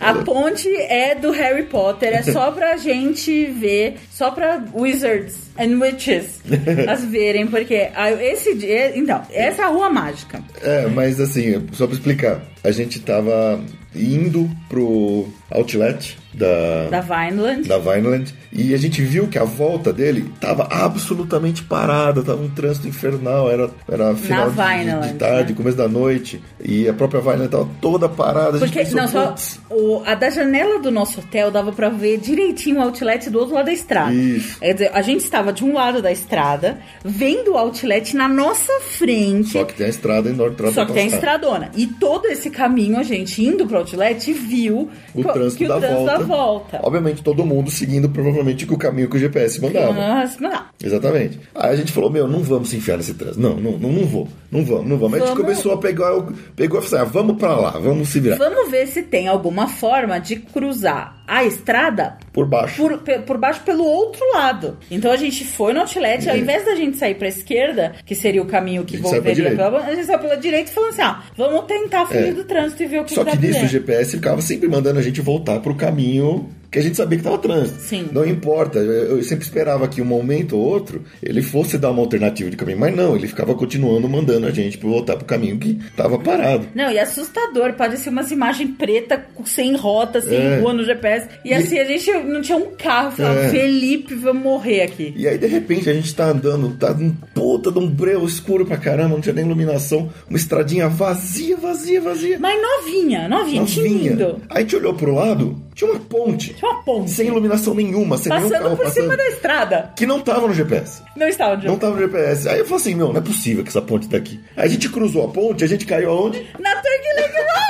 A 0.00 0.14
ponte 0.22 0.68
é 0.74 1.14
do 1.16 1.30
Harry 1.32 1.64
Potter, 1.64 2.14
é 2.14 2.22
só 2.22 2.52
pra 2.52 2.76
gente 2.78 3.46
ver, 3.46 3.96
só 4.10 4.30
pra 4.30 4.62
Wizards 4.72 5.36
and 5.58 5.78
Witches 5.80 6.40
as 6.88 7.04
verem, 7.04 7.46
porque 7.48 7.88
esse 8.20 8.54
dia. 8.54 8.96
Então, 8.96 9.20
essa 9.32 9.62
é 9.62 9.64
a 9.64 9.68
rua 9.68 9.90
mágica. 9.90 10.40
É, 10.62 10.86
mas 10.86 11.20
assim, 11.20 11.66
só 11.72 11.86
pra 11.86 11.96
explicar, 11.96 12.42
a 12.62 12.70
gente 12.70 13.00
tava 13.00 13.60
indo 13.94 14.48
pro 14.68 15.26
outlet 15.50 16.16
da, 16.34 16.88
Da 16.90 17.00
Vineland. 17.00 17.66
da 17.68 17.78
Vineland 17.78 18.34
e 18.52 18.74
a 18.74 18.76
gente 18.76 19.00
viu 19.02 19.26
que 19.26 19.38
a 19.38 19.44
volta 19.44 19.90
dele 19.92 20.30
tava 20.40 20.68
absolutamente 20.70 21.62
parada, 21.62 22.22
tava 22.22 22.42
um 22.42 22.48
trânsito 22.50 22.86
infernal, 22.88 23.50
era, 23.50 23.70
era 23.90 24.14
final 24.14 24.50
de- 24.50 24.56
de, 24.56 24.62
Vineland, 24.62 25.08
de 25.12 25.14
tarde, 25.14 25.52
né? 25.52 25.56
começo 25.56 25.76
da 25.76 25.88
noite 25.88 26.42
e 26.62 26.86
a 26.88 26.92
própria 26.92 27.20
Vineland 27.20 27.48
tava 27.48 27.68
toda 27.80 28.08
parada. 28.08 28.58
Porque, 28.58 28.80
pensou, 28.80 29.00
não, 29.00 29.08
só. 29.08 29.26
"Putz, 29.28 29.60
O, 29.70 30.02
a 30.04 30.14
da 30.14 30.28
janela 30.30 30.78
do 30.80 30.90
nosso 30.90 31.20
hotel 31.20 31.50
dava 31.50 31.72
pra 31.72 31.88
ver 31.88 32.18
direitinho 32.18 32.78
o 32.78 32.82
outlet 32.82 33.30
do 33.30 33.38
outro 33.38 33.54
lado 33.54 33.66
da 33.66 33.72
estrada. 33.72 34.12
Isso. 34.12 34.58
Quer 34.60 34.72
dizer, 34.74 34.90
a 34.92 35.02
gente 35.02 35.20
estava 35.20 35.52
de 35.52 35.64
um 35.64 35.74
lado 35.74 36.00
da 36.02 36.10
estrada, 36.12 36.78
vendo 37.04 37.52
o 37.52 37.56
outlet 37.58 38.14
na 38.16 38.28
nossa 38.28 38.72
frente. 38.80 39.50
Só 39.50 39.64
que 39.64 39.74
tem 39.74 39.86
a 39.86 39.90
estrada 39.90 40.28
enorme 40.28 40.56
pra 40.56 40.70
Só 40.72 40.84
que 40.84 40.92
tem 40.92 41.04
a 41.04 41.06
estradona. 41.14 41.70
E 41.76 41.86
todo 41.86 42.26
esse 42.26 42.50
caminho, 42.50 42.98
a 42.98 43.02
gente 43.02 43.42
indo 43.44 43.66
pro 43.66 43.78
outlet, 43.78 44.32
viu 44.32 44.90
O 45.14 45.22
trânsito, 45.38 45.58
que 45.58 45.66
da, 45.68 45.76
o 45.76 45.80
trânsito 45.80 45.98
volta. 46.04 46.18
da 46.18 46.24
volta. 46.24 46.80
Obviamente, 46.82 47.22
todo 47.22 47.44
mundo 47.44 47.70
seguindo 47.70 48.08
provavelmente 48.08 48.64
o 48.70 48.76
caminho 48.78 49.08
que 49.08 49.16
o 49.16 49.20
GPS 49.20 49.60
mandava. 49.60 49.92
Nossa, 49.92 50.36
mas 50.40 50.40
não. 50.40 50.62
Exatamente. 50.82 51.40
Aí 51.54 51.70
a 51.72 51.76
gente 51.76 51.92
falou, 51.92 52.10
meu, 52.10 52.26
não 52.28 52.40
vamos 52.42 52.68
se 52.68 52.76
enfiar 52.76 52.96
nesse 52.96 53.14
trânsito. 53.14 53.40
Não, 53.40 53.56
não, 53.56 53.72
não, 53.78 53.92
não 53.92 54.06
vou. 54.06 54.28
Não 54.50 54.64
vamos, 54.64 54.86
não 54.88 54.98
vamos. 54.98 55.14
Aí 55.14 55.22
A 55.22 55.26
gente 55.26 55.34
Vamos- 55.36 55.42
começou 55.50 55.72
a 55.72 55.78
pegar, 55.78 56.16
o- 56.16 56.32
pegou 56.54 56.80
falou 56.82 57.00
assim, 57.02 57.08
ah, 57.08 57.12
vamos 57.12 57.36
pra 57.36 57.54
lá, 57.56 57.70
vamos 57.70 58.08
se 58.08 58.20
virar. 58.20 58.36
Vamos 58.36 58.70
ver 58.70 58.86
se 58.86 59.02
tem 59.02 59.26
alguma 59.28 59.66
forma 59.68 60.18
de 60.18 60.36
cruzar 60.36 61.15
a 61.26 61.44
estrada 61.44 62.16
Por 62.32 62.46
baixo. 62.46 62.76
por, 62.80 62.98
por 63.22 63.38
baixo 63.38 63.60
pelo 63.62 63.84
outro 63.84 64.20
lado. 64.34 64.76
Então 64.90 65.10
a 65.10 65.16
gente 65.16 65.44
foi 65.44 65.72
no 65.72 65.80
outlet, 65.80 66.28
ao 66.28 66.36
É. 66.36 66.38
invés 66.38 66.64
da 66.64 66.74
gente 66.74 66.96
sair 66.96 67.14
pra 67.14 67.28
esquerda, 67.28 67.94
que 68.04 68.14
seria 68.14 68.42
o 68.42 68.46
caminho 68.46 68.84
que 68.84 68.96
A 68.96 68.98
gente 68.98 69.08
saiu 69.08 69.22
pra 69.22 69.32
volveria 69.32 69.50
direita. 69.56 69.70
pela. 69.78 69.86
A 69.86 69.94
gente 69.94 70.06
saiu 70.06 70.18
pela 70.18 70.36
direita 70.36 70.70
e 70.70 70.74
falou 70.74 70.90
assim: 70.90 71.02
ah, 71.02 71.22
vamos 71.36 71.64
tentar 71.66 72.06
fugir 72.06 72.28
É. 72.28 72.32
do 72.32 72.44
trânsito 72.44 72.82
e 72.82 72.86
ver 72.86 73.00
o 73.00 73.04
que 73.04 73.14
Só 73.14 73.24
que 73.24 73.30
pra 73.36 73.40
nisso 73.40 73.64
o. 73.64 73.68
GPS 73.68 74.10
ficava 74.16 74.40
sempre 74.42 74.68
mandando 74.68 74.98
a 74.98 75.02
gente 75.02 75.20
voltar 75.20 75.60
pro 75.60 75.74
caminho 75.74 76.48
que 76.70 76.78
a 76.78 76.82
gente 76.82 76.96
sabia 76.96 77.18
que 77.18 77.24
tava 77.24 77.38
trânsito. 77.38 77.80
Sim. 77.80 78.08
Não 78.12 78.24
importa, 78.26 78.78
eu 78.78 79.22
sempre 79.22 79.44
esperava 79.44 79.86
que 79.88 80.00
um 80.02 80.04
momento 80.04 80.56
ou 80.56 80.64
outro 80.64 81.02
ele 81.22 81.42
fosse 81.42 81.78
dar 81.78 81.90
uma 81.90 82.00
alternativa 82.00 82.50
de 82.50 82.56
caminho, 82.56 82.78
mas 82.78 82.94
não, 82.94 83.14
ele 83.16 83.26
ficava 83.26 83.54
continuando 83.54 84.08
mandando 84.08 84.46
a 84.46 84.50
gente 84.50 84.78
pra 84.78 84.88
voltar 84.88 85.16
pro 85.16 85.24
caminho 85.24 85.58
que 85.58 85.78
tava 85.96 86.18
parado. 86.18 86.66
Não, 86.74 86.90
e 86.90 86.98
assustador, 86.98 87.72
parecia 87.74 88.10
umas 88.10 88.30
imagens 88.30 88.70
preta 88.76 89.24
sem 89.44 89.74
rota, 89.76 90.20
sem 90.20 90.36
É. 90.38 90.58
rua 90.58 90.72
no 90.72 90.84
GPS. 90.84 91.28
E, 91.44 91.50
E- 91.50 91.54
assim, 91.54 91.78
a 91.78 91.84
gente 91.84 92.10
não 92.24 92.40
tinha 92.40 92.58
um 92.58 92.74
carro. 92.76 93.12
Falava, 93.12 93.40
É. 93.40 93.48
Felipe, 93.48 94.14
vamos 94.14 94.42
morrer 94.42 94.82
aqui. 94.82 95.14
E 95.16 95.26
aí, 95.26 95.38
de 95.38 95.46
repente, 95.46 95.88
a 95.88 95.92
gente 95.94 96.14
tá 96.14 96.26
andando, 96.30 96.76
tá 96.76 96.92
um 96.92 97.10
puta 97.34 97.70
de 97.70 97.78
um 97.78 97.88
breu 97.88 98.24
escuro 98.24 98.66
pra 98.66 98.76
caramba, 98.76 99.14
não 99.14 99.20
tinha 99.20 99.34
nem 99.34 99.44
iluminação, 99.44 100.10
uma 100.28 100.36
estradinha 100.36 100.88
vazia, 100.88 101.56
vazia, 101.56 102.00
vazia. 102.00 102.38
Mas 102.38 102.60
novinha, 102.60 103.28
novinha, 103.28 103.60
Novinha. 103.60 103.64
tinindo. 103.88 104.40
Aí 104.48 104.58
a 104.58 104.60
gente 104.60 104.76
olhou 104.76 104.94
pro 104.94 105.14
lado, 105.14 105.60
tinha 105.76 105.90
uma 105.90 106.00
ponte. 106.00 106.54
Tinha 106.54 106.70
uma 106.70 106.82
ponte. 106.82 107.10
Sem 107.10 107.26
iluminação 107.26 107.74
nenhuma, 107.74 108.16
sem 108.16 108.32
nenhum 108.32 108.48
Passando 108.48 108.62
carro 108.62 108.76
por 108.76 108.84
passando. 108.86 109.02
cima 109.02 109.16
da 109.16 109.28
estrada. 109.28 109.92
Que 109.94 110.06
não 110.06 110.20
tava 110.22 110.48
no 110.48 110.54
GPS. 110.54 111.02
Não 111.14 111.28
estava 111.28 111.56
de 111.58 111.66
Não 111.66 111.76
tava 111.78 111.92
no 111.96 112.00
GPS. 112.00 112.48
Aí 112.48 112.60
eu 112.60 112.64
falei 112.64 112.80
assim, 112.80 112.94
meu, 112.94 113.12
não 113.12 113.18
é 113.18 113.22
possível 113.22 113.62
que 113.62 113.68
essa 113.68 113.82
ponte 113.82 114.08
tá 114.08 114.16
aqui. 114.16 114.40
Aí 114.56 114.64
a 114.64 114.68
gente 114.68 114.88
cruzou 114.88 115.26
a 115.26 115.28
ponte, 115.28 115.62
a 115.62 115.68
gente 115.68 115.84
caiu 115.84 116.10
aonde? 116.10 116.48
Na 116.58 116.70
Lake 116.70 117.36
Road! 117.36 117.65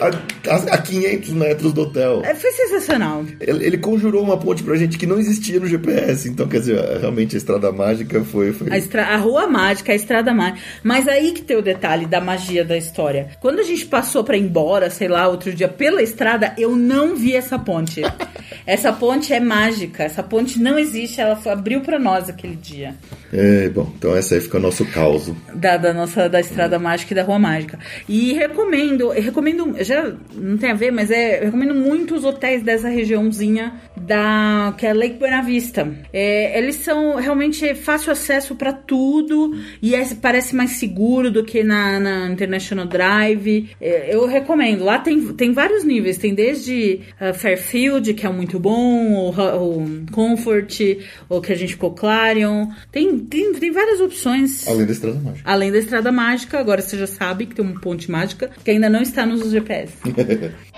A- 0.00 0.74
a 0.74 0.78
500 0.78 1.30
metros 1.30 1.72
do 1.72 1.82
hotel. 1.82 2.22
É, 2.24 2.34
foi 2.34 2.50
sensacional. 2.50 3.24
Ele, 3.40 3.64
ele, 3.64 3.78
conjurou 3.78 4.22
uma 4.22 4.36
ponte 4.36 4.62
pra 4.62 4.76
gente 4.76 4.98
que 4.98 5.06
não 5.06 5.18
existia 5.18 5.60
no 5.60 5.66
GPS. 5.66 6.28
Então, 6.28 6.48
quer 6.48 6.60
dizer, 6.60 6.80
realmente 7.00 7.36
a 7.36 7.38
Estrada 7.38 7.70
Mágica 7.70 8.22
foi. 8.24 8.52
foi... 8.52 8.72
A, 8.72 8.76
estra... 8.76 9.04
a 9.04 9.16
Rua 9.16 9.46
Mágica, 9.46 9.92
a 9.92 9.94
Estrada 9.94 10.34
Mágica. 10.34 10.58
Mas 10.82 11.06
aí 11.06 11.32
que 11.32 11.42
tem 11.42 11.56
o 11.56 11.62
detalhe 11.62 12.06
da 12.06 12.20
magia 12.20 12.64
da 12.64 12.76
história. 12.76 13.30
Quando 13.40 13.60
a 13.60 13.62
gente 13.62 13.86
passou 13.86 14.24
pra 14.24 14.36
ir 14.36 14.42
embora, 14.42 14.90
sei 14.90 15.08
lá, 15.08 15.28
outro 15.28 15.52
dia 15.52 15.68
pela 15.68 16.02
estrada, 16.02 16.54
eu 16.58 16.74
não 16.74 17.14
vi 17.14 17.34
essa 17.34 17.58
ponte. 17.58 18.02
essa 18.66 18.92
ponte 18.92 19.32
é 19.32 19.40
mágica. 19.40 20.02
Essa 20.02 20.22
ponte 20.22 20.58
não 20.58 20.78
existe. 20.78 21.20
Ela 21.20 21.36
foi, 21.36 21.52
abriu 21.52 21.80
pra 21.80 21.98
nós 21.98 22.28
aquele 22.28 22.56
dia. 22.56 22.94
É, 23.32 23.68
bom, 23.68 23.92
então 23.96 24.14
essa 24.16 24.34
aí 24.34 24.40
fica 24.40 24.58
o 24.58 24.60
nosso 24.60 24.84
caos. 24.86 25.30
Da, 25.54 25.76
da 25.76 25.92
nossa 25.92 26.28
da 26.28 26.40
Estrada 26.40 26.78
Mágica 26.78 27.12
e 27.12 27.16
da 27.16 27.22
Rua 27.22 27.38
Mágica. 27.38 27.78
E 28.08 28.32
recomendo, 28.32 29.10
recomendo, 29.10 29.83
já 29.84 30.12
não 30.34 30.56
tem 30.56 30.70
a 30.70 30.74
ver, 30.74 30.90
mas 30.90 31.10
é, 31.10 31.44
recomendo 31.44 31.74
muito 31.74 32.14
os 32.14 32.24
hotéis 32.24 32.62
dessa 32.62 32.88
regiãozinha 32.88 33.74
da 33.96 34.74
que 34.76 34.86
é 34.86 34.92
Lake 34.92 35.18
Buena 35.18 35.42
Vista. 35.42 35.92
É, 36.12 36.58
eles 36.58 36.76
são 36.76 37.16
realmente 37.16 37.74
fácil 37.74 38.12
acesso 38.12 38.54
para 38.54 38.72
tudo 38.72 39.54
e 39.80 39.94
é, 39.94 40.04
parece 40.20 40.54
mais 40.54 40.72
seguro 40.72 41.30
do 41.30 41.44
que 41.44 41.62
na, 41.62 42.00
na 42.00 42.28
International 42.28 42.86
Drive. 42.86 43.70
É, 43.80 44.14
eu 44.14 44.26
recomendo. 44.26 44.84
Lá 44.84 44.98
tem, 44.98 45.20
tem 45.34 45.52
vários 45.52 45.84
níveis. 45.84 46.18
Tem 46.18 46.34
desde 46.34 47.00
uh, 47.20 47.34
Fairfield, 47.34 48.14
que 48.14 48.26
é 48.26 48.30
muito 48.30 48.58
bom, 48.58 49.30
o, 49.30 50.06
Comfort, 50.10 50.80
o 51.28 51.40
que 51.40 51.52
a 51.52 51.56
gente 51.56 51.74
ficou 51.74 51.92
Clarion. 51.92 52.68
Tem, 52.90 53.18
tem, 53.18 53.52
tem 53.52 53.72
várias 53.72 54.00
opções. 54.00 54.66
Além 54.66 54.86
da 54.86 54.92
Estrada 54.92 55.20
Mágica. 55.20 55.50
Além 55.50 55.72
da 55.72 55.78
Estrada 55.78 56.12
Mágica. 56.12 56.58
Agora 56.58 56.82
você 56.82 56.96
já 56.96 57.06
sabe 57.06 57.46
que 57.46 57.54
tem 57.54 57.64
uma 57.64 57.80
ponte 57.80 58.10
mágica 58.10 58.50
que 58.64 58.70
ainda 58.70 58.88
não 58.88 59.02
está 59.02 59.26
nos 59.26 59.50
GPS. 59.50 59.73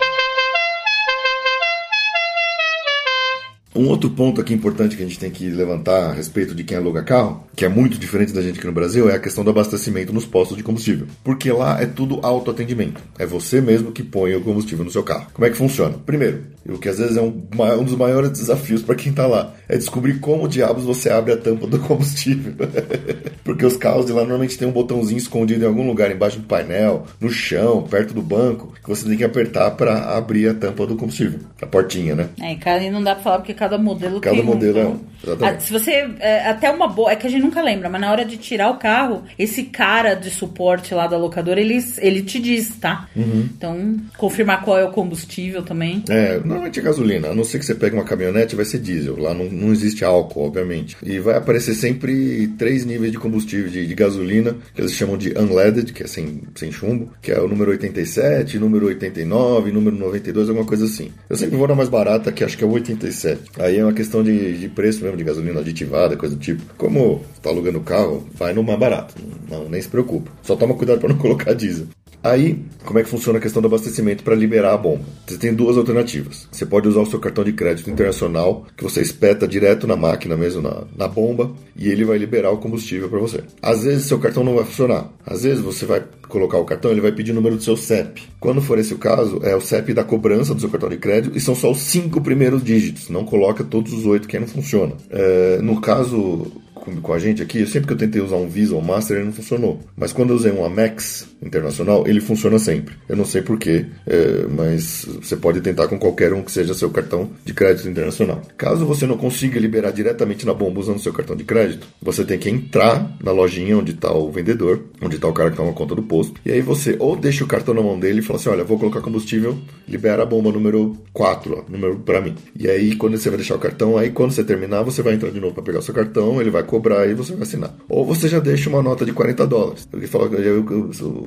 Um 3.77 3.89
outro 3.89 4.09
ponto 4.09 4.41
aqui 4.41 4.55
importante 4.55 4.97
que 4.97 5.03
a 5.03 5.07
gente 5.07 5.19
tem 5.19 5.31
que 5.31 5.51
levantar 5.51 6.07
a 6.07 6.13
respeito 6.15 6.55
de 6.55 6.65
quem 6.65 6.79
aluga 6.79 7.03
carro, 7.03 7.45
que 7.55 7.63
é 7.63 7.69
muito 7.69 7.99
diferente 7.99 8.33
da 8.33 8.41
gente 8.41 8.59
aqui 8.59 8.67
no 8.67 8.73
Brasil, 8.73 9.11
é 9.11 9.15
a 9.15 9.19
questão 9.19 9.45
do 9.45 9.51
abastecimento 9.51 10.15
nos 10.15 10.25
postos 10.25 10.57
de 10.57 10.63
combustível. 10.63 11.07
Porque 11.23 11.53
lá 11.53 11.79
é 11.79 11.85
tudo 11.85 12.21
autoatendimento. 12.23 13.03
É 13.19 13.27
você 13.27 13.61
mesmo 13.61 13.93
que 13.93 14.03
põe 14.03 14.35
o 14.35 14.41
combustível 14.41 14.83
no 14.83 14.91
seu 14.91 15.03
carro. 15.03 15.27
Como 15.35 15.45
é 15.47 15.51
que 15.51 15.59
funciona? 15.59 15.99
Primeiro, 16.07 16.45
o 16.73 16.79
que 16.79 16.89
às 16.89 16.99
vezes 16.99 17.17
é 17.17 17.23
um, 17.23 17.47
um 17.79 17.85
dos 17.85 17.97
maiores 17.97 18.31
desafios 18.31 18.83
para 18.83 18.95
quem 18.95 19.11
está 19.11 19.27
lá, 19.27 19.55
é 19.69 19.77
descobrir 19.77 20.19
como 20.21 20.49
diabos 20.49 20.85
você 20.85 21.11
abre 21.11 21.33
a 21.33 21.37
tampa 21.37 21.67
do 21.67 21.79
combustível. 21.81 22.55
Porque 23.45 23.65
os 23.65 23.77
carros 23.77 24.07
de 24.07 24.13
lá 24.13 24.21
normalmente 24.21 24.59
tem 24.59 24.67
um 24.67 24.73
botãozinho 24.73 25.19
escondido 25.19 25.65
em 25.65 25.69
algum 25.69 25.87
lugar, 25.87 26.11
embaixo 26.11 26.39
do 26.39 26.47
painel, 26.47 27.05
no 27.21 27.31
chão, 27.31 27.83
perto 27.83 28.13
do 28.13 28.23
banco, 28.23 28.75
que 28.83 28.89
você 28.89 29.07
tem 29.07 29.17
que 29.17 29.25
apertar 29.25 29.71
para 29.73 30.17
abrir 30.17 30.49
a 30.49 30.55
tampa 30.55 30.87
do 30.87 30.97
combustível. 30.97 31.41
A 31.63 31.67
portinha, 31.67 32.15
né? 32.15 32.29
É, 32.41 32.53
e 32.83 32.91
não 32.91 33.03
dá 33.03 33.15
para 33.15 33.23
falar 33.23 33.39
porque 33.39 33.55
cada 33.55 33.79
modelo 33.79 34.21
cada 34.21 34.37
tem 34.37 34.45
modelo 34.45 34.79
um, 34.91 35.01
então, 35.23 35.49
é, 35.49 35.59
se 35.59 35.73
você 35.73 36.09
é, 36.21 36.49
até 36.49 36.71
uma 36.71 36.87
boa 36.87 37.11
é 37.11 37.17
que 37.17 37.27
a 37.27 37.31
gente 37.31 37.43
nunca 37.43 37.63
lembra 37.63 37.89
mas 37.89 38.01
na 38.01 38.11
hora 38.11 38.25
de 38.25 38.37
tirar 38.37 38.71
o 38.71 38.77
carro 38.77 39.25
esse 39.39 39.65
cara 39.65 40.15
de 40.15 40.31
suporte 40.31 40.95
lá 40.95 41.07
da 41.07 41.17
locadora 41.17 41.61
ele, 41.61 41.79
ele 41.99 42.23
te 42.23 42.39
diz 42.39 42.77
tá 42.77 43.09
uhum. 43.17 43.49
então 43.57 43.97
confirmar 44.17 44.63
qual 44.63 44.79
é 44.79 44.85
o 44.85 44.91
combustível 44.91 45.63
também 45.63 46.05
é 46.09 46.39
normalmente 46.57 46.81
é 46.81 46.83
gasolina 46.83 47.29
a 47.29 47.35
não 47.35 47.45
ser 47.45 47.59
que 47.59 47.65
você 47.65 47.75
pegue 47.75 47.95
uma 47.95 48.05
caminhonete 48.05 48.57
vai 48.57 48.65
ser 48.65 48.79
diesel 48.79 49.19
lá 49.19 49.33
não, 49.33 49.47
não 49.47 49.73
existe 49.73 50.05
álcool 50.05 50.47
obviamente 50.47 50.97
e 51.03 51.19
vai 51.19 51.37
aparecer 51.37 51.75
sempre 51.75 52.49
três 52.59 52.85
níveis 52.85 53.13
de 53.13 53.19
combustível 53.19 53.71
de, 53.71 53.87
de 53.87 53.95
gasolina 53.95 54.57
que 54.75 54.81
eles 54.81 54.93
chamam 54.93 55.17
de 55.17 55.33
unleaded 55.39 55.93
que 55.93 56.03
é 56.03 56.07
sem, 56.07 56.43
sem 56.55 56.71
chumbo 56.71 57.11
que 57.23 57.33
é 57.33 57.41
o 57.41 57.49
número 57.49 57.71
87 57.71 58.59
número 58.59 58.87
89 58.87 59.73
número 59.73 59.97
92 59.97 60.49
alguma 60.49 60.67
coisa 60.67 60.85
assim 60.85 61.11
eu 61.29 61.37
sempre 61.37 61.57
vou 61.57 61.69
na 61.69 61.75
mais 61.75 61.89
barata 61.89 62.33
que 62.33 62.45
acho 62.45 62.57
que 62.57 62.65
é 62.65 62.67
o 62.67 62.71
87 62.71 63.47
Aí 63.59 63.79
é 63.79 63.85
uma 63.85 63.93
questão 63.93 64.23
de, 64.23 64.59
de 64.59 64.69
preço 64.69 65.03
mesmo, 65.03 65.17
de 65.17 65.25
gasolina 65.25 65.61
aditivada, 65.61 66.17
coisa 66.17 66.35
do 66.35 66.41
tipo. 66.41 66.63
Como 66.77 67.25
tá 67.43 67.51
alugando 67.51 67.81
carro, 67.81 68.27
vai 68.35 68.53
no 68.53 68.63
mais 68.63 68.79
barato. 68.79 69.15
Não, 69.49 69.69
nem 69.69 69.81
se 69.81 69.89
preocupa. 69.89 70.31
Só 70.43 70.57
toma 70.57 70.75
cuidado 70.75 71.01
para 71.01 71.09
não 71.09 71.17
colocar 71.19 71.55
diesel. 71.55 71.87
Aí, 72.31 72.59
como 72.85 72.99
é 72.99 73.05
que 73.05 73.09
funciona 73.09 73.39
a 73.39 73.43
questão 73.43 73.63
do 73.63 73.69
abastecimento 73.69 74.25
para 74.25 74.35
liberar 74.35 74.75
a 74.75 74.77
bomba? 74.77 75.05
Você 75.27 75.39
tem 75.39 75.55
duas 75.55 75.77
alternativas. 75.77 76.49
Você 76.51 76.67
pode 76.67 76.89
usar 76.89 77.01
o 77.01 77.07
seu 77.07 77.21
cartão 77.21 77.45
de 77.45 77.53
crédito 77.53 77.89
internacional, 77.89 78.67
que 78.77 78.83
você 78.83 79.01
espeta 79.01 79.47
direto 79.47 79.87
na 79.87 79.95
máquina 79.95 80.37
mesmo, 80.37 80.61
na, 80.61 80.85
na 80.97 81.07
bomba, 81.07 81.53
e 81.77 81.89
ele 81.89 82.05
vai 82.05 82.19
liberar 82.19 82.51
o 82.51 82.59
combustível 82.59 83.09
para 83.09 83.21
você. 83.21 83.45
Às 83.63 83.85
vezes 83.85 84.07
seu 84.07 84.19
cartão 84.19 84.43
não 84.43 84.57
vai 84.57 84.65
funcionar. 84.65 85.09
Às 85.25 85.45
vezes 85.45 85.63
você 85.63 85.87
vai 85.87 86.03
colocar 86.29 86.59
o 86.59 86.65
cartão, 86.65 86.91
ele 86.91 87.01
vai 87.01 87.13
pedir 87.13 87.31
o 87.31 87.35
número 87.35 87.57
do 87.57 87.63
seu 87.63 87.77
CEP. 87.77 88.23
Quando 88.41 88.61
for 88.61 88.79
esse 88.79 88.93
o 88.93 88.99
caso, 88.99 89.41
é 89.45 89.55
o 89.55 89.61
CEP 89.61 89.95
da 89.95 90.03
cobrança 90.03 90.53
do 90.53 90.61
seu 90.61 90.69
cartão 90.69 90.89
de 90.89 90.97
crédito 90.97 91.37
e 91.37 91.41
são 91.41 91.55
só 91.55 91.71
os 91.71 91.79
cinco 91.79 92.21
primeiros 92.21 92.63
dígitos. 92.65 93.09
Não 93.09 93.25
coloca 93.25 93.63
todos 93.63 93.93
os 93.93 94.05
oito 94.05 94.27
que 94.27 94.37
aí 94.37 94.41
não 94.41 94.49
funciona. 94.49 94.95
É, 95.11 95.59
no 95.63 95.81
caso 95.81 96.51
com, 96.87 97.01
com 97.01 97.13
a 97.13 97.19
gente 97.19 97.43
aqui, 97.43 97.67
sempre 97.67 97.89
que 97.89 97.93
eu 97.93 97.99
tentei 97.99 98.23
usar 98.23 98.37
um 98.37 98.49
Visa 98.49 98.75
ou 98.75 98.81
Master, 98.81 99.17
ele 99.17 99.27
não 99.27 99.33
funcionou. 99.33 99.81
Mas 99.97 100.13
quando 100.13 100.31
eu 100.31 100.37
usei 100.37 100.53
um 100.53 100.65
Amex 100.65 101.29
internacional, 101.43 102.07
ele 102.07 102.21
funciona 102.21 102.59
sempre. 102.59 102.95
Eu 103.09 103.17
não 103.17 103.25
sei 103.25 103.43
porquê, 103.43 103.87
é, 104.07 104.47
mas 104.49 105.05
você 105.21 105.37
pode 105.37 105.61
tentar 105.61 105.89
com 105.89 105.99
qualquer 105.99 106.33
um 106.33 106.43
que 106.43 106.53
seja 106.53 106.73
seu 106.73 106.91
cartão 106.91 107.31
de 107.45 107.53
crédito 107.53 107.89
internacional. 107.89 108.41
Caso 108.57 108.87
você 108.87 109.07
não 109.07 109.17
consiga 109.17 109.59
liberar 109.59 109.91
diretamente 109.91 110.47
na 110.47 110.55
bomba 110.55 110.81
usando 110.81 111.01
seu 111.01 111.13
cartão 111.13 111.35
de 111.35 111.45
crédito, 111.45 111.87
você 112.01 112.25
tem 112.25 112.39
que 112.39 112.49
entrar 112.49 113.17
na 113.23 113.33
lojinha 113.33 113.77
onde 113.77 113.93
está 113.93 114.13
o 114.13 114.31
vendedor, 114.31 114.85
onde 115.03 115.17
está 115.17 115.27
o 115.27 115.33
cara 115.33 115.51
que 115.51 115.57
toma 115.57 115.73
conta 115.73 115.95
do 115.95 116.03
posto, 116.03 116.41
e 116.45 116.53
aí 116.53 116.61
você 116.61 116.97
ou 117.01 117.17
deixa 117.17 117.43
o 117.43 117.49
cartão 117.49 117.75
na 117.75 117.83
mão 117.83 117.99
dele 117.99 118.21
e 118.21 118.23
fala 118.23 118.39
assim: 118.39 118.49
olha, 118.49 118.65
vou 118.65 118.79
colocar 118.79 119.01
combustível, 119.01 119.59
libera 119.89 120.23
a 120.23 120.27
bomba 120.27 120.53
número 120.53 120.97
4, 121.13 121.59
ó, 121.59 121.71
número 121.71 121.97
para 121.97 122.21
mim. 122.21 122.35
E 122.59 122.69
aí, 122.69 122.95
quando 122.95 123.17
você 123.17 123.29
vai 123.29 123.39
deixar 123.39 123.57
o 123.57 123.59
cartão, 123.59 123.97
aí 123.97 124.11
quando 124.11 124.33
você 124.33 124.45
terminar, 124.45 124.83
você 124.83 125.03
vai 125.03 125.15
entrar 125.15 125.31
de 125.31 125.41
novo 125.41 125.55
para 125.55 125.63
pegar 125.63 125.79
o 125.79 125.83
seu 125.83 125.95
cartão, 125.95 126.41
ele 126.41 126.51
vai 126.51 126.63
cobrar 126.77 127.07
e 127.07 127.15
você 127.15 127.33
vai 127.33 127.43
assinar. 127.43 127.75
Ou 127.89 128.05
você 128.05 128.29
já 128.29 128.39
deixa 128.39 128.69
uma 128.69 128.83
nota 128.83 129.05
de 129.05 129.13
40 129.13 129.47
dólares. 129.47 129.89
Ele 129.93 130.07
fala, 130.07 130.29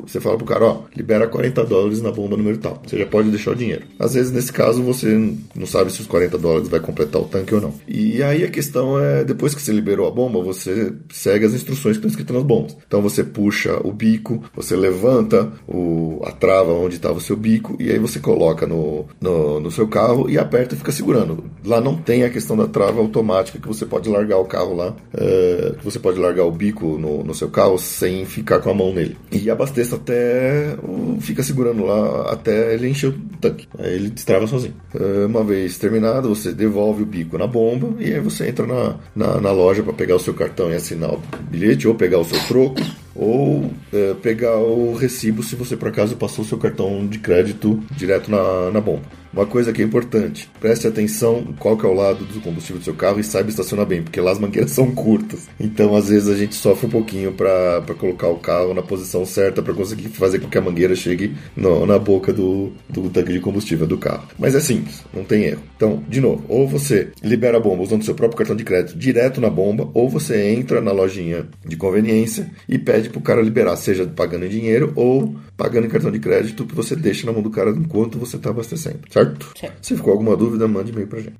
você 0.06 0.20
fala 0.20 0.38
pro 0.38 0.46
cara, 0.46 0.66
ó, 0.66 0.82
libera 0.96 1.28
40 1.28 1.66
dólares 1.66 2.02
na 2.02 2.12
bomba 2.12 2.38
número 2.38 2.58
tal. 2.58 2.82
Você 2.86 2.98
já 2.98 3.06
pode 3.06 3.30
deixar 3.30 3.52
o 3.52 3.56
dinheiro. 3.56 3.84
Às 3.98 4.14
vezes, 4.14 4.32
nesse 4.32 4.54
caso, 4.54 4.84
você 4.84 5.08
não 5.56 5.66
sabe 5.66 5.92
se 5.92 6.02
os 6.02 6.08
40 6.08 6.38
dólares 6.38 6.68
vai 6.68 6.80
completar 6.80 7.22
o 7.22 7.26
tanque 7.26 7.56
ou 7.56 7.62
não. 7.62 7.74
E 7.88 8.22
aí 8.22 8.44
a 8.44 8.50
questão 8.50 9.00
é, 9.00 9.24
depois 9.24 9.56
que 9.56 9.62
você 9.62 9.72
liberou 9.72 10.08
a 10.08 10.12
bomba, 10.12 10.42
você 10.42 10.94
segue 11.12 11.46
as 11.46 11.54
instruções 11.54 11.98
que 11.98 12.06
estão 12.06 12.10
escritas 12.10 12.36
nas 12.36 12.46
bombas. 12.46 12.78
Então 12.88 13.02
você 13.02 13.24
puxa 13.24 13.80
o 13.84 13.92
bico, 13.92 14.44
você 14.56 14.76
levanta 14.76 15.52
o, 15.68 16.22
a 16.24 16.32
trava 16.32 16.72
onde 16.74 16.96
estava 16.96 17.18
o 17.18 17.22
seu 17.22 17.36
bico, 17.36 17.76
e 17.80 17.92
aí 17.92 17.98
você 17.98 18.20
coloca 18.20 18.68
no, 18.68 19.06
no, 19.20 19.60
no 19.60 19.72
seu 19.72 19.88
carro 19.88 20.30
e 20.30 20.38
aperta 20.38 20.76
e 20.76 20.78
fica 20.78 20.92
segurando. 20.92 21.44
Lá 21.66 21.82
não 21.82 21.96
tem 21.96 22.24
a 22.24 22.30
questão 22.30 22.56
da 22.56 22.68
trava 22.68 23.00
automática 23.00 23.60
que 23.60 23.68
você 23.68 23.86
pode 23.86 24.10
largar 24.10 24.38
o 24.38 24.46
carro 24.46 24.76
lá. 24.76 24.96
É, 25.14 25.39
que 25.78 25.84
você 25.84 26.00
pode 26.00 26.20
largar 26.20 26.46
o 26.46 26.52
bico 26.52 26.98
no, 26.98 27.24
no 27.24 27.34
seu 27.34 27.50
carro 27.50 27.78
sem 27.78 28.26
ficar 28.26 28.60
com 28.60 28.70
a 28.70 28.74
mão 28.74 28.94
nele. 28.94 29.18
E 29.32 29.50
abasteça 29.50 29.96
até. 29.96 30.76
fica 31.20 31.44
segurando 31.44 31.86
lá 31.86 32.32
até 32.32 32.74
ele 32.74 32.90
encher 32.90 33.10
o 33.10 33.16
tanque. 33.40 33.68
Aí 33.78 33.96
ele 33.96 34.10
destrava 34.10 34.48
sozinho. 34.48 34.74
É, 34.94 35.26
uma 35.26 35.44
vez 35.44 35.78
terminado, 35.78 36.30
você 36.30 36.52
devolve 36.52 37.04
o 37.04 37.06
bico 37.06 37.38
na 37.38 37.48
bomba 37.48 37.94
e 38.00 38.14
aí 38.14 38.20
você 38.20 38.48
entra 38.48 38.66
na, 38.66 38.96
na, 39.16 39.42
na 39.42 39.52
loja 39.52 39.84
para 39.84 39.94
pegar 39.94 40.16
o 40.16 40.20
seu 40.20 40.34
cartão 40.34 40.72
e 40.72 40.76
assinar 40.76 41.14
o 41.14 41.22
bilhete 41.50 41.88
ou 41.88 41.96
pegar 41.96 42.20
o 42.20 42.26
seu 42.26 42.40
troco 42.48 42.82
ou 43.16 43.70
é, 43.92 44.14
pegar 44.22 44.58
o 44.58 44.94
recibo 44.96 45.44
se 45.44 45.56
você 45.56 45.76
por 45.76 45.90
acaso 45.90 46.16
passou 46.16 46.46
seu 46.46 46.58
cartão 46.58 47.06
de 47.06 47.20
crédito 47.20 47.80
direto 47.92 48.32
na, 48.32 48.72
na 48.72 48.80
bomba. 48.80 49.04
Uma 49.32 49.46
coisa 49.46 49.72
que 49.72 49.82
é 49.82 49.86
importante, 49.86 50.50
preste 50.60 50.88
atenção 50.88 51.54
qual 51.60 51.78
que 51.78 51.86
é 51.86 51.90
o 51.90 51.94
lado 51.94 52.26
do 52.26 52.42
combustível 52.42 52.80
do 52.80 52.84
seu 52.84 52.96
carro 52.96 53.20
e 53.20 53.24
saiba 53.24 53.50
estacionar 53.50 53.86
bem, 53.86 54.02
porque 54.02 54.20
lá 54.20 54.32
as 54.32 54.40
mangueiras 54.40 54.72
são 54.74 54.92
curtas. 54.92 55.48
Então, 55.60 55.96
às 55.96 56.10
vezes, 56.10 56.28
a 56.28 56.36
gente 56.36 56.56
sofre 56.56 56.88
um 56.88 56.90
pouquinho 56.90 57.32
para 57.32 57.84
colocar 57.98 58.28
o 58.28 58.38
carro 58.38 58.74
na 58.74 58.82
posição 58.82 59.26
certa 59.26 59.62
para 59.62 59.74
conseguir 59.74 60.10
fazer 60.10 60.40
com 60.40 60.50
que 60.50 60.58
a 60.58 60.62
mangueira 60.62 60.96
chegue 60.96 61.36
no, 61.56 61.86
na 61.86 62.00
boca 62.00 62.34
do, 62.34 62.72
do 62.90 63.10
tanque 63.10 63.32
de 63.32 63.40
combustível 63.40 63.86
do 63.86 63.98
carro. 63.98 64.28
Mas 64.38 64.56
é 64.56 64.60
simples, 64.60 65.04
não 65.14 65.24
tem 65.24 65.44
erro. 65.44 65.62
Então, 65.76 66.04
de 66.08 66.20
novo, 66.20 66.44
ou 66.48 66.68
você 66.68 67.10
libera 67.24 67.58
a 67.58 67.60
bomba 67.60 67.84
usando 67.84 68.04
seu 68.04 68.16
próprio 68.16 68.38
cartão 68.38 68.56
de 68.56 68.64
crédito 68.64 68.98
direto 68.98 69.40
na 69.40 69.50
bomba, 69.50 69.90
ou 69.94 70.10
você 70.10 70.50
entra 70.50 70.82
na 70.82 70.92
lojinha 70.92 71.48
de 71.66 71.78
conveniência 71.78 72.50
e 72.68 72.78
pede 72.78 73.10
pro 73.10 73.22
cara 73.22 73.42
liberar, 73.42 73.76
seja 73.76 74.06
pagando 74.08 74.46
em 74.46 74.50
dinheiro 74.50 74.92
ou 74.96 75.36
pagando 75.56 75.88
em 75.88 75.90
cartão 75.90 76.10
de 76.10 76.20
crédito, 76.20 76.66
que 76.66 76.74
você 76.74 76.96
deixa 76.96 77.26
na 77.26 77.34
mão 77.34 77.42
do 77.42 77.50
cara 77.50 77.72
enquanto 77.72 78.18
você 78.18 78.38
está 78.38 78.50
abastecendo. 78.50 79.00
Certo? 79.20 79.52
certo? 79.58 79.86
Se 79.86 79.96
ficou 79.96 80.14
alguma 80.14 80.36
dúvida, 80.38 80.68
mande 80.68 80.92
e-mail 80.92 81.08
pra 81.08 81.20
gente. 81.20 81.36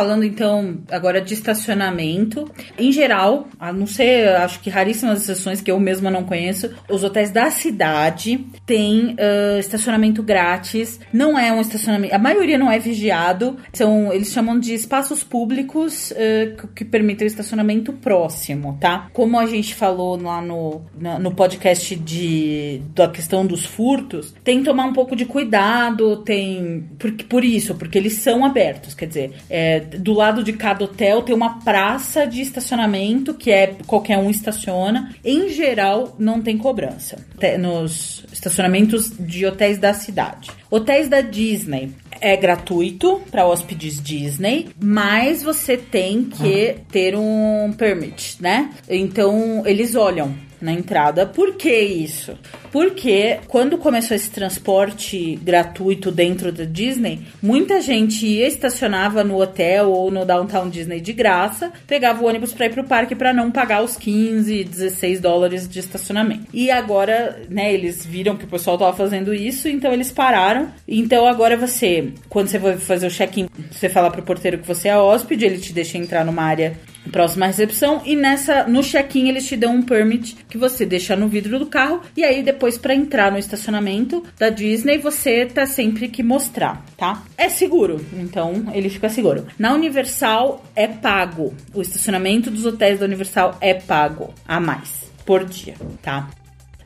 Falando 0.00 0.24
então 0.24 0.78
agora 0.90 1.20
de 1.20 1.34
estacionamento, 1.34 2.50
em 2.78 2.90
geral, 2.90 3.48
a 3.58 3.70
não 3.70 3.86
ser, 3.86 4.28
acho 4.36 4.58
que 4.60 4.70
raríssimas 4.70 5.20
exceções 5.20 5.60
que 5.60 5.70
eu 5.70 5.78
mesma 5.78 6.10
não 6.10 6.24
conheço, 6.24 6.70
os 6.88 7.04
hotéis 7.04 7.30
da 7.30 7.50
cidade 7.50 8.46
têm 8.64 9.10
uh, 9.10 9.58
estacionamento 9.58 10.22
grátis. 10.22 10.98
Não 11.12 11.38
é 11.38 11.52
um 11.52 11.60
estacionamento, 11.60 12.14
a 12.14 12.18
maioria 12.18 12.56
não 12.56 12.72
é 12.72 12.78
vigiado. 12.78 13.58
São, 13.74 14.10
eles 14.10 14.32
chamam 14.32 14.58
de 14.58 14.72
espaços 14.72 15.22
públicos 15.22 16.12
uh, 16.12 16.66
que 16.68 16.82
permitem 16.82 17.26
o 17.26 17.28
estacionamento 17.28 17.92
próximo, 17.92 18.78
tá? 18.80 19.10
Como 19.12 19.38
a 19.38 19.44
gente 19.44 19.74
falou 19.74 20.16
lá 20.16 20.40
no, 20.40 20.80
no 21.20 21.34
podcast 21.34 21.94
de 21.94 22.80
da 22.94 23.06
questão 23.06 23.44
dos 23.44 23.66
furtos, 23.66 24.34
tem 24.42 24.60
que 24.60 24.64
tomar 24.64 24.86
um 24.86 24.94
pouco 24.94 25.14
de 25.14 25.26
cuidado, 25.26 26.16
tem 26.22 26.88
por, 26.98 27.12
por 27.24 27.44
isso, 27.44 27.74
porque 27.74 27.98
eles 27.98 28.14
são 28.14 28.46
abertos, 28.46 28.94
quer 28.94 29.06
dizer, 29.06 29.32
é, 29.50 29.89
do 29.98 30.12
lado 30.12 30.42
de 30.42 30.52
cada 30.52 30.84
hotel 30.84 31.22
tem 31.22 31.34
uma 31.34 31.60
praça 31.60 32.26
de 32.26 32.40
estacionamento 32.40 33.34
que 33.34 33.50
é 33.50 33.74
qualquer 33.86 34.18
um 34.18 34.30
estaciona. 34.30 35.14
Em 35.24 35.48
geral, 35.48 36.14
não 36.18 36.40
tem 36.40 36.56
cobrança 36.56 37.18
nos 37.58 38.24
estacionamentos 38.32 39.12
de 39.18 39.46
hotéis 39.46 39.78
da 39.78 39.92
cidade. 39.94 40.50
Hotéis 40.70 41.08
da 41.08 41.20
Disney 41.20 41.92
é 42.20 42.36
gratuito 42.36 43.20
para 43.30 43.46
hóspedes 43.46 44.00
Disney, 44.00 44.68
mas 44.80 45.42
você 45.42 45.76
tem 45.76 46.24
que 46.24 46.76
ter 46.90 47.16
um 47.16 47.72
permit, 47.76 48.36
né? 48.40 48.70
Então 48.88 49.62
eles 49.66 49.94
olham 49.94 50.34
na 50.60 50.72
entrada. 50.72 51.26
Por 51.26 51.54
que 51.54 51.74
isso? 51.74 52.36
Porque 52.70 53.38
quando 53.48 53.78
começou 53.78 54.14
esse 54.14 54.30
transporte 54.30 55.38
gratuito 55.42 56.10
dentro 56.10 56.52
da 56.52 56.64
Disney, 56.64 57.20
muita 57.42 57.80
gente 57.80 58.26
ia 58.26 58.46
estacionava 58.46 59.24
no 59.24 59.40
hotel 59.40 59.90
ou 59.90 60.10
no 60.10 60.24
Downtown 60.24 60.68
Disney 60.68 61.00
de 61.00 61.12
graça, 61.12 61.72
pegava 61.86 62.22
o 62.22 62.26
ônibus 62.26 62.52
para 62.52 62.66
ir 62.66 62.72
pro 62.72 62.84
parque 62.84 63.14
para 63.14 63.32
não 63.32 63.50
pagar 63.50 63.82
os 63.82 63.96
15, 63.96 64.64
16 64.64 65.20
dólares 65.20 65.68
de 65.68 65.80
estacionamento. 65.80 66.46
E 66.52 66.70
agora, 66.70 67.40
né, 67.48 67.72
eles 67.72 68.06
viram 68.06 68.36
que 68.36 68.44
o 68.44 68.48
pessoal 68.48 68.78
tava 68.78 68.96
fazendo 68.96 69.34
isso, 69.34 69.68
então 69.68 69.92
eles 69.92 70.12
pararam. 70.12 70.68
Então 70.86 71.26
agora 71.26 71.56
você, 71.56 72.12
quando 72.28 72.48
você 72.48 72.58
vai 72.58 72.76
fazer 72.76 73.06
o 73.06 73.10
check-in, 73.10 73.48
você 73.70 73.88
fala 73.88 74.10
pro 74.10 74.22
porteiro 74.22 74.58
que 74.58 74.66
você 74.66 74.88
é 74.88 74.96
hóspede, 74.96 75.44
ele 75.44 75.58
te 75.58 75.72
deixa 75.72 75.98
entrar 75.98 76.24
numa 76.24 76.42
área 76.42 76.74
próxima 77.10 77.46
recepção 77.46 78.02
e 78.04 78.14
nessa 78.14 78.64
no 78.64 78.82
check-in 78.82 79.28
eles 79.28 79.46
te 79.46 79.56
dão 79.56 79.76
um 79.76 79.82
permit 79.82 80.36
que 80.48 80.58
você 80.58 80.84
deixa 80.84 81.16
no 81.16 81.28
vidro 81.28 81.58
do 81.58 81.66
carro 81.66 82.00
e 82.16 82.24
aí 82.24 82.42
depois 82.42 82.76
para 82.76 82.94
entrar 82.94 83.32
no 83.32 83.38
estacionamento 83.38 84.22
da 84.38 84.48
Disney 84.48 84.98
você 84.98 85.46
tá 85.46 85.66
sempre 85.66 86.08
que 86.08 86.22
mostrar, 86.22 86.84
tá? 86.96 87.22
É 87.36 87.48
seguro, 87.48 88.04
então 88.12 88.64
ele 88.72 88.88
fica 88.88 89.08
seguro. 89.08 89.46
Na 89.58 89.72
Universal 89.72 90.64
é 90.74 90.86
pago. 90.86 91.54
O 91.72 91.80
estacionamento 91.80 92.50
dos 92.50 92.66
hotéis 92.66 92.98
da 92.98 93.06
Universal 93.06 93.56
é 93.60 93.74
pago 93.74 94.34
a 94.46 94.60
mais 94.60 95.10
por 95.24 95.44
dia, 95.44 95.74
tá? 96.02 96.28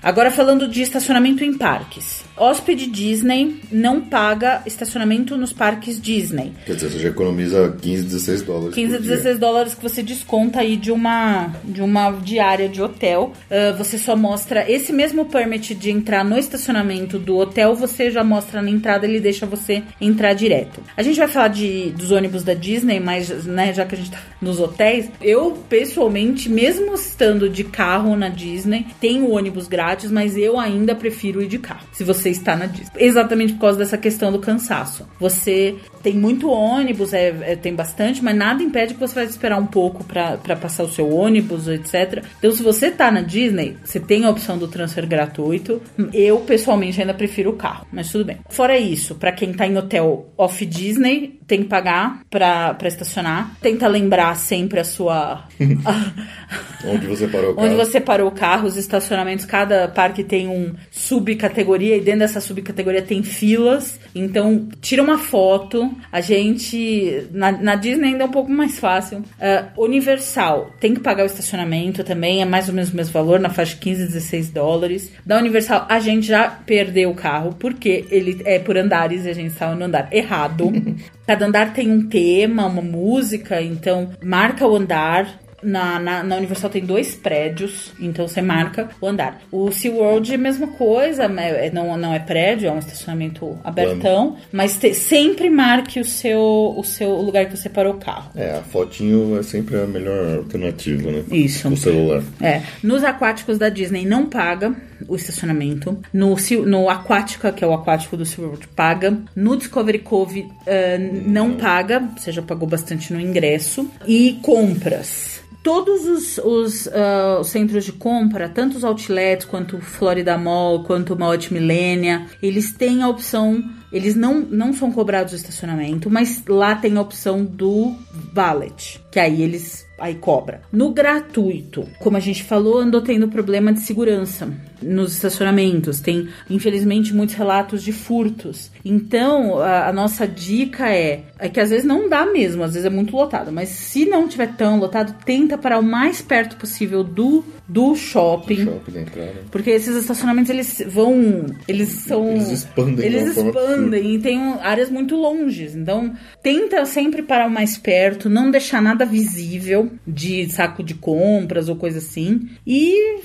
Agora 0.04 0.30
falando 0.30 0.68
de 0.68 0.82
estacionamento 0.82 1.42
em 1.42 1.56
parques. 1.56 2.26
Hóspede 2.36 2.86
Disney 2.86 3.60
não 3.70 4.00
paga 4.00 4.62
estacionamento 4.66 5.36
nos 5.36 5.52
parques 5.52 6.00
Disney. 6.00 6.52
Quer 6.66 6.74
dizer, 6.74 6.90
você 6.90 6.98
já 6.98 7.08
economiza 7.08 7.76
15, 7.80 8.02
16 8.04 8.42
dólares. 8.42 8.74
15, 8.74 8.98
16 8.98 9.38
dólares 9.38 9.74
que 9.74 9.82
você 9.82 10.02
desconta 10.02 10.60
aí 10.60 10.76
de 10.76 10.90
uma, 10.90 11.54
de 11.64 11.80
uma 11.80 12.10
diária 12.10 12.68
de 12.68 12.82
hotel. 12.82 13.32
Uh, 13.50 13.76
você 13.76 13.98
só 13.98 14.16
mostra 14.16 14.70
esse 14.70 14.92
mesmo 14.92 15.26
permit 15.26 15.74
de 15.74 15.90
entrar 15.90 16.24
no 16.24 16.36
estacionamento 16.36 17.18
do 17.18 17.36
hotel, 17.36 17.74
você 17.74 18.10
já 18.10 18.24
mostra 18.24 18.60
na 18.60 18.70
entrada, 18.70 19.06
ele 19.06 19.20
deixa 19.20 19.46
você 19.46 19.82
entrar 20.00 20.34
direto. 20.34 20.82
A 20.96 21.02
gente 21.02 21.18
vai 21.18 21.28
falar 21.28 21.48
de, 21.48 21.90
dos 21.90 22.10
ônibus 22.10 22.42
da 22.42 22.54
Disney, 22.54 22.98
mas 22.98 23.44
né, 23.44 23.72
já 23.72 23.84
que 23.84 23.94
a 23.94 23.98
gente 23.98 24.10
tá 24.10 24.18
nos 24.40 24.60
hotéis, 24.60 25.10
eu 25.22 25.52
pessoalmente, 25.68 26.48
mesmo 26.48 26.94
estando 26.94 27.48
de 27.48 27.64
carro 27.64 28.16
na 28.16 28.28
Disney, 28.28 28.86
tenho 29.00 29.30
ônibus 29.30 29.66
grátis, 29.66 30.10
mas 30.10 30.36
eu 30.36 30.58
ainda 30.58 30.94
prefiro 30.94 31.42
ir 31.42 31.48
de 31.48 31.58
carro. 31.58 31.86
Se 31.92 32.04
você 32.04 32.23
está 32.30 32.56
na 32.56 32.66
Disney. 32.66 32.90
Exatamente 32.96 33.54
por 33.54 33.60
causa 33.60 33.78
dessa 33.78 33.98
questão 33.98 34.32
do 34.32 34.38
cansaço. 34.38 35.06
Você 35.18 35.76
tem 36.02 36.14
muito 36.14 36.50
ônibus, 36.50 37.12
é, 37.12 37.28
é 37.52 37.56
tem 37.56 37.74
bastante, 37.74 38.22
mas 38.22 38.36
nada 38.36 38.62
impede 38.62 38.94
que 38.94 39.00
você 39.00 39.14
vai 39.14 39.24
esperar 39.24 39.58
um 39.58 39.66
pouco 39.66 40.04
para 40.04 40.56
passar 40.56 40.84
o 40.84 40.88
seu 40.88 41.10
ônibus, 41.10 41.66
etc. 41.68 42.24
Então, 42.38 42.52
se 42.52 42.62
você 42.62 42.90
tá 42.90 43.10
na 43.10 43.22
Disney, 43.22 43.76
você 43.84 43.98
tem 43.98 44.24
a 44.24 44.30
opção 44.30 44.58
do 44.58 44.68
transfer 44.68 45.06
gratuito. 45.06 45.80
Eu, 46.12 46.40
pessoalmente, 46.40 47.00
ainda 47.00 47.14
prefiro 47.14 47.50
o 47.50 47.56
carro, 47.56 47.86
mas 47.92 48.10
tudo 48.10 48.24
bem. 48.24 48.38
Fora 48.50 48.76
isso, 48.76 49.14
para 49.14 49.32
quem 49.32 49.52
tá 49.52 49.66
em 49.66 49.76
hotel 49.76 50.26
off-Disney, 50.36 51.40
tem 51.46 51.62
que 51.62 51.68
pagar 51.68 52.20
pra, 52.30 52.74
pra 52.74 52.88
estacionar. 52.88 53.56
Tenta 53.60 53.86
lembrar 53.86 54.34
sempre 54.36 54.80
a 54.80 54.84
sua. 54.84 55.44
Onde 56.86 57.06
você 57.06 57.26
parou 57.26 57.52
o 57.52 57.54
carro. 57.56 57.66
Onde 57.66 57.76
você 57.76 58.00
parou 58.00 58.28
o 58.28 58.32
carro, 58.32 58.66
os 58.66 58.76
estacionamentos, 58.76 59.44
cada 59.44 59.88
parque 59.88 60.22
tem 60.22 60.48
um 60.48 60.74
subcategoria 60.90 61.96
e 61.96 62.00
dentro 62.00 62.20
dessa 62.20 62.40
subcategoria 62.40 63.02
tem 63.02 63.22
filas. 63.22 64.00
Então, 64.14 64.68
tira 64.80 65.02
uma 65.02 65.18
foto. 65.18 65.90
A 66.10 66.20
gente. 66.20 67.28
Na, 67.32 67.52
na 67.52 67.74
Disney 67.76 68.08
ainda 68.08 68.24
é 68.24 68.26
um 68.26 68.30
pouco 68.30 68.50
mais 68.50 68.78
fácil. 68.78 69.18
Uh, 69.18 69.82
Universal 69.82 70.70
tem 70.80 70.94
que 70.94 71.00
pagar 71.00 71.24
o 71.24 71.26
estacionamento 71.26 72.04
também, 72.04 72.42
é 72.42 72.44
mais 72.44 72.68
ou 72.68 72.74
menos 72.74 72.92
o 72.92 72.96
mesmo 72.96 73.12
valor, 73.12 73.38
na 73.38 73.50
faixa 73.50 73.74
de 73.74 73.80
15, 73.80 74.06
16 74.06 74.50
dólares. 74.50 75.12
Da 75.24 75.38
Universal, 75.38 75.86
a 75.88 75.98
gente 75.98 76.26
já 76.26 76.48
perdeu 76.48 77.10
o 77.10 77.14
carro, 77.14 77.54
porque 77.58 78.04
ele 78.10 78.40
é 78.44 78.58
por 78.58 78.76
andares 78.76 79.24
e 79.24 79.30
a 79.30 79.34
gente 79.34 79.52
estava 79.52 79.74
no 79.74 79.84
andar 79.84 80.08
errado. 80.12 80.72
Cada 81.26 81.46
andar 81.46 81.72
tem 81.72 81.90
um 81.90 82.08
tema, 82.08 82.66
uma 82.66 82.82
música, 82.82 83.60
então 83.62 84.10
marca 84.22 84.66
o 84.66 84.76
andar, 84.76 85.40
na, 85.64 85.98
na, 85.98 86.22
na, 86.22 86.36
Universal 86.36 86.70
tem 86.70 86.84
dois 86.84 87.14
prédios, 87.14 87.92
então 87.98 88.28
você 88.28 88.42
marca 88.42 88.90
o 89.00 89.06
andar. 89.06 89.40
O 89.50 89.72
SeaWorld 89.72 90.30
é 90.30 90.34
a 90.34 90.38
mesma 90.38 90.68
coisa, 90.68 91.24
é, 91.24 91.70
não, 91.70 91.96
não 91.96 92.12
é 92.12 92.18
prédio, 92.18 92.68
é 92.68 92.72
um 92.72 92.78
estacionamento 92.78 93.58
abertão, 93.64 94.32
Plano. 94.32 94.36
mas 94.52 94.76
te, 94.76 94.92
sempre 94.92 95.48
marque 95.48 95.98
o 95.98 96.04
seu, 96.04 96.74
o 96.76 96.84
seu 96.84 97.10
lugar 97.16 97.46
que 97.46 97.56
você 97.56 97.68
parou 97.68 97.94
o 97.94 97.98
carro. 97.98 98.30
É, 98.36 98.58
a 98.58 98.62
fotinho 98.62 99.38
é 99.38 99.42
sempre 99.42 99.80
a 99.80 99.86
melhor 99.86 100.38
alternativa, 100.38 101.10
né? 101.10 101.24
Isso. 101.30 101.68
O 101.68 101.76
celular. 101.76 102.22
É. 102.40 102.60
Nos 102.82 103.02
aquáticos 103.02 103.58
da 103.58 103.68
Disney 103.68 104.04
não 104.04 104.26
paga 104.26 104.74
o 105.08 105.16
estacionamento. 105.16 105.98
No, 106.12 106.36
no 106.66 106.88
Aquática, 106.88 107.52
que 107.52 107.64
é 107.64 107.66
o 107.66 107.72
aquático 107.72 108.16
do 108.16 108.24
SeaWorld, 108.24 108.68
paga. 108.68 109.18
No 109.34 109.56
Discovery 109.56 110.00
Cove, 110.00 110.40
uh, 110.40 111.28
não 111.28 111.54
paga, 111.54 112.00
você 112.16 112.32
já 112.32 112.42
pagou 112.42 112.68
bastante 112.68 113.12
no 113.12 113.20
ingresso. 113.20 113.88
E 114.06 114.38
compras 114.42 115.34
todos 115.64 116.04
os, 116.04 116.38
os, 116.38 116.86
uh, 116.86 117.40
os, 117.40 117.48
centros 117.48 117.86
de 117.86 117.92
compra, 117.92 118.50
tanto 118.50 118.76
os 118.76 118.84
outlets 118.84 119.46
quanto 119.46 119.78
o 119.78 119.80
Florida 119.80 120.36
Mall, 120.36 120.84
quanto 120.84 121.14
o 121.14 121.18
Mall 121.18 121.32
Millennia, 121.50 122.26
eles 122.42 122.74
têm 122.74 123.02
a 123.02 123.08
opção, 123.08 123.64
eles 123.94 124.16
não, 124.16 124.40
não 124.40 124.72
são 124.72 124.90
cobrados 124.90 125.32
o 125.32 125.36
estacionamento, 125.36 126.10
mas 126.10 126.42
lá 126.48 126.74
tem 126.74 126.96
a 126.96 127.00
opção 127.00 127.44
do 127.44 127.94
valet, 128.32 129.00
que 129.08 129.20
aí 129.20 129.40
eles 129.40 129.86
aí 129.96 130.16
cobra. 130.16 130.62
No 130.72 130.90
gratuito, 130.90 131.86
como 132.00 132.16
a 132.16 132.20
gente 132.20 132.42
falou, 132.42 132.80
andou 132.80 133.00
tendo 133.00 133.28
problema 133.28 133.72
de 133.72 133.80
segurança 133.80 134.52
nos 134.82 135.14
estacionamentos. 135.14 136.00
Tem, 136.00 136.28
infelizmente, 136.50 137.14
muitos 137.14 137.36
relatos 137.36 137.82
de 137.82 137.92
furtos. 137.92 138.70
Então, 138.84 139.58
a, 139.58 139.88
a, 139.88 139.92
nossa 139.92 140.26
dica 140.26 140.90
é, 140.90 141.22
é 141.38 141.48
que 141.48 141.60
às 141.60 141.70
vezes 141.70 141.86
não 141.86 142.08
dá 142.08 142.26
mesmo, 142.26 142.62
às 142.62 142.74
vezes 142.74 142.86
é 142.86 142.90
muito 142.90 143.16
lotado, 143.16 143.52
mas 143.52 143.68
se 143.68 144.04
não 144.04 144.28
tiver 144.28 144.54
tão 144.56 144.78
lotado, 144.78 145.14
tenta 145.24 145.56
parar 145.56 145.78
o 145.78 145.82
mais 145.82 146.20
perto 146.20 146.56
possível 146.56 147.04
do 147.04 147.44
do 147.66 147.94
shopping. 147.94 148.64
shopping. 148.64 149.06
Porque 149.50 149.70
esses 149.70 149.96
estacionamentos 149.96 150.50
eles 150.50 150.82
vão, 150.86 151.46
eles 151.66 151.88
são 151.88 152.32
eles 152.32 152.50
expandem, 152.50 153.06
eles 153.06 153.36
expandem 153.36 153.83
e 153.92 154.18
tem 154.18 154.38
áreas 154.62 154.90
muito 154.90 155.16
longes. 155.16 155.74
Então, 155.74 156.14
tenta 156.42 156.84
sempre 156.86 157.22
parar 157.22 157.48
o 157.48 157.50
mais 157.50 157.76
perto, 157.76 158.28
não 158.28 158.50
deixar 158.50 158.80
nada 158.80 159.04
visível 159.04 159.90
de 160.06 160.48
saco 160.50 160.82
de 160.82 160.94
compras 160.94 161.68
ou 161.68 161.76
coisa 161.76 161.98
assim. 161.98 162.48
E 162.66 163.20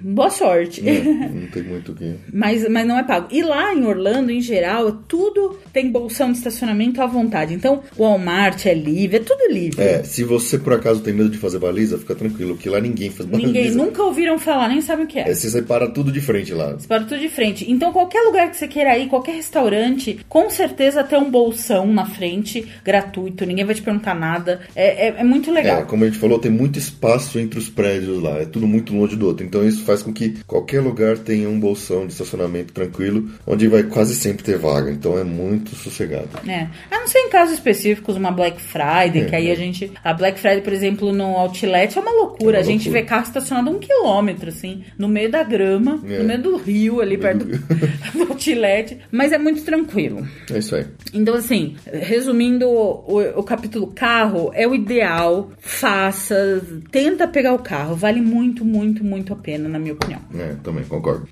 boa 0.00 0.30
sorte. 0.30 0.82
Não, 0.82 1.30
não 1.42 1.46
tem 1.48 1.62
muito 1.62 1.92
o 1.92 1.94
que. 1.94 2.14
mas, 2.32 2.68
mas 2.68 2.86
não 2.86 2.98
é 2.98 3.04
pago. 3.04 3.28
E 3.30 3.42
lá 3.42 3.74
em 3.74 3.84
Orlando, 3.84 4.30
em 4.30 4.40
geral, 4.40 4.92
tudo 5.08 5.58
tem 5.72 5.90
bolsão 5.90 6.30
de 6.30 6.38
estacionamento 6.38 7.00
à 7.00 7.06
vontade. 7.06 7.54
Então, 7.54 7.82
o 7.96 8.02
Walmart 8.02 8.66
é 8.66 8.74
livre, 8.74 9.16
é 9.16 9.20
tudo 9.20 9.52
livre. 9.52 9.82
É, 9.82 10.02
se 10.02 10.24
você 10.24 10.58
por 10.58 10.72
acaso 10.72 11.00
tem 11.00 11.12
medo 11.12 11.30
de 11.30 11.38
fazer 11.38 11.58
baliza, 11.58 11.98
fica 11.98 12.14
tranquilo, 12.14 12.56
que 12.56 12.68
lá 12.68 12.80
ninguém 12.80 13.10
faz 13.10 13.28
baliza. 13.28 13.46
Ninguém, 13.46 13.70
nunca 13.70 14.02
ouviram 14.02 14.38
falar, 14.38 14.68
nem 14.68 14.80
sabem 14.80 15.04
o 15.04 15.08
que 15.08 15.18
é. 15.18 15.28
é 15.28 15.34
você 15.34 15.50
separa 15.50 15.88
tudo 15.90 16.12
de 16.12 16.20
frente 16.20 16.52
lá. 16.52 16.78
Separa 16.78 17.04
tudo 17.04 17.20
de 17.20 17.28
frente. 17.28 17.70
Então, 17.70 17.92
qualquer 17.92 18.22
lugar 18.22 18.50
que 18.50 18.56
você 18.56 18.68
queira 18.68 18.96
ir, 18.98 19.08
qualquer 19.08 19.34
restaurante, 19.34 19.81
restaurante, 19.82 20.20
com 20.28 20.48
certeza 20.50 21.02
tem 21.04 21.18
um 21.18 21.30
bolsão 21.30 21.86
na 21.92 22.06
frente, 22.06 22.66
gratuito, 22.84 23.44
ninguém 23.44 23.64
vai 23.64 23.74
te 23.74 23.82
perguntar 23.82 24.14
nada. 24.14 24.60
É, 24.74 25.08
é, 25.08 25.14
é 25.18 25.24
muito 25.24 25.50
legal. 25.50 25.80
É, 25.80 25.84
como 25.84 26.04
a 26.04 26.06
gente 26.06 26.18
falou, 26.18 26.38
tem 26.38 26.50
muito 26.50 26.78
espaço 26.78 27.38
entre 27.38 27.58
os 27.58 27.68
prédios 27.68 28.22
lá, 28.22 28.38
é 28.38 28.44
tudo 28.46 28.66
muito 28.66 28.94
longe 28.94 29.16
do 29.16 29.26
outro. 29.26 29.44
Então 29.44 29.66
isso 29.66 29.84
faz 29.84 30.02
com 30.02 30.12
que 30.12 30.36
qualquer 30.46 30.80
lugar 30.80 31.18
tenha 31.18 31.48
um 31.48 31.58
bolsão 31.58 32.06
de 32.06 32.12
estacionamento 32.12 32.72
tranquilo, 32.72 33.30
onde 33.46 33.68
vai 33.68 33.82
quase 33.82 34.14
sempre 34.14 34.42
ter 34.44 34.58
vaga. 34.58 34.90
Então 34.90 35.18
é 35.18 35.24
muito 35.24 35.74
sossegado. 35.74 36.28
É. 36.48 36.68
A 36.90 37.00
não 37.00 37.06
ser 37.08 37.18
em 37.18 37.28
casos 37.30 37.54
específicos, 37.54 38.16
uma 38.16 38.30
Black 38.30 38.60
Friday, 38.60 39.22
É, 39.22 39.24
que 39.24 39.36
aí 39.36 39.48
é. 39.48 39.52
a 39.52 39.56
gente. 39.56 39.90
A 40.04 40.12
Black 40.12 40.38
Friday, 40.38 40.60
por 40.62 40.72
exemplo, 40.72 41.12
no 41.12 41.36
Outlet 41.36 41.96
é 41.98 42.00
uma 42.00 42.12
loucura. 42.12 42.58
É 42.58 42.60
uma 42.60 42.60
a 42.60 42.62
gente 42.64 42.84
loucura. 42.84 43.00
vê 43.02 43.06
carro 43.08 43.22
estacionado 43.24 43.70
um 43.70 43.78
quilômetro, 43.78 44.48
assim, 44.48 44.82
no 44.98 45.08
meio 45.08 45.30
da 45.30 45.42
grama, 45.42 46.00
É. 46.08 46.18
no 46.18 46.24
meio 46.24 46.42
do 46.42 46.56
rio, 46.56 47.00
ali 47.00 47.16
perto 47.18 47.44
do, 47.44 47.58
do 48.26 48.32
Outlet. 48.32 48.98
Mas 49.10 49.32
é 49.32 49.38
muito 49.38 49.58
tranquilo. 49.72 50.26
É 50.50 50.58
isso 50.58 50.76
aí. 50.76 50.86
Então, 51.14 51.34
assim, 51.34 51.76
resumindo 51.86 52.68
o, 52.68 53.20
o 53.36 53.42
capítulo 53.42 53.86
carro, 53.86 54.50
é 54.52 54.68
o 54.68 54.74
ideal. 54.74 55.50
Faça, 55.58 56.62
tenta 56.90 57.26
pegar 57.26 57.54
o 57.54 57.58
carro. 57.58 57.96
Vale 57.96 58.20
muito, 58.20 58.64
muito, 58.64 59.02
muito 59.02 59.32
a 59.32 59.36
pena, 59.36 59.68
na 59.68 59.78
minha 59.78 59.94
opinião. 59.94 60.20
É, 60.34 60.54
também 60.62 60.84
concordo. 60.84 61.26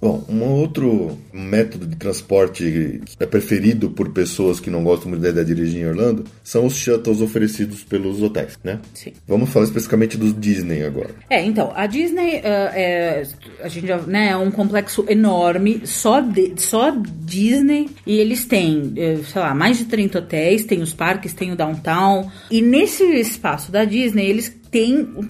Bom, 0.00 0.24
um 0.28 0.42
outro 0.42 1.18
método 1.32 1.86
de 1.86 1.96
transporte 1.96 3.00
que 3.04 3.16
é 3.18 3.26
preferido 3.26 3.90
por 3.90 4.10
pessoas 4.10 4.60
que 4.60 4.70
não 4.70 4.84
gostam 4.84 5.08
muito 5.08 5.22
da 5.22 5.30
ideia 5.30 5.44
de 5.44 5.54
dirigir 5.54 5.82
em 5.82 5.88
Orlando 5.88 6.24
são 6.44 6.66
os 6.66 6.76
shuttles 6.76 7.20
oferecidos 7.20 7.82
pelos 7.82 8.22
hotéis, 8.22 8.58
né? 8.62 8.78
Sim. 8.92 9.12
Vamos 9.26 9.50
falar 9.50 9.64
especificamente 9.64 10.16
dos 10.16 10.38
Disney 10.38 10.84
agora. 10.84 11.10
É, 11.30 11.44
então, 11.44 11.72
a 11.74 11.86
Disney 11.86 12.42
ah, 12.44 12.72
é, 12.74 13.26
a 13.62 13.68
gente 13.68 13.86
já, 13.86 13.98
né, 13.98 14.30
é 14.30 14.36
um 14.36 14.50
complexo 14.50 15.04
enorme, 15.08 15.82
só, 15.84 16.20
de, 16.20 16.52
só 16.56 16.90
Disney, 16.90 17.88
e 18.06 18.16
eles 18.18 18.44
têm, 18.44 18.92
eh, 18.96 19.18
sei 19.26 19.40
lá, 19.40 19.54
mais 19.54 19.78
de 19.78 19.86
30 19.86 20.18
hotéis, 20.18 20.64
tem 20.64 20.82
os 20.82 20.92
parques, 20.92 21.34
tem 21.34 21.52
o 21.52 21.56
downtown, 21.56 22.30
e 22.50 22.60
nesse 22.60 23.04
espaço 23.04 23.72
da 23.72 23.84
Disney, 23.84 24.26
eles 24.26 24.54
têm 24.70 25.08
um, 25.16 25.26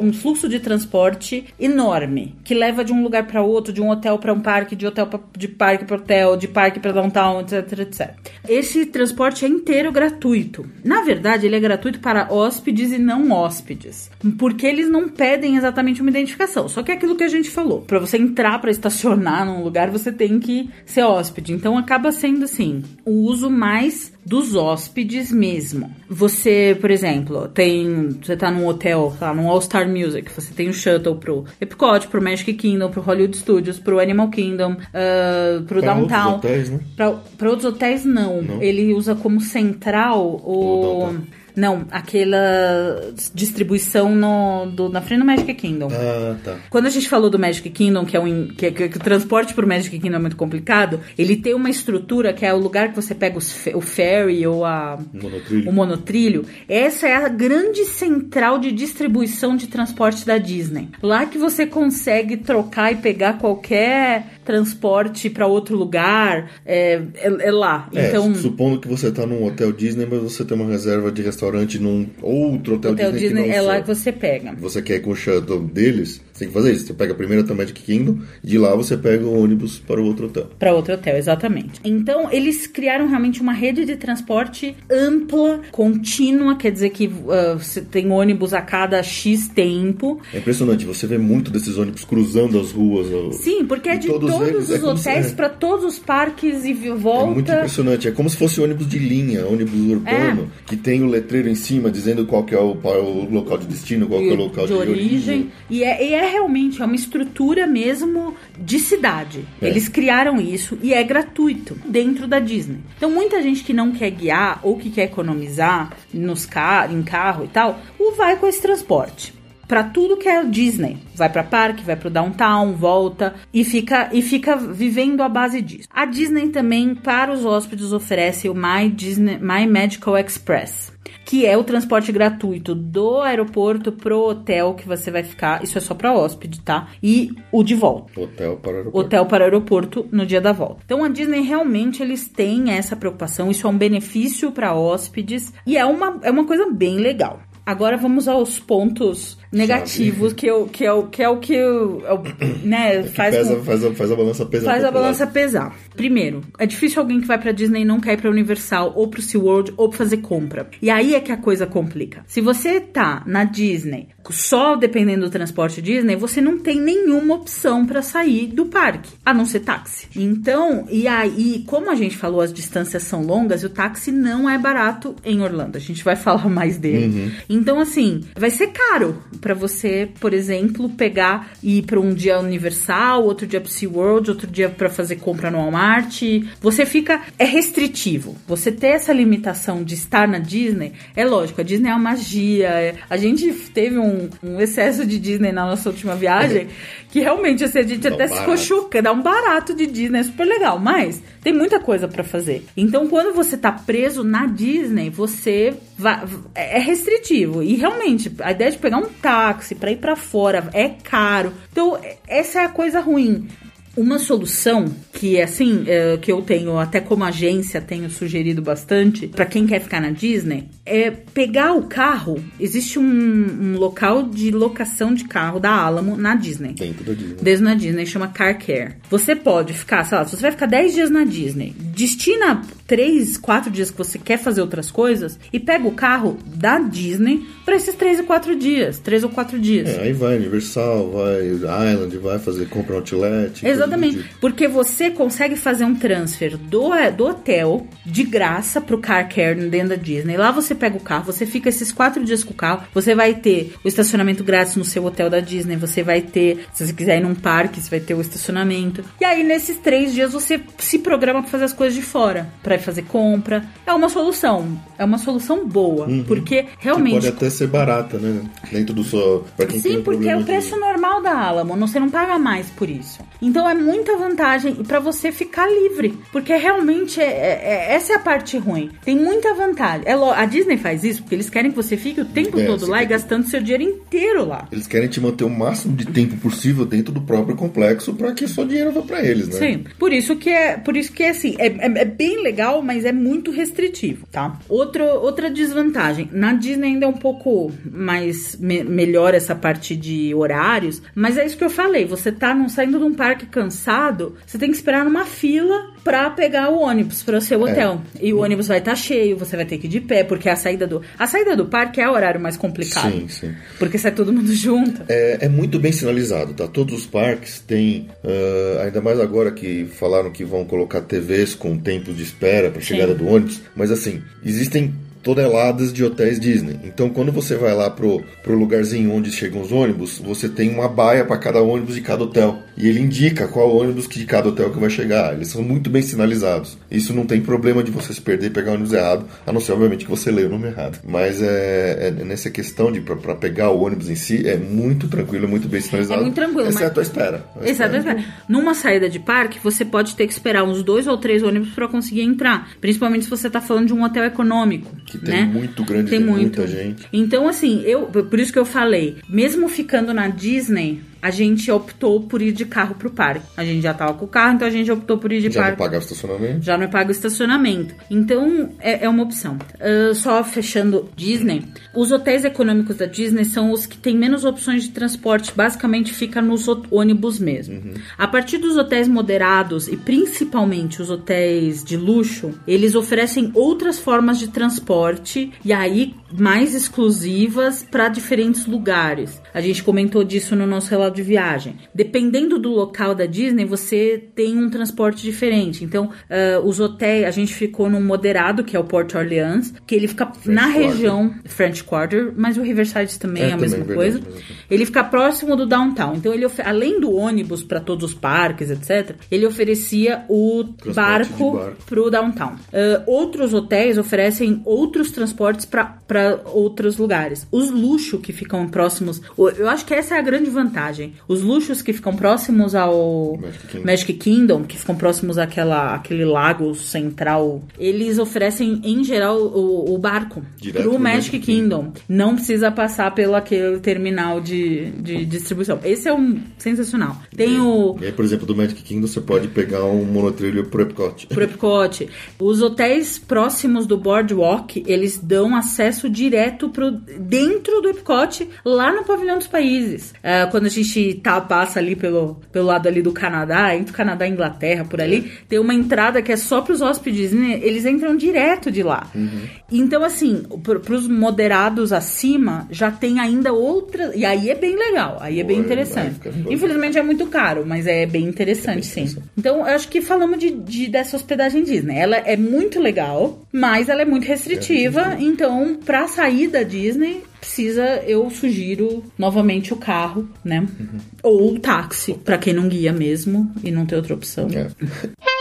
um 0.00 0.12
fluxo 0.12 0.48
de 0.48 0.60
transporte 0.60 1.46
enorme, 1.58 2.36
que 2.44 2.54
leva 2.54 2.84
de 2.84 2.92
um 2.92 3.02
lugar 3.02 3.26
para 3.26 3.42
outro, 3.42 3.72
de 3.72 3.80
um 3.80 3.90
hotel 3.90 4.18
para 4.18 4.32
um 4.32 4.40
parque, 4.40 4.76
de 4.76 4.86
hotel 4.86 5.06
pra, 5.06 5.20
de 5.36 5.48
parque 5.48 5.84
para 5.84 5.96
hotel, 5.96 6.36
de 6.36 6.48
parque 6.48 6.80
para 6.80 6.92
downtown, 6.92 7.40
etc, 7.40 7.80
etc. 7.80 8.14
Esse 8.48 8.86
transporte 8.86 9.44
é 9.44 9.48
inteiro 9.48 9.92
gratuito. 9.92 10.66
Na 10.84 11.02
verdade, 11.02 11.46
ele 11.46 11.56
é 11.56 11.60
gratuito 11.60 12.00
para 12.00 12.32
hóspedes 12.32 12.92
e 12.92 12.98
não 12.98 13.30
hóspedes, 13.30 14.10
porque 14.38 14.66
eles 14.66 14.88
não 14.88 15.08
pedem 15.08 15.56
exatamente 15.56 16.00
uma 16.00 16.10
identificação. 16.10 16.68
Só 16.68 16.82
que 16.82 16.90
é 16.92 16.94
aquilo 16.94 17.16
que 17.16 17.24
a 17.24 17.28
gente 17.28 17.50
falou, 17.50 17.82
para 17.82 17.98
você 17.98 18.16
entrar 18.16 18.60
para 18.60 18.70
estacionar 18.70 19.46
num 19.46 19.62
lugar, 19.62 19.90
você 19.90 20.12
tem 20.12 20.38
que 20.38 20.68
ser 20.84 21.02
hóspede. 21.02 21.52
Então 21.52 21.78
acaba 21.78 22.12
sendo 22.12 22.44
assim, 22.44 22.82
o 23.04 23.10
uso 23.10 23.50
mais 23.50 24.11
dos 24.24 24.54
hóspedes 24.54 25.32
mesmo. 25.32 25.90
Você, 26.08 26.76
por 26.80 26.90
exemplo, 26.90 27.48
tem. 27.48 28.18
Você 28.22 28.36
tá 28.36 28.50
num 28.50 28.66
hotel, 28.66 29.14
tá 29.18 29.34
num 29.34 29.48
All 29.48 29.60
Star 29.60 29.88
Music, 29.88 30.30
você 30.32 30.52
tem 30.54 30.68
um 30.68 30.72
shuttle 30.72 31.16
pro 31.16 31.44
Epcot, 31.60 32.06
pro 32.08 32.22
Magic 32.22 32.52
Kingdom, 32.54 32.90
pro 32.90 33.02
Hollywood 33.02 33.36
Studios, 33.36 33.78
pro 33.78 33.98
Animal 33.98 34.28
Kingdom, 34.30 34.76
ah, 34.94 35.62
pro 35.66 35.80
Pra 35.80 35.92
outros 35.92 36.08
Downtown. 36.08 36.36
hotéis, 36.36 36.70
né? 36.70 36.80
Pra, 36.96 37.10
pra 37.36 37.50
outros 37.50 37.72
hotéis, 37.72 38.04
não. 38.04 38.42
Não? 38.42 38.62
Ele 38.62 38.94
usa 38.94 39.14
como 39.14 39.40
central 39.40 40.40
O 40.44 41.08
o. 41.08 41.41
Não, 41.54 41.84
aquela 41.90 43.12
distribuição 43.34 44.14
no, 44.14 44.66
do, 44.66 44.88
na 44.88 45.00
frente 45.00 45.20
do 45.20 45.24
Magic 45.24 45.52
Kingdom. 45.54 45.88
Ah, 45.92 46.36
tá. 46.42 46.56
Quando 46.70 46.86
a 46.86 46.90
gente 46.90 47.08
falou 47.08 47.28
do 47.30 47.38
Magic 47.38 47.68
Kingdom, 47.70 48.04
que 48.04 48.16
é 48.16 48.20
um, 48.20 48.48
que, 48.48 48.70
que- 48.70 48.88
que 48.88 48.96
o 48.96 49.00
transporte 49.00 49.54
pro 49.54 49.66
Magic 49.66 49.98
Kingdom 49.98 50.16
é 50.16 50.20
muito 50.20 50.36
complicado, 50.36 51.00
ele 51.18 51.36
tem 51.36 51.54
uma 51.54 51.70
estrutura 51.70 52.32
que 52.32 52.44
é 52.44 52.52
o 52.52 52.58
lugar 52.58 52.88
que 52.90 52.96
você 52.96 53.14
pega 53.14 53.38
os 53.38 53.52
o 53.74 53.80
ferry 53.80 54.46
ou 54.46 54.64
a, 54.64 54.98
Monotrilho. 55.12 55.68
o 55.70 55.72
monotrilho. 55.72 56.44
Essa 56.68 57.08
é 57.08 57.14
a 57.16 57.28
grande 57.28 57.84
central 57.84 58.58
de 58.58 58.72
distribuição 58.72 59.56
de 59.56 59.66
transporte 59.66 60.26
da 60.26 60.38
Disney. 60.38 60.88
Lá 61.02 61.26
que 61.26 61.38
você 61.38 61.66
consegue 61.66 62.36
trocar 62.38 62.92
e 62.92 62.96
pegar 62.96 63.38
qualquer 63.38 64.26
transporte 64.44 65.30
para 65.30 65.46
outro 65.46 65.76
lugar, 65.76 66.50
é, 66.66 67.00
é- 67.16 67.48
é 67.48 67.50
lá. 67.52 67.88
É, 67.94 68.08
então, 68.08 68.34
supondo 68.34 68.80
que 68.80 68.88
você 68.88 69.10
tá 69.10 69.24
num 69.26 69.44
hotel 69.44 69.72
Disney, 69.72 70.06
mas 70.10 70.20
você 70.22 70.44
tem 70.44 70.56
uma 70.56 70.70
reserva 70.70 71.10
de 71.12 71.22
restaurante 71.22 71.78
num 71.78 72.06
outro 72.20 72.74
hotel, 72.76 72.92
hotel 72.92 73.12
Disney, 73.12 73.28
Disney 73.28 73.42
que 73.44 73.48
não 73.48 73.54
é 73.56 73.60
lá 73.60 73.80
que 73.80 73.86
você 73.86 74.12
pega. 74.12 74.54
você 74.58 74.82
quer 74.82 74.96
ir 74.96 75.00
com 75.00 75.10
o 75.10 75.16
shuttle 75.16 75.60
deles, 75.60 76.20
você 76.32 76.38
tem 76.40 76.48
que 76.48 76.54
fazer 76.54 76.72
isso. 76.72 76.86
Você 76.86 76.94
pega 76.94 77.14
primeiro 77.14 77.44
até 77.44 77.52
o 77.52 77.56
Magic 77.56 77.80
Kingdom 77.82 78.18
e 78.42 78.46
de 78.46 78.58
lá 78.58 78.74
você 78.74 78.96
pega 78.96 79.24
o 79.24 79.42
ônibus 79.42 79.78
para 79.78 80.00
o 80.00 80.04
outro 80.06 80.26
hotel. 80.26 80.48
Para 80.58 80.72
outro 80.74 80.94
hotel, 80.94 81.16
exatamente. 81.16 81.80
Então, 81.84 82.30
eles 82.32 82.66
criaram 82.66 83.06
realmente 83.08 83.40
uma 83.40 83.52
rede 83.52 83.84
de 83.84 83.96
transporte 83.96 84.74
ampla, 84.90 85.60
contínua, 85.70 86.56
quer 86.56 86.70
dizer 86.70 86.90
que 86.90 87.10
ah, 87.28 87.54
você 87.58 87.80
tem 87.80 88.10
ônibus 88.10 88.54
a 88.54 88.62
cada 88.62 89.02
X 89.02 89.48
tempo. 89.48 90.20
É 90.32 90.38
impressionante, 90.38 90.84
você 90.86 91.06
vê 91.06 91.18
muito 91.18 91.50
desses 91.50 91.76
ônibus 91.76 92.04
cruzando 92.04 92.58
as 92.58 92.70
ruas. 92.72 93.36
Sim, 93.36 93.64
porque 93.66 93.88
é 93.88 93.96
de 93.96 94.08
todos, 94.08 94.30
eles, 94.48 94.70
é 94.70 94.74
os 94.74 95.00
se- 95.00 95.08
hotéis 95.08 95.32
é. 95.32 95.34
para 95.34 95.48
todos 95.48 95.84
os 95.84 95.98
parques 95.98 96.64
e 96.64 96.72
É 96.72 96.94
volta. 96.94 97.26
muito 97.32 97.52
impressionante, 97.52 98.08
é 98.08 98.10
como 98.10 98.28
se 98.30 98.36
fosse 98.36 98.60
ônibus 98.60 98.88
de 98.88 98.98
linha, 98.98 99.46
ônibus 99.46 99.74
urbano, 99.80 100.48
É. 100.60 100.64
que 100.66 100.76
tem 100.76 101.02
o 101.02 101.06
letreiro 101.06 101.48
em 101.48 101.54
cima 101.54 101.90
dizendo 101.90 102.24
qual 102.26 102.44
que 102.44 102.54
é 102.54 102.58
o, 102.58 102.76
é 102.84 102.98
o 102.98 103.28
local 103.30 103.58
de 103.58 103.66
destino, 103.66 104.06
qual 104.06 104.20
que 104.20 104.28
é 104.30 104.32
o 104.32 104.36
local 104.36 104.66
de, 104.66 104.72
de 104.72 104.78
origem. 104.78 105.50
E 105.68 105.84
é, 105.84 106.08
e 106.08 106.14
é 106.14 106.31
realmente 106.32 106.82
é 106.82 106.84
uma 106.84 106.94
estrutura 106.94 107.66
mesmo 107.66 108.34
de 108.58 108.78
cidade. 108.78 109.46
É. 109.60 109.68
Eles 109.68 109.88
criaram 109.88 110.40
isso 110.40 110.78
e 110.82 110.94
é 110.94 111.02
gratuito 111.02 111.76
dentro 111.86 112.26
da 112.26 112.38
Disney. 112.38 112.80
Então 112.96 113.10
muita 113.10 113.42
gente 113.42 113.62
que 113.62 113.72
não 113.72 113.92
quer 113.92 114.10
guiar 114.10 114.60
ou 114.62 114.76
que 114.76 114.90
quer 114.90 115.04
economizar 115.04 115.92
nos 116.12 116.46
car 116.46 116.92
em 116.92 117.02
carro 117.02 117.44
e 117.44 117.48
tal, 117.48 117.80
o 117.98 118.12
vai 118.12 118.36
com 118.36 118.46
esse 118.46 118.60
transporte. 118.60 119.41
Pra 119.66 119.84
tudo 119.84 120.16
que 120.16 120.28
é 120.28 120.44
Disney. 120.44 120.98
Vai 121.14 121.30
pra 121.30 121.42
parque, 121.42 121.84
vai 121.84 121.96
pro 121.96 122.10
downtown, 122.10 122.72
volta 122.72 123.34
e 123.52 123.64
fica 123.64 124.10
e 124.12 124.20
fica 124.22 124.56
vivendo 124.56 125.22
à 125.22 125.28
base 125.28 125.62
disso. 125.62 125.88
A 125.92 126.04
Disney 126.04 126.48
também, 126.48 126.94
para 126.94 127.32
os 127.32 127.44
hóspedes, 127.44 127.92
oferece 127.92 128.48
o 128.48 128.54
My 128.54 128.88
Disney 128.88 129.38
My 129.38 129.66
Medical 129.66 130.16
Express 130.18 130.92
que 131.24 131.46
é 131.46 131.56
o 131.56 131.64
transporte 131.64 132.12
gratuito 132.12 132.74
do 132.74 133.20
aeroporto 133.20 133.92
pro 133.92 134.20
hotel 134.20 134.74
que 134.74 134.86
você 134.86 135.10
vai 135.10 135.22
ficar. 135.22 135.62
Isso 135.62 135.78
é 135.78 135.80
só 135.80 135.94
para 135.94 136.12
hóspede, 136.12 136.60
tá? 136.60 136.88
E 137.02 137.30
o 137.50 137.62
de 137.62 137.74
volta. 137.74 138.20
Hotel 138.20 138.56
para 138.56 138.72
aeroporto. 138.72 138.98
Hotel 138.98 139.26
para 139.26 139.44
aeroporto 139.44 140.08
no 140.10 140.26
dia 140.26 140.40
da 140.40 140.52
volta. 140.52 140.82
Então 140.84 141.04
a 141.04 141.08
Disney 141.08 141.40
realmente 141.40 142.02
eles 142.02 142.28
têm 142.28 142.70
essa 142.72 142.96
preocupação, 142.96 143.50
isso 143.50 143.66
é 143.66 143.70
um 143.70 143.78
benefício 143.78 144.52
para 144.52 144.74
hóspedes 144.74 145.52
e 145.66 145.76
é 145.76 145.84
uma, 145.84 146.18
é 146.22 146.30
uma 146.30 146.44
coisa 146.44 146.70
bem 146.70 146.96
legal. 146.96 147.40
Agora 147.64 147.96
vamos 147.96 148.26
aos 148.26 148.58
pontos 148.58 149.38
negativos, 149.52 150.32
que, 150.32 150.46
eu, 150.46 150.66
que, 150.66 150.84
é 150.84 150.92
o, 150.92 151.06
que 151.06 151.22
é 151.22 151.28
o 151.28 151.36
que 151.38 151.54
eu, 151.54 152.00
eu, 152.00 152.22
né, 152.64 153.02
faz 153.04 153.36
Pesa, 153.36 153.56
com- 153.56 153.64
faz, 153.64 153.84
a, 153.84 153.94
faz 153.94 154.10
a 154.10 154.16
balança 154.16 154.46
pesar. 154.46 154.70
Faz 154.70 154.84
a 154.84 154.90
balança 154.90 155.24
lado. 155.24 155.32
pesar. 155.34 155.76
Primeiro, 155.94 156.40
é 156.58 156.66
difícil 156.66 157.00
alguém 157.00 157.20
que 157.20 157.26
vai 157.26 157.38
pra 157.38 157.52
Disney 157.52 157.82
e 157.82 157.84
não 157.84 158.00
quer 158.00 158.14
ir 158.14 158.20
pra 158.20 158.30
Universal 158.30 158.92
ou 158.96 159.08
pro 159.08 159.20
SeaWorld 159.20 159.74
ou 159.76 159.88
pra 159.88 159.98
fazer 159.98 160.18
compra. 160.18 160.68
E 160.80 160.90
aí 160.90 161.14
é 161.14 161.20
que 161.20 161.30
a 161.30 161.36
coisa 161.36 161.66
complica. 161.66 162.24
Se 162.26 162.40
você 162.40 162.80
tá 162.80 163.22
na 163.26 163.44
Disney 163.44 164.08
só 164.30 164.76
dependendo 164.76 165.26
do 165.26 165.30
transporte 165.30 165.82
Disney, 165.82 166.14
você 166.14 166.40
não 166.40 166.58
tem 166.58 166.80
nenhuma 166.80 167.34
opção 167.34 167.84
pra 167.84 168.02
sair 168.02 168.46
do 168.46 168.66
parque, 168.66 169.10
a 169.24 169.34
não 169.34 169.44
ser 169.44 169.60
táxi. 169.60 170.06
Então, 170.14 170.86
e 170.90 171.08
aí, 171.08 171.64
como 171.66 171.90
a 171.90 171.94
gente 171.94 172.16
falou, 172.16 172.40
as 172.40 172.52
distâncias 172.52 173.02
são 173.02 173.22
longas 173.24 173.64
o 173.64 173.68
táxi 173.68 174.12
não 174.12 174.48
é 174.48 174.58
barato 174.58 175.16
em 175.24 175.40
Orlando. 175.42 175.76
A 175.76 175.80
gente 175.80 176.04
vai 176.04 176.14
falar 176.16 176.48
mais 176.48 176.78
dele. 176.78 177.32
Então, 177.48 177.80
assim, 177.80 178.22
vai 178.36 178.50
ser 178.50 178.68
caro 178.68 179.16
pra 179.42 179.52
você, 179.54 180.08
por 180.20 180.32
exemplo, 180.32 180.88
pegar 180.88 181.50
e 181.62 181.78
ir 181.78 181.82
pra 181.82 182.00
um 182.00 182.14
dia 182.14 182.38
Universal, 182.38 183.24
outro 183.24 183.46
dia 183.46 183.60
pro 183.60 183.68
SeaWorld, 183.70 184.30
outro 184.30 184.46
dia 184.46 184.70
pra 184.70 184.88
fazer 184.88 185.16
compra 185.16 185.50
no 185.50 185.58
Walmart. 185.58 186.22
Você 186.60 186.86
fica. 186.86 187.20
É 187.38 187.44
restritivo. 187.44 188.36
Você 188.46 188.70
ter 188.72 188.86
essa 188.88 189.12
limitação 189.12 189.82
de 189.82 189.94
estar 189.94 190.26
na 190.28 190.38
Disney, 190.38 190.92
é 191.16 191.24
lógico, 191.24 191.60
a 191.60 191.64
Disney 191.64 191.90
é 191.90 191.92
uma 191.92 192.10
magia. 192.12 192.68
é- 192.68 192.94
A 193.10 193.16
gente 193.16 193.52
teve 193.74 193.98
um, 193.98 194.30
um 194.42 194.60
excesso 194.60 195.04
de 195.04 195.18
Disney 195.18 195.52
na 195.52 195.66
nossa 195.66 195.90
última 195.90 196.14
viagem 196.14 196.68
que 197.10 197.20
realmente 197.20 197.64
assim, 197.64 197.80
a 197.80 197.82
gente 197.82 198.00
Dá 198.00 198.10
um 198.10 198.14
até 198.14 198.28
ficou 198.28 198.40
barato. 198.46 198.62
chocado. 198.62 199.02
Dá 199.04 199.12
um 199.12 199.22
barato 199.22 199.74
de 199.74 199.86
Disney, 199.86 200.20
é 200.20 200.22
super 200.22 200.46
legal, 200.46 200.78
mas 200.78 201.20
tem 201.42 201.52
muita 201.52 201.80
coisa 201.80 202.06
pra 202.06 202.22
fazer. 202.22 202.64
Então, 202.76 203.08
quando 203.08 203.34
você 203.34 203.56
tá 203.56 203.72
preso 203.72 204.22
na 204.22 204.46
Disney, 204.46 205.10
você 205.10 205.74
vai, 205.98 206.22
é 206.54 206.78
restritivo. 206.78 207.62
E 207.62 207.74
realmente, 207.74 208.30
a 208.40 208.52
ideia 208.52 208.70
de 208.70 208.78
pegar 208.78 208.98
um 208.98 209.06
táxi 209.08 209.31
pra 209.78 209.90
ir 209.90 209.96
pra 209.96 210.16
fora 210.16 210.68
é 210.72 210.88
caro. 210.88 211.52
Então, 211.70 211.98
essa 212.26 212.60
é 212.60 212.64
a 212.64 212.68
coisa 212.68 213.00
ruim. 213.00 213.48
Uma 213.94 214.18
solução 214.18 214.86
que, 215.12 215.38
assim, 215.38 215.84
é, 215.86 216.16
que 216.16 216.32
eu 216.32 216.40
tenho, 216.40 216.78
até 216.78 216.98
como 216.98 217.24
agência, 217.24 217.78
tenho 217.78 218.08
sugerido 218.08 218.62
bastante, 218.62 219.28
para 219.28 219.44
quem 219.44 219.66
quer 219.66 219.82
ficar 219.82 220.00
na 220.00 220.08
Disney, 220.08 220.68
é 220.86 221.10
pegar 221.10 221.74
o 221.74 221.82
carro. 221.82 222.42
Existe 222.58 222.98
um, 222.98 223.02
um, 223.02 223.76
local 223.76 224.22
de 224.22 224.50
locação 224.50 225.12
de 225.12 225.24
carro 225.24 225.60
da 225.60 225.74
Alamo 225.74 226.16
na 226.16 226.34
Disney. 226.34 226.72
Dentro 226.72 227.04
da 227.04 227.12
Disney. 227.12 227.36
Desde 227.42 227.64
na 227.64 227.74
Disney, 227.74 228.06
chama 228.06 228.28
Car 228.28 228.58
Care. 228.58 228.94
Você 229.10 229.36
pode 229.36 229.74
ficar, 229.74 230.04
sei 230.04 230.16
lá, 230.16 230.24
se 230.24 230.34
você 230.34 230.42
vai 230.42 230.52
ficar 230.52 230.66
10 230.66 230.94
dias 230.94 231.10
na 231.10 231.24
Disney, 231.24 231.74
destina 231.78 232.62
3, 232.92 233.38
4 233.38 233.70
dias 233.70 233.90
que 233.90 233.96
você 233.96 234.18
quer 234.18 234.36
fazer 234.36 234.60
outras 234.60 234.90
coisas 234.90 235.38
e 235.50 235.58
pega 235.58 235.88
o 235.88 235.92
carro 235.92 236.36
da 236.44 236.78
Disney 236.78 237.42
para 237.64 237.74
esses 237.74 237.94
3 237.94 238.20
ou 238.20 238.26
4 238.26 238.54
dias. 238.54 238.98
3 238.98 239.24
ou 239.24 239.30
4 239.30 239.58
dias. 239.58 239.88
É, 239.88 240.02
aí 240.02 240.12
vai 240.12 240.36
Universal, 240.36 241.10
vai 241.10 241.46
Island, 241.46 242.18
vai 242.18 242.38
fazer 242.38 242.68
compra 242.68 242.96
outlet. 242.96 243.66
Exatamente. 243.66 244.18
Tipo. 244.18 244.40
Porque 244.42 244.68
você 244.68 245.10
consegue 245.10 245.56
fazer 245.56 245.86
um 245.86 245.94
transfer 245.94 246.58
do, 246.58 246.90
do 247.16 247.24
hotel 247.24 247.86
de 248.04 248.24
graça 248.24 248.78
pro 248.78 248.98
Car 248.98 249.26
Care 249.26 249.54
dentro 249.70 249.88
da 249.88 249.96
Disney. 249.96 250.36
Lá 250.36 250.50
você 250.50 250.74
pega 250.74 250.94
o 250.94 251.00
carro, 251.00 251.24
você 251.24 251.46
fica 251.46 251.70
esses 251.70 251.92
4 251.92 252.22
dias 252.22 252.44
com 252.44 252.52
o 252.52 252.56
carro, 252.56 252.82
você 252.92 253.14
vai 253.14 253.32
ter 253.32 253.72
o 253.82 253.88
estacionamento 253.88 254.44
grátis 254.44 254.76
no 254.76 254.84
seu 254.84 255.02
hotel 255.06 255.30
da 255.30 255.40
Disney, 255.40 255.76
você 255.76 256.02
vai 256.02 256.20
ter, 256.20 256.66
se 256.74 256.86
você 256.86 256.92
quiser 256.92 257.16
ir 257.16 257.22
num 257.22 257.34
parque, 257.34 257.80
você 257.80 257.88
vai 257.88 258.00
ter 258.00 258.12
o 258.12 258.20
estacionamento. 258.20 259.02
E 259.18 259.24
aí 259.24 259.42
nesses 259.42 259.78
3 259.78 260.12
dias 260.12 260.34
você 260.34 260.60
se 260.76 260.98
programa 260.98 261.40
para 261.40 261.50
fazer 261.50 261.64
as 261.64 261.72
coisas 261.72 261.94
de 261.94 262.02
fora, 262.02 262.48
para 262.62 262.81
fazer 262.82 263.02
compra. 263.02 263.64
É 263.86 263.92
uma 263.92 264.08
solução. 264.08 264.66
É 264.98 265.04
uma 265.04 265.18
solução 265.18 265.66
boa, 265.66 266.06
uhum. 266.06 266.24
porque 266.24 266.66
realmente 266.78 267.14
que 267.14 267.20
pode 267.20 267.28
até 267.28 267.50
ser 267.50 267.66
barata, 267.66 268.18
né? 268.18 268.42
Dentro 268.70 268.94
do 268.94 269.02
seu, 269.04 269.44
Sim, 269.80 270.02
porque 270.02 270.28
é 270.28 270.36
o 270.36 270.44
preço 270.44 270.74
de... 270.74 270.80
normal 270.80 271.22
da 271.22 271.36
Alamo, 271.36 271.76
você 271.76 271.98
não 271.98 272.10
paga 272.10 272.38
mais 272.38 272.68
por 272.70 272.88
isso. 272.88 273.20
Então 273.40 273.68
é 273.68 273.74
muita 273.74 274.16
vantagem 274.16 274.74
para 274.74 275.00
você 275.00 275.32
ficar 275.32 275.66
livre, 275.66 276.16
porque 276.30 276.54
realmente 276.54 277.20
é, 277.20 277.24
é, 277.24 277.60
é, 277.64 277.94
essa 277.94 278.12
é 278.12 278.16
a 278.16 278.20
parte 278.20 278.56
ruim. 278.56 278.90
Tem 279.04 279.16
muita 279.16 279.54
vantagem. 279.54 280.06
É, 280.06 280.12
a 280.12 280.44
Disney 280.44 280.76
faz 280.76 281.02
isso 281.02 281.22
porque 281.22 281.34
eles 281.34 281.50
querem 281.50 281.70
que 281.70 281.76
você 281.76 281.96
fique 281.96 282.20
o 282.20 282.24
tempo 282.24 282.58
é, 282.60 282.64
todo 282.64 282.86
lá 282.86 283.02
e 283.02 283.06
gastando 283.06 283.46
seu 283.46 283.60
dinheiro 283.60 283.82
inteiro 283.82 284.46
lá. 284.46 284.68
Eles 284.70 284.86
querem 284.86 285.08
te 285.08 285.20
manter 285.20 285.44
o 285.44 285.50
máximo 285.50 285.96
de 285.96 286.06
tempo 286.06 286.36
possível 286.36 286.84
dentro 286.84 287.12
do 287.12 287.20
próprio 287.20 287.56
complexo 287.56 288.14
para 288.14 288.32
que 288.32 288.46
só 288.46 288.64
dinheiro 288.64 288.92
vá 288.92 289.02
para 289.02 289.24
eles, 289.24 289.48
né? 289.48 289.58
Sim. 289.58 289.84
Por 289.98 290.12
isso 290.12 290.36
que 290.36 290.50
é, 290.50 290.76
por 290.76 290.96
isso 290.96 291.12
que 291.12 291.22
é 291.22 291.30
assim, 291.30 291.54
é, 291.58 291.66
é, 291.66 291.92
é, 292.02 292.04
bem 292.04 292.42
legal, 292.42 292.71
mas 292.80 293.04
é 293.04 293.12
muito 293.12 293.50
restritivo, 293.50 294.26
tá? 294.30 294.58
Outro, 294.68 295.04
outra 295.04 295.50
desvantagem, 295.50 296.28
na 296.32 296.52
Disney 296.52 296.88
ainda 296.88 297.06
é 297.06 297.08
um 297.08 297.12
pouco 297.12 297.72
mais 297.90 298.56
me, 298.56 298.84
melhor 298.84 299.34
essa 299.34 299.54
parte 299.54 299.96
de 299.96 300.32
horários, 300.34 301.02
mas 301.14 301.36
é 301.36 301.44
isso 301.44 301.56
que 301.56 301.64
eu 301.64 301.70
falei, 301.70 302.04
você 302.04 302.30
tá 302.30 302.54
num, 302.54 302.68
saindo 302.68 302.98
de 302.98 303.04
um 303.04 303.14
parque 303.14 303.46
cansado, 303.46 304.36
você 304.46 304.58
tem 304.58 304.70
que 304.70 304.76
esperar 304.76 305.04
numa 305.04 305.26
fila 305.26 305.92
para 306.04 306.30
pegar 306.30 306.70
o 306.70 306.80
ônibus 306.80 307.22
para 307.22 307.38
o 307.38 307.40
seu 307.40 307.66
é. 307.66 307.70
hotel. 307.70 308.02
É. 308.16 308.26
E 308.26 308.32
o 308.32 308.40
ônibus 308.40 308.68
vai 308.68 308.78
estar 308.78 308.92
tá 308.92 308.96
cheio, 308.96 309.36
você 309.36 309.56
vai 309.56 309.64
ter 309.64 309.78
que 309.78 309.86
ir 309.86 309.90
de 309.90 310.00
pé, 310.00 310.24
porque 310.24 310.48
a 310.48 310.56
saída 310.56 310.86
do 310.86 311.02
a 311.18 311.26
saída 311.26 311.56
do 311.56 311.66
parque 311.66 312.00
é 312.00 312.08
o 312.08 312.12
horário 312.12 312.40
mais 312.40 312.56
complicado. 312.56 313.12
Sim, 313.12 313.28
sim. 313.28 313.54
Porque 313.78 313.98
sai 313.98 314.12
todo 314.12 314.32
mundo 314.32 314.52
junto. 314.52 315.02
É, 315.08 315.38
é 315.42 315.48
muito 315.48 315.78
bem 315.78 315.92
sinalizado, 315.92 316.54
tá? 316.54 316.66
Todos 316.66 317.00
os 317.00 317.06
parques 317.06 317.60
têm, 317.60 318.08
uh, 318.24 318.80
ainda 318.82 319.00
mais 319.00 319.20
agora 319.20 319.50
que 319.50 319.86
falaram 319.86 320.30
que 320.30 320.44
vão 320.44 320.64
colocar 320.64 321.00
TVs 321.02 321.54
com 321.54 321.78
tempo 321.78 322.12
de 322.12 322.22
espera 322.22 322.51
para 322.70 322.80
chegada 322.80 323.14
do 323.14 323.26
ônibus, 323.26 323.60
mas 323.74 323.90
assim, 323.90 324.22
existem 324.44 324.94
toneladas 325.22 325.92
de 325.92 326.04
hotéis 326.04 326.38
Disney. 326.38 326.78
Então, 326.84 327.08
quando 327.08 327.30
você 327.30 327.56
vai 327.56 327.74
lá 327.74 327.88
pro, 327.88 328.22
pro 328.42 328.58
lugarzinho 328.58 329.12
onde 329.12 329.30
chegam 329.30 329.62
os 329.62 329.72
ônibus, 329.72 330.18
você 330.18 330.48
tem 330.48 330.70
uma 330.70 330.88
baia 330.88 331.24
para 331.24 331.38
cada 331.38 331.62
ônibus 331.62 331.94
de 331.94 332.00
cada 332.00 332.24
hotel. 332.24 332.58
E 332.76 332.88
ele 332.88 333.00
indica 333.00 333.46
qual 333.46 333.74
ônibus 333.74 334.08
de 334.08 334.24
cada 334.24 334.48
hotel 334.48 334.70
que 334.70 334.78
vai 334.78 334.90
chegar. 334.90 335.34
Eles 335.34 335.48
são 335.48 335.62
muito 335.62 335.88
bem 335.88 336.02
sinalizados. 336.02 336.76
Isso 336.90 337.12
não 337.12 337.26
tem 337.26 337.40
problema 337.40 337.82
de 337.82 337.90
você 337.90 338.12
se 338.12 338.20
perder 338.20 338.46
e 338.46 338.50
pegar 338.50 338.72
o 338.72 338.74
ônibus 338.74 338.92
errado, 338.92 339.26
a 339.46 339.52
não 339.52 339.60
ser, 339.60 339.72
obviamente, 339.72 340.04
que 340.04 340.10
você 340.10 340.30
lê 340.30 340.44
o 340.44 340.48
nome 340.48 340.68
errado. 340.68 340.98
Mas 341.04 341.40
é, 341.42 342.08
é 342.08 342.10
nessa 342.24 342.50
questão 342.50 342.90
de 342.90 343.00
para 343.00 343.34
pegar 343.34 343.70
o 343.70 343.82
ônibus 343.82 344.08
em 344.08 344.14
si, 344.14 344.48
é 344.48 344.56
muito 344.56 345.08
tranquilo, 345.08 345.48
muito 345.48 345.68
bem 345.68 345.80
sinalizado. 345.80 346.20
É 346.20 346.22
muito 346.22 346.34
tranquilo. 346.34 346.68
Exceto 346.68 346.94
mas... 346.96 346.98
a 346.98 347.02
espera. 347.02 347.44
A 347.60 347.68
exceto 347.68 347.96
espera. 347.96 348.16
a 348.16 348.20
espera. 348.20 348.34
Numa 348.48 348.74
saída 348.74 349.08
de 349.08 349.18
parque, 349.18 349.58
você 349.62 349.84
pode 349.84 350.16
ter 350.16 350.26
que 350.26 350.32
esperar 350.32 350.64
uns 350.64 350.82
dois 350.82 351.06
ou 351.06 351.16
três 351.18 351.42
ônibus 351.42 351.70
para 351.70 351.86
conseguir 351.88 352.22
entrar. 352.22 352.70
Principalmente 352.80 353.24
se 353.24 353.30
você 353.30 353.46
está 353.46 353.60
falando 353.60 353.86
de 353.86 353.92
um 353.92 354.02
hotel 354.02 354.24
econômico 354.24 354.90
que 355.12 355.18
tem 355.18 355.34
né? 355.34 355.44
muito 355.44 355.84
grande, 355.84 356.10
tem, 356.10 356.18
tem 356.20 356.26
muito. 356.26 356.58
muita 356.60 356.66
gente. 356.66 357.06
Então, 357.12 357.46
assim, 357.46 357.82
eu 357.82 358.06
por 358.06 358.40
isso 358.40 358.52
que 358.52 358.58
eu 358.58 358.64
falei, 358.64 359.18
mesmo 359.28 359.68
ficando 359.68 360.14
na 360.14 360.28
Disney, 360.28 361.02
a 361.22 361.30
gente 361.30 361.70
optou 361.70 362.20
por 362.20 362.42
ir 362.42 362.50
de 362.50 362.64
carro 362.64 362.96
pro 362.96 363.08
parque. 363.08 363.46
A 363.56 363.64
gente 363.64 363.80
já 363.80 363.94
tava 363.94 364.14
com 364.14 364.24
o 364.24 364.28
carro, 364.28 364.56
então 364.56 364.66
a 364.66 364.70
gente 364.70 364.90
optou 364.90 365.18
por 365.18 365.30
ir 365.30 365.40
de 365.40 365.52
já 365.52 365.62
parque. 365.62 365.70
Já 365.70 365.70
não 365.70 365.76
paga 365.76 365.96
o 365.96 366.00
estacionamento? 366.00 366.64
Já 366.64 366.78
não 366.78 366.88
paga 366.88 367.08
o 367.08 367.12
estacionamento. 367.12 367.94
Então, 368.10 368.70
é, 368.80 369.04
é 369.04 369.08
uma 369.08 369.22
opção. 369.22 369.56
Uh, 369.74 370.14
só 370.14 370.42
fechando 370.42 371.08
Disney, 371.14 371.64
os 371.94 372.10
hotéis 372.10 372.44
econômicos 372.44 372.96
da 372.96 373.06
Disney 373.06 373.44
são 373.44 373.70
os 373.70 373.86
que 373.86 373.96
têm 373.96 374.16
menos 374.16 374.44
opções 374.44 374.82
de 374.82 374.90
transporte. 374.90 375.52
Basicamente, 375.54 376.12
fica 376.12 376.42
nos 376.42 376.66
ônibus 376.90 377.38
mesmo. 377.38 377.76
Uhum. 377.76 377.94
A 378.18 378.26
partir 378.26 378.58
dos 378.58 378.76
hotéis 378.76 379.06
moderados 379.06 379.86
e 379.86 379.96
principalmente 379.96 381.00
os 381.00 381.08
hotéis 381.08 381.84
de 381.84 381.96
luxo, 381.96 382.52
eles 382.66 382.96
oferecem 382.96 383.52
outras 383.54 384.00
formas 384.00 384.38
de 384.38 384.48
transporte 384.48 385.52
e 385.64 385.72
aí 385.72 386.14
mais 386.32 386.74
exclusivas 386.74 387.82
para 387.82 388.08
diferentes 388.08 388.66
lugares. 388.66 389.41
A 389.54 389.60
gente 389.60 389.82
comentou 389.82 390.24
disso 390.24 390.56
no 390.56 390.66
nosso 390.66 390.90
relato 390.90 391.16
de 391.16 391.22
viagem. 391.22 391.76
Dependendo 391.94 392.58
do 392.58 392.70
local 392.70 393.14
da 393.14 393.26
Disney, 393.26 393.64
você 393.64 394.22
tem 394.34 394.56
um 394.56 394.70
transporte 394.70 395.22
diferente. 395.22 395.84
Então, 395.84 396.06
uh, 396.06 396.66
os 396.66 396.80
hotéis, 396.80 397.26
a 397.26 397.30
gente 397.30 397.54
ficou 397.54 397.88
num 397.88 398.02
moderado, 398.02 398.64
que 398.64 398.76
é 398.76 398.80
o 398.80 398.84
Port 398.84 399.14
Orleans, 399.14 399.72
que 399.86 399.94
ele 399.94 400.08
fica 400.08 400.26
French 400.26 400.48
na 400.48 400.62
Quarter. 400.62 400.90
região 400.90 401.34
French 401.44 401.84
Quarter, 401.84 402.32
mas 402.36 402.56
o 402.56 402.62
Riverside 402.62 403.18
também 403.18 403.44
é, 403.44 403.50
é 403.50 403.52
a 403.52 403.56
mesma 403.56 403.84
coisa. 403.84 404.18
Verdade, 404.18 404.44
ele 404.70 404.86
fica 404.86 405.04
próximo 405.04 405.56
do 405.56 405.66
downtown. 405.66 406.14
Então, 406.16 406.32
ele 406.32 406.46
além 406.64 407.00
do 407.00 407.12
ônibus 407.12 407.62
para 407.62 407.80
todos 407.80 408.10
os 408.10 408.14
parques, 408.14 408.70
etc., 408.70 409.16
ele 409.30 409.46
oferecia 409.46 410.24
o 410.28 410.64
barco, 410.94 411.52
barco 411.52 411.76
pro 411.86 412.10
downtown. 412.10 412.54
Uh, 412.54 413.02
outros 413.06 413.52
hotéis 413.52 413.98
oferecem 413.98 414.62
outros 414.64 415.10
transportes 415.10 415.66
para 415.66 416.40
outros 416.46 416.96
lugares. 416.96 417.46
Os 417.50 417.70
luxo 417.70 418.18
que 418.18 418.32
ficam 418.32 418.66
próximos, 418.68 419.20
eu 419.50 419.68
acho 419.68 419.84
que 419.84 419.94
essa 419.94 420.14
é 420.14 420.18
a 420.18 420.22
grande 420.22 420.50
vantagem. 420.50 421.14
Os 421.28 421.42
luxos 421.42 421.82
que 421.82 421.92
ficam 421.92 422.14
próximos 422.14 422.74
ao 422.74 423.38
Magic 423.38 423.66
Kingdom, 423.66 423.84
Magic 423.86 424.12
Kingdom 424.14 424.64
que 424.64 424.78
ficam 424.78 424.94
próximos 424.94 425.38
àquela, 425.38 425.94
àquele 425.94 426.24
lago 426.24 426.74
central, 426.74 427.62
eles 427.78 428.18
oferecem, 428.18 428.80
em 428.84 429.02
geral, 429.04 429.38
o, 429.38 429.94
o 429.94 429.98
barco 429.98 430.42
Direto 430.58 430.82
pro 430.82 430.98
Magic, 430.98 431.32
Magic 431.32 431.38
Kingdom. 431.40 431.82
Kingdom. 431.84 431.92
Não 432.08 432.34
precisa 432.34 432.70
passar 432.70 433.14
pelo 433.14 433.34
aquele 433.34 433.78
terminal 433.80 434.40
de, 434.40 434.90
de 434.92 435.24
distribuição. 435.24 435.78
Esse 435.84 436.08
é 436.08 436.14
um 436.14 436.40
sensacional. 436.58 437.16
Tem 437.36 437.56
e, 437.56 437.60
o... 437.60 437.96
E 438.00 438.06
aí, 438.06 438.12
por 438.12 438.24
exemplo, 438.24 438.46
do 438.46 438.54
Magic 438.54 438.82
Kingdom 438.82 439.06
você 439.06 439.20
pode 439.20 439.48
pegar 439.48 439.84
um 439.84 440.04
monotrilho 440.04 440.66
pro 440.66 440.82
Epcot. 440.82 441.26
Pro 441.26 441.44
Epcot. 441.44 442.08
Os 442.38 442.62
hotéis 442.62 443.18
próximos 443.18 443.86
do 443.86 443.96
Boardwalk, 443.96 444.82
eles 444.86 445.18
dão 445.18 445.54
acesso 445.54 446.08
direto 446.08 446.68
pro 446.68 446.90
dentro 446.90 447.80
do 447.80 447.88
Epcot, 447.88 448.48
lá 448.64 448.92
no 448.92 449.04
Pavilhão 449.04 449.31
dos 449.38 449.46
Países. 449.46 450.12
Uh, 450.18 450.50
quando 450.50 450.66
a 450.66 450.68
gente 450.68 451.14
tá, 451.22 451.40
passa 451.40 451.78
ali 451.78 451.94
pelo, 451.96 452.40
pelo 452.50 452.66
lado 452.66 452.88
ali 452.88 453.02
do 453.02 453.12
Canadá, 453.12 453.74
entre 453.74 453.92
o 453.92 453.96
Canadá 453.96 454.26
e 454.26 454.30
Inglaterra, 454.30 454.84
por 454.84 455.00
ali, 455.00 455.30
tem 455.48 455.58
uma 455.58 455.74
entrada 455.74 456.22
que 456.22 456.32
é 456.32 456.36
só 456.36 456.60
pros 456.60 456.80
hóspedes, 456.80 457.32
né? 457.32 457.60
eles 457.62 457.84
entram 457.84 458.16
direto 458.16 458.70
de 458.70 458.82
lá. 458.82 459.06
Uhum. 459.14 459.42
Então, 459.70 460.04
assim, 460.04 460.44
pros 460.84 461.08
moderados 461.08 461.92
acima, 461.92 462.66
já 462.70 462.90
tem 462.90 463.20
ainda 463.20 463.52
outra. 463.52 464.12
E 464.14 464.24
aí 464.24 464.50
é 464.50 464.54
bem 464.54 464.76
legal, 464.76 465.18
aí 465.20 465.40
é 465.40 465.44
bem 465.44 465.58
interessante. 465.58 466.20
Infelizmente 466.48 466.98
é 466.98 467.02
muito 467.02 467.26
caro, 467.26 467.64
mas 467.66 467.86
é 467.86 468.06
bem 468.06 468.24
interessante, 468.24 468.90
é 468.90 468.94
bem 468.94 469.06
sim. 469.06 469.22
Então, 469.36 469.58
eu 469.58 469.74
acho 469.74 469.88
que 469.88 470.00
falamos 470.00 470.38
de, 470.38 470.50
de, 470.50 470.88
dessa 470.88 471.16
hospedagem 471.16 471.64
Disney. 471.64 471.96
Ela 471.96 472.16
é 472.16 472.36
muito 472.36 472.80
legal, 472.80 473.40
mas 473.52 473.88
ela 473.88 474.02
é 474.02 474.04
muito 474.04 474.26
restritiva. 474.26 475.14
É 475.18 475.22
então, 475.22 475.78
pra 475.84 476.08
sair 476.08 476.48
da 476.48 476.62
Disney, 476.62 477.22
precisa, 477.42 477.96
eu 478.06 478.30
sugiro 478.30 479.02
novamente 479.18 479.74
o 479.74 479.76
carro, 479.76 480.28
né? 480.44 480.60
Uhum. 480.60 480.98
Ou 481.24 481.54
o 481.54 481.58
táxi, 481.58 482.14
para 482.14 482.38
quem 482.38 482.54
não 482.54 482.68
guia 482.68 482.92
mesmo 482.92 483.52
e 483.64 483.70
não 483.72 483.84
tem 483.84 483.98
outra 483.98 484.14
opção. 484.14 484.48
É. 484.54 484.70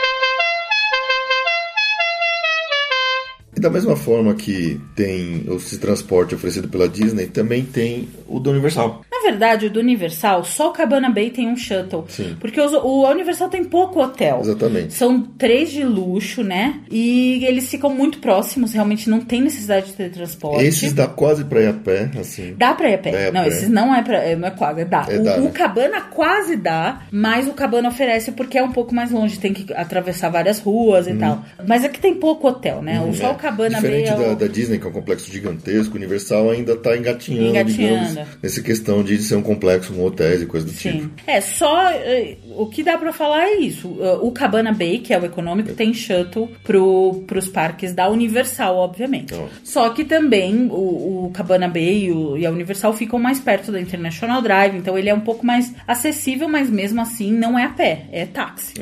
da 3.62 3.70
mesma 3.70 3.96
forma 3.96 4.34
que 4.34 4.80
tem 4.96 5.46
esse 5.56 5.78
transporte 5.80 6.36
oferecido 6.36 6.68
pela 6.68 6.90
Disney, 6.90 7.28
também 7.28 7.64
tem 7.64 8.10
o 8.28 8.40
da 8.40 8.50
Universal. 8.52 9.02
Na 9.12 9.30
verdade, 9.30 9.68
o 9.68 9.70
do 9.70 9.80
Universal, 9.80 10.44
só 10.44 10.70
o 10.70 10.74
Cabana 10.74 11.10
Bay 11.10 11.30
tem 11.30 11.48
um 11.48 11.56
shuttle. 11.56 12.06
Sim. 12.10 12.36
Porque 12.40 12.60
os- 12.60 12.74
o 12.74 13.08
Universal 13.08 13.50
tem 13.50 13.64
pouco 13.64 14.02
hotel. 14.02 14.40
Exatamente. 14.42 14.94
São 14.94 15.22
três 15.22 15.70
de 15.72 15.84
luxo, 15.84 16.44
né? 16.44 16.80
E 16.90 17.46
eles 17.46 17.70
ficam 17.70 17.90
muito 17.94 18.18
próximos, 18.18 18.74
realmente 18.74 19.08
não 19.10 19.20
tem 19.22 19.40
necessidade 19.42 19.88
de 19.88 19.94
ter 19.94 20.10
transporte. 20.10 20.64
Esses 20.66 20.92
dá 20.94 21.08
quase 21.08 21.46
pra 21.46 21.62
ir 21.62 21.68
a 21.68 21.74
pé, 21.74 22.10
assim. 22.20 22.56
Dá 22.58 22.74
pra 22.74 22.90
ir 22.90 22.96
a 22.96 22.98
pé. 22.98 23.12
Dá 23.12 23.28
a 23.28 23.32
não, 23.32 23.42
pé. 23.44 23.48
esses 23.50 23.70
não 23.70 23.96
é 23.96 24.02
pra. 24.02 24.18
é, 24.18 24.36
Não 24.36 24.48
é 24.48 24.52
quase, 24.52 24.82
é 24.82 24.86
dá. 24.86 25.06
É 25.08 25.20
o, 25.20 25.24
dá, 25.24 25.38
o 25.38 25.42
né? 25.44 25.52
Cabana 25.52 26.02
quase 26.02 26.56
dá, 26.56 27.02
mas 27.12 27.48
o 27.48 27.54
Cabana 27.54 27.90
oferece 27.90 28.32
porque 28.32 28.58
é 28.58 28.64
um 28.64 28.72
pouco 28.72 28.94
mais 28.96 29.12
longe, 29.12 29.38
tem 29.40 29.54
que 29.54 29.72
atravessar 29.74 30.30
várias 30.30 30.58
ruas 30.60 31.08
e 31.08 31.14
tal. 31.14 31.44
Mas 31.68 31.86
aqui 31.86 32.00
tem 32.00 32.16
pouco 32.16 32.48
hotel, 32.48 32.82
né? 32.82 33.00
o 33.02 33.14
só 33.14 33.32
o 33.32 33.36
Cabana 33.36 33.51
Diferente 33.52 34.10
é 34.10 34.16
da, 34.16 34.34
da 34.34 34.48
Disney, 34.48 34.80
que 34.80 34.86
é 34.86 34.90
um 34.90 34.94
complexo 34.94 35.32
gigantesco, 35.32 35.94
o 35.94 35.98
Universal 35.98 36.50
ainda 36.52 36.76
tá 36.76 36.96
engatinhando, 36.98 37.50
Engatinhando. 37.50 38.08
digamos, 38.10 38.30
nessa 38.42 38.62
questão 38.62 39.04
de 39.04 39.18
ser 39.22 39.36
um 39.36 39.42
complexo 39.42 39.94
com 39.94 40.04
hotéis 40.04 40.42
e 40.42 40.46
coisa 40.46 40.66
do 40.66 40.72
tipo. 40.74 41.00
Sim. 41.04 41.12
É, 41.28 41.42
só. 41.42 41.90
eh, 41.92 42.38
O 42.56 42.66
que 42.68 42.84
dá 42.84 42.98
pra 42.98 43.12
falar 43.14 43.44
é 43.48 43.56
isso. 43.60 43.98
Eh, 44.00 44.18
O 44.22 44.32
Cabana 44.32 44.72
Bay, 44.74 45.00
que 45.00 45.14
é 45.14 45.20
o 45.20 45.26
econômico, 45.26 45.74
tem 45.74 45.94
shuttle 45.94 46.50
pro, 46.64 47.24
pros 47.28 47.48
parques 47.48 47.94
da 47.94 48.10
Universal, 48.10 48.76
obviamente. 48.78 49.34
Só 49.64 49.90
que 49.90 50.04
também 50.04 50.68
o, 50.70 51.26
o 51.26 51.32
Cabana 51.34 51.68
Bay 51.68 52.06
e, 52.06 52.12
o- 52.12 52.38
e 52.38 52.46
a 52.46 52.52
Universal 52.52 52.94
ficam 52.94 53.20
mais 53.20 53.40
perto 53.40 53.72
da 53.72 53.80
International 53.80 54.42
Drive, 54.42 54.76
então 54.78 54.98
ele 54.98 55.10
é 55.10 55.14
um 55.14 55.20
pouco 55.22 55.46
mais 55.46 55.74
acessível, 55.88 56.48
mas 56.48 56.70
mesmo 56.70 57.02
assim 57.02 57.32
não 57.32 57.58
é 57.58 57.64
a 57.66 57.70
pé, 57.70 58.06
é 58.12 58.26
táxi. 58.26 58.74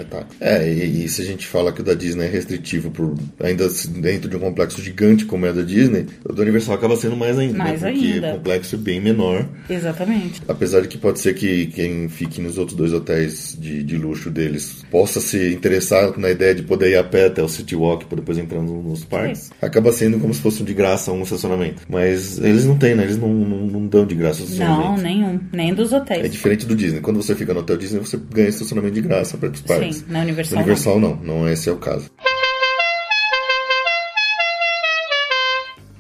É. 0.42 0.60
É, 0.64 0.68
e, 0.74 1.06
e 1.06 1.10
se 1.10 1.22
a 1.22 1.26
gente 1.26 1.46
fala 1.48 1.72
que 1.72 1.82
o 1.82 1.84
da 1.84 1.94
Disney 1.94 2.26
é 2.26 2.30
restritivo 2.30 2.92
por 2.92 3.16
ainda 3.40 3.68
dentro 4.02 4.30
de 4.30 4.36
um 4.36 4.40
complexo 4.40 4.59
gigante 4.68 5.26
como 5.26 5.46
é 5.46 5.54
da 5.54 5.62
Disney, 5.62 6.06
o 6.28 6.34
da 6.34 6.42
Universal 6.42 6.76
acaba 6.76 6.96
sendo 6.96 7.16
mais 7.16 7.38
ainda, 7.38 7.58
Mais 7.58 7.82
né? 7.82 7.92
Porque 7.92 8.06
ainda. 8.06 8.30
o 8.30 8.34
complexo 8.34 8.76
é 8.76 8.78
bem 8.78 9.00
menor. 9.02 9.48
Exatamente. 9.70 10.42
Apesar 10.48 10.82
de 10.82 10.88
que 10.88 10.98
pode 10.98 11.20
ser 11.20 11.34
que 11.34 11.68
quem 11.68 12.10
fique 12.10 12.42
nos 12.42 12.58
outros 12.58 12.76
dois 12.78 12.94
hotéis 12.94 13.58
de, 13.60 13.84
de 13.84 13.98
luxo 13.98 14.30
deles 14.30 14.84
possa 14.92 15.20
se 15.20 15.54
interessar 15.54 16.18
na 16.18 16.30
ideia 16.30 16.54
de 16.56 16.64
poder 16.64 16.92
ir 16.92 16.98
a 16.98 17.04
pé 17.04 17.28
até 17.28 17.42
o 17.44 17.50
City 17.50 17.76
Walk 17.76 18.06
para 18.06 18.18
depois 18.18 18.38
entrar 18.38 18.62
no- 18.62 18.82
nos 18.84 19.04
parques, 19.06 19.52
acaba 19.62 19.92
sendo 19.92 20.20
como 20.20 20.34
se 20.34 20.42
fosse 20.42 20.62
um 20.62 20.66
de 20.66 20.74
graça 20.74 21.12
um 21.12 21.22
estacionamento. 21.24 21.84
Mas 21.90 22.38
eles 22.40 22.66
não 22.66 22.78
têm, 22.78 22.96
né? 22.96 23.04
Eles 23.04 23.18
não, 23.18 23.34
não, 23.34 23.58
não 23.68 23.88
dão 23.88 24.06
de 24.06 24.16
graça 24.16 24.44
o 24.44 24.50
Não, 24.58 24.98
nenhum. 24.98 25.40
Nem 25.54 25.74
dos 25.74 25.92
hotéis. 25.94 26.26
É 26.26 26.28
diferente 26.28 26.66
do 26.66 26.76
Disney. 26.76 27.00
Quando 27.02 27.22
você 27.22 27.36
fica 27.36 27.54
no 27.54 27.60
hotel 27.62 27.78
Disney, 27.78 28.00
você 28.00 28.18
ganha 28.32 28.50
estacionamento 28.50 28.96
de 28.96 29.02
graça 29.02 29.38
para 29.38 29.50
pros 29.50 29.62
parques. 29.62 29.98
Sim, 29.98 30.06
na 30.10 30.22
Universal 30.22 30.56
No 30.58 30.64
Universal 30.64 31.00
não. 31.00 31.16
não, 31.24 31.50
esse 31.50 31.70
é 31.70 31.72
o 31.72 31.78
caso. 31.78 32.10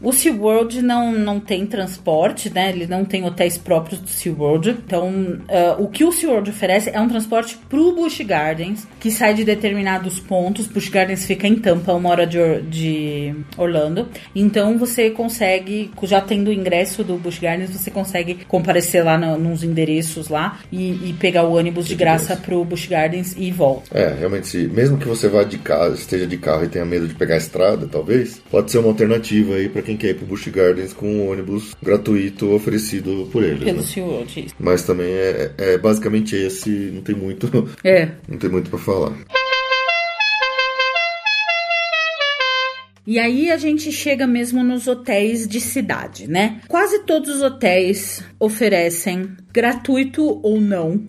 O 0.02 0.12
SeaWorld 0.12 0.82
não, 0.82 1.12
não 1.12 1.40
tem 1.40 1.66
transporte, 1.66 2.50
né? 2.50 2.70
Ele 2.70 2.88
não 2.88 3.04
tem 3.04 3.26
hotéis 3.26 3.58
próprios 3.58 4.00
do 4.00 4.10
SeaWorld. 4.10 4.70
Então, 4.70 5.40
ah, 5.50 5.76
o 5.78 5.88
que 5.88 6.04
o 6.04 6.12
SeaWorld 6.12 6.50
oferece 6.50 6.90
é 6.90 7.00
um 7.00 7.08
transporte 7.08 7.58
pro 7.70 7.94
Busch 7.94 8.22
Gardens, 8.22 8.88
que 9.00 9.12
sai 9.12 9.34
de 9.34 9.44
determinados 9.44 10.20
pontos. 10.20 10.68
Busch 10.68 10.90
Gardens 10.90 11.26
fica 11.26 11.48
em 11.48 11.56
Tampa, 11.56 11.94
uma 11.94 12.10
hora 12.10 12.26
de, 12.26 12.62
de 12.62 13.36
Orlando. 13.58 14.08
Então, 14.34 14.78
você 14.78 15.10
consegue, 15.10 15.92
já 16.04 16.22
tendo 16.22 16.50
o 16.50 16.54
ingresso 16.54 17.04
do 17.04 17.16
Busch 17.16 17.40
Gardens, 17.40 17.72
você 17.72 17.92
consegue 17.92 18.40
comparecer 18.48 19.04
lá 19.04 19.18
no, 19.18 19.38
nos 19.38 19.64
endereços 19.64 20.30
lá 20.30 20.60
e, 20.72 21.10
e 21.10 21.16
pegar 21.20 21.44
o 21.44 21.56
ônibus 21.56 21.88
de 21.88 21.96
graça 21.96 22.36
pro 22.36 22.64
Busch 22.64 22.88
Gardens 22.88 23.36
e 23.38 23.52
volta. 23.52 23.98
É, 23.98 24.14
realmente, 24.18 24.48
se, 24.48 24.68
mesmo 24.68 24.98
que 24.98 25.08
você 25.08 25.28
vá 25.28 25.44
de 25.44 25.58
carro, 25.58 25.94
esteja 25.94 26.26
de 26.26 26.38
carro 26.38 26.64
e 26.64 26.70
tenha 26.70 26.86
medo 26.86 27.08
de 27.08 27.16
pegar 27.16 27.36
a 27.36 27.38
estrada, 27.38 27.88
talvez, 27.88 28.42
pode 28.50 28.72
ser 28.72 28.78
uma 28.78 28.90
alternativa 28.90 29.56
aí 29.56 29.68
para 29.68 29.82
quem 29.90 29.98
quer 29.98 30.10
ir 30.10 30.16
pro 30.16 30.26
Busch 30.28 30.48
Gardens 30.49 30.94
com 30.94 31.07
um 31.07 31.32
ônibus 31.32 31.76
gratuito 31.82 32.53
oferecido 32.53 33.28
por 33.32 33.44
eles. 33.44 33.64
Pelo 33.64 33.78
né? 33.78 33.84
Isso. 34.36 34.56
Mas 34.60 34.84
também 34.84 35.07
é, 35.07 35.52
é 35.57 35.78
basicamente 35.78 36.36
esse, 36.36 36.70
não 36.70 37.02
tem 37.02 37.16
muito, 37.16 37.49
É. 37.84 38.11
não 38.30 38.38
tem 38.38 38.49
muito 38.49 38.70
para 38.70 38.80
falar. 38.80 39.14
E 43.07 43.18
aí 43.18 43.49
a 43.49 43.57
gente 43.57 43.91
chega 43.91 44.28
mesmo 44.28 44.64
nos 44.64 44.88
hotéis 44.88 45.48
de 45.48 45.60
cidade, 45.60 46.30
né? 46.30 46.61
Quase 46.68 46.99
todos 47.06 47.38
os 47.38 47.41
hotéis 47.41 48.24
oferecem, 48.40 49.32
gratuito 49.52 50.40
ou 50.44 50.61
não, 50.61 51.07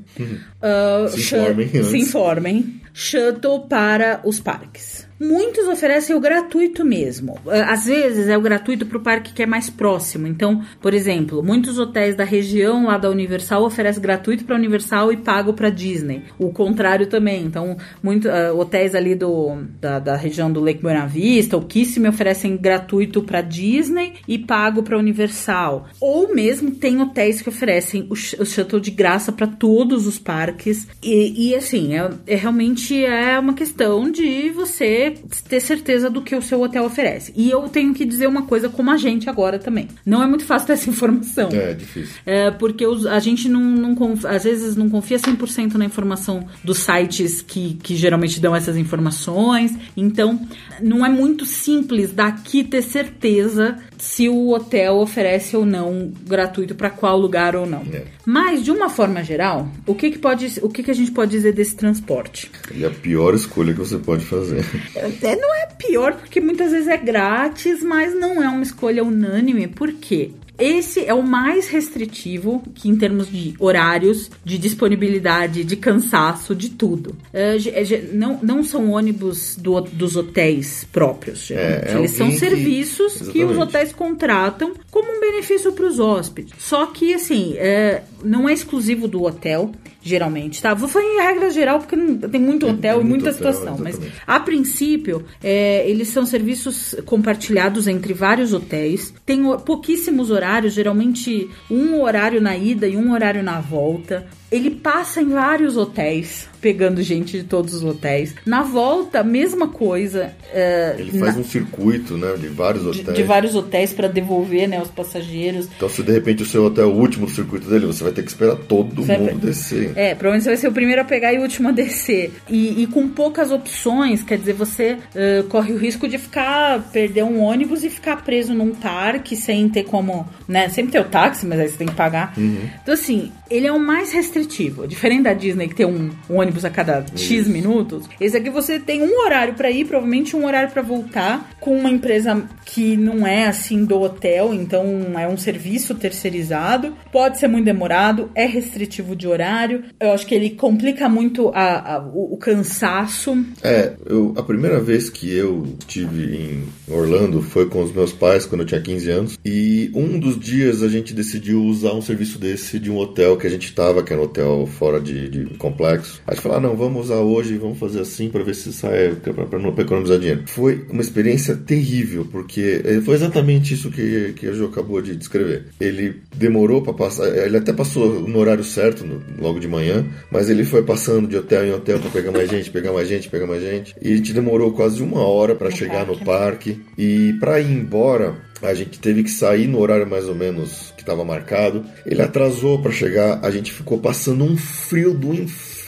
ah, 0.63 1.07
Se 1.11 1.21
informem 1.21 1.69
se 1.69 1.99
informem, 1.99 2.81
shuttle 2.95 3.67
para 3.69 4.23
os 4.25 4.41
parques. 4.41 5.10
Muitos 5.21 5.69
oferecem 5.69 6.17
o 6.17 6.21
gratuito 6.21 6.83
mesmo. 6.83 7.39
Ah, 7.47 7.75
Às 7.75 7.85
vezes 7.85 8.27
é 8.27 8.39
o 8.39 8.41
gratuito 8.41 8.87
para 8.87 8.97
o 8.97 9.03
parque 9.03 9.35
que 9.35 9.43
é 9.43 9.47
mais 9.47 9.69
próximo. 9.69 10.27
Então, 10.27 10.63
por 10.81 10.95
exemplo, 10.95 11.43
muitos 11.43 11.79
hotéis 11.79 12.17
da 12.17 12.25
região 12.25 12.87
lá 12.87 12.97
da 12.97 13.11
Universal 13.11 13.63
oferecem 13.63 14.01
gratuito 14.01 14.47
para 14.47 14.57
Universal 14.57 15.13
e 15.13 15.19
pago 15.19 15.53
para 15.53 15.69
Disney. 15.69 16.23
O 16.39 16.51
contrário 16.51 17.07
também. 17.07 17.45
Então, 17.45 17.77
muito, 18.03 18.31
ah, 18.31 18.55
hotéis 18.55 18.95
ali 18.95 19.15
do, 19.15 19.59
da, 19.79 19.99
da 19.99 20.17
região 20.17 20.51
do 20.51 20.61
Lake 20.61 20.81
Buena 20.81 21.07
Vista, 21.07 21.55
o 21.55 21.67
Kissimmee 21.67 22.09
oferecem 22.09 22.57
gratuito 22.57 23.23
para 23.23 23.43
Disney 23.43 24.15
e 24.27 24.39
pago 24.39 24.83
para 24.83 24.99
Universal. 24.99 25.87
Ou 26.01 26.35
mesmo 26.35 26.71
tem 26.71 26.99
hotéis 27.03 27.43
que 27.43 27.49
oferecem 27.51 28.07
o, 28.09 28.15
o 28.15 28.47
shuttle 28.47 28.81
de 28.81 28.91
graça 28.91 29.31
para 29.31 29.47
todos 29.47 30.07
os 30.07 30.19
parques. 30.19 30.89
E, 31.03 31.51
e, 31.51 31.55
assim, 31.55 31.95
é, 31.95 32.11
é 32.27 32.37
realmente 32.37 33.05
é 33.05 33.39
uma 33.39 33.53
questão 33.53 34.11
de 34.11 34.49
você 34.51 35.10
ter 35.49 35.61
certeza 35.61 36.09
do 36.11 36.23
que 36.23 36.35
o 36.35 36.43
seu 36.43 36.61
hotel 36.63 36.85
oferece. 36.85 37.33
E 37.37 37.51
eu 37.51 37.63
tenho 37.69 37.93
que 37.95 38.05
dizer 38.05 38.27
uma 38.27 38.43
coisa 38.43 38.69
como 38.69 38.91
agente 38.91 39.29
agora 39.29 39.59
também. 39.59 39.89
Não 40.05 40.23
é 40.23 40.27
muito 40.27 40.45
fácil 40.45 40.67
ter 40.69 40.73
essa 40.75 40.89
informação. 40.91 41.49
É, 41.53 41.75
difícil. 41.75 42.15
É, 42.27 42.51
porque 42.51 42.87
os- 42.87 43.07
a 43.07 43.19
gente 43.19 43.49
não, 43.49 43.61
não 43.63 43.95
conf- 43.95 44.25
às 44.25 44.45
vezes 44.45 44.77
não 44.77 44.89
confia 44.89 45.19
100% 45.19 45.75
na 45.75 45.85
informação 45.85 46.47
dos 46.65 46.79
sites 46.79 47.43
que, 47.43 47.75
que 47.83 47.95
geralmente 47.97 48.41
dão 48.41 48.55
essas 48.55 48.77
informações. 48.77 49.73
Então, 49.97 50.41
não 50.81 51.05
é 51.05 51.09
muito 51.09 51.45
simples 51.45 52.13
daqui 52.13 52.63
ter 52.65 52.83
certeza 52.83 53.77
se 53.99 54.29
o 54.29 54.51
hotel 54.51 54.97
oferece 54.97 55.57
ou 55.57 55.67
não 55.67 56.11
gratuito 56.27 56.75
para 56.75 56.89
qual 56.91 57.19
lugar 57.19 57.55
ou 57.55 57.67
não. 57.67 57.83
É. 57.93 58.05
Mas, 58.25 58.65
de 58.65 58.71
uma 58.71 58.89
forma 58.89 59.23
geral, 59.23 59.69
o 59.87 59.95
que, 59.95 60.11
que, 60.11 60.19
pode, 60.19 60.59
o 60.63 60.69
que, 60.69 60.83
que 60.83 60.91
a 60.91 60.95
gente 60.95 61.11
pode 61.11 61.31
dizer 61.31 61.53
desse 61.53 61.75
transporte? 61.77 62.51
E 62.75 62.85
a 62.85 62.91
pior 62.91 63.35
escolha 63.35 63.73
que 63.73 63.79
você 63.79 63.99
pode 63.99 64.25
fazer. 64.25 64.65
É, 65.23 65.37
não 65.37 65.55
é 65.55 65.67
pior, 65.79 66.15
porque 66.15 66.41
muitas 66.41 66.73
vezes 66.73 66.89
é 66.89 66.97
grátis, 66.97 67.83
mas 67.83 68.15
não 68.15 68.43
é 68.43 68.49
uma 68.49 68.63
escolha 68.63 69.03
unânime. 69.05 69.67
Por 69.69 69.93
quê? 69.93 70.31
Esse 70.59 71.07
é 71.07 71.15
o 71.15 71.23
mais 71.23 71.69
restritivo 71.69 72.63
que 72.75 72.87
em 72.89 72.95
termos 72.95 73.31
de 73.31 73.55
horários, 73.59 74.31
de 74.45 74.59
disponibilidade, 74.59 75.65
de 75.65 75.75
cansaço, 75.75 76.55
de 76.55 76.69
tudo. 76.69 77.17
É, 77.33 77.57
é, 77.69 78.09
não, 78.13 78.39
não 78.43 78.63
são 78.63 78.91
ônibus 78.91 79.57
do- 79.57 79.81
dos 79.81 80.17
hotéis 80.17 80.87
próprios. 80.93 81.51
É, 81.51 81.55
é 81.87 81.97
Eles 81.99 82.11
são 82.11 82.27
alguém 82.27 82.39
que- 82.39 82.47
serviços 82.47 83.29
que, 83.31 83.43
os 83.43 83.57
hotéis 83.57 83.91
contratam 83.93 84.75
como 84.91 85.11
um 85.17 85.21
benefício 85.21 85.73
para 85.73 85.87
os 85.87 85.99
hóspedes. 85.99 86.53
Só 86.59 86.85
que, 86.87 87.15
assim, 87.15 87.55
é, 87.57 88.03
não 88.23 88.47
é 88.47 88.53
exclusivo 88.53 89.09
do 89.09 89.23
hotel, 89.23 89.73
geralmente, 90.03 90.63
tá? 90.63 90.75
Vou 90.75 90.89
falar 90.89 91.05
em 91.05 91.17
regra 91.21 91.51
geral, 91.51 91.79
porque 91.79 91.97
tem 91.97 92.41
muito 92.41 92.67
hotel 92.67 92.99
tem 92.99 93.07
e 93.07 93.09
muita 93.09 93.31
hotel, 93.31 93.35
situação, 93.35 93.77
mas 93.79 93.95
exatamente. 93.95 94.23
a 94.27 94.41
princípio, 94.41 95.25
é, 95.43 95.89
eles 95.89 96.09
são 96.09 96.25
serviços 96.25 96.97
compartilhados 97.05 97.87
entre 97.87 98.15
vários 98.15 98.53
hotéis. 98.53 99.13
Tem 99.25 99.43
pouquíssimos 99.59 100.31
horários, 100.31 100.73
geralmente 100.73 101.49
um 101.71 102.01
horário 102.01 102.41
na 102.41 102.57
ida 102.57 102.89
e 102.89 102.97
um 102.97 103.13
horário 103.13 103.43
na 103.43 103.61
volta. 103.61 104.27
Ele 104.51 104.71
passa 104.71 105.21
em 105.23 105.29
vários 105.29 105.77
hotéis, 105.77 106.49
pegando 106.61 107.01
gente 107.03 107.39
de 107.39 107.45
todos 107.45 107.73
os 107.75 107.85
hotéis. 107.85 108.35
Na 108.45 108.63
volta, 108.63 109.23
mesma 109.23 109.69
coisa. 109.69 110.33
é, 110.53 110.97
Ele 110.99 111.19
faz 111.19 111.35
na- 111.35 111.41
um 111.41 111.45
circuito, 111.45 112.17
né, 112.17 112.35
de 112.37 112.49
vários 112.49 112.83
de, 112.83 113.01
hotéis. 113.01 113.17
de 113.17 113.23
vários 113.23 113.55
hotéis 113.55 113.93
para 113.93 114.09
devolver 114.09 114.69
né, 114.69 114.81
os 114.83 114.89
passageiros. 114.89 115.69
Então, 115.77 115.89
se 115.89 116.03
de 116.03 116.11
repente 116.13 116.43
o 116.43 116.47
seu 116.47 116.65
hotel 116.65 116.85
é 116.85 116.93
o 116.93 116.97
último 116.97 117.27
do 117.27 117.33
circuito 117.33 117.69
dele, 117.69 117.87
você 117.87 118.03
vai 118.03 118.13
ter 118.13 118.23
que 118.23 118.29
esperar 118.29 118.57
todo 118.57 119.03
Vai 119.05 119.19
mundo 119.19 119.39
pe- 119.41 119.47
descer. 119.47 119.93
É, 119.97 120.15
provavelmente 120.15 120.43
você 120.45 120.51
vai 120.51 120.57
ser 120.57 120.69
o 120.69 120.73
primeiro 120.73 121.01
a 121.01 121.05
pegar 121.05 121.33
e 121.33 121.39
o 121.39 121.43
último 121.43 121.69
a 121.69 121.73
descer. 121.73 122.33
E, 122.49 122.83
e 122.83 122.87
com 122.89 123.09
poucas 123.09 123.51
opções, 123.53 124.23
quer 124.25 124.37
dizer, 124.39 124.53
você 124.55 124.99
eh, 125.15 125.45
corre 125.49 125.73
o 125.73 125.77
risco 125.77 126.09
de 126.09 126.19
ficar, 126.19 126.91
perder 126.93 127.23
um 127.23 127.41
ônibus 127.41 127.85
e 127.85 127.91
ficar 127.91 128.25
preso 128.25 128.53
num 128.53 128.75
parque 128.75 129.37
sem 129.37 129.69
ter 129.69 129.85
como, 129.85 130.29
né? 130.49 130.69
Sempre 130.69 130.93
tem 130.93 131.01
o 131.01 131.05
táxi, 131.05 131.47
mas 131.47 131.61
aí 131.61 131.69
você 131.69 131.77
tem 131.77 131.87
que 131.87 131.95
pagar. 131.95 132.35
Então, 132.37 132.95
assim, 132.95 133.31
ele 133.51 133.67
é 133.67 133.73
o 133.73 133.79
mais 133.79 134.13
restritivo. 134.13 134.87
Diferente 134.87 135.25
da 135.25 135.35
Disney, 135.35 135.69
que 135.69 135.75
tem 135.75 135.87
um, 135.87 136.11
um 136.29 136.37
ônibus 136.37 136.65
a 136.65 136.71
cada 136.71 137.05
X 137.17 137.49
minutos, 137.49 138.09
esse 138.21 138.37
aqui 138.37 138.49
você 138.49 138.79
tem 138.79 139.03
um 139.03 139.25
horário 139.25 139.55
para 139.55 139.71
ir, 139.71 139.87
provavelmente 139.87 140.37
um 140.37 140.47
horário 140.47 140.71
para 140.71 140.83
voltar, 140.83 141.51
com 141.61 141.77
uma 141.77 141.91
empresa 141.91 142.43
que 142.65 142.97
não 142.97 143.27
é 143.27 143.47
assim 143.47 143.85
do 143.85 144.01
hotel, 144.01 144.55
então 144.55 144.85
é 145.19 145.27
um 145.27 145.37
serviço 145.37 145.95
terceirizado. 145.95 146.95
Pode 147.11 147.39
ser 147.39 147.49
muito 147.49 147.65
demorado, 147.65 148.31
é 148.35 148.47
restritivo 148.47 149.17
de 149.17 149.27
horário. 149.27 149.83
Eu 149.99 150.13
acho 150.13 150.27
que 150.27 150.35
ele 150.35 150.51
complica 150.51 151.09
muito 151.09 151.49
a, 151.49 151.97
a, 151.97 151.99
o, 151.99 152.35
o, 152.35 152.37
cansaço. 152.37 153.37
É, 153.63 153.95
eu, 154.07 154.33
a 154.37 154.43
primeira 154.43 154.81
vez 154.81 155.11
que 155.11 155.33
eu 155.33 155.67
estive 155.79 156.37
em 156.37 156.65
Orlando 156.89 157.43
foi 157.43 157.67
com 157.67 157.83
os 157.83 157.93
meus 157.93 158.13
pais 158.13 158.47
quando 158.47 158.61
eu 158.61 158.67
tinha 158.67 158.81
15 158.81 159.11
anos. 159.11 159.39
E 159.45 159.91
um 159.95 160.19
dos 160.19 160.39
dias 160.39 160.83
a 160.83 160.89
gente 160.89 161.13
decidiu 161.13 161.63
usar 161.65 161.93
um 161.93 162.03
serviço 162.03 162.39
desse 162.39 162.79
de 162.79 162.91
um 162.91 162.97
hotel 162.97 163.37
que 163.41 163.47
a 163.47 163.51
gente 163.51 163.67
estava, 163.67 164.03
que 164.03 164.13
era 164.13 164.21
um 164.21 164.25
hotel 164.25 164.67
fora 164.67 165.01
de, 165.01 165.29
de 165.29 165.45
complexo. 165.57 166.23
A 166.27 166.35
gente 166.35 166.43
falou: 166.43 166.59
ah, 166.59 166.61
não, 166.61 166.77
vamos 166.77 167.07
usar 167.07 167.17
hoje, 167.17 167.57
vamos 167.57 167.79
fazer 167.79 168.01
assim 168.01 168.29
para 168.29 168.45
ver 168.45 168.55
se 168.55 168.73
sai, 168.73 169.15
para 169.15 169.59
não 169.59 169.75
economizar 169.77 170.19
dinheiro. 170.19 170.43
Foi 170.47 170.85
uma 170.91 171.01
experiência 171.01 171.57
terrível, 171.57 172.27
porque 172.31 172.83
eh, 172.85 173.01
foi 173.01 173.15
exatamente 173.15 173.75
isso 173.75 173.91
que, 173.91 174.35
que 174.35 174.47
a 174.47 174.53
Jo 174.53 174.67
acabou 174.67 175.01
de 175.01 175.17
descrever. 175.17 175.65
Ele 175.81 176.21
demorou 176.37 176.83
para 176.83 176.93
passar, 176.93 177.27
ele 177.37 177.57
até 177.57 177.73
passou 177.73 178.21
no 178.21 178.39
horário 178.39 178.65
certo, 178.65 179.05
no, 179.05 179.21
logo 179.41 179.59
de 179.59 179.69
manhã, 179.69 180.07
mas 180.31 180.51
ele 180.51 180.65
foi 180.65 180.83
passando 180.83 181.27
de 181.27 181.37
hotel 181.37 181.65
em 181.67 181.73
hotel 181.73 181.99
para 181.99 182.11
pegar 182.11 182.33
mais 182.33 182.49
gente, 182.49 182.71
pegar 182.71 182.93
mais 182.93 183.09
gente, 183.09 183.29
pegar 183.29 183.47
mais 183.47 183.63
gente. 183.63 183.95
E 184.01 184.13
a 184.13 184.17
gente 184.17 184.33
demorou 184.33 184.73
quase 184.73 185.03
uma 185.03 185.23
hora 185.23 185.55
para 185.55 185.71
chegar 185.71 186.07
parque. 186.07 186.21
no 186.21 186.25
parque. 186.25 186.81
E 186.99 187.33
para 187.41 187.61
ir 187.61 187.71
embora, 187.71 188.37
a 188.63 188.75
gente 188.75 188.99
teve 188.99 189.23
que 189.23 189.31
sair 189.31 189.67
no 189.67 189.79
horário 189.79 190.09
mais 190.09 190.29
ou 190.29 190.35
menos 190.35 190.93
que 190.97 191.03
estava 191.03 191.25
marcado. 191.25 191.85
Ele 192.05 192.23
atrasou 192.23 192.81
para 192.81 192.93
chegar, 192.93 193.41
a 193.43 193.51
gente 193.51 193.73
ficou 193.73 193.99
passando 193.99 194.45
um 194.45 194.57
frio 194.57 195.15
do 195.15 195.35
inferno 195.35 195.80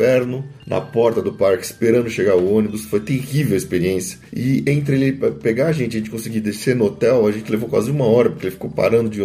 na 0.67 0.81
porta 0.81 1.21
do 1.21 1.33
parque 1.33 1.65
esperando 1.65 2.09
chegar 2.09 2.37
o 2.37 2.55
ônibus. 2.55 2.85
Foi 2.85 3.01
terrível 3.01 3.55
a 3.55 3.57
experiência. 3.57 4.19
E 4.35 4.63
entre 4.67 4.97
ele 4.97 5.13
pegar 5.13 5.67
a 5.67 5.73
gente 5.73 5.95
e 5.95 5.97
a 5.97 5.99
gente 6.01 6.11
conseguir 6.11 6.41
descer 6.41 6.75
no 6.75 6.87
hotel, 6.87 7.27
a 7.27 7.33
gente 7.33 7.51
levou 7.51 7.69
quase 7.69 7.91
uma 7.91 8.07
hora, 8.07 8.31
porque 8.31 8.47
ele 8.47 8.55
ficou 8.55 8.71
parando 8.71 9.11
de 9.11 9.21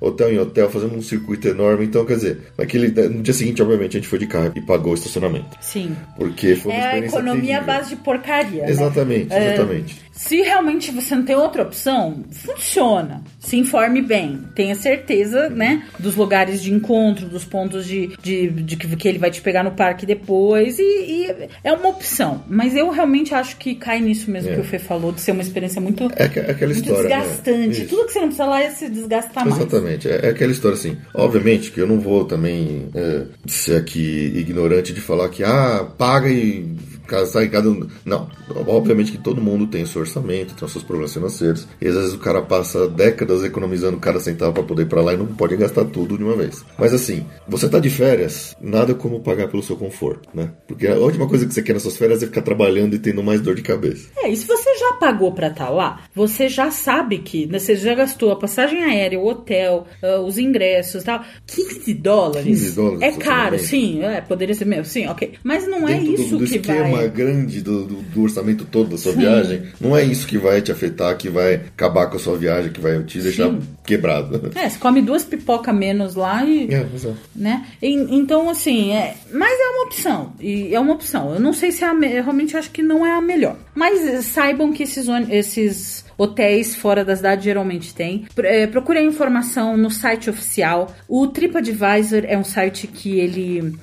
hotel 0.00 0.32
em 0.32 0.38
hotel, 0.38 0.70
fazendo 0.70 0.94
um 0.94 1.02
circuito 1.02 1.48
enorme. 1.48 1.84
Então, 1.84 2.04
quer 2.04 2.16
dizer, 2.16 2.38
naquele, 2.56 2.88
no 3.08 3.22
dia 3.22 3.34
seguinte, 3.34 3.62
obviamente, 3.62 3.96
a 3.96 4.00
gente 4.00 4.08
foi 4.08 4.18
de 4.18 4.26
carro 4.26 4.52
e 4.54 4.60
pagou 4.60 4.92
o 4.92 4.94
estacionamento. 4.94 5.56
Sim. 5.60 5.96
Porque 6.16 6.56
foi 6.56 6.72
uma 6.72 6.78
é 6.78 6.84
experiência 6.84 7.18
a 7.18 7.20
economia 7.20 7.58
à 7.58 7.62
base 7.62 7.90
de 7.90 7.96
porcaria. 7.96 8.68
Exatamente, 8.68 9.28
né? 9.28 9.54
exatamente. 9.54 10.02
É, 10.04 10.08
se 10.18 10.42
realmente 10.42 10.90
você 10.90 11.14
não 11.14 11.24
tem 11.24 11.36
outra 11.36 11.62
opção, 11.62 12.24
funciona. 12.32 13.22
Se 13.38 13.56
informe 13.56 14.02
bem. 14.02 14.40
Tenha 14.52 14.74
certeza, 14.74 15.48
né? 15.48 15.84
Dos 15.96 16.16
lugares 16.16 16.60
de 16.60 16.74
encontro, 16.74 17.28
dos 17.28 17.44
pontos 17.44 17.86
de, 17.86 18.16
de, 18.20 18.50
de 18.50 18.76
que, 18.76 18.96
que 18.96 19.08
ele 19.08 19.18
vai 19.18 19.30
te 19.30 19.40
pegar 19.40 19.62
no 19.62 19.70
parque 19.70 19.97
depois. 20.06 20.78
E, 20.78 20.82
e, 20.82 21.48
é 21.62 21.72
uma 21.72 21.88
opção. 21.88 22.44
Mas 22.48 22.74
eu 22.74 22.90
realmente 22.90 23.34
acho 23.34 23.56
que 23.56 23.74
cai 23.74 24.00
nisso 24.00 24.30
mesmo 24.30 24.50
é. 24.50 24.54
que 24.54 24.60
o 24.60 24.64
Fê 24.64 24.78
falou, 24.78 25.12
de 25.12 25.20
ser 25.20 25.32
uma 25.32 25.42
experiência 25.42 25.80
muito, 25.80 26.04
é, 26.16 26.24
aquela 26.24 26.72
muito 26.72 26.86
história, 26.86 27.08
né? 27.08 27.20
desgastante. 27.20 27.80
Né? 27.80 27.86
Tudo 27.86 28.06
que 28.06 28.12
você 28.12 28.18
não 28.18 28.26
precisa 28.26 28.46
lá 28.46 28.62
é 28.62 28.70
se 28.70 28.88
desgastar 28.88 29.46
mais. 29.46 29.60
Exatamente. 29.60 30.08
É, 30.08 30.26
é, 30.26 30.28
aquela 30.30 30.52
história 30.52 30.74
assim. 30.74 30.96
Obviamente 31.14 31.70
que 31.70 31.80
eu 31.80 31.86
não 31.86 32.00
vou 32.00 32.24
também 32.24 32.88
é, 32.94 33.22
ser 33.46 33.76
aqui 33.76 34.32
ignorante 34.36 34.92
de 34.92 35.00
falar 35.00 35.28
que, 35.28 35.42
ah, 35.44 35.86
paga 35.96 36.28
e 36.28 36.76
sai 37.26 37.48
cada 37.48 37.68
um. 37.68 37.86
Não, 38.04 38.28
obviamente 38.66 39.12
que 39.12 39.18
todo 39.18 39.40
mundo 39.40 39.66
tem 39.66 39.84
seu 39.86 40.02
orçamento, 40.02 40.54
tem 40.54 40.64
os 40.64 40.72
seus 40.72 40.84
problemas 40.84 41.12
financeiros. 41.12 41.66
E 41.80 41.88
às 41.88 41.94
vezes 41.94 42.14
o 42.14 42.18
cara 42.18 42.42
passa 42.42 42.88
décadas 42.88 43.44
economizando 43.44 43.96
cada 43.98 44.20
centavo 44.20 44.52
para 44.52 44.62
poder 44.62 44.82
ir 44.82 44.86
para 44.86 45.02
lá 45.02 45.14
e 45.14 45.16
não 45.16 45.26
pode 45.26 45.56
gastar 45.56 45.84
tudo 45.86 46.16
de 46.16 46.24
uma 46.24 46.36
vez. 46.36 46.64
Mas 46.78 46.92
assim, 46.92 47.26
você 47.46 47.68
tá 47.68 47.78
de 47.78 47.90
férias, 47.90 48.56
nada 48.60 48.94
como 48.94 49.20
pagar 49.20 49.48
pelo 49.48 49.62
seu 49.62 49.76
conforto, 49.76 50.28
né? 50.34 50.50
Porque 50.66 50.86
a 50.86 50.96
última 50.96 51.28
coisa 51.28 51.46
que 51.46 51.54
você 51.54 51.62
quer 51.62 51.72
nas 51.72 51.82
suas 51.82 51.96
férias 51.96 52.22
é 52.22 52.26
ficar 52.26 52.42
trabalhando 52.42 52.94
e 52.94 52.98
tendo 52.98 53.22
mais 53.22 53.40
dor 53.40 53.54
de 53.54 53.62
cabeça. 53.62 54.08
É, 54.18 54.28
e 54.28 54.36
se 54.36 54.46
você 54.46 54.74
já 54.78 54.94
pagou 54.94 55.32
para 55.32 55.48
estar 55.48 55.66
tá 55.66 55.70
lá, 55.70 56.02
você 56.14 56.48
já 56.48 56.70
sabe 56.70 57.18
que 57.18 57.46
né, 57.46 57.58
você 57.58 57.76
já 57.76 57.94
gastou 57.94 58.32
a 58.32 58.36
passagem 58.36 58.84
aérea, 58.84 59.18
o 59.18 59.26
hotel, 59.26 59.86
uh, 60.02 60.20
os 60.20 60.38
ingressos 60.38 61.02
tal. 61.04 61.24
15 61.46 61.94
dólares. 61.94 62.44
15 62.44 62.72
dólares 62.72 63.02
é 63.02 63.12
caro, 63.12 63.58
sim, 63.58 64.02
é, 64.02 64.20
poderia 64.20 64.54
ser 64.54 64.64
mesmo, 64.64 64.84
sim, 64.84 65.06
ok. 65.06 65.34
Mas 65.42 65.66
não 65.66 65.84
Dentro 65.84 66.10
é 66.10 66.14
isso 66.14 66.30
do, 66.30 66.38
do 66.38 66.46
que 66.46 66.56
esquema 66.56 66.97
grande 67.06 67.60
do, 67.60 67.84
do, 67.84 67.94
do, 68.02 68.22
orçamento 68.22 68.64
todo 68.64 68.90
da 68.90 68.98
sua 68.98 69.12
Sim. 69.12 69.20
viagem, 69.20 69.62
não 69.80 69.96
é 69.96 70.04
isso 70.04 70.26
que 70.26 70.38
vai 70.38 70.60
te 70.60 70.72
afetar, 70.72 71.16
que 71.16 71.28
vai 71.28 71.54
acabar 71.54 72.06
com 72.08 72.16
a 72.16 72.20
sua 72.20 72.36
viagem, 72.36 72.72
que 72.72 72.80
vai 72.80 73.02
te 73.04 73.20
deixar 73.20 73.48
Sim. 73.48 73.60
quebrado. 73.84 74.50
É, 74.54 74.68
você 74.68 74.78
come 74.78 75.02
duas 75.02 75.24
pipoca 75.24 75.72
menos 75.72 76.14
lá 76.14 76.44
e. 76.44 76.72
É. 76.72 76.86
Né? 77.34 77.66
E, 77.80 77.94
então, 78.16 78.48
assim, 78.50 78.92
é, 78.92 79.14
mas 79.32 79.58
é 79.58 79.68
uma 79.68 79.84
opção. 79.84 80.32
E 80.40 80.74
é 80.74 80.80
uma 80.80 80.94
opção. 80.94 81.34
Eu 81.34 81.40
não 81.40 81.52
sei 81.52 81.70
se 81.70 81.84
é 81.84 81.88
a. 81.88 81.92
Eu 81.92 82.24
realmente 82.24 82.56
acho 82.56 82.70
que 82.70 82.82
não 82.82 83.06
é 83.06 83.12
a 83.12 83.20
melhor. 83.20 83.56
Mas 83.78 84.24
saibam 84.24 84.72
que 84.72 84.82
esses, 84.82 85.06
esses 85.30 86.04
hotéis 86.18 86.74
fora 86.74 87.04
da 87.04 87.14
cidade 87.14 87.44
geralmente 87.44 87.94
tem. 87.94 88.24
É, 88.38 88.66
procure 88.66 88.98
a 88.98 89.02
informação 89.02 89.76
no 89.76 89.88
site 89.88 90.28
oficial. 90.28 90.92
O 91.08 91.28
TripAdvisor 91.28 92.24
é 92.24 92.36
um 92.36 92.42
site 92.42 92.88
que 92.88 93.20
ele, 93.20 93.74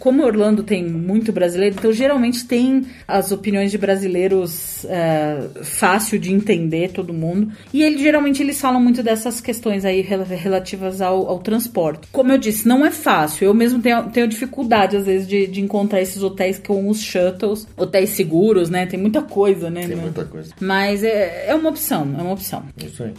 como 0.00 0.24
Orlando 0.24 0.64
tem 0.64 0.84
muito 0.84 1.32
brasileiro, 1.32 1.76
então 1.78 1.92
geralmente 1.92 2.44
tem 2.44 2.84
as 3.06 3.30
opiniões 3.30 3.70
de 3.70 3.78
brasileiros 3.78 4.84
é, 4.86 5.48
fácil 5.62 6.18
de 6.18 6.32
entender 6.32 6.90
todo 6.90 7.14
mundo. 7.14 7.52
E 7.72 7.82
ele 7.82 7.98
geralmente 7.98 8.42
eles 8.42 8.60
falam 8.60 8.80
muito 8.80 9.02
dessas 9.02 9.40
questões 9.40 9.84
aí 9.84 10.00
relativas 10.00 11.00
ao, 11.00 11.28
ao 11.28 11.38
transporte. 11.38 12.08
Como 12.10 12.32
eu 12.32 12.38
disse, 12.38 12.66
não 12.66 12.84
é 12.84 12.90
fácil. 12.90 13.44
Eu 13.44 13.54
mesmo 13.54 13.80
tenho, 13.80 14.10
tenho 14.10 14.26
dificuldade 14.26 14.96
às 14.96 15.06
vezes 15.06 15.28
de, 15.28 15.46
de 15.46 15.60
encontrar 15.60 16.00
esses 16.00 16.20
hotéis 16.20 16.58
com 16.58 16.88
os 16.88 17.00
shuttles, 17.00 17.68
hotéis 17.76 18.10
seguros, 18.10 18.68
né? 18.68 18.86
Tem 18.86 18.98
muita 18.98 19.22
coisa, 19.22 19.35
né? 19.70 19.86
Tem 19.86 19.96
muita 19.96 20.24
coisa. 20.24 20.54
Mas 20.60 21.04
é, 21.04 21.48
é 21.48 21.54
uma 21.54 21.68
opção, 21.70 22.02
é 22.18 22.22
uma 22.22 22.32
opção. 22.32 22.64
Isso 22.76 23.02
aí. 23.02 23.14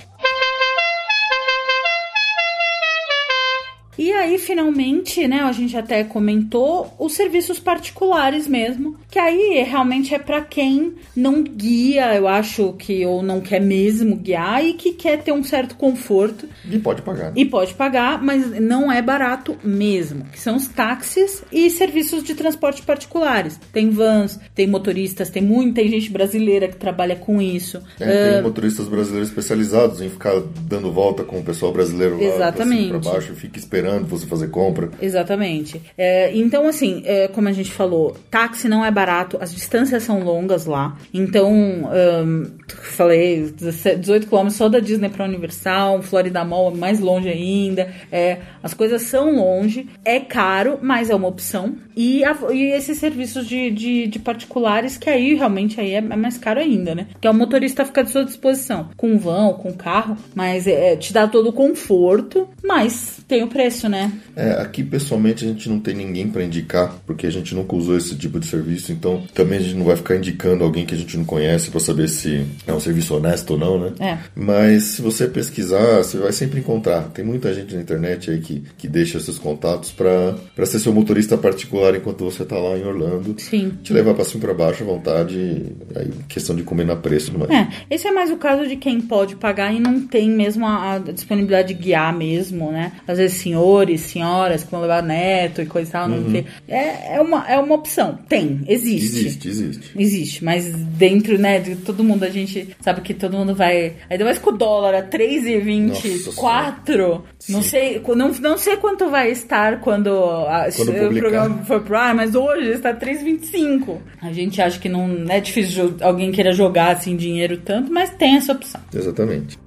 E 3.98 4.11
aí, 4.11 4.38
finalmente, 4.38 5.28
né, 5.28 5.41
a 5.41 5.52
gente 5.52 5.76
até 5.76 6.03
comentou 6.03 6.94
os 6.99 7.14
serviços 7.14 7.60
particulares 7.60 8.48
mesmo, 8.48 8.95
que 9.10 9.18
aí 9.18 9.64
realmente 9.64 10.14
é 10.14 10.19
para 10.19 10.41
quem 10.41 10.94
não 11.15 11.41
guia, 11.41 12.14
eu 12.15 12.28
acho 12.28 12.74
que 12.74 13.06
ou 13.06 13.24
não 13.24 13.41
quer 13.41 13.60
mesmo 13.60 14.15
guiar 14.15 14.64
e 14.64 14.74
que 14.74 14.94
quer 14.94 15.24
ter 15.24 15.32
um 15.32 15.44
certo 15.44 15.76
conforto. 15.76 16.48
E 16.69 16.78
pode 16.78 17.02
pagar. 17.02 17.32
Né? 17.32 17.34
E 17.36 17.45
pode 17.45 17.74
pagar, 17.74 18.22
mas 18.22 18.60
não 18.60 18.91
é 18.91 19.02
barato 19.02 19.57
mesmo, 19.64 20.26
que 20.26 20.40
são 20.40 20.56
os 20.56 20.68
táxis 20.68 21.44
e 21.52 21.69
serviços 21.69 22.24
de 22.24 22.36
transporte 22.36 22.84
particulares. 22.84 23.60
Tem 23.74 23.90
vans, 23.90 24.40
tem 24.53 24.68
motoristas, 24.68 25.30
tem 25.30 25.41
muita 25.41 25.82
gente 25.88 26.11
brasileira 26.11 26.68
que 26.68 26.76
trabalha 26.76 27.15
com 27.15 27.41
isso. 27.41 27.82
É, 27.99 28.32
tem 28.32 28.40
uh, 28.41 28.44
motoristas 28.44 28.88
brasileiros 28.88 29.30
especializados 29.30 30.02
em 30.02 30.10
ficar 30.10 30.40
dando 30.61 30.91
volta 30.91 31.24
com 31.24 31.40
o 31.40 31.44
pessoal 31.44 31.72
brasileiro 31.72 32.18
lá 32.18 32.24
exatamente. 32.24 32.90
pra, 32.90 33.02
cima, 33.02 33.02
pra 33.02 33.11
baixo 33.11 33.34
e 33.34 33.36
fica 33.36 33.57
esperando 33.57 33.86
esperando 33.88 34.07
você 34.07 34.26
fazer 34.26 34.49
compra. 34.49 34.89
Exatamente. 35.01 35.81
É, 35.97 36.35
então, 36.35 36.68
assim, 36.68 37.01
é, 37.05 37.27
como 37.27 37.47
a 37.47 37.51
gente 37.51 37.72
falou, 37.72 38.15
táxi 38.30 38.68
não 38.68 38.84
é 38.84 38.91
barato, 38.91 39.38
as 39.39 39.53
distâncias 39.53 40.03
são 40.03 40.23
longas 40.23 40.65
lá. 40.65 40.97
Então, 41.14 41.51
um, 41.51 42.45
falei, 42.68 43.53
18 43.99 44.27
km 44.27 44.49
só 44.49 44.68
da 44.68 44.80
Disney 44.80 45.09
para 45.09 45.26
Universal, 45.26 46.01
Florida 46.01 46.43
Mall 46.43 46.72
é 46.72 46.76
mais 46.76 46.99
longe 46.99 47.30
ainda. 47.30 47.91
É, 48.11 48.39
as 48.61 48.73
coisas 48.73 49.03
são 49.03 49.35
longe, 49.35 49.88
é 50.03 50.19
caro, 50.19 50.80
mas 50.81 51.09
é 51.09 51.15
uma 51.15 51.27
opção. 51.27 51.76
E, 51.95 52.23
a, 52.23 52.38
e 52.51 52.72
esses 52.72 52.97
serviços 52.97 53.47
de, 53.47 53.72
de, 53.72 54.07
de, 54.07 54.19
particulares, 54.19 54.97
que 54.97 55.09
aí 55.09 55.34
realmente 55.34 55.80
aí 55.80 55.93
é, 55.93 55.97
é, 55.97 56.01
mais 56.01 56.38
caro 56.38 56.59
ainda, 56.59 56.93
né? 56.93 57.07
Que 57.19 57.27
é 57.27 57.31
o 57.31 57.34
motorista 57.34 57.85
fica 57.85 58.01
à 58.01 58.05
sua 58.05 58.26
disposição, 58.26 58.89
com 58.95 59.18
vão, 59.18 59.53
com 59.53 59.73
carro, 59.73 60.18
mas 60.35 60.68
é, 60.68 60.95
te 60.95 61.14
dá 61.14 61.27
todo 61.27 61.49
o 61.49 61.53
conforto, 61.53 62.47
mas 62.64 63.19
tem 63.27 63.43
o 63.43 63.47
preço 63.47 63.76
isso, 63.77 63.87
né? 63.87 64.11
É, 64.35 64.51
aqui 64.53 64.83
pessoalmente 64.83 65.45
a 65.45 65.47
gente 65.47 65.69
não 65.69 65.79
tem 65.79 65.95
ninguém 65.95 66.27
para 66.27 66.43
indicar, 66.43 66.95
porque 67.05 67.27
a 67.27 67.29
gente 67.29 67.53
nunca 67.53 67.75
usou 67.75 67.95
esse 67.95 68.15
tipo 68.15 68.39
de 68.39 68.47
serviço, 68.47 68.91
então 68.91 69.23
também 69.33 69.59
a 69.59 69.61
gente 69.61 69.75
não 69.75 69.85
vai 69.85 69.95
ficar 69.95 70.15
indicando 70.15 70.63
alguém 70.63 70.85
que 70.85 70.95
a 70.95 70.97
gente 70.97 71.15
não 71.15 71.23
conhece 71.23 71.69
para 71.69 71.79
saber 71.79 72.09
se 72.09 72.45
é 72.65 72.73
um 72.73 72.79
serviço 72.79 73.15
honesto 73.15 73.51
ou 73.51 73.57
não, 73.57 73.79
né? 73.79 73.93
É. 73.99 74.17
Mas 74.35 74.83
se 74.83 75.01
você 75.01 75.27
pesquisar, 75.27 75.97
você 75.97 76.17
vai 76.17 76.31
sempre 76.31 76.59
encontrar. 76.59 77.03
Tem 77.13 77.23
muita 77.23 77.53
gente 77.53 77.75
na 77.75 77.81
internet 77.81 78.31
aí 78.31 78.39
que, 78.39 78.63
que 78.77 78.87
deixa 78.87 79.19
seus 79.19 79.37
contatos 79.37 79.91
para 79.91 80.65
ser 80.65 80.79
seu 80.79 80.93
motorista 80.93 81.37
particular 81.37 81.95
enquanto 81.95 82.25
você 82.25 82.43
tá 82.43 82.57
lá 82.57 82.77
em 82.77 82.83
Orlando. 82.83 83.35
Sim. 83.37 83.73
Te 83.83 83.93
levar 83.93 84.13
para 84.13 84.25
cima 84.25 84.41
para 84.41 84.53
baixo 84.53 84.83
à 84.83 84.87
vontade, 84.87 85.65
aí 85.95 86.09
questão 86.27 86.55
de 86.55 86.63
comer 86.63 86.85
na 86.85 86.95
preço, 86.95 87.31
não 87.37 87.45
é? 87.45 87.61
É, 87.61 87.95
esse 87.95 88.07
é 88.07 88.11
mais 88.11 88.31
o 88.31 88.37
caso 88.37 88.67
de 88.67 88.75
quem 88.75 88.99
pode 89.01 89.35
pagar 89.35 89.73
e 89.73 89.79
não 89.79 90.01
tem 90.01 90.29
mesmo 90.29 90.65
a, 90.65 90.93
a 90.93 90.99
disponibilidade 90.99 91.73
de 91.73 91.73
guiar 91.75 92.15
mesmo, 92.15 92.71
né? 92.71 92.93
Às 93.07 93.17
vezes 93.17 93.37
sim, 93.37 93.55
ou 93.55 93.66
senhores, 93.68 94.02
senhoras 94.02 94.64
que 94.64 94.72
vão 94.72 94.81
levar 94.81 95.03
neto 95.03 95.61
e 95.61 95.65
coisa 95.65 95.89
e 95.89 95.91
tal, 95.91 96.07
não 96.07 96.31
sei. 96.31 96.45
É, 96.68 97.15
é, 97.15 97.22
uma, 97.22 97.48
é 97.48 97.57
uma 97.57 97.76
opção. 97.76 98.18
Tem, 98.27 98.61
existe. 98.68 99.19
Existe, 99.19 99.48
existe. 99.48 99.91
Existe, 99.98 100.44
mas 100.44 100.73
dentro, 100.73 101.38
né, 101.38 101.60
de 101.60 101.76
todo 101.76 102.03
mundo, 102.03 102.23
a 102.23 102.30
gente 102.30 102.76
sabe 102.81 103.02
que 103.02 103.14
todo 103.14 103.38
mundo 103.38 103.56
vai. 103.56 103.94
Ainda 104.10 104.26
mais 104.26 104.39
com 104.39 104.49
o 104.49 104.57
dólar 104.57 104.95
a 104.95 105.03
3,24. 105.03 107.22
Não 107.49 107.61
sei, 107.61 108.02
não, 108.15 108.31
não 108.34 108.57
sei 108.57 108.77
quanto 108.77 109.10
vai 109.10 109.31
estar 109.31 109.81
quando, 109.81 110.10
a, 110.10 110.68
Quando 110.76 110.89
o 110.89 111.15
programa 111.15 111.64
for 111.64 111.81
pro 111.81 111.98
ar, 111.98 112.15
mas 112.15 112.35
hoje 112.35 112.72
está 112.72 112.94
3,25. 112.94 113.98
A 114.22 114.31
gente 114.31 114.61
acha 114.61 114.80
que 114.80 114.89
não 114.89 115.26
é 115.30 115.39
difícil 115.39 115.95
alguém 116.02 116.31
queira 116.31 116.52
jogar 116.52 116.91
assim 116.91 117.15
dinheiro 117.15 117.57
tanto, 117.57 117.91
mas 117.91 118.10
tem 118.11 118.38
essa 118.38 118.52
opção. 118.52 118.81
Exatamente. 118.94 119.57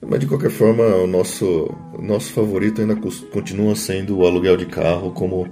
Mas 0.00 0.20
de 0.20 0.26
qualquer 0.26 0.50
forma, 0.50 0.84
o 0.84 1.06
nosso, 1.06 1.74
nosso 2.00 2.32
favorito 2.32 2.80
ainda 2.80 2.96
continua 3.32 3.74
sendo 3.74 4.18
o 4.18 4.26
aluguel 4.26 4.56
de 4.56 4.64
carro 4.66 5.10
como 5.10 5.48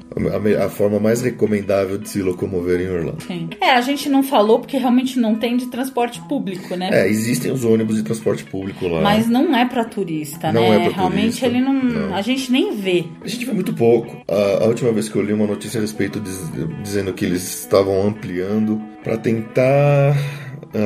a, 0.59 0.65
a 0.65 0.69
forma 0.71 1.01
mais 1.01 1.21
recomendável 1.21 1.99
de 1.99 2.09
se 2.09 2.23
locomover 2.23 2.81
em 2.81 2.89
Orlando. 2.89 3.23
Sim. 3.25 3.51
É, 3.61 3.71
a 3.73 3.81
gente 3.81 4.09
não 4.09 4.23
falou 4.23 4.61
porque 4.61 4.77
realmente 4.79 5.19
não 5.19 5.35
tem 5.35 5.57
de 5.57 5.67
transporte 5.67 6.21
público, 6.29 6.77
né? 6.77 6.91
É, 6.93 7.09
existem 7.09 7.51
os 7.51 7.65
ônibus 7.65 7.97
de 7.97 8.03
transporte 8.05 8.45
público 8.45 8.87
lá. 8.87 9.01
Mas 9.03 9.27
não 9.29 9.55
é 9.55 9.65
pra 9.67 9.85
turista, 9.85 10.53
Não 10.53 10.63
né? 10.71 10.77
é 10.77 10.89
pra 10.91 10.97
Realmente 10.97 11.23
turista, 11.41 11.47
ele 11.47 11.61
não, 11.61 11.75
não. 11.75 12.15
A 12.15 12.23
gente 12.23 12.51
nem 12.53 12.75
vê. 12.77 13.05
A 13.23 13.29
gente 13.29 13.45
vê 13.45 13.53
muito 13.53 13.75
pouco. 13.75 14.17
A, 14.29 14.65
a 14.65 14.67
última 14.69 14.93
vez 14.93 15.09
que 15.09 15.17
eu 15.17 15.23
li 15.23 15.33
uma 15.33 15.47
notícia 15.47 15.79
a 15.79 15.81
respeito 15.81 16.21
diz- 16.21 16.51
dizendo 16.83 17.13
que 17.13 17.25
eles 17.25 17.43
estavam 17.63 18.07
ampliando 18.07 18.81
para 19.03 19.17
tentar 19.19 20.17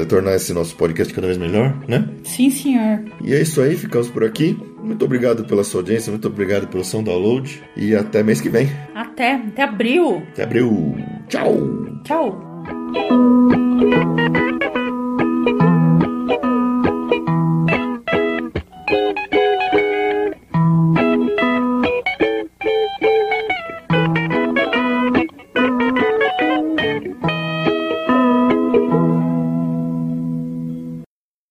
tornar 0.08 0.34
esse 0.34 0.52
nosso 0.52 0.74
podcast 0.76 1.12
cada 1.12 1.26
vez 1.26 1.38
melhor, 1.38 1.76
né? 1.88 2.08
Sim, 2.24 2.50
senhor. 2.50 3.02
E 3.22 3.34
é 3.34 3.40
isso 3.40 3.60
aí, 3.60 3.76
ficamos 3.76 4.08
por 4.08 4.24
aqui. 4.24 4.56
Muito 4.82 5.04
obrigado 5.04 5.44
pela 5.44 5.64
sua 5.64 5.80
audiência, 5.80 6.10
muito 6.10 6.28
obrigado 6.28 6.67
Produção 6.68 7.02
Download. 7.02 7.62
E 7.76 7.94
até 7.94 8.22
mês 8.22 8.40
que 8.40 8.48
vem. 8.48 8.68
Até. 8.94 9.34
Até 9.34 9.62
abril. 9.62 10.22
Até 10.32 10.44
abril. 10.44 10.96
Tchau. 11.28 11.56
Tchau. 12.04 12.44